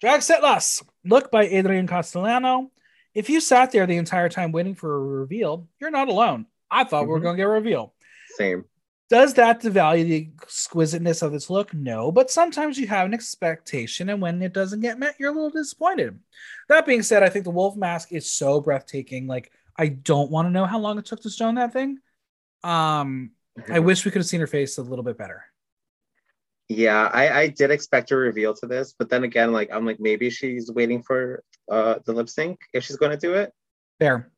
Drag 0.00 0.20
Sethlas, 0.20 0.82
look 1.04 1.30
by 1.30 1.44
Adrian 1.44 1.86
Castellano. 1.86 2.70
If 3.14 3.30
you 3.30 3.40
sat 3.40 3.72
there 3.72 3.86
the 3.86 3.96
entire 3.96 4.28
time 4.28 4.52
waiting 4.52 4.74
for 4.74 4.94
a 4.94 5.00
reveal, 5.00 5.68
you're 5.80 5.90
not 5.90 6.08
alone. 6.08 6.46
I 6.70 6.84
thought 6.84 7.04
mm-hmm. 7.04 7.08
we 7.08 7.12
were 7.12 7.18
mm-hmm. 7.18 7.24
going 7.24 7.36
to 7.36 7.40
get 7.40 7.46
a 7.46 7.48
reveal. 7.48 7.94
Same. 8.36 8.64
Does 9.08 9.34
that 9.34 9.62
devalue 9.62 10.04
the 10.04 10.28
exquisiteness 10.42 11.22
of 11.22 11.32
this 11.32 11.48
look? 11.48 11.72
No, 11.72 12.12
but 12.12 12.30
sometimes 12.30 12.76
you 12.76 12.88
have 12.88 13.06
an 13.06 13.14
expectation, 13.14 14.10
and 14.10 14.20
when 14.20 14.42
it 14.42 14.52
doesn't 14.52 14.80
get 14.80 14.98
met, 14.98 15.14
you're 15.18 15.30
a 15.30 15.34
little 15.34 15.48
disappointed. 15.48 16.18
That 16.68 16.84
being 16.84 17.02
said, 17.02 17.22
I 17.22 17.28
think 17.28 17.44
the 17.44 17.52
wolf 17.52 17.76
mask 17.76 18.12
is 18.12 18.30
so 18.30 18.60
breathtaking. 18.60 19.28
Like, 19.28 19.52
I 19.78 19.88
don't 19.88 20.30
want 20.30 20.46
to 20.46 20.50
know 20.50 20.66
how 20.66 20.80
long 20.80 20.98
it 20.98 21.06
took 21.06 21.22
to 21.22 21.30
stone 21.30 21.54
that 21.54 21.72
thing. 21.72 21.98
Um, 22.64 23.30
mm-hmm. 23.58 23.72
I 23.72 23.78
wish 23.78 24.04
we 24.04 24.10
could 24.10 24.20
have 24.20 24.26
seen 24.26 24.40
her 24.40 24.46
face 24.48 24.76
a 24.76 24.82
little 24.82 25.04
bit 25.04 25.16
better. 25.16 25.44
Yeah, 26.68 27.08
I, 27.12 27.40
I 27.40 27.48
did 27.48 27.70
expect 27.70 28.10
a 28.10 28.16
reveal 28.16 28.52
to 28.54 28.66
this, 28.66 28.94
but 28.98 29.08
then 29.08 29.22
again, 29.24 29.52
like 29.52 29.70
I'm 29.72 29.86
like 29.86 30.00
maybe 30.00 30.30
she's 30.30 30.70
waiting 30.70 31.02
for 31.02 31.44
uh 31.70 31.96
the 32.04 32.12
lip 32.12 32.28
sync 32.28 32.58
if 32.72 32.84
she's 32.84 32.96
going 32.96 33.12
to 33.12 33.18
do 33.18 33.34
it. 33.34 33.52
Fair. 34.00 34.30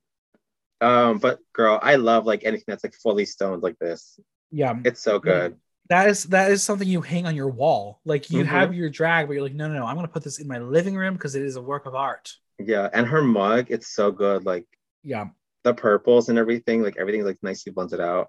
Um, 0.81 1.19
but 1.19 1.39
girl, 1.53 1.79
I 1.83 1.97
love 1.97 2.27
like 2.27 2.45
anything 2.45 2.67
that's 2.69 2.85
like 2.85 2.95
fully 2.95 3.25
stoned 3.25 3.63
like 3.63 3.79
this. 3.79 4.21
Yeah, 4.51 4.75
it's 4.85 5.03
so 5.03 5.19
good. 5.19 5.57
That 5.89 6.09
is 6.09 6.25
that 6.25 6.51
is 6.51 6.63
something 6.63 6.87
you 6.87 7.01
hang 7.01 7.27
on 7.27 7.35
your 7.35 7.49
wall. 7.49 8.01
Like 8.05 8.31
you 8.31 8.41
mm-hmm. 8.43 8.51
have 8.51 8.75
your 8.75 8.91
drag, 8.91 9.27
but 9.27 9.33
you're 9.33 9.43
like, 9.43 9.55
no, 9.55 9.69
no, 9.69 9.75
no, 9.75 9.87
I'm 9.87 9.97
gonna 9.97 10.09
put 10.09 10.23
this 10.23 10.39
in 10.39 10.47
my 10.47 10.59
living 10.59 10.97
room 10.97 11.15
because 11.15 11.35
it 11.35 11.43
is 11.43 11.57
a 11.57 11.63
work 11.63 11.87
of 11.87 11.95
art. 11.95 12.33
Yeah, 12.59 12.89
and 12.93 13.07
her 13.07 13.23
mug, 13.23 13.67
it's 13.71 13.89
so 13.89 14.11
good. 14.11 14.45
Like, 14.45 14.67
yeah, 15.03 15.29
the 15.65 15.75
purples 15.75 16.29
and 16.29 16.39
everything, 16.39 16.83
like 16.83 16.97
everything's 16.99 17.27
like 17.27 17.39
nicely 17.43 17.73
blended 17.73 18.01
out. 18.01 18.29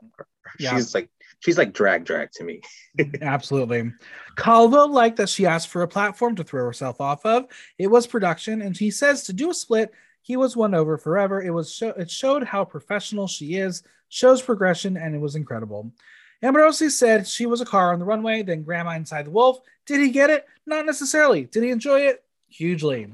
Yeah. 0.58 0.76
She's 0.76 0.96
like 0.96 1.10
she's 1.40 1.58
like 1.58 1.74
drag 1.74 2.06
drag 2.06 2.32
to 2.34 2.44
me. 2.44 2.62
Absolutely. 3.22 3.92
Calvo 4.36 4.88
liked 4.88 5.18
that 5.18 5.30
she 5.30 5.46
asked 5.46 5.70
for 5.70 5.82
a 5.82 5.88
platform 5.88 6.36
to 6.36 6.44
throw 6.44 6.64
herself 6.64 7.02
off 7.02 7.26
of. 7.26 7.46
It 7.78 7.88
was 7.88 8.08
production, 8.08 8.62
and 8.62 8.78
he 8.78 8.92
says 8.92 9.24
to 9.24 9.34
do 9.34 9.50
a 9.50 9.54
split, 9.54 9.92
he 10.22 10.38
was 10.38 10.56
won 10.56 10.76
over 10.76 10.98
forever. 10.98 11.42
It 11.42 11.52
was 11.52 11.74
show- 11.74 11.90
it 11.90 12.12
showed 12.12 12.44
how 12.44 12.66
professional 12.66 13.28
she 13.28 13.56
is, 13.56 13.84
shows 14.10 14.42
progression, 14.42 14.98
and 14.98 15.16
it 15.16 15.20
was 15.20 15.36
incredible. 15.36 15.92
Ambrossi 16.42 16.90
said 16.90 17.28
she 17.28 17.46
was 17.46 17.62
a 17.62 17.66
car 17.66 17.92
on 17.92 18.00
the 18.00 18.06
runway, 18.06 18.44
then 18.44 18.64
grandma 18.64 18.92
inside 18.92 19.26
the 19.26 19.32
wolf. 19.32 19.60
Did 19.86 20.00
he 20.00 20.10
get 20.10 20.30
it? 20.30 20.46
Not 20.66 20.86
necessarily. 20.86 21.46
Did 21.46 21.64
he 21.64 21.70
enjoy 21.70 22.02
it? 22.02 22.24
Hugely. 22.48 23.14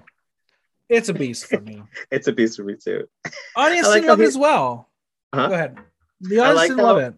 It's 0.89 1.09
a 1.09 1.13
beast 1.13 1.47
for 1.47 1.59
me. 1.59 1.81
it's 2.11 2.27
a 2.27 2.31
beast 2.31 2.57
for 2.57 2.63
me 2.63 2.75
too. 2.75 3.07
Audience 3.55 3.87
like 3.87 4.01
didn't 4.01 4.09
love 4.09 4.19
he... 4.19 4.25
it 4.25 4.27
as 4.27 4.37
well. 4.37 4.89
Huh? 5.33 5.47
Go 5.47 5.53
ahead. 5.53 5.77
The 6.21 6.39
audience 6.39 6.55
like 6.57 6.69
didn't 6.69 6.79
how... 6.79 6.85
love 6.85 6.97
it. 6.97 7.13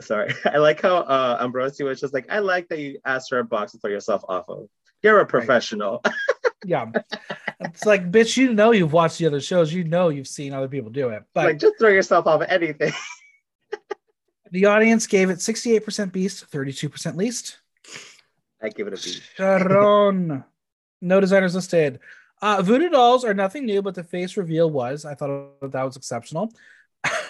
Sorry, 0.00 0.32
I 0.44 0.58
like 0.58 0.82
how 0.82 0.98
uh, 0.98 1.38
Ambrossi 1.40 1.84
was 1.84 2.00
just 2.00 2.14
like, 2.14 2.26
I 2.30 2.38
like 2.40 2.68
that 2.68 2.78
you 2.78 2.98
asked 3.04 3.28
for 3.28 3.38
a 3.38 3.44
box 3.44 3.72
to 3.72 3.78
throw 3.78 3.90
yourself 3.90 4.22
off 4.28 4.48
of. 4.48 4.68
You're 5.02 5.20
a 5.20 5.26
professional. 5.26 6.02
Right. 6.04 6.14
yeah, 6.64 6.86
it's 7.60 7.86
like, 7.86 8.10
bitch, 8.10 8.36
you 8.36 8.52
know 8.52 8.72
you've 8.72 8.92
watched 8.92 9.18
the 9.18 9.26
other 9.26 9.40
shows. 9.40 9.72
You 9.72 9.84
know 9.84 10.08
you've 10.08 10.28
seen 10.28 10.52
other 10.52 10.68
people 10.68 10.90
do 10.90 11.08
it. 11.10 11.22
But 11.34 11.44
like, 11.46 11.58
just 11.58 11.78
throw 11.78 11.88
yourself 11.88 12.26
off 12.26 12.42
of 12.42 12.48
anything. 12.48 12.92
the 14.50 14.66
audience 14.66 15.06
gave 15.06 15.30
it 15.30 15.38
68% 15.38 16.12
beast, 16.12 16.50
32% 16.50 17.16
least. 17.16 17.58
I 18.62 18.68
give 18.68 18.86
it 18.86 18.92
a 18.92 18.96
B. 18.96 19.20
Sharon. 19.36 20.44
no 21.00 21.20
designers 21.20 21.54
listed. 21.54 22.00
Uh, 22.42 22.62
voodoo 22.62 22.88
dolls 22.88 23.24
are 23.24 23.34
nothing 23.34 23.66
new, 23.66 23.82
but 23.82 23.94
the 23.94 24.04
face 24.04 24.36
reveal 24.36 24.70
was. 24.70 25.04
I 25.04 25.14
thought 25.14 25.60
that 25.62 25.82
was 25.82 25.96
exceptional. 25.96 26.52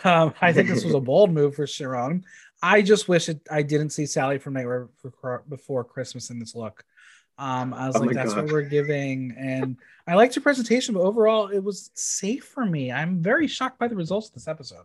um, 0.05 0.35
I 0.41 0.53
think 0.53 0.69
this 0.69 0.85
was 0.85 0.95
a 0.95 1.01
bold 1.01 1.33
move 1.33 1.55
for 1.55 1.67
Sharon. 1.67 2.25
I 2.63 2.83
just 2.83 3.09
wish 3.09 3.29
it, 3.29 3.41
I 3.51 3.63
didn't 3.63 3.91
see 3.91 4.07
Sally 4.07 4.39
from 4.39 4.55
Nightmare 4.55 4.89
before 5.49 5.85
Christmas 5.85 6.31
in 6.31 6.39
this 6.39 6.55
look. 6.55 6.85
Um, 7.39 7.73
I 7.73 7.87
was 7.87 7.97
oh 7.97 8.01
like, 8.01 8.15
that's 8.15 8.35
God. 8.35 8.45
what 8.45 8.53
we're 8.53 8.69
giving. 8.69 9.35
And 9.39 9.79
I 10.07 10.15
liked 10.15 10.37
your 10.37 10.43
presentation, 10.43 10.93
but 10.93 11.01
overall, 11.01 11.49
it 11.49 11.65
was 11.65 11.91
safe 11.95 12.45
for 12.45 12.67
me. 12.67 12.93
I'm 12.93 13.23
very 13.23 13.47
shocked 13.47 13.79
by 13.79 13.89
the 13.89 13.97
results 13.97 14.29
of 14.29 14.35
this 14.35 14.47
episode. 14.47 14.85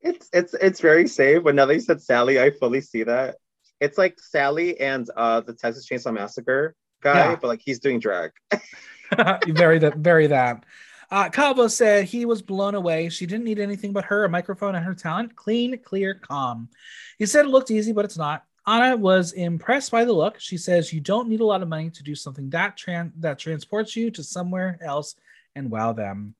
It's 0.00 0.30
it's 0.32 0.54
it's 0.54 0.80
very 0.80 1.06
safe. 1.06 1.42
But 1.44 1.54
now 1.54 1.66
that 1.66 1.74
you 1.74 1.80
said 1.80 2.00
Sally, 2.00 2.40
I 2.40 2.52
fully 2.52 2.80
see 2.80 3.02
that. 3.02 3.36
It's 3.80 3.98
like 3.98 4.18
Sally 4.18 4.80
and 4.80 5.08
uh 5.14 5.40
the 5.40 5.52
Texas 5.52 5.86
Chainsaw 5.86 6.14
Massacre 6.14 6.74
guy, 7.02 7.30
yeah. 7.30 7.36
but 7.36 7.48
like 7.48 7.60
he's 7.62 7.80
doing 7.80 8.00
drag. 8.00 8.30
very 9.46 9.78
that 9.80 9.96
very 9.96 10.28
that. 10.28 10.64
Uh, 11.10 11.28
Calvo 11.28 11.66
said 11.66 12.04
he 12.04 12.24
was 12.24 12.40
blown 12.40 12.74
away. 12.74 13.08
She 13.08 13.26
didn't 13.26 13.44
need 13.44 13.58
anything 13.58 13.92
but 13.92 14.04
her, 14.04 14.24
a 14.24 14.28
microphone, 14.28 14.76
and 14.76 14.84
her 14.84 14.94
talent. 14.94 15.34
Clean, 15.34 15.76
clear, 15.78 16.14
calm. 16.14 16.68
He 17.18 17.26
said 17.26 17.46
it 17.46 17.48
looked 17.48 17.70
easy, 17.70 17.92
but 17.92 18.04
it's 18.04 18.18
not. 18.18 18.44
Ana 18.66 18.96
was 18.96 19.32
impressed 19.32 19.90
by 19.90 20.04
the 20.04 20.12
look. 20.12 20.38
She 20.38 20.56
says 20.56 20.92
you 20.92 21.00
don't 21.00 21.28
need 21.28 21.40
a 21.40 21.44
lot 21.44 21.62
of 21.62 21.68
money 21.68 21.90
to 21.90 22.02
do 22.02 22.14
something 22.14 22.50
that 22.50 22.78
tran- 22.78 23.12
that 23.18 23.38
transports 23.38 23.96
you 23.96 24.10
to 24.12 24.22
somewhere 24.22 24.78
else 24.80 25.16
and 25.56 25.70
wow 25.70 25.92
them. 25.92 26.34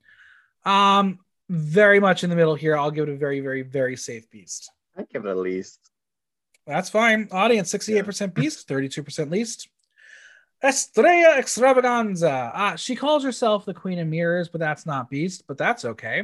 Um, 0.64 1.18
very 1.48 1.98
much 1.98 2.22
in 2.22 2.30
the 2.30 2.36
middle 2.36 2.54
here. 2.54 2.76
I'll 2.76 2.92
give 2.92 3.08
it 3.08 3.12
a 3.12 3.16
very, 3.16 3.40
very, 3.40 3.62
very 3.62 3.96
safe 3.96 4.30
beast. 4.30 4.70
I 4.96 5.02
give 5.02 5.24
it 5.24 5.30
a 5.30 5.34
least. 5.34 5.90
That's 6.66 6.90
fine. 6.90 7.28
Audience 7.32 7.72
68% 7.72 8.20
yeah. 8.20 8.26
beast, 8.26 8.68
32% 8.68 9.30
least. 9.30 9.68
Estrella 10.62 11.42
Xtravaganza. 11.42 12.50
Uh, 12.54 12.76
she 12.76 12.94
calls 12.94 13.24
herself 13.24 13.64
the 13.64 13.74
Queen 13.74 13.98
of 13.98 14.08
Mirrors, 14.08 14.48
but 14.48 14.60
that's 14.60 14.86
not 14.86 15.08
Beast, 15.08 15.44
but 15.46 15.58
that's 15.58 15.84
okay. 15.84 16.22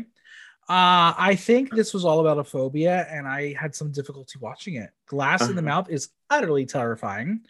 Uh, 0.68 1.14
I 1.16 1.36
think 1.38 1.70
this 1.70 1.94
was 1.94 2.04
all 2.04 2.20
about 2.20 2.38
a 2.38 2.44
phobia, 2.44 3.06
and 3.10 3.26
I 3.26 3.54
had 3.54 3.74
some 3.74 3.92
difficulty 3.92 4.38
watching 4.40 4.74
it. 4.74 4.90
Glass 5.06 5.42
uh-huh. 5.42 5.50
in 5.50 5.56
the 5.56 5.62
uh-huh. 5.62 5.82
mouth 5.82 5.90
is 5.90 6.08
utterly 6.28 6.66
terrifying. 6.66 7.42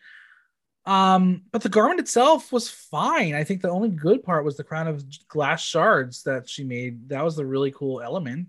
Um, 0.85 1.43
but 1.51 1.63
the 1.63 1.69
garment 1.69 1.99
itself 1.99 2.53
was 2.53 2.69
fine. 2.69 3.35
I 3.35 3.43
think 3.43 3.63
the 3.63 3.71
only 3.71 3.89
good 3.89 4.23
part 4.23 4.45
was 4.45 4.57
the 4.57 4.65
crown 4.65 4.87
of 4.87 5.05
glass 5.29 5.61
shards 5.61 6.23
that 6.23 6.49
she 6.49 6.63
made. 6.63 7.09
That 7.09 7.25
was 7.25 7.35
the 7.35 7.45
really 7.45 7.73
cool 7.73 8.01
element. 8.01 8.49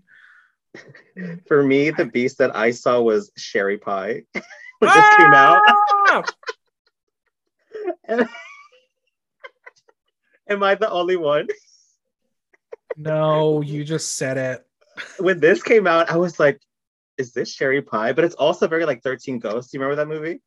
For 1.48 1.64
me, 1.64 1.90
the 1.90 2.04
beast 2.04 2.38
that 2.38 2.54
I 2.54 2.70
saw 2.70 3.00
was 3.00 3.32
Sherry 3.36 3.78
Pie 3.78 4.22
when 4.32 4.42
ah! 4.82 4.94
this 4.94 5.16
came 5.16 5.34
out. 5.34 6.30
Am 10.48 10.62
I 10.62 10.74
the 10.74 10.90
only 10.90 11.16
one? 11.16 11.48
no, 12.96 13.60
you 13.60 13.84
just 13.84 14.16
said 14.16 14.36
it. 14.38 14.66
When 15.18 15.40
this 15.40 15.62
came 15.62 15.86
out, 15.86 16.10
I 16.10 16.16
was 16.16 16.40
like, 16.40 16.60
is 17.18 17.32
this 17.32 17.52
Sherry 17.52 17.82
Pie? 17.82 18.12
But 18.12 18.24
it's 18.24 18.34
also 18.34 18.66
very 18.66 18.84
like 18.84 19.02
13 19.02 19.38
Ghosts. 19.38 19.70
Do 19.70 19.78
you 19.78 19.82
remember 19.82 20.02
that 20.02 20.08
movie? 20.08 20.40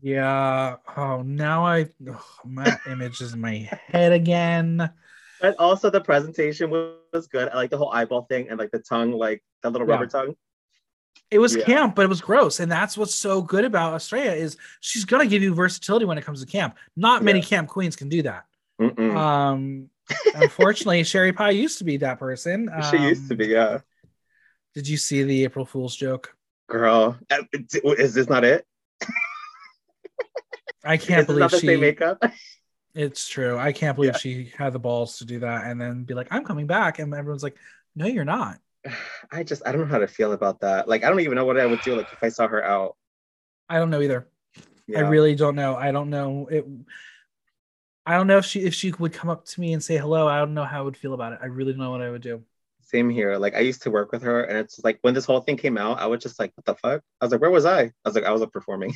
Yeah. 0.00 0.76
Oh, 0.96 1.22
now 1.22 1.64
I 1.64 1.88
oh, 2.08 2.26
my 2.44 2.78
image 2.86 3.20
is 3.20 3.34
in 3.34 3.40
my 3.40 3.68
head 3.88 4.12
again. 4.12 4.90
But 5.40 5.56
also 5.58 5.90
the 5.90 6.00
presentation 6.00 6.70
was 6.70 7.26
good. 7.26 7.48
I 7.48 7.56
like 7.56 7.70
the 7.70 7.78
whole 7.78 7.92
eyeball 7.92 8.22
thing 8.22 8.48
and 8.48 8.58
like 8.58 8.70
the 8.70 8.80
tongue, 8.80 9.12
like 9.12 9.42
that 9.62 9.70
little 9.70 9.86
yeah. 9.86 9.94
rubber 9.94 10.06
tongue. 10.06 10.36
It 11.30 11.38
was 11.38 11.56
yeah. 11.56 11.64
camp, 11.64 11.94
but 11.96 12.04
it 12.04 12.08
was 12.08 12.20
gross, 12.20 12.60
and 12.60 12.70
that's 12.70 12.96
what's 12.96 13.14
so 13.14 13.42
good 13.42 13.64
about 13.64 13.94
Estrella 13.94 14.32
is 14.32 14.56
she's 14.80 15.04
gonna 15.04 15.26
give 15.26 15.42
you 15.42 15.54
versatility 15.54 16.04
when 16.04 16.18
it 16.18 16.24
comes 16.24 16.40
to 16.40 16.46
camp. 16.46 16.76
Not 16.96 17.22
many 17.24 17.40
yeah. 17.40 17.46
camp 17.46 17.68
queens 17.68 17.96
can 17.96 18.08
do 18.08 18.22
that. 18.22 18.44
Mm-mm. 18.80 19.16
Um, 19.16 19.90
unfortunately, 20.34 21.02
Sherry 21.04 21.32
Pie 21.32 21.50
used 21.50 21.78
to 21.78 21.84
be 21.84 21.96
that 21.98 22.18
person. 22.18 22.68
Um, 22.72 22.82
she 22.90 22.98
used 22.98 23.28
to 23.28 23.36
be, 23.36 23.46
yeah. 23.46 23.80
Did 24.74 24.88
you 24.88 24.96
see 24.96 25.22
the 25.22 25.44
April 25.44 25.64
Fool's 25.64 25.94
joke? 25.96 26.36
Girl, 26.68 27.16
uh, 27.30 27.42
is 27.52 28.14
this 28.14 28.28
not 28.28 28.44
it? 28.44 28.66
I 30.84 30.96
can't 30.96 31.26
believe 31.26 31.50
she 31.52 31.76
makeup. 31.76 32.22
It's 32.96 33.26
true. 33.26 33.58
I 33.58 33.72
can't 33.72 33.96
believe 33.96 34.12
yeah. 34.12 34.18
she 34.18 34.52
had 34.56 34.72
the 34.72 34.78
balls 34.78 35.18
to 35.18 35.24
do 35.24 35.40
that 35.40 35.64
and 35.64 35.80
then 35.80 36.04
be 36.04 36.14
like, 36.14 36.28
"I'm 36.30 36.44
coming 36.44 36.68
back," 36.68 37.00
and 37.00 37.12
everyone's 37.12 37.42
like, 37.42 37.56
"No, 37.96 38.06
you're 38.06 38.24
not." 38.24 38.60
I 39.32 39.42
just 39.42 39.62
I 39.66 39.72
don't 39.72 39.82
know 39.82 39.86
how 39.86 39.98
to 39.98 40.08
feel 40.08 40.32
about 40.32 40.60
that. 40.60 40.88
Like 40.88 41.04
I 41.04 41.08
don't 41.08 41.20
even 41.20 41.34
know 41.34 41.44
what 41.44 41.58
I 41.58 41.66
would 41.66 41.80
do 41.82 41.96
like 41.96 42.08
if 42.12 42.22
I 42.22 42.28
saw 42.28 42.48
her 42.48 42.64
out. 42.64 42.96
I 43.68 43.78
don't 43.78 43.90
know 43.90 44.00
either. 44.00 44.28
Yeah. 44.86 44.98
I 44.98 45.02
really 45.02 45.34
don't 45.34 45.56
know. 45.56 45.76
I 45.76 45.92
don't 45.92 46.10
know 46.10 46.46
it. 46.50 46.66
I 48.06 48.16
don't 48.16 48.26
know 48.26 48.38
if 48.38 48.44
she 48.44 48.60
if 48.60 48.74
she 48.74 48.92
would 48.92 49.12
come 49.12 49.30
up 49.30 49.46
to 49.46 49.60
me 49.60 49.72
and 49.72 49.82
say 49.82 49.96
hello. 49.96 50.28
I 50.28 50.38
don't 50.38 50.54
know 50.54 50.64
how 50.64 50.80
I 50.80 50.82
would 50.82 50.96
feel 50.96 51.14
about 51.14 51.32
it. 51.32 51.38
I 51.42 51.46
really 51.46 51.72
don't 51.72 51.80
know 51.80 51.90
what 51.90 52.02
I 52.02 52.10
would 52.10 52.22
do. 52.22 52.42
Same 52.82 53.08
here. 53.08 53.38
Like 53.38 53.54
I 53.54 53.60
used 53.60 53.82
to 53.84 53.90
work 53.90 54.12
with 54.12 54.22
her, 54.22 54.44
and 54.44 54.58
it's 54.58 54.78
like 54.84 54.98
when 55.00 55.14
this 55.14 55.24
whole 55.24 55.40
thing 55.40 55.56
came 55.56 55.78
out, 55.78 55.98
I 55.98 56.06
was 56.06 56.22
just 56.22 56.38
like, 56.38 56.52
"What 56.54 56.66
the 56.66 56.74
fuck?" 56.74 57.02
I 57.20 57.24
was 57.24 57.32
like, 57.32 57.40
"Where 57.40 57.50
was 57.50 57.64
I?" 57.64 57.82
I 57.82 57.92
was 58.04 58.14
like, 58.14 58.24
"I 58.24 58.30
was 58.30 58.42
up 58.42 58.52
performing." 58.52 58.94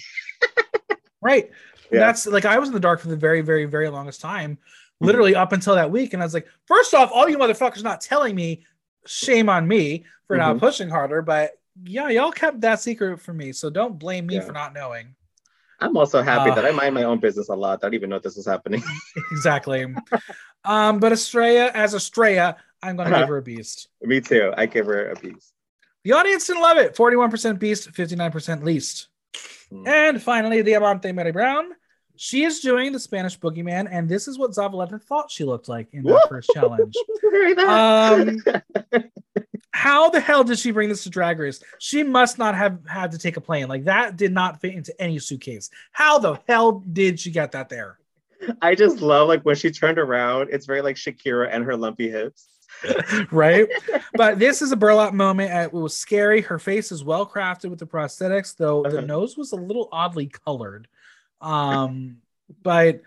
right. 1.23 1.51
Yeah. 1.91 2.01
That's 2.01 2.27
like 2.27 2.45
I 2.45 2.59
was 2.59 2.69
in 2.69 2.75
the 2.75 2.81
dark 2.81 3.01
for 3.01 3.09
the 3.09 3.17
very, 3.17 3.41
very, 3.41 3.65
very 3.65 3.89
longest 3.89 4.21
time, 4.21 4.57
mm-hmm. 4.57 5.07
literally 5.07 5.33
mm-hmm. 5.33 5.41
up 5.41 5.53
until 5.53 5.75
that 5.75 5.91
week, 5.91 6.13
and 6.13 6.23
I 6.23 6.27
was 6.27 6.35
like, 6.35 6.47
first 6.67 6.93
off, 6.93 7.11
all 7.13 7.29
you 7.29 7.39
motherfuckers 7.39 7.83
not 7.83 8.03
telling 8.03 8.35
me 8.35 8.67
shame 9.07 9.49
on 9.49 9.67
me 9.67 10.05
for 10.27 10.37
mm-hmm. 10.37 10.53
not 10.53 10.59
pushing 10.59 10.89
harder. 10.89 11.23
But 11.23 11.53
yeah, 11.85 12.09
y'all 12.09 12.33
kept 12.33 12.61
that 12.63 12.81
secret 12.81 13.21
from 13.21 13.37
me. 13.37 13.53
So 13.53 13.71
don't 13.71 13.99
blame 13.99 14.27
me 14.27 14.37
yeah. 14.37 14.43
for 14.43 14.53
not 14.53 14.75
knowing. 14.75 15.15
I'm 15.81 15.97
also 15.97 16.23
happy 16.23 16.51
uh, 16.51 16.55
that 16.57 16.67
I 16.67 16.73
mind 16.73 16.95
my 16.95 17.05
own 17.05 17.21
business 17.21 17.49
a 17.49 17.55
lot. 17.55 17.79
I 17.83 17.87
don't 17.87 17.95
even 17.95 18.11
know 18.11 18.19
this 18.19 18.37
is 18.37 18.47
happening. 18.47 18.83
exactly. 19.31 19.87
um, 20.65 20.99
but 20.99 21.13
Estrella, 21.13 21.71
as 21.73 21.95
Estrella, 21.95 22.57
I'm 22.83 22.97
going 22.97 23.09
to 23.09 23.15
uh-huh. 23.15 23.23
give 23.23 23.29
her 23.29 23.37
a 23.39 23.43
beast. 23.43 23.89
Me 24.03 24.21
too. 24.21 24.53
I 24.57 24.67
give 24.67 24.87
her 24.87 25.11
a 25.11 25.17
beast. 25.17 25.53
The 26.05 26.13
audience 26.13 26.47
didn't 26.47 26.63
love 26.63 26.79
it. 26.79 26.97
41% 26.97 27.59
beast, 27.59 27.93
59% 27.93 28.65
least. 28.65 29.09
Mm. 29.73 29.87
And 29.87 30.23
finally, 30.23 30.63
Diamante 30.63 31.11
Merybrown. 31.11 31.71
She 32.19 32.45
is 32.45 32.61
doing 32.61 32.93
the 32.93 32.99
Spanish 32.99 33.39
boogeyman, 33.39 33.89
and 33.91 34.09
this 34.09 34.27
is 34.27 34.39
what 34.39 34.51
Zavaleta 34.51 35.01
thought 35.01 35.31
she 35.31 35.45
looked 35.45 35.69
like 35.69 35.89
in 35.93 36.03
that 36.03 36.27
first 36.29 36.51
challenge. 36.53 36.97
um, 37.59 38.43
how 39.71 40.11
the 40.11 40.19
hell 40.19 40.43
did 40.43 40.59
she 40.59 40.73
bring 40.73 40.89
this 40.89 41.05
to 41.05 41.11
Drag 41.11 41.39
Race? 41.39 41.63
She 41.79 42.03
must 42.03 42.37
not 42.37 42.57
have 42.57 42.81
had 42.89 43.13
to 43.13 43.19
take 43.19 43.37
a 43.37 43.41
plane. 43.41 43.69
Like 43.69 43.85
that 43.85 44.17
did 44.17 44.33
not 44.33 44.61
fit 44.61 44.75
into 44.75 44.93
any 45.01 45.21
suitcase. 45.21 45.71
How 45.93 46.19
the 46.19 46.41
hell 46.49 46.83
did 46.93 47.21
she 47.21 47.31
get 47.31 47.53
that 47.53 47.69
there? 47.69 47.99
I 48.61 48.75
just 48.75 49.01
love 49.01 49.29
like 49.29 49.43
when 49.43 49.57
she 49.57 49.71
turned 49.71 49.99
around, 49.99 50.49
it's 50.51 50.67
very 50.67 50.83
like 50.83 50.97
Shakira 50.97 51.49
and 51.53 51.65
her 51.65 51.77
lumpy 51.77 52.11
hips. 52.11 52.49
right? 53.31 53.69
But 54.15 54.39
this 54.39 54.63
is 54.63 54.73
a 54.73 54.77
burlap 54.77 55.15
moment. 55.15 55.53
It 55.53 55.73
was 55.73 55.97
scary. 55.97 56.41
Her 56.41 56.59
face 56.59 56.93
is 56.93 57.05
well 57.05 57.27
crafted 57.27 57.71
with 57.71 57.79
the 57.79 57.87
prosthetics, 57.87 58.57
though 58.57 58.85
uh-huh. 58.85 58.97
the 58.97 59.03
nose 59.03 59.37
was 59.37 59.53
a 59.53 59.57
little 59.57 59.89
oddly 59.93 60.27
colored. 60.27 60.89
Um, 61.41 62.19
but 62.63 63.03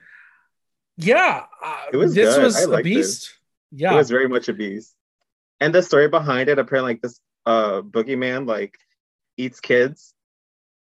yeah, 0.98 1.46
uh, 1.64 1.78
it 1.92 1.98
was 1.98 2.14
this 2.14 2.36
good. 2.36 2.44
was 2.44 2.64
a 2.64 2.82
beast. 2.82 3.26
It. 3.72 3.82
Yeah, 3.82 3.94
it 3.94 3.98
was 3.98 4.10
very 4.10 4.28
much 4.28 4.50
a 4.50 4.54
beast. 4.54 4.96
And 5.60 5.74
the 5.74 5.82
story 5.82 6.08
behind 6.08 6.50
it, 6.50 6.60
apparently, 6.60 6.94
like 6.94 7.02
this 7.02 7.20
uh 7.46 7.82
boogeyman 7.82 8.48
like 8.48 8.78
eats 9.38 9.60
kids. 9.60 10.14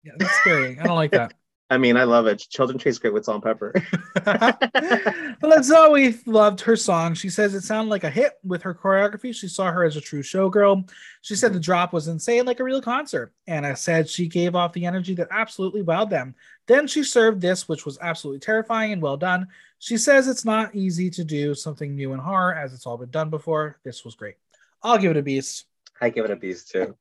Yeah, 0.03 0.13
that's 0.17 0.33
scary. 0.41 0.79
I 0.79 0.83
don't 0.83 0.95
like 0.95 1.11
that. 1.11 1.33
I 1.71 1.77
mean, 1.77 1.97
I 1.97 2.03
love 2.03 2.25
it. 2.25 2.39
Children 2.49 2.79
taste 2.79 3.01
great 3.01 3.13
with 3.13 3.25
salt 3.25 3.35
and 3.35 3.43
pepper. 3.43 3.73
but 4.15 5.59
Zowi 5.59 6.19
loved 6.25 6.61
her 6.61 6.75
song. 6.75 7.13
She 7.13 7.29
says 7.29 7.53
it 7.53 7.61
sounded 7.61 7.91
like 7.91 8.03
a 8.03 8.09
hit 8.09 8.33
with 8.43 8.63
her 8.63 8.73
choreography. 8.73 9.35
She 9.35 9.47
saw 9.47 9.71
her 9.71 9.83
as 9.83 9.95
a 9.95 10.01
true 10.01 10.23
showgirl. 10.23 10.89
She 11.21 11.35
said 11.35 11.51
the 11.51 11.59
mm-hmm. 11.59 11.63
drop 11.63 11.93
was 11.93 12.07
insane, 12.07 12.45
like 12.45 12.59
a 12.59 12.63
real 12.63 12.81
concert. 12.81 13.33
Ana 13.47 13.75
said 13.75 14.09
she 14.09 14.27
gave 14.27 14.55
off 14.55 14.73
the 14.73 14.87
energy 14.87 15.13
that 15.15 15.27
absolutely 15.29 15.83
wowed 15.83 16.09
them. 16.09 16.33
Then 16.65 16.87
she 16.87 17.03
served 17.03 17.39
this, 17.39 17.69
which 17.69 17.85
was 17.85 17.99
absolutely 18.01 18.39
terrifying 18.39 18.91
and 18.91 19.01
well 19.01 19.17
done. 19.17 19.47
She 19.77 19.97
says 19.97 20.27
it's 20.27 20.45
not 20.45 20.73
easy 20.73 21.11
to 21.11 21.23
do 21.23 21.53
something 21.53 21.95
new 21.95 22.13
in 22.13 22.19
horror 22.19 22.55
as 22.55 22.73
it's 22.73 22.87
all 22.87 22.97
been 22.97 23.11
done 23.11 23.29
before. 23.29 23.79
This 23.83 24.03
was 24.03 24.15
great. 24.15 24.35
I'll 24.81 24.97
give 24.97 25.11
it 25.11 25.17
a 25.17 25.23
beast. 25.23 25.65
I 26.01 26.09
give 26.09 26.25
it 26.25 26.31
a 26.31 26.35
beast 26.35 26.71
too. 26.71 26.95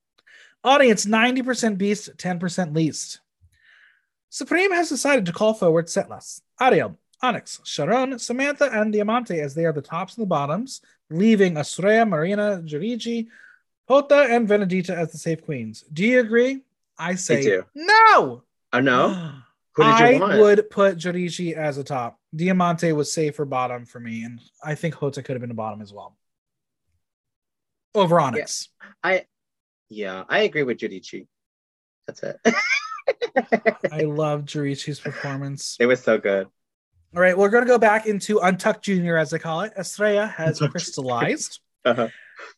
Audience 0.63 1.05
90% 1.05 1.77
beast, 1.77 2.17
10% 2.17 2.75
least. 2.75 3.21
Supremme 4.29 4.71
has 4.71 4.89
decided 4.89 5.25
to 5.25 5.33
call 5.33 5.53
forward 5.53 5.87
Sethlas, 5.87 6.41
Ariel, 6.59 6.97
Onyx, 7.21 7.59
Sharonne, 7.65 8.19
Samantha, 8.19 8.69
and 8.71 8.93
Diamante 8.93 9.39
as 9.39 9.55
they 9.55 9.65
are 9.65 9.73
the 9.73 9.81
tops 9.81 10.15
and 10.15 10.23
the 10.23 10.27
bottoms, 10.27 10.81
leaving 11.09 11.57
Estrella, 11.57 12.05
Marina, 12.05 12.61
Juriji, 12.63 13.27
Jota, 13.89 14.27
and 14.29 14.47
Venedita 14.47 14.91
as 14.91 15.11
the 15.11 15.17
safe 15.17 15.43
queens. 15.43 15.83
Do 15.91 16.05
you 16.05 16.19
agree? 16.19 16.61
I 16.97 17.15
say 17.15 17.61
no. 17.73 18.43
No. 18.73 19.31
Who 19.75 19.83
did 19.83 19.91
I 19.91 20.09
you 20.11 20.19
want? 20.19 20.39
would 20.39 20.69
put 20.69 20.97
Juriji 20.97 21.53
as 21.53 21.77
a 21.77 21.83
top. 21.83 22.19
Diamante 22.35 22.91
was 22.91 23.11
safe 23.11 23.35
for 23.35 23.45
bottom 23.45 23.85
for 23.85 23.99
me, 23.99 24.23
and 24.23 24.39
I 24.63 24.75
think 24.75 24.99
Jota 24.99 25.23
could 25.23 25.33
have 25.33 25.41
been 25.41 25.51
a 25.51 25.55
bottom 25.55 25.81
as 25.81 25.93
well. 25.93 26.17
Over 27.95 28.19
Onyx. 28.19 28.69
I 29.03 29.25
yeah, 29.89 30.23
I 30.27 30.39
agree 30.39 30.63
with 30.63 30.77
Judici. 30.77 31.27
That's 32.05 32.21
it. 32.23 32.39
I 33.91 34.01
love 34.01 34.43
Juriji's 34.45 34.99
performance. 34.99 35.77
it 35.79 35.85
was 35.85 36.01
so 36.01 36.17
good. 36.17 36.47
All 37.15 37.21
right, 37.21 37.37
we're 37.37 37.49
going 37.49 37.63
to 37.63 37.67
go 37.67 37.79
back 37.79 38.05
into 38.05 38.39
Untucked 38.39 38.83
Junior, 38.83 39.17
as 39.17 39.31
they 39.31 39.39
call 39.39 39.61
it. 39.61 39.73
Estrella 39.77 40.27
has 40.27 40.59
crystallized. 40.59 41.59
Uh-huh. 41.85 42.09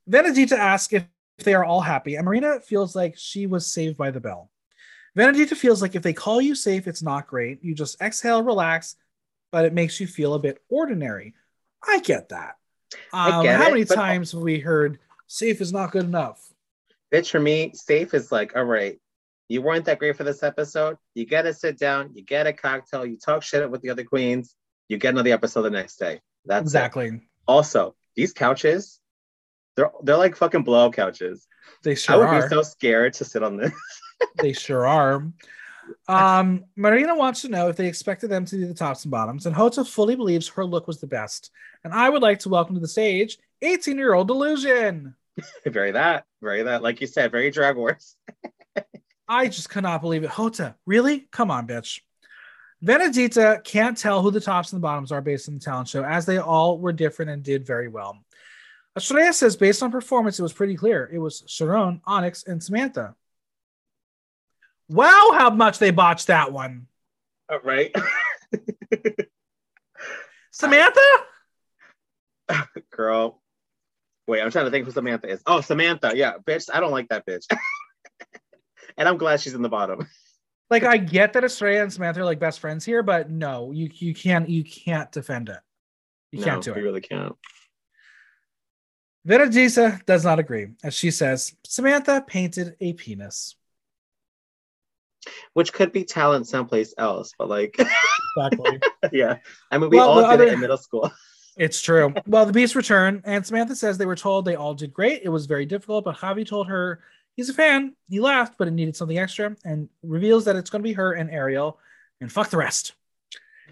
Venedita 0.09 0.53
asks 0.57 0.91
if, 0.93 1.05
if 1.37 1.45
they 1.45 1.53
are 1.53 1.63
all 1.63 1.79
happy, 1.79 2.15
and 2.15 2.25
Marina 2.25 2.59
feels 2.59 2.95
like 2.95 3.13
she 3.15 3.45
was 3.45 3.67
saved 3.67 3.95
by 3.95 4.09
the 4.09 4.19
bell. 4.19 4.49
Venedita 5.15 5.55
feels 5.55 5.79
like 5.79 5.93
if 5.93 6.01
they 6.01 6.11
call 6.11 6.41
you 6.41 6.55
safe, 6.55 6.87
it's 6.87 7.03
not 7.03 7.27
great. 7.27 7.63
You 7.63 7.75
just 7.75 8.01
exhale, 8.01 8.41
relax, 8.41 8.95
but 9.51 9.63
it 9.63 9.73
makes 9.73 9.99
you 9.99 10.07
feel 10.07 10.33
a 10.33 10.39
bit 10.39 10.57
ordinary. 10.69 11.35
I 11.87 11.99
get 11.99 12.29
that. 12.29 12.55
I 13.13 13.29
Um, 13.31 13.43
get 13.43 13.57
how 13.57 13.67
it, 13.67 13.71
many 13.73 13.85
times 13.85 14.31
have 14.31 14.41
we 14.41 14.59
heard 14.59 14.97
safe 15.27 15.61
is 15.61 15.71
not 15.71 15.91
good 15.91 16.05
enough? 16.05 16.51
Bitch, 17.13 17.29
for 17.29 17.39
me, 17.39 17.73
safe 17.75 18.15
is 18.15 18.31
like, 18.31 18.55
all 18.55 18.63
right, 18.63 18.99
you 19.51 19.61
weren't 19.61 19.83
that 19.85 19.99
great 19.99 20.15
for 20.15 20.23
this 20.23 20.43
episode. 20.43 20.97
You 21.13 21.25
get 21.25 21.41
to 21.41 21.53
sit 21.53 21.77
down, 21.77 22.11
you 22.13 22.23
get 22.23 22.47
a 22.47 22.53
cocktail, 22.53 23.05
you 23.05 23.17
talk 23.17 23.43
shit 23.43 23.69
with 23.69 23.81
the 23.81 23.89
other 23.89 24.05
queens, 24.05 24.55
you 24.87 24.97
get 24.97 25.09
another 25.09 25.31
episode 25.31 25.63
the 25.63 25.69
next 25.69 25.97
day. 25.97 26.21
That's 26.45 26.61
it. 26.61 26.67
Exactly. 26.67 27.21
Also, 27.47 27.95
these 28.15 28.31
couches, 28.31 28.99
they're 29.75 29.91
they're 30.03 30.17
like 30.17 30.37
fucking 30.37 30.63
blowout 30.63 30.93
couches. 30.93 31.47
They 31.83 31.95
sure 31.95 32.15
I 32.15 32.17
would 32.17 32.27
are. 32.27 32.41
be 32.43 32.47
so 32.47 32.61
scared 32.61 33.13
to 33.15 33.25
sit 33.25 33.43
on 33.43 33.57
this. 33.57 33.73
they 34.41 34.53
sure 34.53 34.87
are. 34.87 35.27
Um, 36.07 36.63
Marina 36.77 37.15
wants 37.15 37.41
to 37.41 37.49
know 37.49 37.67
if 37.67 37.75
they 37.75 37.87
expected 37.87 38.29
them 38.29 38.45
to 38.45 38.55
be 38.55 38.63
the 38.63 38.73
tops 38.73 39.03
and 39.03 39.11
bottoms, 39.11 39.45
and 39.45 39.55
Jota 39.55 39.83
fully 39.83 40.15
believes 40.15 40.47
her 40.49 40.63
look 40.63 40.87
was 40.87 41.01
the 41.01 41.07
best. 41.07 41.51
And 41.83 41.93
I 41.93 42.09
would 42.09 42.21
like 42.21 42.39
to 42.39 42.49
welcome 42.49 42.75
to 42.75 42.81
the 42.81 42.87
stage 42.87 43.37
18 43.61 43.97
year 43.97 44.13
old 44.13 44.29
Delusion. 44.29 45.15
very 45.65 45.91
that, 45.91 46.25
very 46.41 46.63
that. 46.63 46.83
Like 46.83 47.01
you 47.01 47.07
said, 47.07 47.31
very 47.31 47.51
drag 47.51 47.75
wars. 47.75 48.15
I 49.31 49.47
just 49.47 49.69
cannot 49.69 50.01
believe 50.01 50.25
it. 50.25 50.31
Jota, 50.35 50.75
really? 50.85 51.21
Come 51.31 51.51
on, 51.51 51.65
bitch. 51.65 52.01
Venedita 52.83 53.63
can't 53.63 53.97
tell 53.97 54.21
who 54.21 54.29
the 54.29 54.41
tops 54.41 54.73
and 54.73 54.81
the 54.81 54.81
bottoms 54.81 55.13
are 55.13 55.21
based 55.21 55.47
on 55.47 55.53
the 55.53 55.61
talent 55.61 55.87
show, 55.87 56.03
as 56.03 56.25
they 56.25 56.37
all 56.37 56.77
were 56.77 56.91
different 56.91 57.31
and 57.31 57.41
did 57.41 57.65
very 57.65 57.87
well. 57.87 58.21
Estrella 58.97 59.31
says, 59.31 59.55
based 59.55 59.81
on 59.83 59.89
performance, 59.89 60.37
it 60.37 60.43
was 60.43 60.51
pretty 60.51 60.75
clear. 60.75 61.09
It 61.13 61.19
was 61.19 61.43
Sharonne, 61.43 62.01
Onyx, 62.05 62.43
and 62.43 62.61
Samantha. 62.61 63.15
Wow, 64.89 65.29
how 65.33 65.49
much 65.49 65.79
they 65.79 65.91
botched 65.91 66.27
that 66.27 66.51
one. 66.51 66.87
Uh, 67.49 67.59
right? 67.63 67.95
Samantha? 70.51 70.99
Girl. 72.91 73.41
Wait, 74.27 74.41
I'm 74.41 74.51
trying 74.51 74.65
to 74.65 74.71
think 74.71 74.85
who 74.85 74.91
Samantha 74.91 75.29
is. 75.29 75.41
Oh, 75.45 75.61
Samantha. 75.61 76.11
Yeah, 76.15 76.33
bitch. 76.45 76.69
I 76.73 76.81
don't 76.81 76.91
like 76.91 77.07
that 77.09 77.25
bitch. 77.25 77.45
and 79.01 79.09
I'm 79.09 79.17
glad 79.17 79.41
she's 79.41 79.53
in 79.55 79.61
the 79.61 79.69
bottom. 79.69 80.07
Like 80.69 80.83
I 80.85 80.95
get 80.95 81.33
that 81.33 81.43
Estrella 81.43 81.81
and 81.83 81.91
Samantha 81.91 82.21
are 82.21 82.23
like 82.23 82.39
best 82.39 82.61
friends 82.61 82.85
here, 82.85 83.03
but 83.03 83.29
no, 83.29 83.73
you 83.73 83.89
you 83.93 84.13
can't 84.15 84.47
you 84.47 84.63
can't 84.63 85.11
defend 85.11 85.49
it. 85.49 85.57
You 86.31 86.41
can't 86.41 86.63
do 86.63 86.71
we 86.73 86.79
it. 86.79 86.83
really 86.85 87.01
can't. 87.01 87.35
Venedita 89.27 90.05
does 90.05 90.23
not 90.23 90.39
agree, 90.39 90.67
as 90.81 90.93
she 90.95 91.11
says 91.11 91.53
Samantha 91.65 92.23
painted 92.25 92.77
a 92.79 92.93
penis. 92.93 93.55
Which 95.53 95.73
could 95.73 95.91
be 95.91 96.05
talent 96.05 96.47
someplace 96.47 96.93
else, 96.97 97.33
but 97.37 97.49
like, 97.49 97.77
Exactly. 98.37 98.79
yeah. 99.11 99.39
I 99.71 99.77
mean, 99.77 99.89
we 99.89 99.97
Well, 99.97 100.09
all 100.09 100.21
did 100.21 100.25
other- 100.29 100.43
it 100.45 100.53
in 100.53 100.59
middle 100.61 100.77
school. 100.77 101.11
it's 101.57 101.81
true. 101.81 102.13
Well, 102.25 102.45
the 102.45 102.53
beasts 102.53 102.77
return, 102.77 103.21
and 103.25 103.45
Samantha 103.45 103.75
says 103.75 103.97
they 103.97 104.05
were 104.05 104.15
told 104.15 104.45
they 104.45 104.55
all 104.55 104.73
did 104.73 104.93
great. 104.93 105.21
It 105.23 105.29
was 105.29 105.47
very 105.47 105.65
difficult, 105.65 106.05
but 106.05 106.15
Javi 106.15 106.47
told 106.47 106.67
her 106.69 107.01
he's 107.35 107.49
a 107.49 107.53
fan. 107.53 107.95
He 108.09 108.19
laughed, 108.19 108.55
but 108.57 108.67
it 108.67 108.71
needed 108.71 108.95
something 108.95 109.17
extra, 109.17 109.55
and 109.65 109.89
reveals 110.03 110.45
that 110.45 110.55
it's 110.55 110.69
going 110.69 110.81
to 110.81 110.87
be 110.87 110.93
her 110.93 111.13
and 111.13 111.29
Ariel, 111.29 111.79
and 112.19 112.31
fuck 112.31 112.49
the 112.49 112.57
rest. 112.57 112.93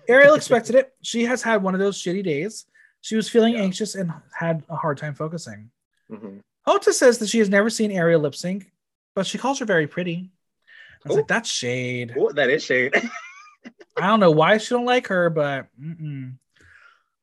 Ariel 0.08 0.36
expected 0.36 0.76
it. 0.76 0.94
She 1.02 1.26
has 1.26 1.42
had 1.42 1.62
one 1.64 1.74
of 1.74 1.80
those 1.80 2.02
shitty 2.02 2.24
days. 2.24 2.66
She 3.02 3.16
was 3.16 3.30
feeling 3.30 3.54
Yeah. 3.54 3.62
anxious 3.62 3.96
and 3.96 4.12
had 4.38 4.64
a 4.70 4.76
hard 4.76 4.98
time 4.98 5.14
focusing. 5.16 5.72
Mhm. 6.12 6.42
Jota 6.68 6.92
says 6.94 7.18
that 7.20 7.30
she 7.30 7.40
has 7.40 7.50
never 7.50 7.70
seen 7.70 7.92
Ariel 7.92 8.22
lip 8.22 8.36
sync, 8.36 8.72
but 9.16 9.26
she 9.26 9.38
calls 9.38 9.60
her 9.60 9.66
very 9.66 9.88
pretty. 9.88 10.30
I 11.06 11.08
was 11.08 11.16
Ooh. 11.16 11.20
like, 11.22 11.28
that's 11.28 11.50
shade. 11.50 12.14
Ooh, 12.18 12.32
that 12.34 12.50
is 12.50 12.64
shade. 12.64 12.94
I 13.98 14.08
don't 14.08 14.20
know 14.20 14.32
why 14.32 14.58
she 14.58 14.70
don't 14.76 14.86
like 14.86 15.08
her, 15.08 15.30
but 15.30 15.68
mm-mm. 15.82 16.34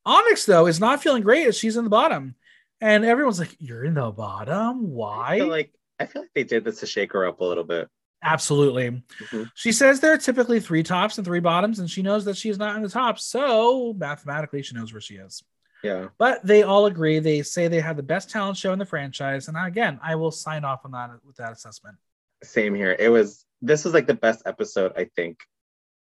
Onyx 0.04 0.46
though 0.46 0.66
is 0.66 0.80
not 0.80 1.02
feeling 1.02 1.22
great 1.22 1.46
as 1.46 1.56
she's 1.58 1.76
in 1.76 1.84
the 1.84 1.90
bottom, 1.90 2.34
and 2.80 3.04
everyone's 3.04 3.38
like, 3.38 3.56
"You're 3.58 3.84
in 3.84 3.94
the 3.94 4.10
bottom? 4.10 4.54
I 4.56 4.72
Why?" 4.88 5.38
feel 5.38 5.48
like 5.48 5.72
I 5.98 6.06
feel 6.06 6.22
like 6.22 6.32
they 6.34 6.44
did 6.44 6.64
this 6.64 6.80
to 6.80 6.86
shake 6.86 7.12
her 7.12 7.26
up 7.26 7.40
a 7.40 7.44
little 7.44 7.64
bit. 7.64 7.88
Absolutely. 8.22 9.02
Mhm. 9.20 9.50
She 9.54 9.72
says 9.72 10.00
there 10.00 10.12
are 10.12 10.18
typically 10.18 10.58
three 10.60 10.82
tops 10.82 11.18
and 11.18 11.24
three 11.24 11.40
bottoms, 11.40 11.78
and 11.78 11.90
she 11.90 12.02
knows 12.02 12.24
that 12.24 12.36
she 12.36 12.48
is 12.48 12.58
not 12.58 12.76
in 12.76 12.82
the 12.82 12.88
top, 12.88 13.18
so 13.18 13.92
mathematically 13.94 14.62
she 14.62 14.74
knows 14.74 14.92
where 14.92 15.00
she 15.00 15.16
is. 15.16 15.42
Yeah. 15.82 16.08
But 16.18 16.44
they 16.44 16.62
all 16.62 16.86
agree. 16.86 17.18
They 17.18 17.42
say 17.42 17.68
they 17.68 17.80
have 17.80 17.96
the 17.96 18.02
best 18.02 18.30
talent 18.30 18.56
show 18.56 18.72
in 18.72 18.78
the 18.78 18.86
franchise, 18.86 19.48
and 19.48 19.56
again, 19.56 20.00
I 20.02 20.16
will 20.16 20.30
sign 20.32 20.64
off 20.64 20.84
on 20.84 20.92
that 20.92 21.10
with 21.24 21.36
that 21.36 21.52
assessment. 21.52 21.96
Same 22.42 22.74
here. 22.74 22.96
It 22.98 23.10
was 23.10 23.44
this 23.62 23.84
was 23.84 23.94
like 23.94 24.06
the 24.06 24.14
best 24.14 24.42
episode, 24.46 24.92
I 24.96 25.08
think. 25.16 25.38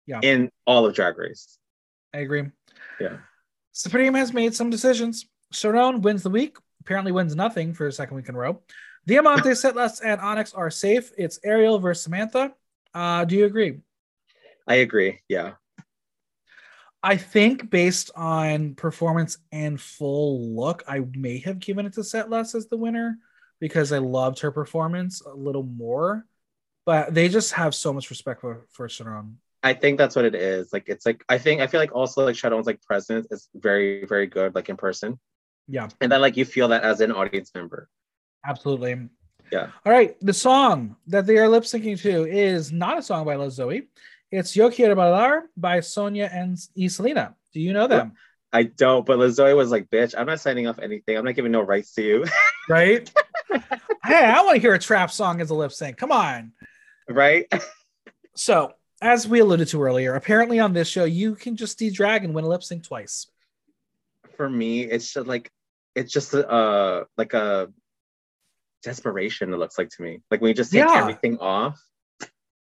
Yeah. 0.06 0.20
In 0.24 0.52
all 0.66 0.86
of 0.86 0.96
Drag 0.96 1.18
Race. 1.18 1.58
I 2.14 2.20
agree. 2.20 2.46
Yeah. 3.00 3.18
Supremme 3.74 4.16
has 4.16 4.34
made 4.34 4.56
some 4.56 4.70
decisions. 4.70 5.28
Sharonne 5.54 6.02
wins 6.02 6.24
the 6.24 6.30
week, 6.30 6.58
apparently 6.82 7.12
wins 7.12 7.36
nothing 7.36 7.74
for 7.74 7.88
a 7.88 7.92
second 7.92 8.16
week 8.16 8.30
in 8.30 8.36
a 8.36 8.38
row. 8.38 8.62
Diamante, 9.08 9.52
Sethlas, 9.52 10.02
and 10.04 10.20
Onyx 10.20 10.54
are 10.54 10.70
safe. 10.70 11.14
It's 11.18 11.40
Ariel 11.46 11.80
versus 11.80 12.04
Samantha. 12.04 12.54
Uh, 12.94 13.24
do 13.24 13.38
you 13.38 13.46
agree? 13.46 13.80
I 14.68 14.76
agree. 14.76 15.22
Yeah. 15.30 15.54
I 17.02 17.16
think 17.16 17.70
based 17.70 18.12
on 18.18 18.76
performance 18.76 19.38
and 19.54 19.80
full 19.80 20.54
look, 20.54 20.84
I 20.90 21.06
may 21.16 21.40
have 21.40 21.60
given 21.60 21.86
it 21.86 21.94
to 21.94 22.02
Sethlas 22.02 22.54
as 22.54 22.68
the 22.68 22.76
winner 22.76 23.18
because 23.62 23.94
I 23.94 24.00
loved 24.00 24.40
her 24.40 24.52
performance 24.52 25.22
a 25.22 25.34
little 25.34 25.64
more. 25.64 26.26
But 26.86 27.14
they 27.14 27.30
just 27.30 27.54
have 27.54 27.74
so 27.74 27.94
much 27.94 28.10
respect 28.10 28.42
for, 28.42 28.66
for 28.72 28.90
Sharonne. 28.90 29.36
I 29.64 29.74
think 29.74 29.98
that's 29.98 30.18
what 30.18 30.26
it 30.26 30.36
is. 30.36 30.74
Like 30.74 30.90
it's 30.90 31.06
like 31.06 31.24
I 31.30 31.38
think 31.38 31.62
I 31.62 31.68
feel 31.68 31.80
like 31.80 31.96
also 31.96 32.26
like 32.26 32.36
Sharonne's 32.36 32.68
like 32.68 32.82
presence 32.82 33.26
is 33.32 33.48
very, 33.56 34.06
very 34.06 34.28
good, 34.28 34.54
like 34.54 34.68
in 34.68 34.76
person. 34.76 35.18
Yeah. 35.70 35.88
And 36.02 36.12
then 36.12 36.20
like 36.20 36.36
you 36.36 36.44
feel 36.44 36.68
that 36.70 36.84
as 36.84 37.00
an 37.00 37.14
audience 37.14 37.52
member. 37.56 37.88
Absolutely. 38.48 39.10
Yeah. 39.52 39.70
All 39.86 39.92
right. 39.92 40.18
The 40.22 40.34
song 40.34 40.96
that 41.08 41.26
they 41.26 41.38
are 41.38 41.48
lip 41.48 41.64
syncing 41.64 42.00
to 42.02 42.26
is 42.26 42.72
not 42.72 42.98
a 42.98 43.02
song 43.02 43.26
by 43.26 43.36
La 43.36 43.46
Zowi. 43.46 43.88
It's 44.32 44.56
Yo 44.56 44.70
Quiero 44.70 44.96
Bailar 44.96 45.44
by 45.56 45.80
Sonia 45.80 46.30
and 46.32 46.58
Iselina. 46.78 47.34
Do 47.54 47.62
you 47.62 47.74
know 47.74 47.88
them? 47.88 48.14
I 48.52 48.64
don't, 48.64 49.06
but 49.06 49.20
La 49.20 49.26
Zowi 49.26 49.56
was 49.56 49.72
like, 49.72 49.90
bitch, 49.90 50.16
I'm 50.18 50.26
not 50.26 50.40
signing 50.40 50.68
off 50.68 50.80
anything. 50.80 51.18
I'm 51.18 51.26
not 51.26 51.36
giving 51.36 51.52
no 51.52 51.62
rights 51.62 51.94
to 51.94 52.02
you. 52.02 52.26
Right? 52.70 53.10
hey, 54.04 54.26
I 54.26 54.42
want 54.42 54.56
to 54.56 54.60
hear 54.62 54.74
a 54.74 54.80
trap 54.80 55.10
song 55.10 55.40
as 55.40 55.52
a 55.52 55.56
lip 55.56 55.72
sync. 55.72 55.96
Come 55.96 56.12
on. 56.12 56.52
right? 57.08 57.46
So, 58.36 58.74
as 59.02 59.28
we 59.28 59.40
alluded 59.40 59.70
to 59.70 59.82
earlier, 59.82 60.14
apparently 60.14 60.60
on 60.60 60.72
this 60.74 60.88
show, 60.88 61.06
you 61.06 61.34
can 61.34 61.56
just 61.56 61.80
de-drag 61.80 62.24
and 62.24 62.36
win 62.36 62.44
a 62.44 62.48
lip 62.48 62.62
sync 62.62 62.84
twice. 62.84 63.26
For 64.36 64.48
me, 64.48 64.82
it's 64.84 65.12
just 65.12 65.26
like 65.26 65.50
it's 65.96 66.14
just 66.14 66.36
a 66.36 66.48
uh 66.48 67.06
like 67.18 67.34
a 67.34 67.72
desperation, 68.84 69.54
it 69.54 69.58
looks 69.58 69.78
like 69.78 69.90
to 69.90 70.02
me. 70.02 70.22
Like 70.32 70.42
when 70.42 70.50
you 70.50 70.56
just 70.56 70.72
take 70.72 70.86
Yeah. 70.86 71.00
everything 71.00 71.38
off. 71.40 71.82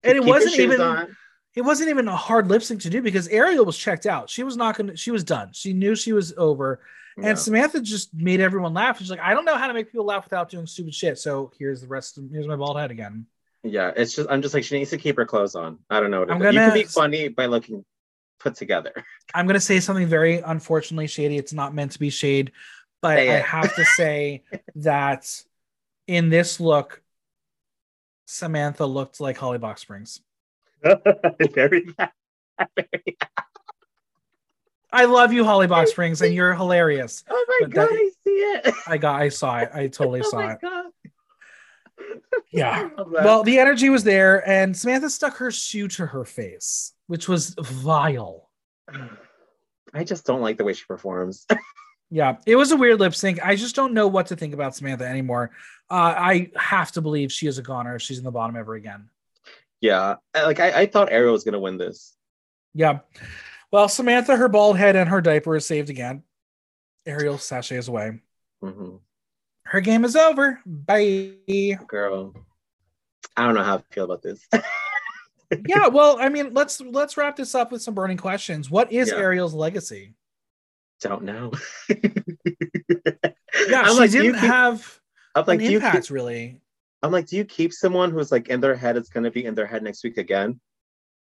And 0.03 0.17
it 0.17 0.25
wasn't 0.25 0.59
even 0.59 0.81
on. 0.81 1.17
it 1.55 1.63
wasn't 1.63 1.91
even 1.91 2.07
a 2.09 2.15
hard 2.17 2.49
lip 2.49 2.63
sync 2.63 2.83
to 2.83 2.91
do 2.91 3.03
because 3.03 3.29
Ariel 3.29 3.65
was 3.65 3.77
checked 3.77 4.07
out. 4.07 4.31
She 4.31 4.43
was 4.43 4.57
not 4.57 4.77
gonna 4.77 4.97
she 4.97 5.11
was 5.11 5.25
done. 5.25 5.51
She 5.53 5.73
knew 5.73 5.95
she 5.95 6.13
was 6.13 6.33
over. 6.37 6.81
Yeah. 7.17 7.31
And 7.31 7.39
Samantha 7.39 7.81
just 7.81 8.13
made 8.15 8.41
everyone 8.41 8.75
laugh. 8.75 8.99
She's 8.99 9.11
like, 9.11 9.21
I 9.21 9.33
don't 9.33 9.45
know 9.47 9.57
how 9.57 9.67
to 9.67 9.75
make 9.75 9.91
people 9.91 10.05
laugh 10.05 10.25
without 10.25 10.51
doing 10.51 10.67
stupid 10.67 10.95
shit. 10.95 11.19
So 11.19 11.51
here's 11.59 11.81
the 11.81 11.89
rest 11.89 12.19
of 12.19 12.25
here's 12.31 12.47
my 12.47 12.57
bald 12.57 12.79
head 12.79 12.91
again. 12.91 13.27
Yeah, 13.63 13.91
it's 13.97 14.15
just 14.15 14.29
I'm 14.31 14.43
just 14.43 14.55
like 14.55 14.65
she 14.65 14.79
needs 14.79 14.91
to 14.91 14.99
keep 14.99 15.17
her 15.17 15.25
clothes 15.27 15.55
on. 15.57 15.79
I 15.91 15.99
don't 16.01 16.11
know 16.11 16.21
what 16.21 16.31
I'm 16.31 16.41
is. 16.43 16.55
You 16.55 16.61
can 16.61 16.75
be 16.75 16.85
funny 16.85 17.29
by 17.29 17.47
looking 17.47 17.85
put 18.39 18.55
together. 18.55 18.93
I'm 19.35 19.47
gonna 19.47 19.59
say 19.61 19.81
something 19.81 20.07
very 20.07 20.39
unfortunately 20.39 21.09
shady. 21.09 21.37
It's 21.37 21.53
not 21.53 21.75
meant 21.75 21.93
to 21.93 21.99
be 21.99 22.11
shade, 22.11 22.53
but 23.03 23.19
I 23.19 23.41
have 23.41 23.75
to 23.75 23.85
say 23.85 24.45
that 24.77 25.27
in 26.07 26.29
this 26.29 26.61
look, 26.61 27.03
Samantha 28.27 28.87
looked 28.87 29.21
like 29.21 29.37
Holly 29.37 29.59
Box 29.59 29.83
Springs. 29.83 30.21
very, 31.53 31.87
I 34.93 35.05
love 35.05 35.33
you, 35.33 35.45
Holly 35.45 35.67
Box 35.67 35.91
Springs, 35.91 36.23
and 36.23 36.35
you're 36.35 36.55
hilarious. 36.55 37.25
Oh 37.29 37.45
my 37.49 37.59
But 37.67 37.71
god, 37.75 37.89
that- 37.89 37.93
I 37.93 38.11
see 38.25 38.31
it. 38.31 38.75
I 38.87 38.99
got, 38.99 39.21
I 39.21 39.29
saw 39.29 39.59
it. 39.59 39.71
I 39.75 39.89
totally 39.89 40.21
oh 40.25 40.31
saw 40.31 40.37
my 40.39 40.53
it. 40.53 40.59
god. 40.63 40.85
Yeah. 42.51 42.89
I 42.97 43.01
love 43.01 43.11
that. 43.13 43.25
Well, 43.25 43.43
the 43.43 43.59
energy 43.59 43.91
was 43.91 44.05
there, 44.05 44.47
and 44.49 44.77
Samantha 44.77 45.11
stuck 45.11 45.37
her 45.39 45.51
shoe 45.51 45.89
to 45.89 46.07
her 46.07 46.25
face, 46.25 46.93
which 47.07 47.29
was 47.29 47.55
vile. 47.61 48.51
I 49.95 50.05
just 50.05 50.27
don't 50.27 50.41
like 50.43 50.59
the 50.59 50.65
way 50.65 50.75
she 50.75 50.85
performs. 50.85 51.47
Yeah, 52.11 52.37
it 52.47 52.57
was 52.57 52.71
a 52.73 52.77
weird 52.77 53.01
lip 53.01 53.15
sync. 53.15 53.45
I 53.45 53.57
just 53.57 53.75
don't 53.75 53.93
know 53.93 54.07
what 54.07 54.29
to 54.29 54.37
think 54.37 54.55
about 54.55 54.77
Samantha 54.77 55.05
anymore. 55.07 55.51
Uh, 55.91 56.15
I 56.17 56.51
have 56.57 56.93
to 56.93 57.01
believe 57.01 57.33
she 57.33 57.47
is 57.47 57.59
a 57.59 57.63
goner 57.63 57.97
if 57.97 58.03
she's 58.03 58.19
in 58.19 58.25
the 58.25 58.31
bottom 58.31 58.57
ever 58.57 58.75
again. 58.75 59.09
yeah, 59.81 60.17
like 60.35 60.61
I, 60.61 60.83
I 60.83 60.87
thought 60.87 61.11
Ariel 61.11 61.33
was 61.33 61.45
gonna 61.45 61.59
win 61.61 61.79
this. 61.79 62.17
Yeah. 62.75 63.01
Well, 63.73 63.89
Samantha, 63.89 64.37
her 64.37 64.49
bald 64.49 64.77
head 64.79 64.95
and 64.97 65.09
her 65.11 65.21
diaper 65.21 65.57
is 65.57 65.67
saved 65.67 65.91
again. 65.91 66.23
Ariel 67.07 67.39
sachets 67.39 67.89
away. 67.89 68.21
hmm 68.63 68.97
Her 69.65 69.81
game 69.81 70.05
is 70.05 70.15
over. 70.15 70.61
Bye. 70.65 71.33
Girl, 71.89 72.35
I 73.37 73.45
don't 73.47 73.55
know 73.55 73.63
how 73.65 73.79
I 73.79 73.83
feel 73.95 74.05
about 74.05 74.23
this. 74.23 74.47
yeah, 75.67 75.89
well, 75.89 76.19
I 76.21 76.29
mean, 76.29 76.55
let's 76.55 76.81
let's 76.81 77.17
wrap 77.17 77.37
this 77.37 77.55
up 77.55 77.73
with 77.73 77.83
some 77.83 77.95
burning 77.95 78.17
questions. 78.17 78.71
What 78.71 78.93
is 78.93 79.09
Yeah. 79.11 79.17
Ariel's 79.17 79.55
legacy? 79.55 80.15
Don't 81.01 81.23
know. 81.25 81.53
Yeah, 83.69 83.81
I'm 83.81 83.95
she 83.95 83.99
like, 83.99 84.11
do 84.11 84.17
you 84.19 84.23
didn't 84.25 84.41
keep- 84.41 84.51
have 84.51 85.01
I'm 85.35 85.45
like, 85.47 85.59
do 85.59 85.65
you 85.65 85.71
keep, 85.81 85.87
impact 85.87 86.11
really. 86.11 86.61
I'm 87.03 87.11
like, 87.11 87.27
do 87.27 87.37
you 87.37 87.45
keep 87.45 87.73
someone 87.73 88.11
who's 88.11 88.31
like 88.31 88.49
in 88.49 88.61
their 88.61 88.77
head 88.77 88.97
It's 88.97 89.09
gonna 89.09 89.31
be 89.31 89.45
in 89.45 89.55
their 89.55 89.67
head 89.67 89.83
next 89.83 90.05
week 90.05 90.19
again, 90.19 90.61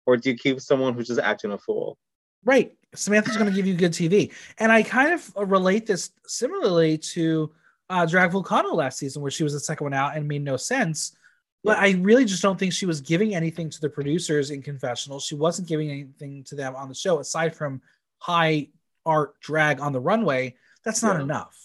or 0.06 0.16
do 0.16 0.30
you 0.30 0.36
keep 0.36 0.60
someone 0.60 0.94
who's 0.94 1.06
just 1.06 1.20
acting 1.20 1.52
a 1.52 1.58
fool? 1.58 1.96
Right. 2.44 2.72
Samantha's 2.94 3.36
going 3.36 3.50
to 3.50 3.54
give 3.54 3.66
you 3.66 3.74
good 3.74 3.90
TV. 3.92 4.32
And 4.58 4.70
I 4.70 4.82
kind 4.84 5.12
of 5.12 5.32
uh, 5.36 5.44
relate 5.44 5.84
this 5.84 6.10
similarly 6.26 6.96
to 6.98 7.50
uh, 7.90 8.06
Drag 8.06 8.30
Vulcano 8.30 8.72
last 8.72 8.98
season, 8.98 9.20
where 9.20 9.32
she 9.32 9.42
was 9.42 9.52
the 9.52 9.60
second 9.60 9.84
one 9.84 9.94
out 9.94 10.16
and 10.16 10.28
made 10.28 10.44
no 10.44 10.56
sense. 10.56 11.16
But 11.64 11.78
I 11.78 11.92
really 11.98 12.24
just 12.24 12.42
don't 12.42 12.56
think 12.56 12.72
she 12.72 12.86
was 12.86 13.00
giving 13.00 13.34
anything 13.34 13.68
to 13.70 13.80
the 13.80 13.90
producers 13.90 14.52
in 14.52 14.62
confessional. 14.62 15.18
She 15.18 15.34
wasn't 15.34 15.66
giving 15.66 15.90
anything 15.90 16.44
to 16.44 16.54
them 16.54 16.76
on 16.76 16.88
the 16.88 16.94
show 16.94 17.18
aside 17.18 17.56
from 17.56 17.82
high 18.18 18.68
art 19.06 19.40
drag 19.40 19.80
on 19.80 19.92
the 19.92 20.00
runway. 20.00 20.56
That's 20.84 21.02
not 21.02 21.16
Yeah. 21.16 21.22
enough. 21.22 21.58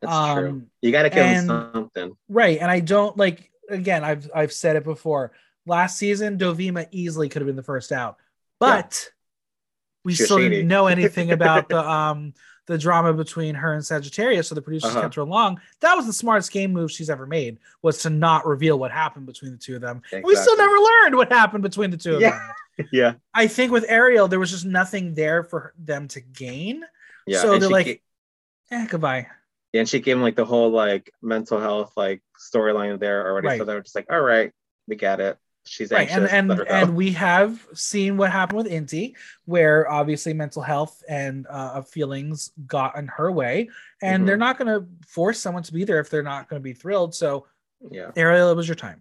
That's 0.00 0.12
true. 0.36 0.48
Um, 0.50 0.66
You 0.82 0.92
gotta 0.92 1.08
give 1.10 1.18
and- 1.24 1.48
them 1.48 1.70
something. 1.72 2.16
Right. 2.28 2.58
And 2.60 2.70
I 2.70 2.80
don't 2.80 3.16
like 3.16 3.50
again, 3.70 4.04
I've 4.04 4.30
I've 4.34 4.52
said 4.52 4.76
it 4.76 4.84
before. 4.84 5.32
Last 5.66 5.96
season, 5.96 6.36
Dovima 6.38 6.86
easily 6.90 7.28
could 7.30 7.40
have 7.40 7.46
been 7.46 7.56
the 7.56 7.62
first 7.62 7.90
out. 7.92 8.18
But 8.60 9.10
we 10.04 10.12
She 10.14 10.22
was 10.22 10.28
still 10.28 10.38
shady. 10.38 10.56
didn't 10.56 10.68
know 10.68 10.86
anything 10.88 11.30
about 11.32 11.68
the 11.70 11.78
um 11.80 12.34
the 12.66 12.78
drama 12.78 13.12
between 13.12 13.54
her 13.54 13.74
and 13.74 13.82
Sagittaria, 13.82 14.42
so 14.42 14.54
the 14.54 14.62
producers 14.62 14.90
Uh-huh. 14.90 15.02
kept 15.02 15.14
her 15.16 15.20
along. 15.22 15.60
That 15.80 15.94
was 15.96 16.06
the 16.06 16.14
smartest 16.14 16.50
game 16.50 16.72
move 16.72 16.90
she's 16.90 17.10
ever 17.10 17.26
made, 17.26 17.58
was 17.82 17.98
to 18.02 18.10
not 18.10 18.46
reveal 18.46 18.78
what 18.78 18.90
happened 18.90 19.26
between 19.26 19.52
the 19.52 19.58
two 19.58 19.74
of 19.76 19.82
them. 19.82 20.00
And 20.12 20.24
We 20.24 20.34
still 20.34 20.56
never 20.56 20.74
learned 20.74 21.16
what 21.16 21.30
happened 21.30 21.62
between 21.62 21.90
the 21.90 21.98
two 21.98 22.14
of 22.16 22.20
Yeah. 22.22 22.30
them. 22.30 22.40
Yeah, 22.92 23.14
I 23.32 23.46
think 23.46 23.70
with 23.72 23.84
Ariel, 23.88 24.28
there 24.28 24.40
was 24.40 24.50
just 24.50 24.64
nothing 24.66 25.14
there 25.14 25.42
for 25.44 25.74
them 25.78 26.08
to 26.08 26.20
gain. 26.20 26.82
yeah. 27.26 27.40
So 27.42 27.52
and 27.54 27.62
they're 27.62 27.70
like, 27.70 27.86
ga- 27.86 28.02
eh, 28.72 28.86
goodbye. 28.88 29.26
and 29.72 29.88
she 29.88 30.00
gave 30.00 30.16
him 30.16 30.22
like 30.22 30.36
the 30.36 30.44
whole 30.44 30.70
like 30.70 31.10
mental 31.22 31.60
health 31.60 31.92
like 31.96 32.22
storyline 32.38 32.98
there 32.98 33.26
already. 33.28 33.48
Right. 33.48 33.58
So 33.58 33.64
they 33.64 33.74
were 33.74 33.80
just 33.82 33.94
like, 33.94 34.06
all 34.10 34.20
right, 34.20 34.52
we 34.88 34.96
get 34.96 35.20
it. 35.20 35.38
She's 35.66 35.90
right 35.90 36.10
anxious. 36.10 36.30
and 36.30 36.50
and 36.52 36.60
and 36.68 36.94
we 36.94 37.12
have 37.12 37.66
seen 37.72 38.18
what 38.18 38.30
happened 38.30 38.58
with 38.64 38.66
inti 38.72 39.14
where 39.46 39.90
obviously 39.90 40.34
mental 40.34 40.60
health 40.60 41.02
and 41.08 41.46
uh, 41.48 41.80
feelings 41.80 42.50
got 42.66 42.98
in 42.98 43.06
her 43.06 43.32
way 43.32 43.70
and 44.02 44.22
Mhm. 44.22 44.26
they're 44.26 44.36
not 44.36 44.58
going 44.58 44.68
to 44.68 44.86
force 45.08 45.40
someone 45.40 45.62
to 45.62 45.72
be 45.72 45.84
there 45.84 46.00
if 46.00 46.10
they're 46.10 46.22
not 46.22 46.50
going 46.50 46.60
to 46.60 46.62
be 46.62 46.74
thrilled 46.74 47.14
so 47.14 47.46
yeah, 47.90 48.10
ariel 48.14 48.50
it 48.50 48.56
was 48.56 48.68
your 48.68 48.74
time 48.74 49.00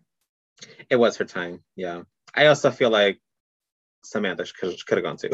it 0.89 0.95
was 0.95 1.17
her 1.17 1.25
time. 1.25 1.59
Yeah, 1.75 2.03
I 2.33 2.45
also 2.45 2.71
feel 2.71 2.89
like 2.89 3.19
Samantha 4.03 4.45
could 4.59 4.75
have 4.89 5.03
gone 5.03 5.17
too. 5.17 5.30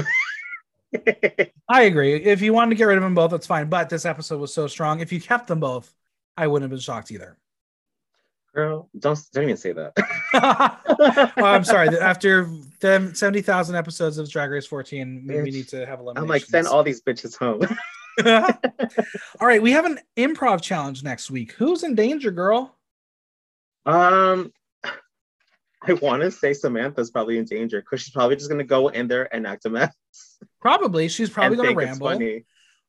i 1.70 1.84
agree 1.84 2.16
if 2.16 2.41
you 2.41 2.52
wanted 2.52 2.70
to 2.72 2.76
get 2.76 2.86
rid 2.86 2.98
of 2.98 3.04
them 3.04 3.14
both 3.14 3.30
that's 3.30 3.46
fine 3.46 3.70
but 3.70 3.90
this 3.90 4.06
episode 4.06 4.40
was 4.40 4.52
so 4.52 4.66
strong 4.66 5.02
if 5.02 5.12
you 5.12 5.22
kept 5.22 5.48
them 5.48 5.60
both 5.60 5.94
i 6.36 6.48
wouldn't 6.48 6.64
have 6.64 6.72
been 6.72 6.80
shocked 6.80 7.12
either 7.12 7.38
Girl, 8.56 8.90
don't 8.98 9.20
don't 9.32 9.44
even 9.44 9.58
say 9.58 9.74
that. 9.74 9.94
oh, 11.38 11.46
i'm 11.46 11.64
sorry 11.64 11.90
after 12.00 12.50
them 12.80 13.14
70000 13.14 13.76
episodes 13.76 14.18
of 14.18 14.28
drag 14.32 14.50
race 14.50 14.66
14 14.66 15.26
we, 15.28 15.41
we 15.44 15.52
need 15.52 15.68
to 15.68 15.86
have 15.86 16.00
a 16.00 16.02
eliminations. 16.02 16.18
I'm 16.24 16.28
like, 16.28 16.44
send 16.46 16.66
all 16.68 16.82
these 16.82 17.02
bitches 17.02 17.38
home. 17.38 17.62
all 19.40 19.48
right 19.48 19.62
we 19.62 19.72
have 19.72 19.86
an 19.86 20.00
improv 20.18 20.62
challenge 20.62 21.04
next 21.04 21.30
week 21.30 21.52
who's 21.54 21.84
in 21.84 21.94
danger 21.94 22.32
girl 22.32 22.76
Um, 23.86 24.52
I 25.82 25.94
want 25.94 26.22
to 26.24 26.32
say 26.32 26.54
Samantha's 26.54 27.10
probably 27.10 27.38
in 27.38 27.46
danger 27.46 27.82
because 27.82 28.02
she's 28.02 28.14
probably 28.14 28.36
just 28.36 28.50
gonna 28.50 28.64
go 28.64 28.90
in 28.90 29.08
there 29.08 29.34
and 29.34 29.48
act 29.48 29.66
a 29.66 29.70
mess. 29.70 29.94
Probably. 30.62 31.08
She's 31.08 31.30
probably 31.30 31.58
going 31.58 31.70
to 31.70 31.76
ramble. 31.76 32.08
funny. 32.08 32.46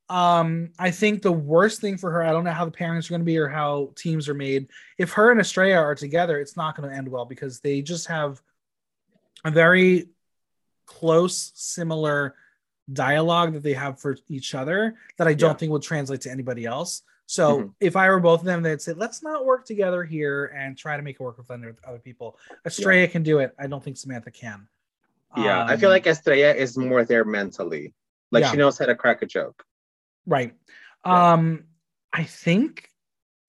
Um, 0.09 0.71
I 0.79 0.91
think 0.91 1.23
the 1.23 1.31
worst 1.33 1.81
thing 1.81 1.97
for 1.97 2.11
her, 2.11 2.23
I 2.23 2.31
don't 2.33 2.43
know 2.45 2.51
how 2.51 2.65
the 2.65 2.71
parents 2.73 3.09
are 3.09 3.11
going 3.12 3.21
to 3.21 3.25
be 3.25 3.39
or 3.39 3.49
how 3.49 3.93
teams 3.95 4.29
are 4.29 4.35
made. 4.35 4.69
If 4.99 5.12
her 5.12 5.31
and 5.31 5.41
Estrella 5.41 5.77
are 5.81 5.95
together, 5.95 6.41
it's 6.41 6.57
not 6.57 6.77
going 6.77 6.91
to 6.91 6.97
end 6.97 7.09
well 7.09 7.25
because 7.25 7.61
they 7.61 7.81
just 7.81 8.09
have 8.09 8.43
a 9.45 9.53
very 9.53 10.09
close, 10.87 11.53
similar 11.55 12.35
dialogue 12.93 13.53
that 13.53 13.62
they 13.62 13.73
have 13.75 14.01
for 14.01 14.17
each 14.29 14.55
other 14.57 14.97
that 15.17 15.29
I 15.29 15.35
don't 15.35 15.51
Yeah. 15.51 15.57
think 15.57 15.71
will 15.71 15.79
translate 15.79 16.23
to 16.23 16.31
anybody 16.31 16.67
else. 16.67 17.03
So 17.31 17.61
Mhm. 17.61 17.74
if 17.78 17.94
I 17.94 18.09
were 18.09 18.19
both 18.19 18.40
of 18.40 18.47
them, 18.47 18.61
they'd 18.61 18.82
say, 18.82 18.93
let's 18.93 19.23
not 19.23 19.44
work 19.47 19.65
together 19.65 20.02
here 20.02 20.47
and 20.47 20.77
try 20.77 20.97
to 20.97 21.02
make 21.05 21.15
it 21.15 21.23
work 21.23 21.39
with 21.39 21.48
other 21.48 22.01
people. 22.01 22.36
Estrella 22.66 23.07
can 23.07 23.23
do 23.23 23.39
it. 23.39 23.55
I 23.57 23.69
don't 23.69 23.85
think 23.85 23.98
Samantha 23.98 24.32
can. 24.32 24.66
Yeah, 25.36 25.65
I 25.65 25.77
feel 25.77 25.90
Um, 25.90 25.93
like 25.93 26.09
Estrella 26.09 26.52
is 26.52 26.77
more 26.77 27.05
there 27.05 27.24
mentally. 27.24 27.94
Like 28.32 28.43
Yeah. 28.43 28.51
she 28.51 28.57
knows 28.57 28.78
how 28.78 28.86
to 28.86 28.97
crack 28.97 29.23
a 29.23 29.27
joke. 29.27 29.65
Right. 30.27 30.57
Yeah. 31.07 31.32
Um, 31.35 31.66
I 32.12 32.24
think 32.24 32.90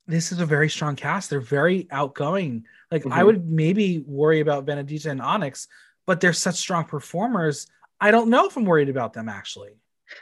this 0.06 0.32
is 0.32 0.40
a 0.40 0.46
very 0.46 0.70
strong 0.70 0.96
cast. 0.96 1.32
They're 1.32 1.42
very 1.42 1.88
outgoing. 1.90 2.68
Like 2.92 3.08
I 3.08 3.22
Mhm. 3.22 3.26
would 3.26 3.50
maybe 3.50 3.98
worry 4.06 4.42
about 4.42 4.64
Venedita 4.68 5.10
and 5.10 5.24
Onyx, 5.24 5.68
but 6.06 6.22
they're 6.22 6.34
such 6.34 6.58
strong 6.58 6.86
performers. 6.86 7.66
I 8.00 8.12
don't 8.12 8.30
know 8.30 8.46
if 8.46 8.56
I'm 8.56 8.66
worried 8.66 8.90
about 8.90 9.14
them 9.14 9.28
actually. 9.28 9.80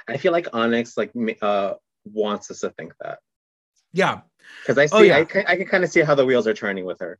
I 0.07 0.15
feel 0.15 0.31
like 0.31 0.48
Onyx 0.53 0.95
like 0.95 1.11
uh 1.41 1.73
wants 2.06 2.49
us 2.52 2.61
to 2.61 2.69
think 2.69 2.94
that 3.02 3.19
Yeah, 3.94 4.22
because 4.61 4.78
I 4.78 4.86
see 4.86 4.95
Oh, 4.95 5.02
yeah. 5.02 5.18
I 5.18 5.26
can 5.26 5.45
I 5.48 5.56
can 5.56 5.66
kind 5.68 5.84
of 5.84 5.90
see 5.90 6.02
how 6.02 6.16
the 6.16 6.26
wheels 6.26 6.48
are 6.48 6.53
turning 6.53 6.86
with 6.86 6.99
her. 6.99 7.20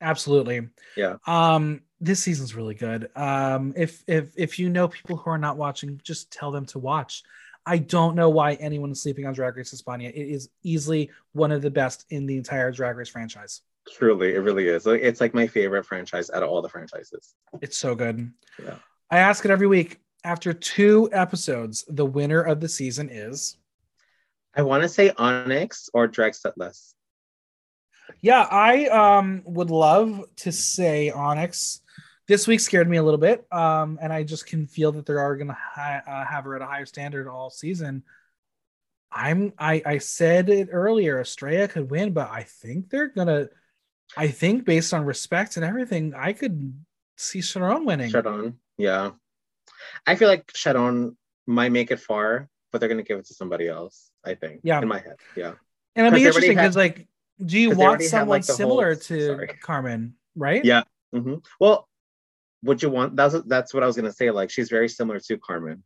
absolutely. 0.00 0.68
Yeah. 0.96 1.16
Um, 1.26 1.82
this 2.00 2.22
season's 2.22 2.54
really 2.54 2.74
good. 2.74 3.08
Um, 3.16 3.72
if 3.76 4.02
if 4.06 4.32
if 4.36 4.58
you 4.58 4.68
know 4.68 4.88
people 4.88 5.16
who 5.16 5.30
are 5.30 5.38
not 5.38 5.56
watching, 5.56 6.00
just 6.04 6.30
tell 6.30 6.50
them 6.50 6.66
to 6.66 6.78
watch. 6.78 7.22
I 7.68 7.78
don't 7.78 8.14
know 8.14 8.28
why 8.30 8.54
anyone 8.54 8.92
is 8.92 9.02
sleeping 9.02 9.26
on 9.26 9.34
Drag 9.34 9.56
Race 9.56 9.70
Hispania. 9.70 10.10
It 10.10 10.28
is 10.28 10.48
easily 10.62 11.10
one 11.32 11.50
of 11.52 11.62
the 11.62 11.70
best 11.70 12.04
in 12.10 12.26
the 12.26 12.36
entire 12.36 12.70
Drag 12.70 12.96
Race 12.96 13.08
franchise. 13.08 13.62
Truly, 13.90 14.34
it 14.34 14.38
really 14.38 14.68
is. 14.68 14.86
Like, 14.86 15.00
It's 15.02 15.20
like 15.20 15.34
my 15.34 15.46
favorite 15.48 15.84
franchise 15.84 16.30
out 16.30 16.42
of 16.44 16.48
all 16.48 16.62
the 16.62 16.68
franchises. 16.68 17.34
It's 17.62 17.76
so 17.76 17.94
good. 17.94 18.32
Yeah. 18.62 18.76
I 19.10 19.18
ask 19.18 19.44
it 19.44 19.50
every 19.50 19.66
week. 19.66 19.98
After 20.22 20.52
two 20.52 21.08
episodes, 21.12 21.84
the 21.88 22.06
winner 22.06 22.40
of 22.40 22.60
the 22.60 22.68
season 22.68 23.08
is. 23.10 23.56
I 24.56 24.62
want 24.62 24.82
to 24.82 24.88
say 24.88 25.10
Onyx 25.10 25.90
or 25.92 26.06
Drag 26.06 26.32
Sethlas. 26.32 26.94
Yeah, 28.20 28.46
I 28.50 28.86
um 28.86 29.42
would 29.44 29.70
love 29.70 30.24
to 30.36 30.52
say 30.52 31.10
Onyx. 31.10 31.82
This 32.28 32.46
week 32.46 32.60
scared 32.60 32.88
me 32.88 32.96
a 32.96 33.02
little 33.02 33.18
bit, 33.18 33.46
um, 33.52 33.98
and 34.02 34.12
I 34.12 34.24
just 34.24 34.46
can 34.46 34.66
feel 34.66 34.90
that 34.92 35.06
they 35.06 35.12
are 35.14 35.36
going 35.36 35.46
to 35.46 35.56
hi- 35.56 36.02
uh, 36.04 36.24
have 36.24 36.42
her 36.42 36.56
at 36.56 36.62
a 36.62 36.66
higher 36.66 36.86
standard 36.86 37.28
all 37.28 37.50
season. 37.50 38.02
I'm 39.12 39.52
I 39.58 39.82
I 39.86 39.98
said 39.98 40.48
it 40.48 40.68
earlier. 40.72 41.20
Estrella 41.20 41.68
could 41.68 41.90
win, 41.90 42.12
but 42.12 42.30
I 42.30 42.42
think 42.42 42.90
they're 42.90 43.08
gonna. 43.08 43.48
I 44.16 44.28
think 44.28 44.64
based 44.64 44.94
on 44.94 45.04
respect 45.04 45.56
and 45.56 45.64
everything, 45.64 46.14
I 46.14 46.32
could 46.32 46.74
see 47.16 47.40
Sharonne 47.40 47.84
winning. 47.84 48.10
Sharonne. 48.10 48.54
Yeah. 48.78 49.12
I 50.06 50.16
feel 50.16 50.28
like 50.28 50.46
Sharonne 50.52 51.16
might 51.46 51.72
make 51.72 51.90
it 51.90 52.00
far, 52.00 52.48
but 52.72 52.78
they're 52.80 52.88
gonna 52.88 53.02
give 53.02 53.18
it 53.18 53.26
to 53.26 53.34
somebody 53.34 53.68
else. 53.68 54.10
I 54.26 54.34
think. 54.34 54.60
Yeah. 54.64 54.80
In 54.82 54.88
my 54.88 54.98
head. 54.98 55.16
Yeah. 55.36 55.52
And 55.94 56.06
it'll 56.06 56.16
be 56.16 56.24
interesting 56.26 56.56
because, 56.56 56.76
like, 56.76 57.06
do 57.44 57.58
you 57.58 57.70
want 57.70 57.80
already 57.80 58.04
had, 58.04 58.10
someone 58.10 58.28
like, 58.38 58.46
the 58.46 58.52
whole- 58.52 58.56
similar 58.56 58.94
to 58.94 59.26
sorry. 59.26 59.48
Carmen, 59.62 60.14
right? 60.34 60.64
Yeah. 60.64 60.82
hmm 61.12 61.36
Well, 61.60 61.88
would 62.62 62.82
you 62.82 62.90
want? 62.90 63.16
That's 63.16 63.34
that's 63.46 63.72
what 63.72 63.82
I 63.82 63.86
was 63.86 63.96
gonna 63.96 64.12
say. 64.12 64.30
Like 64.30 64.50
she's 64.50 64.68
very 64.70 64.88
similar 64.88 65.20
to 65.20 65.38
Carmen. 65.38 65.84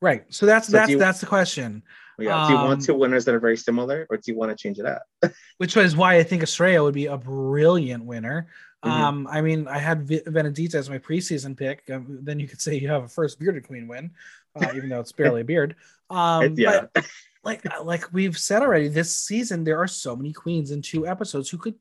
Right. 0.00 0.24
So 0.32 0.46
that's 0.46 0.66
So 0.68 0.72
that's 0.72 0.90
you- 0.90 0.98
that's 0.98 1.20
the 1.20 1.26
question. 1.26 1.82
Yeah. 2.18 2.46
do 2.46 2.52
you 2.52 2.58
Um, 2.58 2.66
want 2.68 2.84
two 2.84 2.94
winners 2.94 3.24
that 3.24 3.34
are 3.34 3.40
very 3.40 3.56
similar, 3.56 4.06
or 4.10 4.16
do 4.16 4.22
you 4.30 4.36
want 4.36 4.50
to 4.50 4.56
change 4.56 4.78
it 4.78 4.86
up? 4.86 5.02
Which 5.58 5.76
is 5.76 5.96
why 5.96 6.16
I 6.16 6.22
think 6.22 6.42
Estrella 6.42 6.84
would 6.84 6.94
be 6.94 7.06
a 7.06 7.16
brilliant 7.16 8.04
winner. 8.04 8.48
Mm-hmm. 8.84 9.02
Um, 9.02 9.26
I 9.30 9.40
mean, 9.40 9.66
I 9.66 9.78
had 9.78 10.02
v- 10.02 10.20
Venedita 10.26 10.74
as 10.74 10.90
my 10.90 10.98
preseason 10.98 11.56
pick. 11.56 11.88
Um, 11.90 12.18
then 12.22 12.38
you 12.38 12.46
could 12.48 12.60
say 12.60 12.76
you 12.76 12.88
have 12.88 13.04
a 13.04 13.08
first 13.08 13.38
bearded 13.40 13.66
queen 13.66 13.88
win, 13.88 14.10
uh, 14.56 14.68
even 14.76 14.88
though 14.90 15.00
it's 15.00 15.12
barely 15.12 15.40
a 15.40 15.44
beard. 15.44 15.74
Um, 16.10 16.54
yeah. 16.58 16.86
But, 16.92 17.06
like 17.44 17.64
uh, 17.66 17.82
like 17.82 18.12
we've 18.12 18.38
said 18.38 18.62
already, 18.62 18.88
this 18.88 19.16
season 19.16 19.64
there 19.64 19.80
are 19.80 19.88
so 19.88 20.14
many 20.16 20.32
queens 20.32 20.70
in 20.70 20.82
two 20.82 21.06
episodes 21.06 21.48
who 21.50 21.58
could 21.58 21.74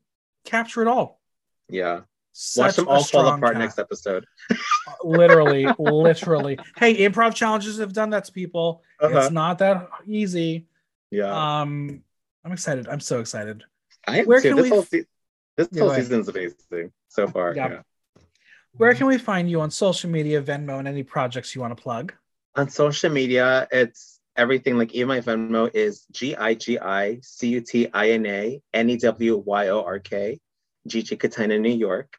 capture 0.45 0.81
it 0.81 0.88
all. 0.88 1.21
Yeah. 1.69 2.01
Such 2.33 2.65
Watch 2.65 2.75
them 2.77 2.88
all 2.88 3.03
fall 3.03 3.27
apart 3.27 3.53
cast. 3.53 3.59
next 3.59 3.79
episode. 3.79 4.25
Uh, 4.88 4.93
literally, 5.03 5.67
literally. 5.77 6.57
Hey, 6.75 7.07
improv 7.07 7.35
challenges 7.35 7.77
have 7.77 7.93
done 7.93 8.09
that 8.09 8.25
to 8.25 8.31
people. 8.31 8.81
Uh-huh. 8.99 9.19
It's 9.19 9.31
not 9.31 9.59
that 9.59 9.88
easy. 10.07 10.65
Yeah. 11.11 11.61
Um, 11.61 12.01
I'm 12.43 12.51
excited. 12.51 12.88
I'm 12.88 12.99
so 12.99 13.19
excited. 13.19 13.63
I 14.07 14.23
Where 14.23 14.41
too. 14.41 14.49
Can 14.49 14.57
this 14.57 14.63
we... 14.63 14.69
whole, 14.69 14.81
se- 14.81 15.05
this 15.57 15.67
yeah, 15.71 15.83
whole 15.83 15.93
season's 15.93 16.29
amazing 16.29 16.91
so 17.09 17.27
far. 17.27 17.55
Yeah. 17.55 17.69
yeah. 17.69 17.81
Where 18.73 18.95
can 18.95 19.05
we 19.05 19.19
find 19.19 19.51
you 19.51 19.61
on 19.61 19.69
social 19.69 20.09
media, 20.09 20.41
Venmo, 20.41 20.79
and 20.79 20.88
any 20.88 21.03
projects 21.03 21.53
you 21.53 21.61
want 21.61 21.77
to 21.77 21.81
plug? 21.81 22.13
On 22.55 22.67
social 22.67 23.11
media, 23.11 23.67
it's 23.71 24.19
everything. 24.36 24.78
Like 24.78 24.94
even 24.94 25.08
my 25.10 25.22
Venmo 25.22 25.70
is 25.74 26.06
G 26.12 26.36
I 26.36 26.53
G 26.53 26.80
I 26.80 27.20
C 27.22 27.49
U 27.49 27.62
T 27.62 27.90
I 27.94 28.12
N 28.12 28.26
A 28.26 28.62
N 28.74 28.90
E 28.90 28.98
W 28.98 29.38
Y 29.45 29.68
O 29.70 29.84
R 29.84 29.99
K, 29.99 30.40
Gigi 30.88 31.18
Cutina, 31.18 31.60
New 31.60 31.70
York. 31.70 32.18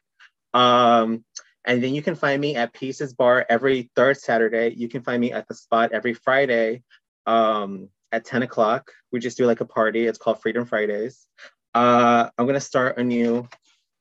Um, 0.53 1.25
and 1.65 1.83
then 1.83 1.95
you 1.95 2.01
can 2.01 2.15
find 2.15 2.41
me 2.41 2.55
at 2.55 2.73
Pieces 2.73 3.13
Bar 3.13 3.45
every 3.49 3.89
third 3.95 4.17
Saturday. 4.17 4.73
You 4.75 4.89
can 4.89 5.01
find 5.01 5.19
me 5.19 5.31
at 5.31 5.47
the 5.47 5.55
spot 5.55 5.91
every 5.93 6.13
Friday 6.13 6.83
um, 7.25 7.89
at 8.11 8.25
10 8.25 8.43
o'clock. 8.43 8.91
We 9.11 9.19
just 9.19 9.37
do 9.37 9.45
like 9.45 9.61
a 9.61 9.65
party. 9.65 10.05
It's 10.05 10.17
called 10.17 10.41
Freedom 10.41 10.65
Fridays. 10.65 11.25
Uh, 11.73 12.29
I'm 12.37 12.45
going 12.45 12.55
to 12.55 12.61
start 12.61 12.97
a 12.97 13.03
new 13.03 13.47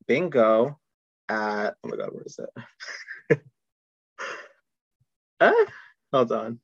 bingo 0.07 0.79
at, 1.29 1.75
oh 1.85 1.89
my 1.89 1.97
God, 1.97 2.11
where 2.13 2.25
is 2.25 2.39
it? 3.31 3.41
uh, 5.41 5.53
hold 6.13 6.33
on. 6.33 6.61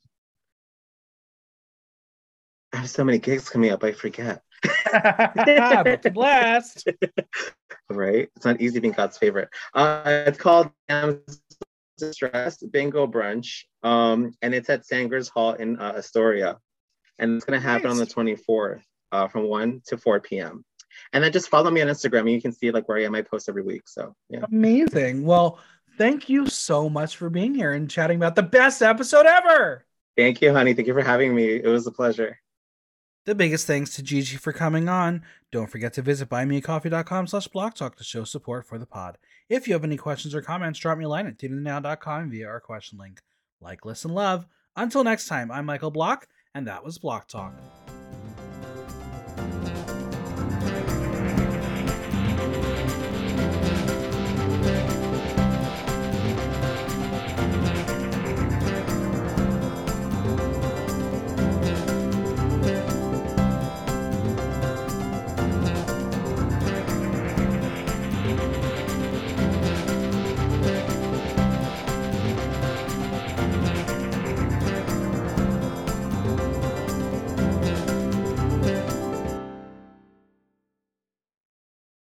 I 2.79 2.83
have 2.83 2.91
so 2.91 3.03
many 3.03 3.19
gigs 3.19 3.51
coming 3.51 3.73
up, 3.73 3.83
I 3.83 3.91
forget. 3.91 4.41
blast. 6.15 6.89
right? 7.91 8.29
It's 8.37 8.45
not 8.45 8.61
easy 8.61 8.79
being 8.79 8.95
God's 8.95 9.19
favorite. 9.19 9.49
Uh, 9.75 10.23
it's 10.29 10.39
called 10.39 10.71
Distress 11.99 12.63
Bingo 12.63 13.09
Brunch, 13.09 13.65
um, 13.83 14.33
and 14.43 14.55
it's 14.55 14.71
at 14.71 14.87
Sangers 14.87 15.29
Hall 15.29 15.55
in 15.55 15.77
uh, 15.81 15.95
Astoria. 15.97 16.59
And 17.19 17.35
it's 17.35 17.45
going 17.45 17.61
to 17.61 17.67
happen 17.67 17.89
nice. 17.91 18.15
on 18.17 18.25
the 18.25 18.37
24th 18.37 18.83
uh, 19.11 19.27
from 19.27 19.49
1 19.49 19.83
to 19.89 19.99
4 19.99 20.21
p.m. 20.21 20.65
And 21.13 21.25
then 21.25 21.33
just 21.33 21.49
follow 21.49 21.73
me 21.73 21.83
on 21.83 21.89
Instagram 21.89 22.21
and 22.21 22.31
you 22.31 22.41
can 22.41 22.53
see 22.53 22.71
like 22.71 22.89
where 22.89 22.99
I 22.99 23.03
am. 23.03 23.17
I 23.17 23.23
post 23.23 23.49
every 23.49 23.63
week. 23.63 23.89
So, 23.89 24.15
yeah. 24.31 24.45
Amazing. 24.53 25.25
Well, 25.25 25.59
thank 25.97 26.29
you 26.29 26.47
so 26.47 26.89
much 26.89 27.17
for 27.17 27.29
being 27.29 27.57
here 27.57 27.73
and 27.73 27.91
chatting 27.91 28.19
about 28.19 28.37
the 28.37 28.45
best 28.45 28.83
episode 28.83 29.27
ever. 29.27 29.85
Thank 30.17 30.41
you, 30.43 30.53
honey. 30.53 30.75
Thank 30.75 30.87
you 30.87 30.95
for 30.95 31.03
having 31.03 31.35
me. 31.35 31.57
It 31.57 31.67
was 31.67 31.85
a 31.89 31.93
pleasure. 31.93 32.39
The 33.29 33.35
biggest 33.35 33.67
thanks 33.67 33.95
to 33.95 34.03
Gigi 34.03 34.39
for 34.39 34.55
coming 34.55 34.89
on. 34.89 35.23
Don't 35.53 35.71
forget 35.71 35.93
to 35.93 36.01
visit 36.01 36.31
buymeacoffee.com 36.31 37.27
slash 37.27 37.47
blocktalk 37.49 37.95
to 37.97 38.03
show 38.03 38.25
support 38.25 38.65
for 38.67 38.79
the 38.79 38.87
pod. 38.87 39.19
If 39.51 39.69
you 39.69 39.75
have 39.75 39.85
any 39.85 39.99
questions 39.99 40.35
or 40.35 40.41
comments, 40.41 40.79
drop 40.79 40.97
me 40.97 41.05
a 41.05 41.11
line 41.11 41.27
at 41.27 41.37
tuningnow.com 41.37 42.31
via 42.31 42.49
our 42.49 42.59
question 42.59 42.97
link. 42.99 43.21
Like, 43.61 43.85
listen, 43.85 44.15
love. 44.15 44.47
Until 44.77 45.05
next 45.05 45.27
time, 45.27 45.51
I'm 45.51 45.67
Michael 45.67 45.91
Block, 45.91 46.27
and 46.55 46.67
that 46.69 46.83
was 46.83 46.97
Block 46.97 47.29
Talk. 47.29 47.53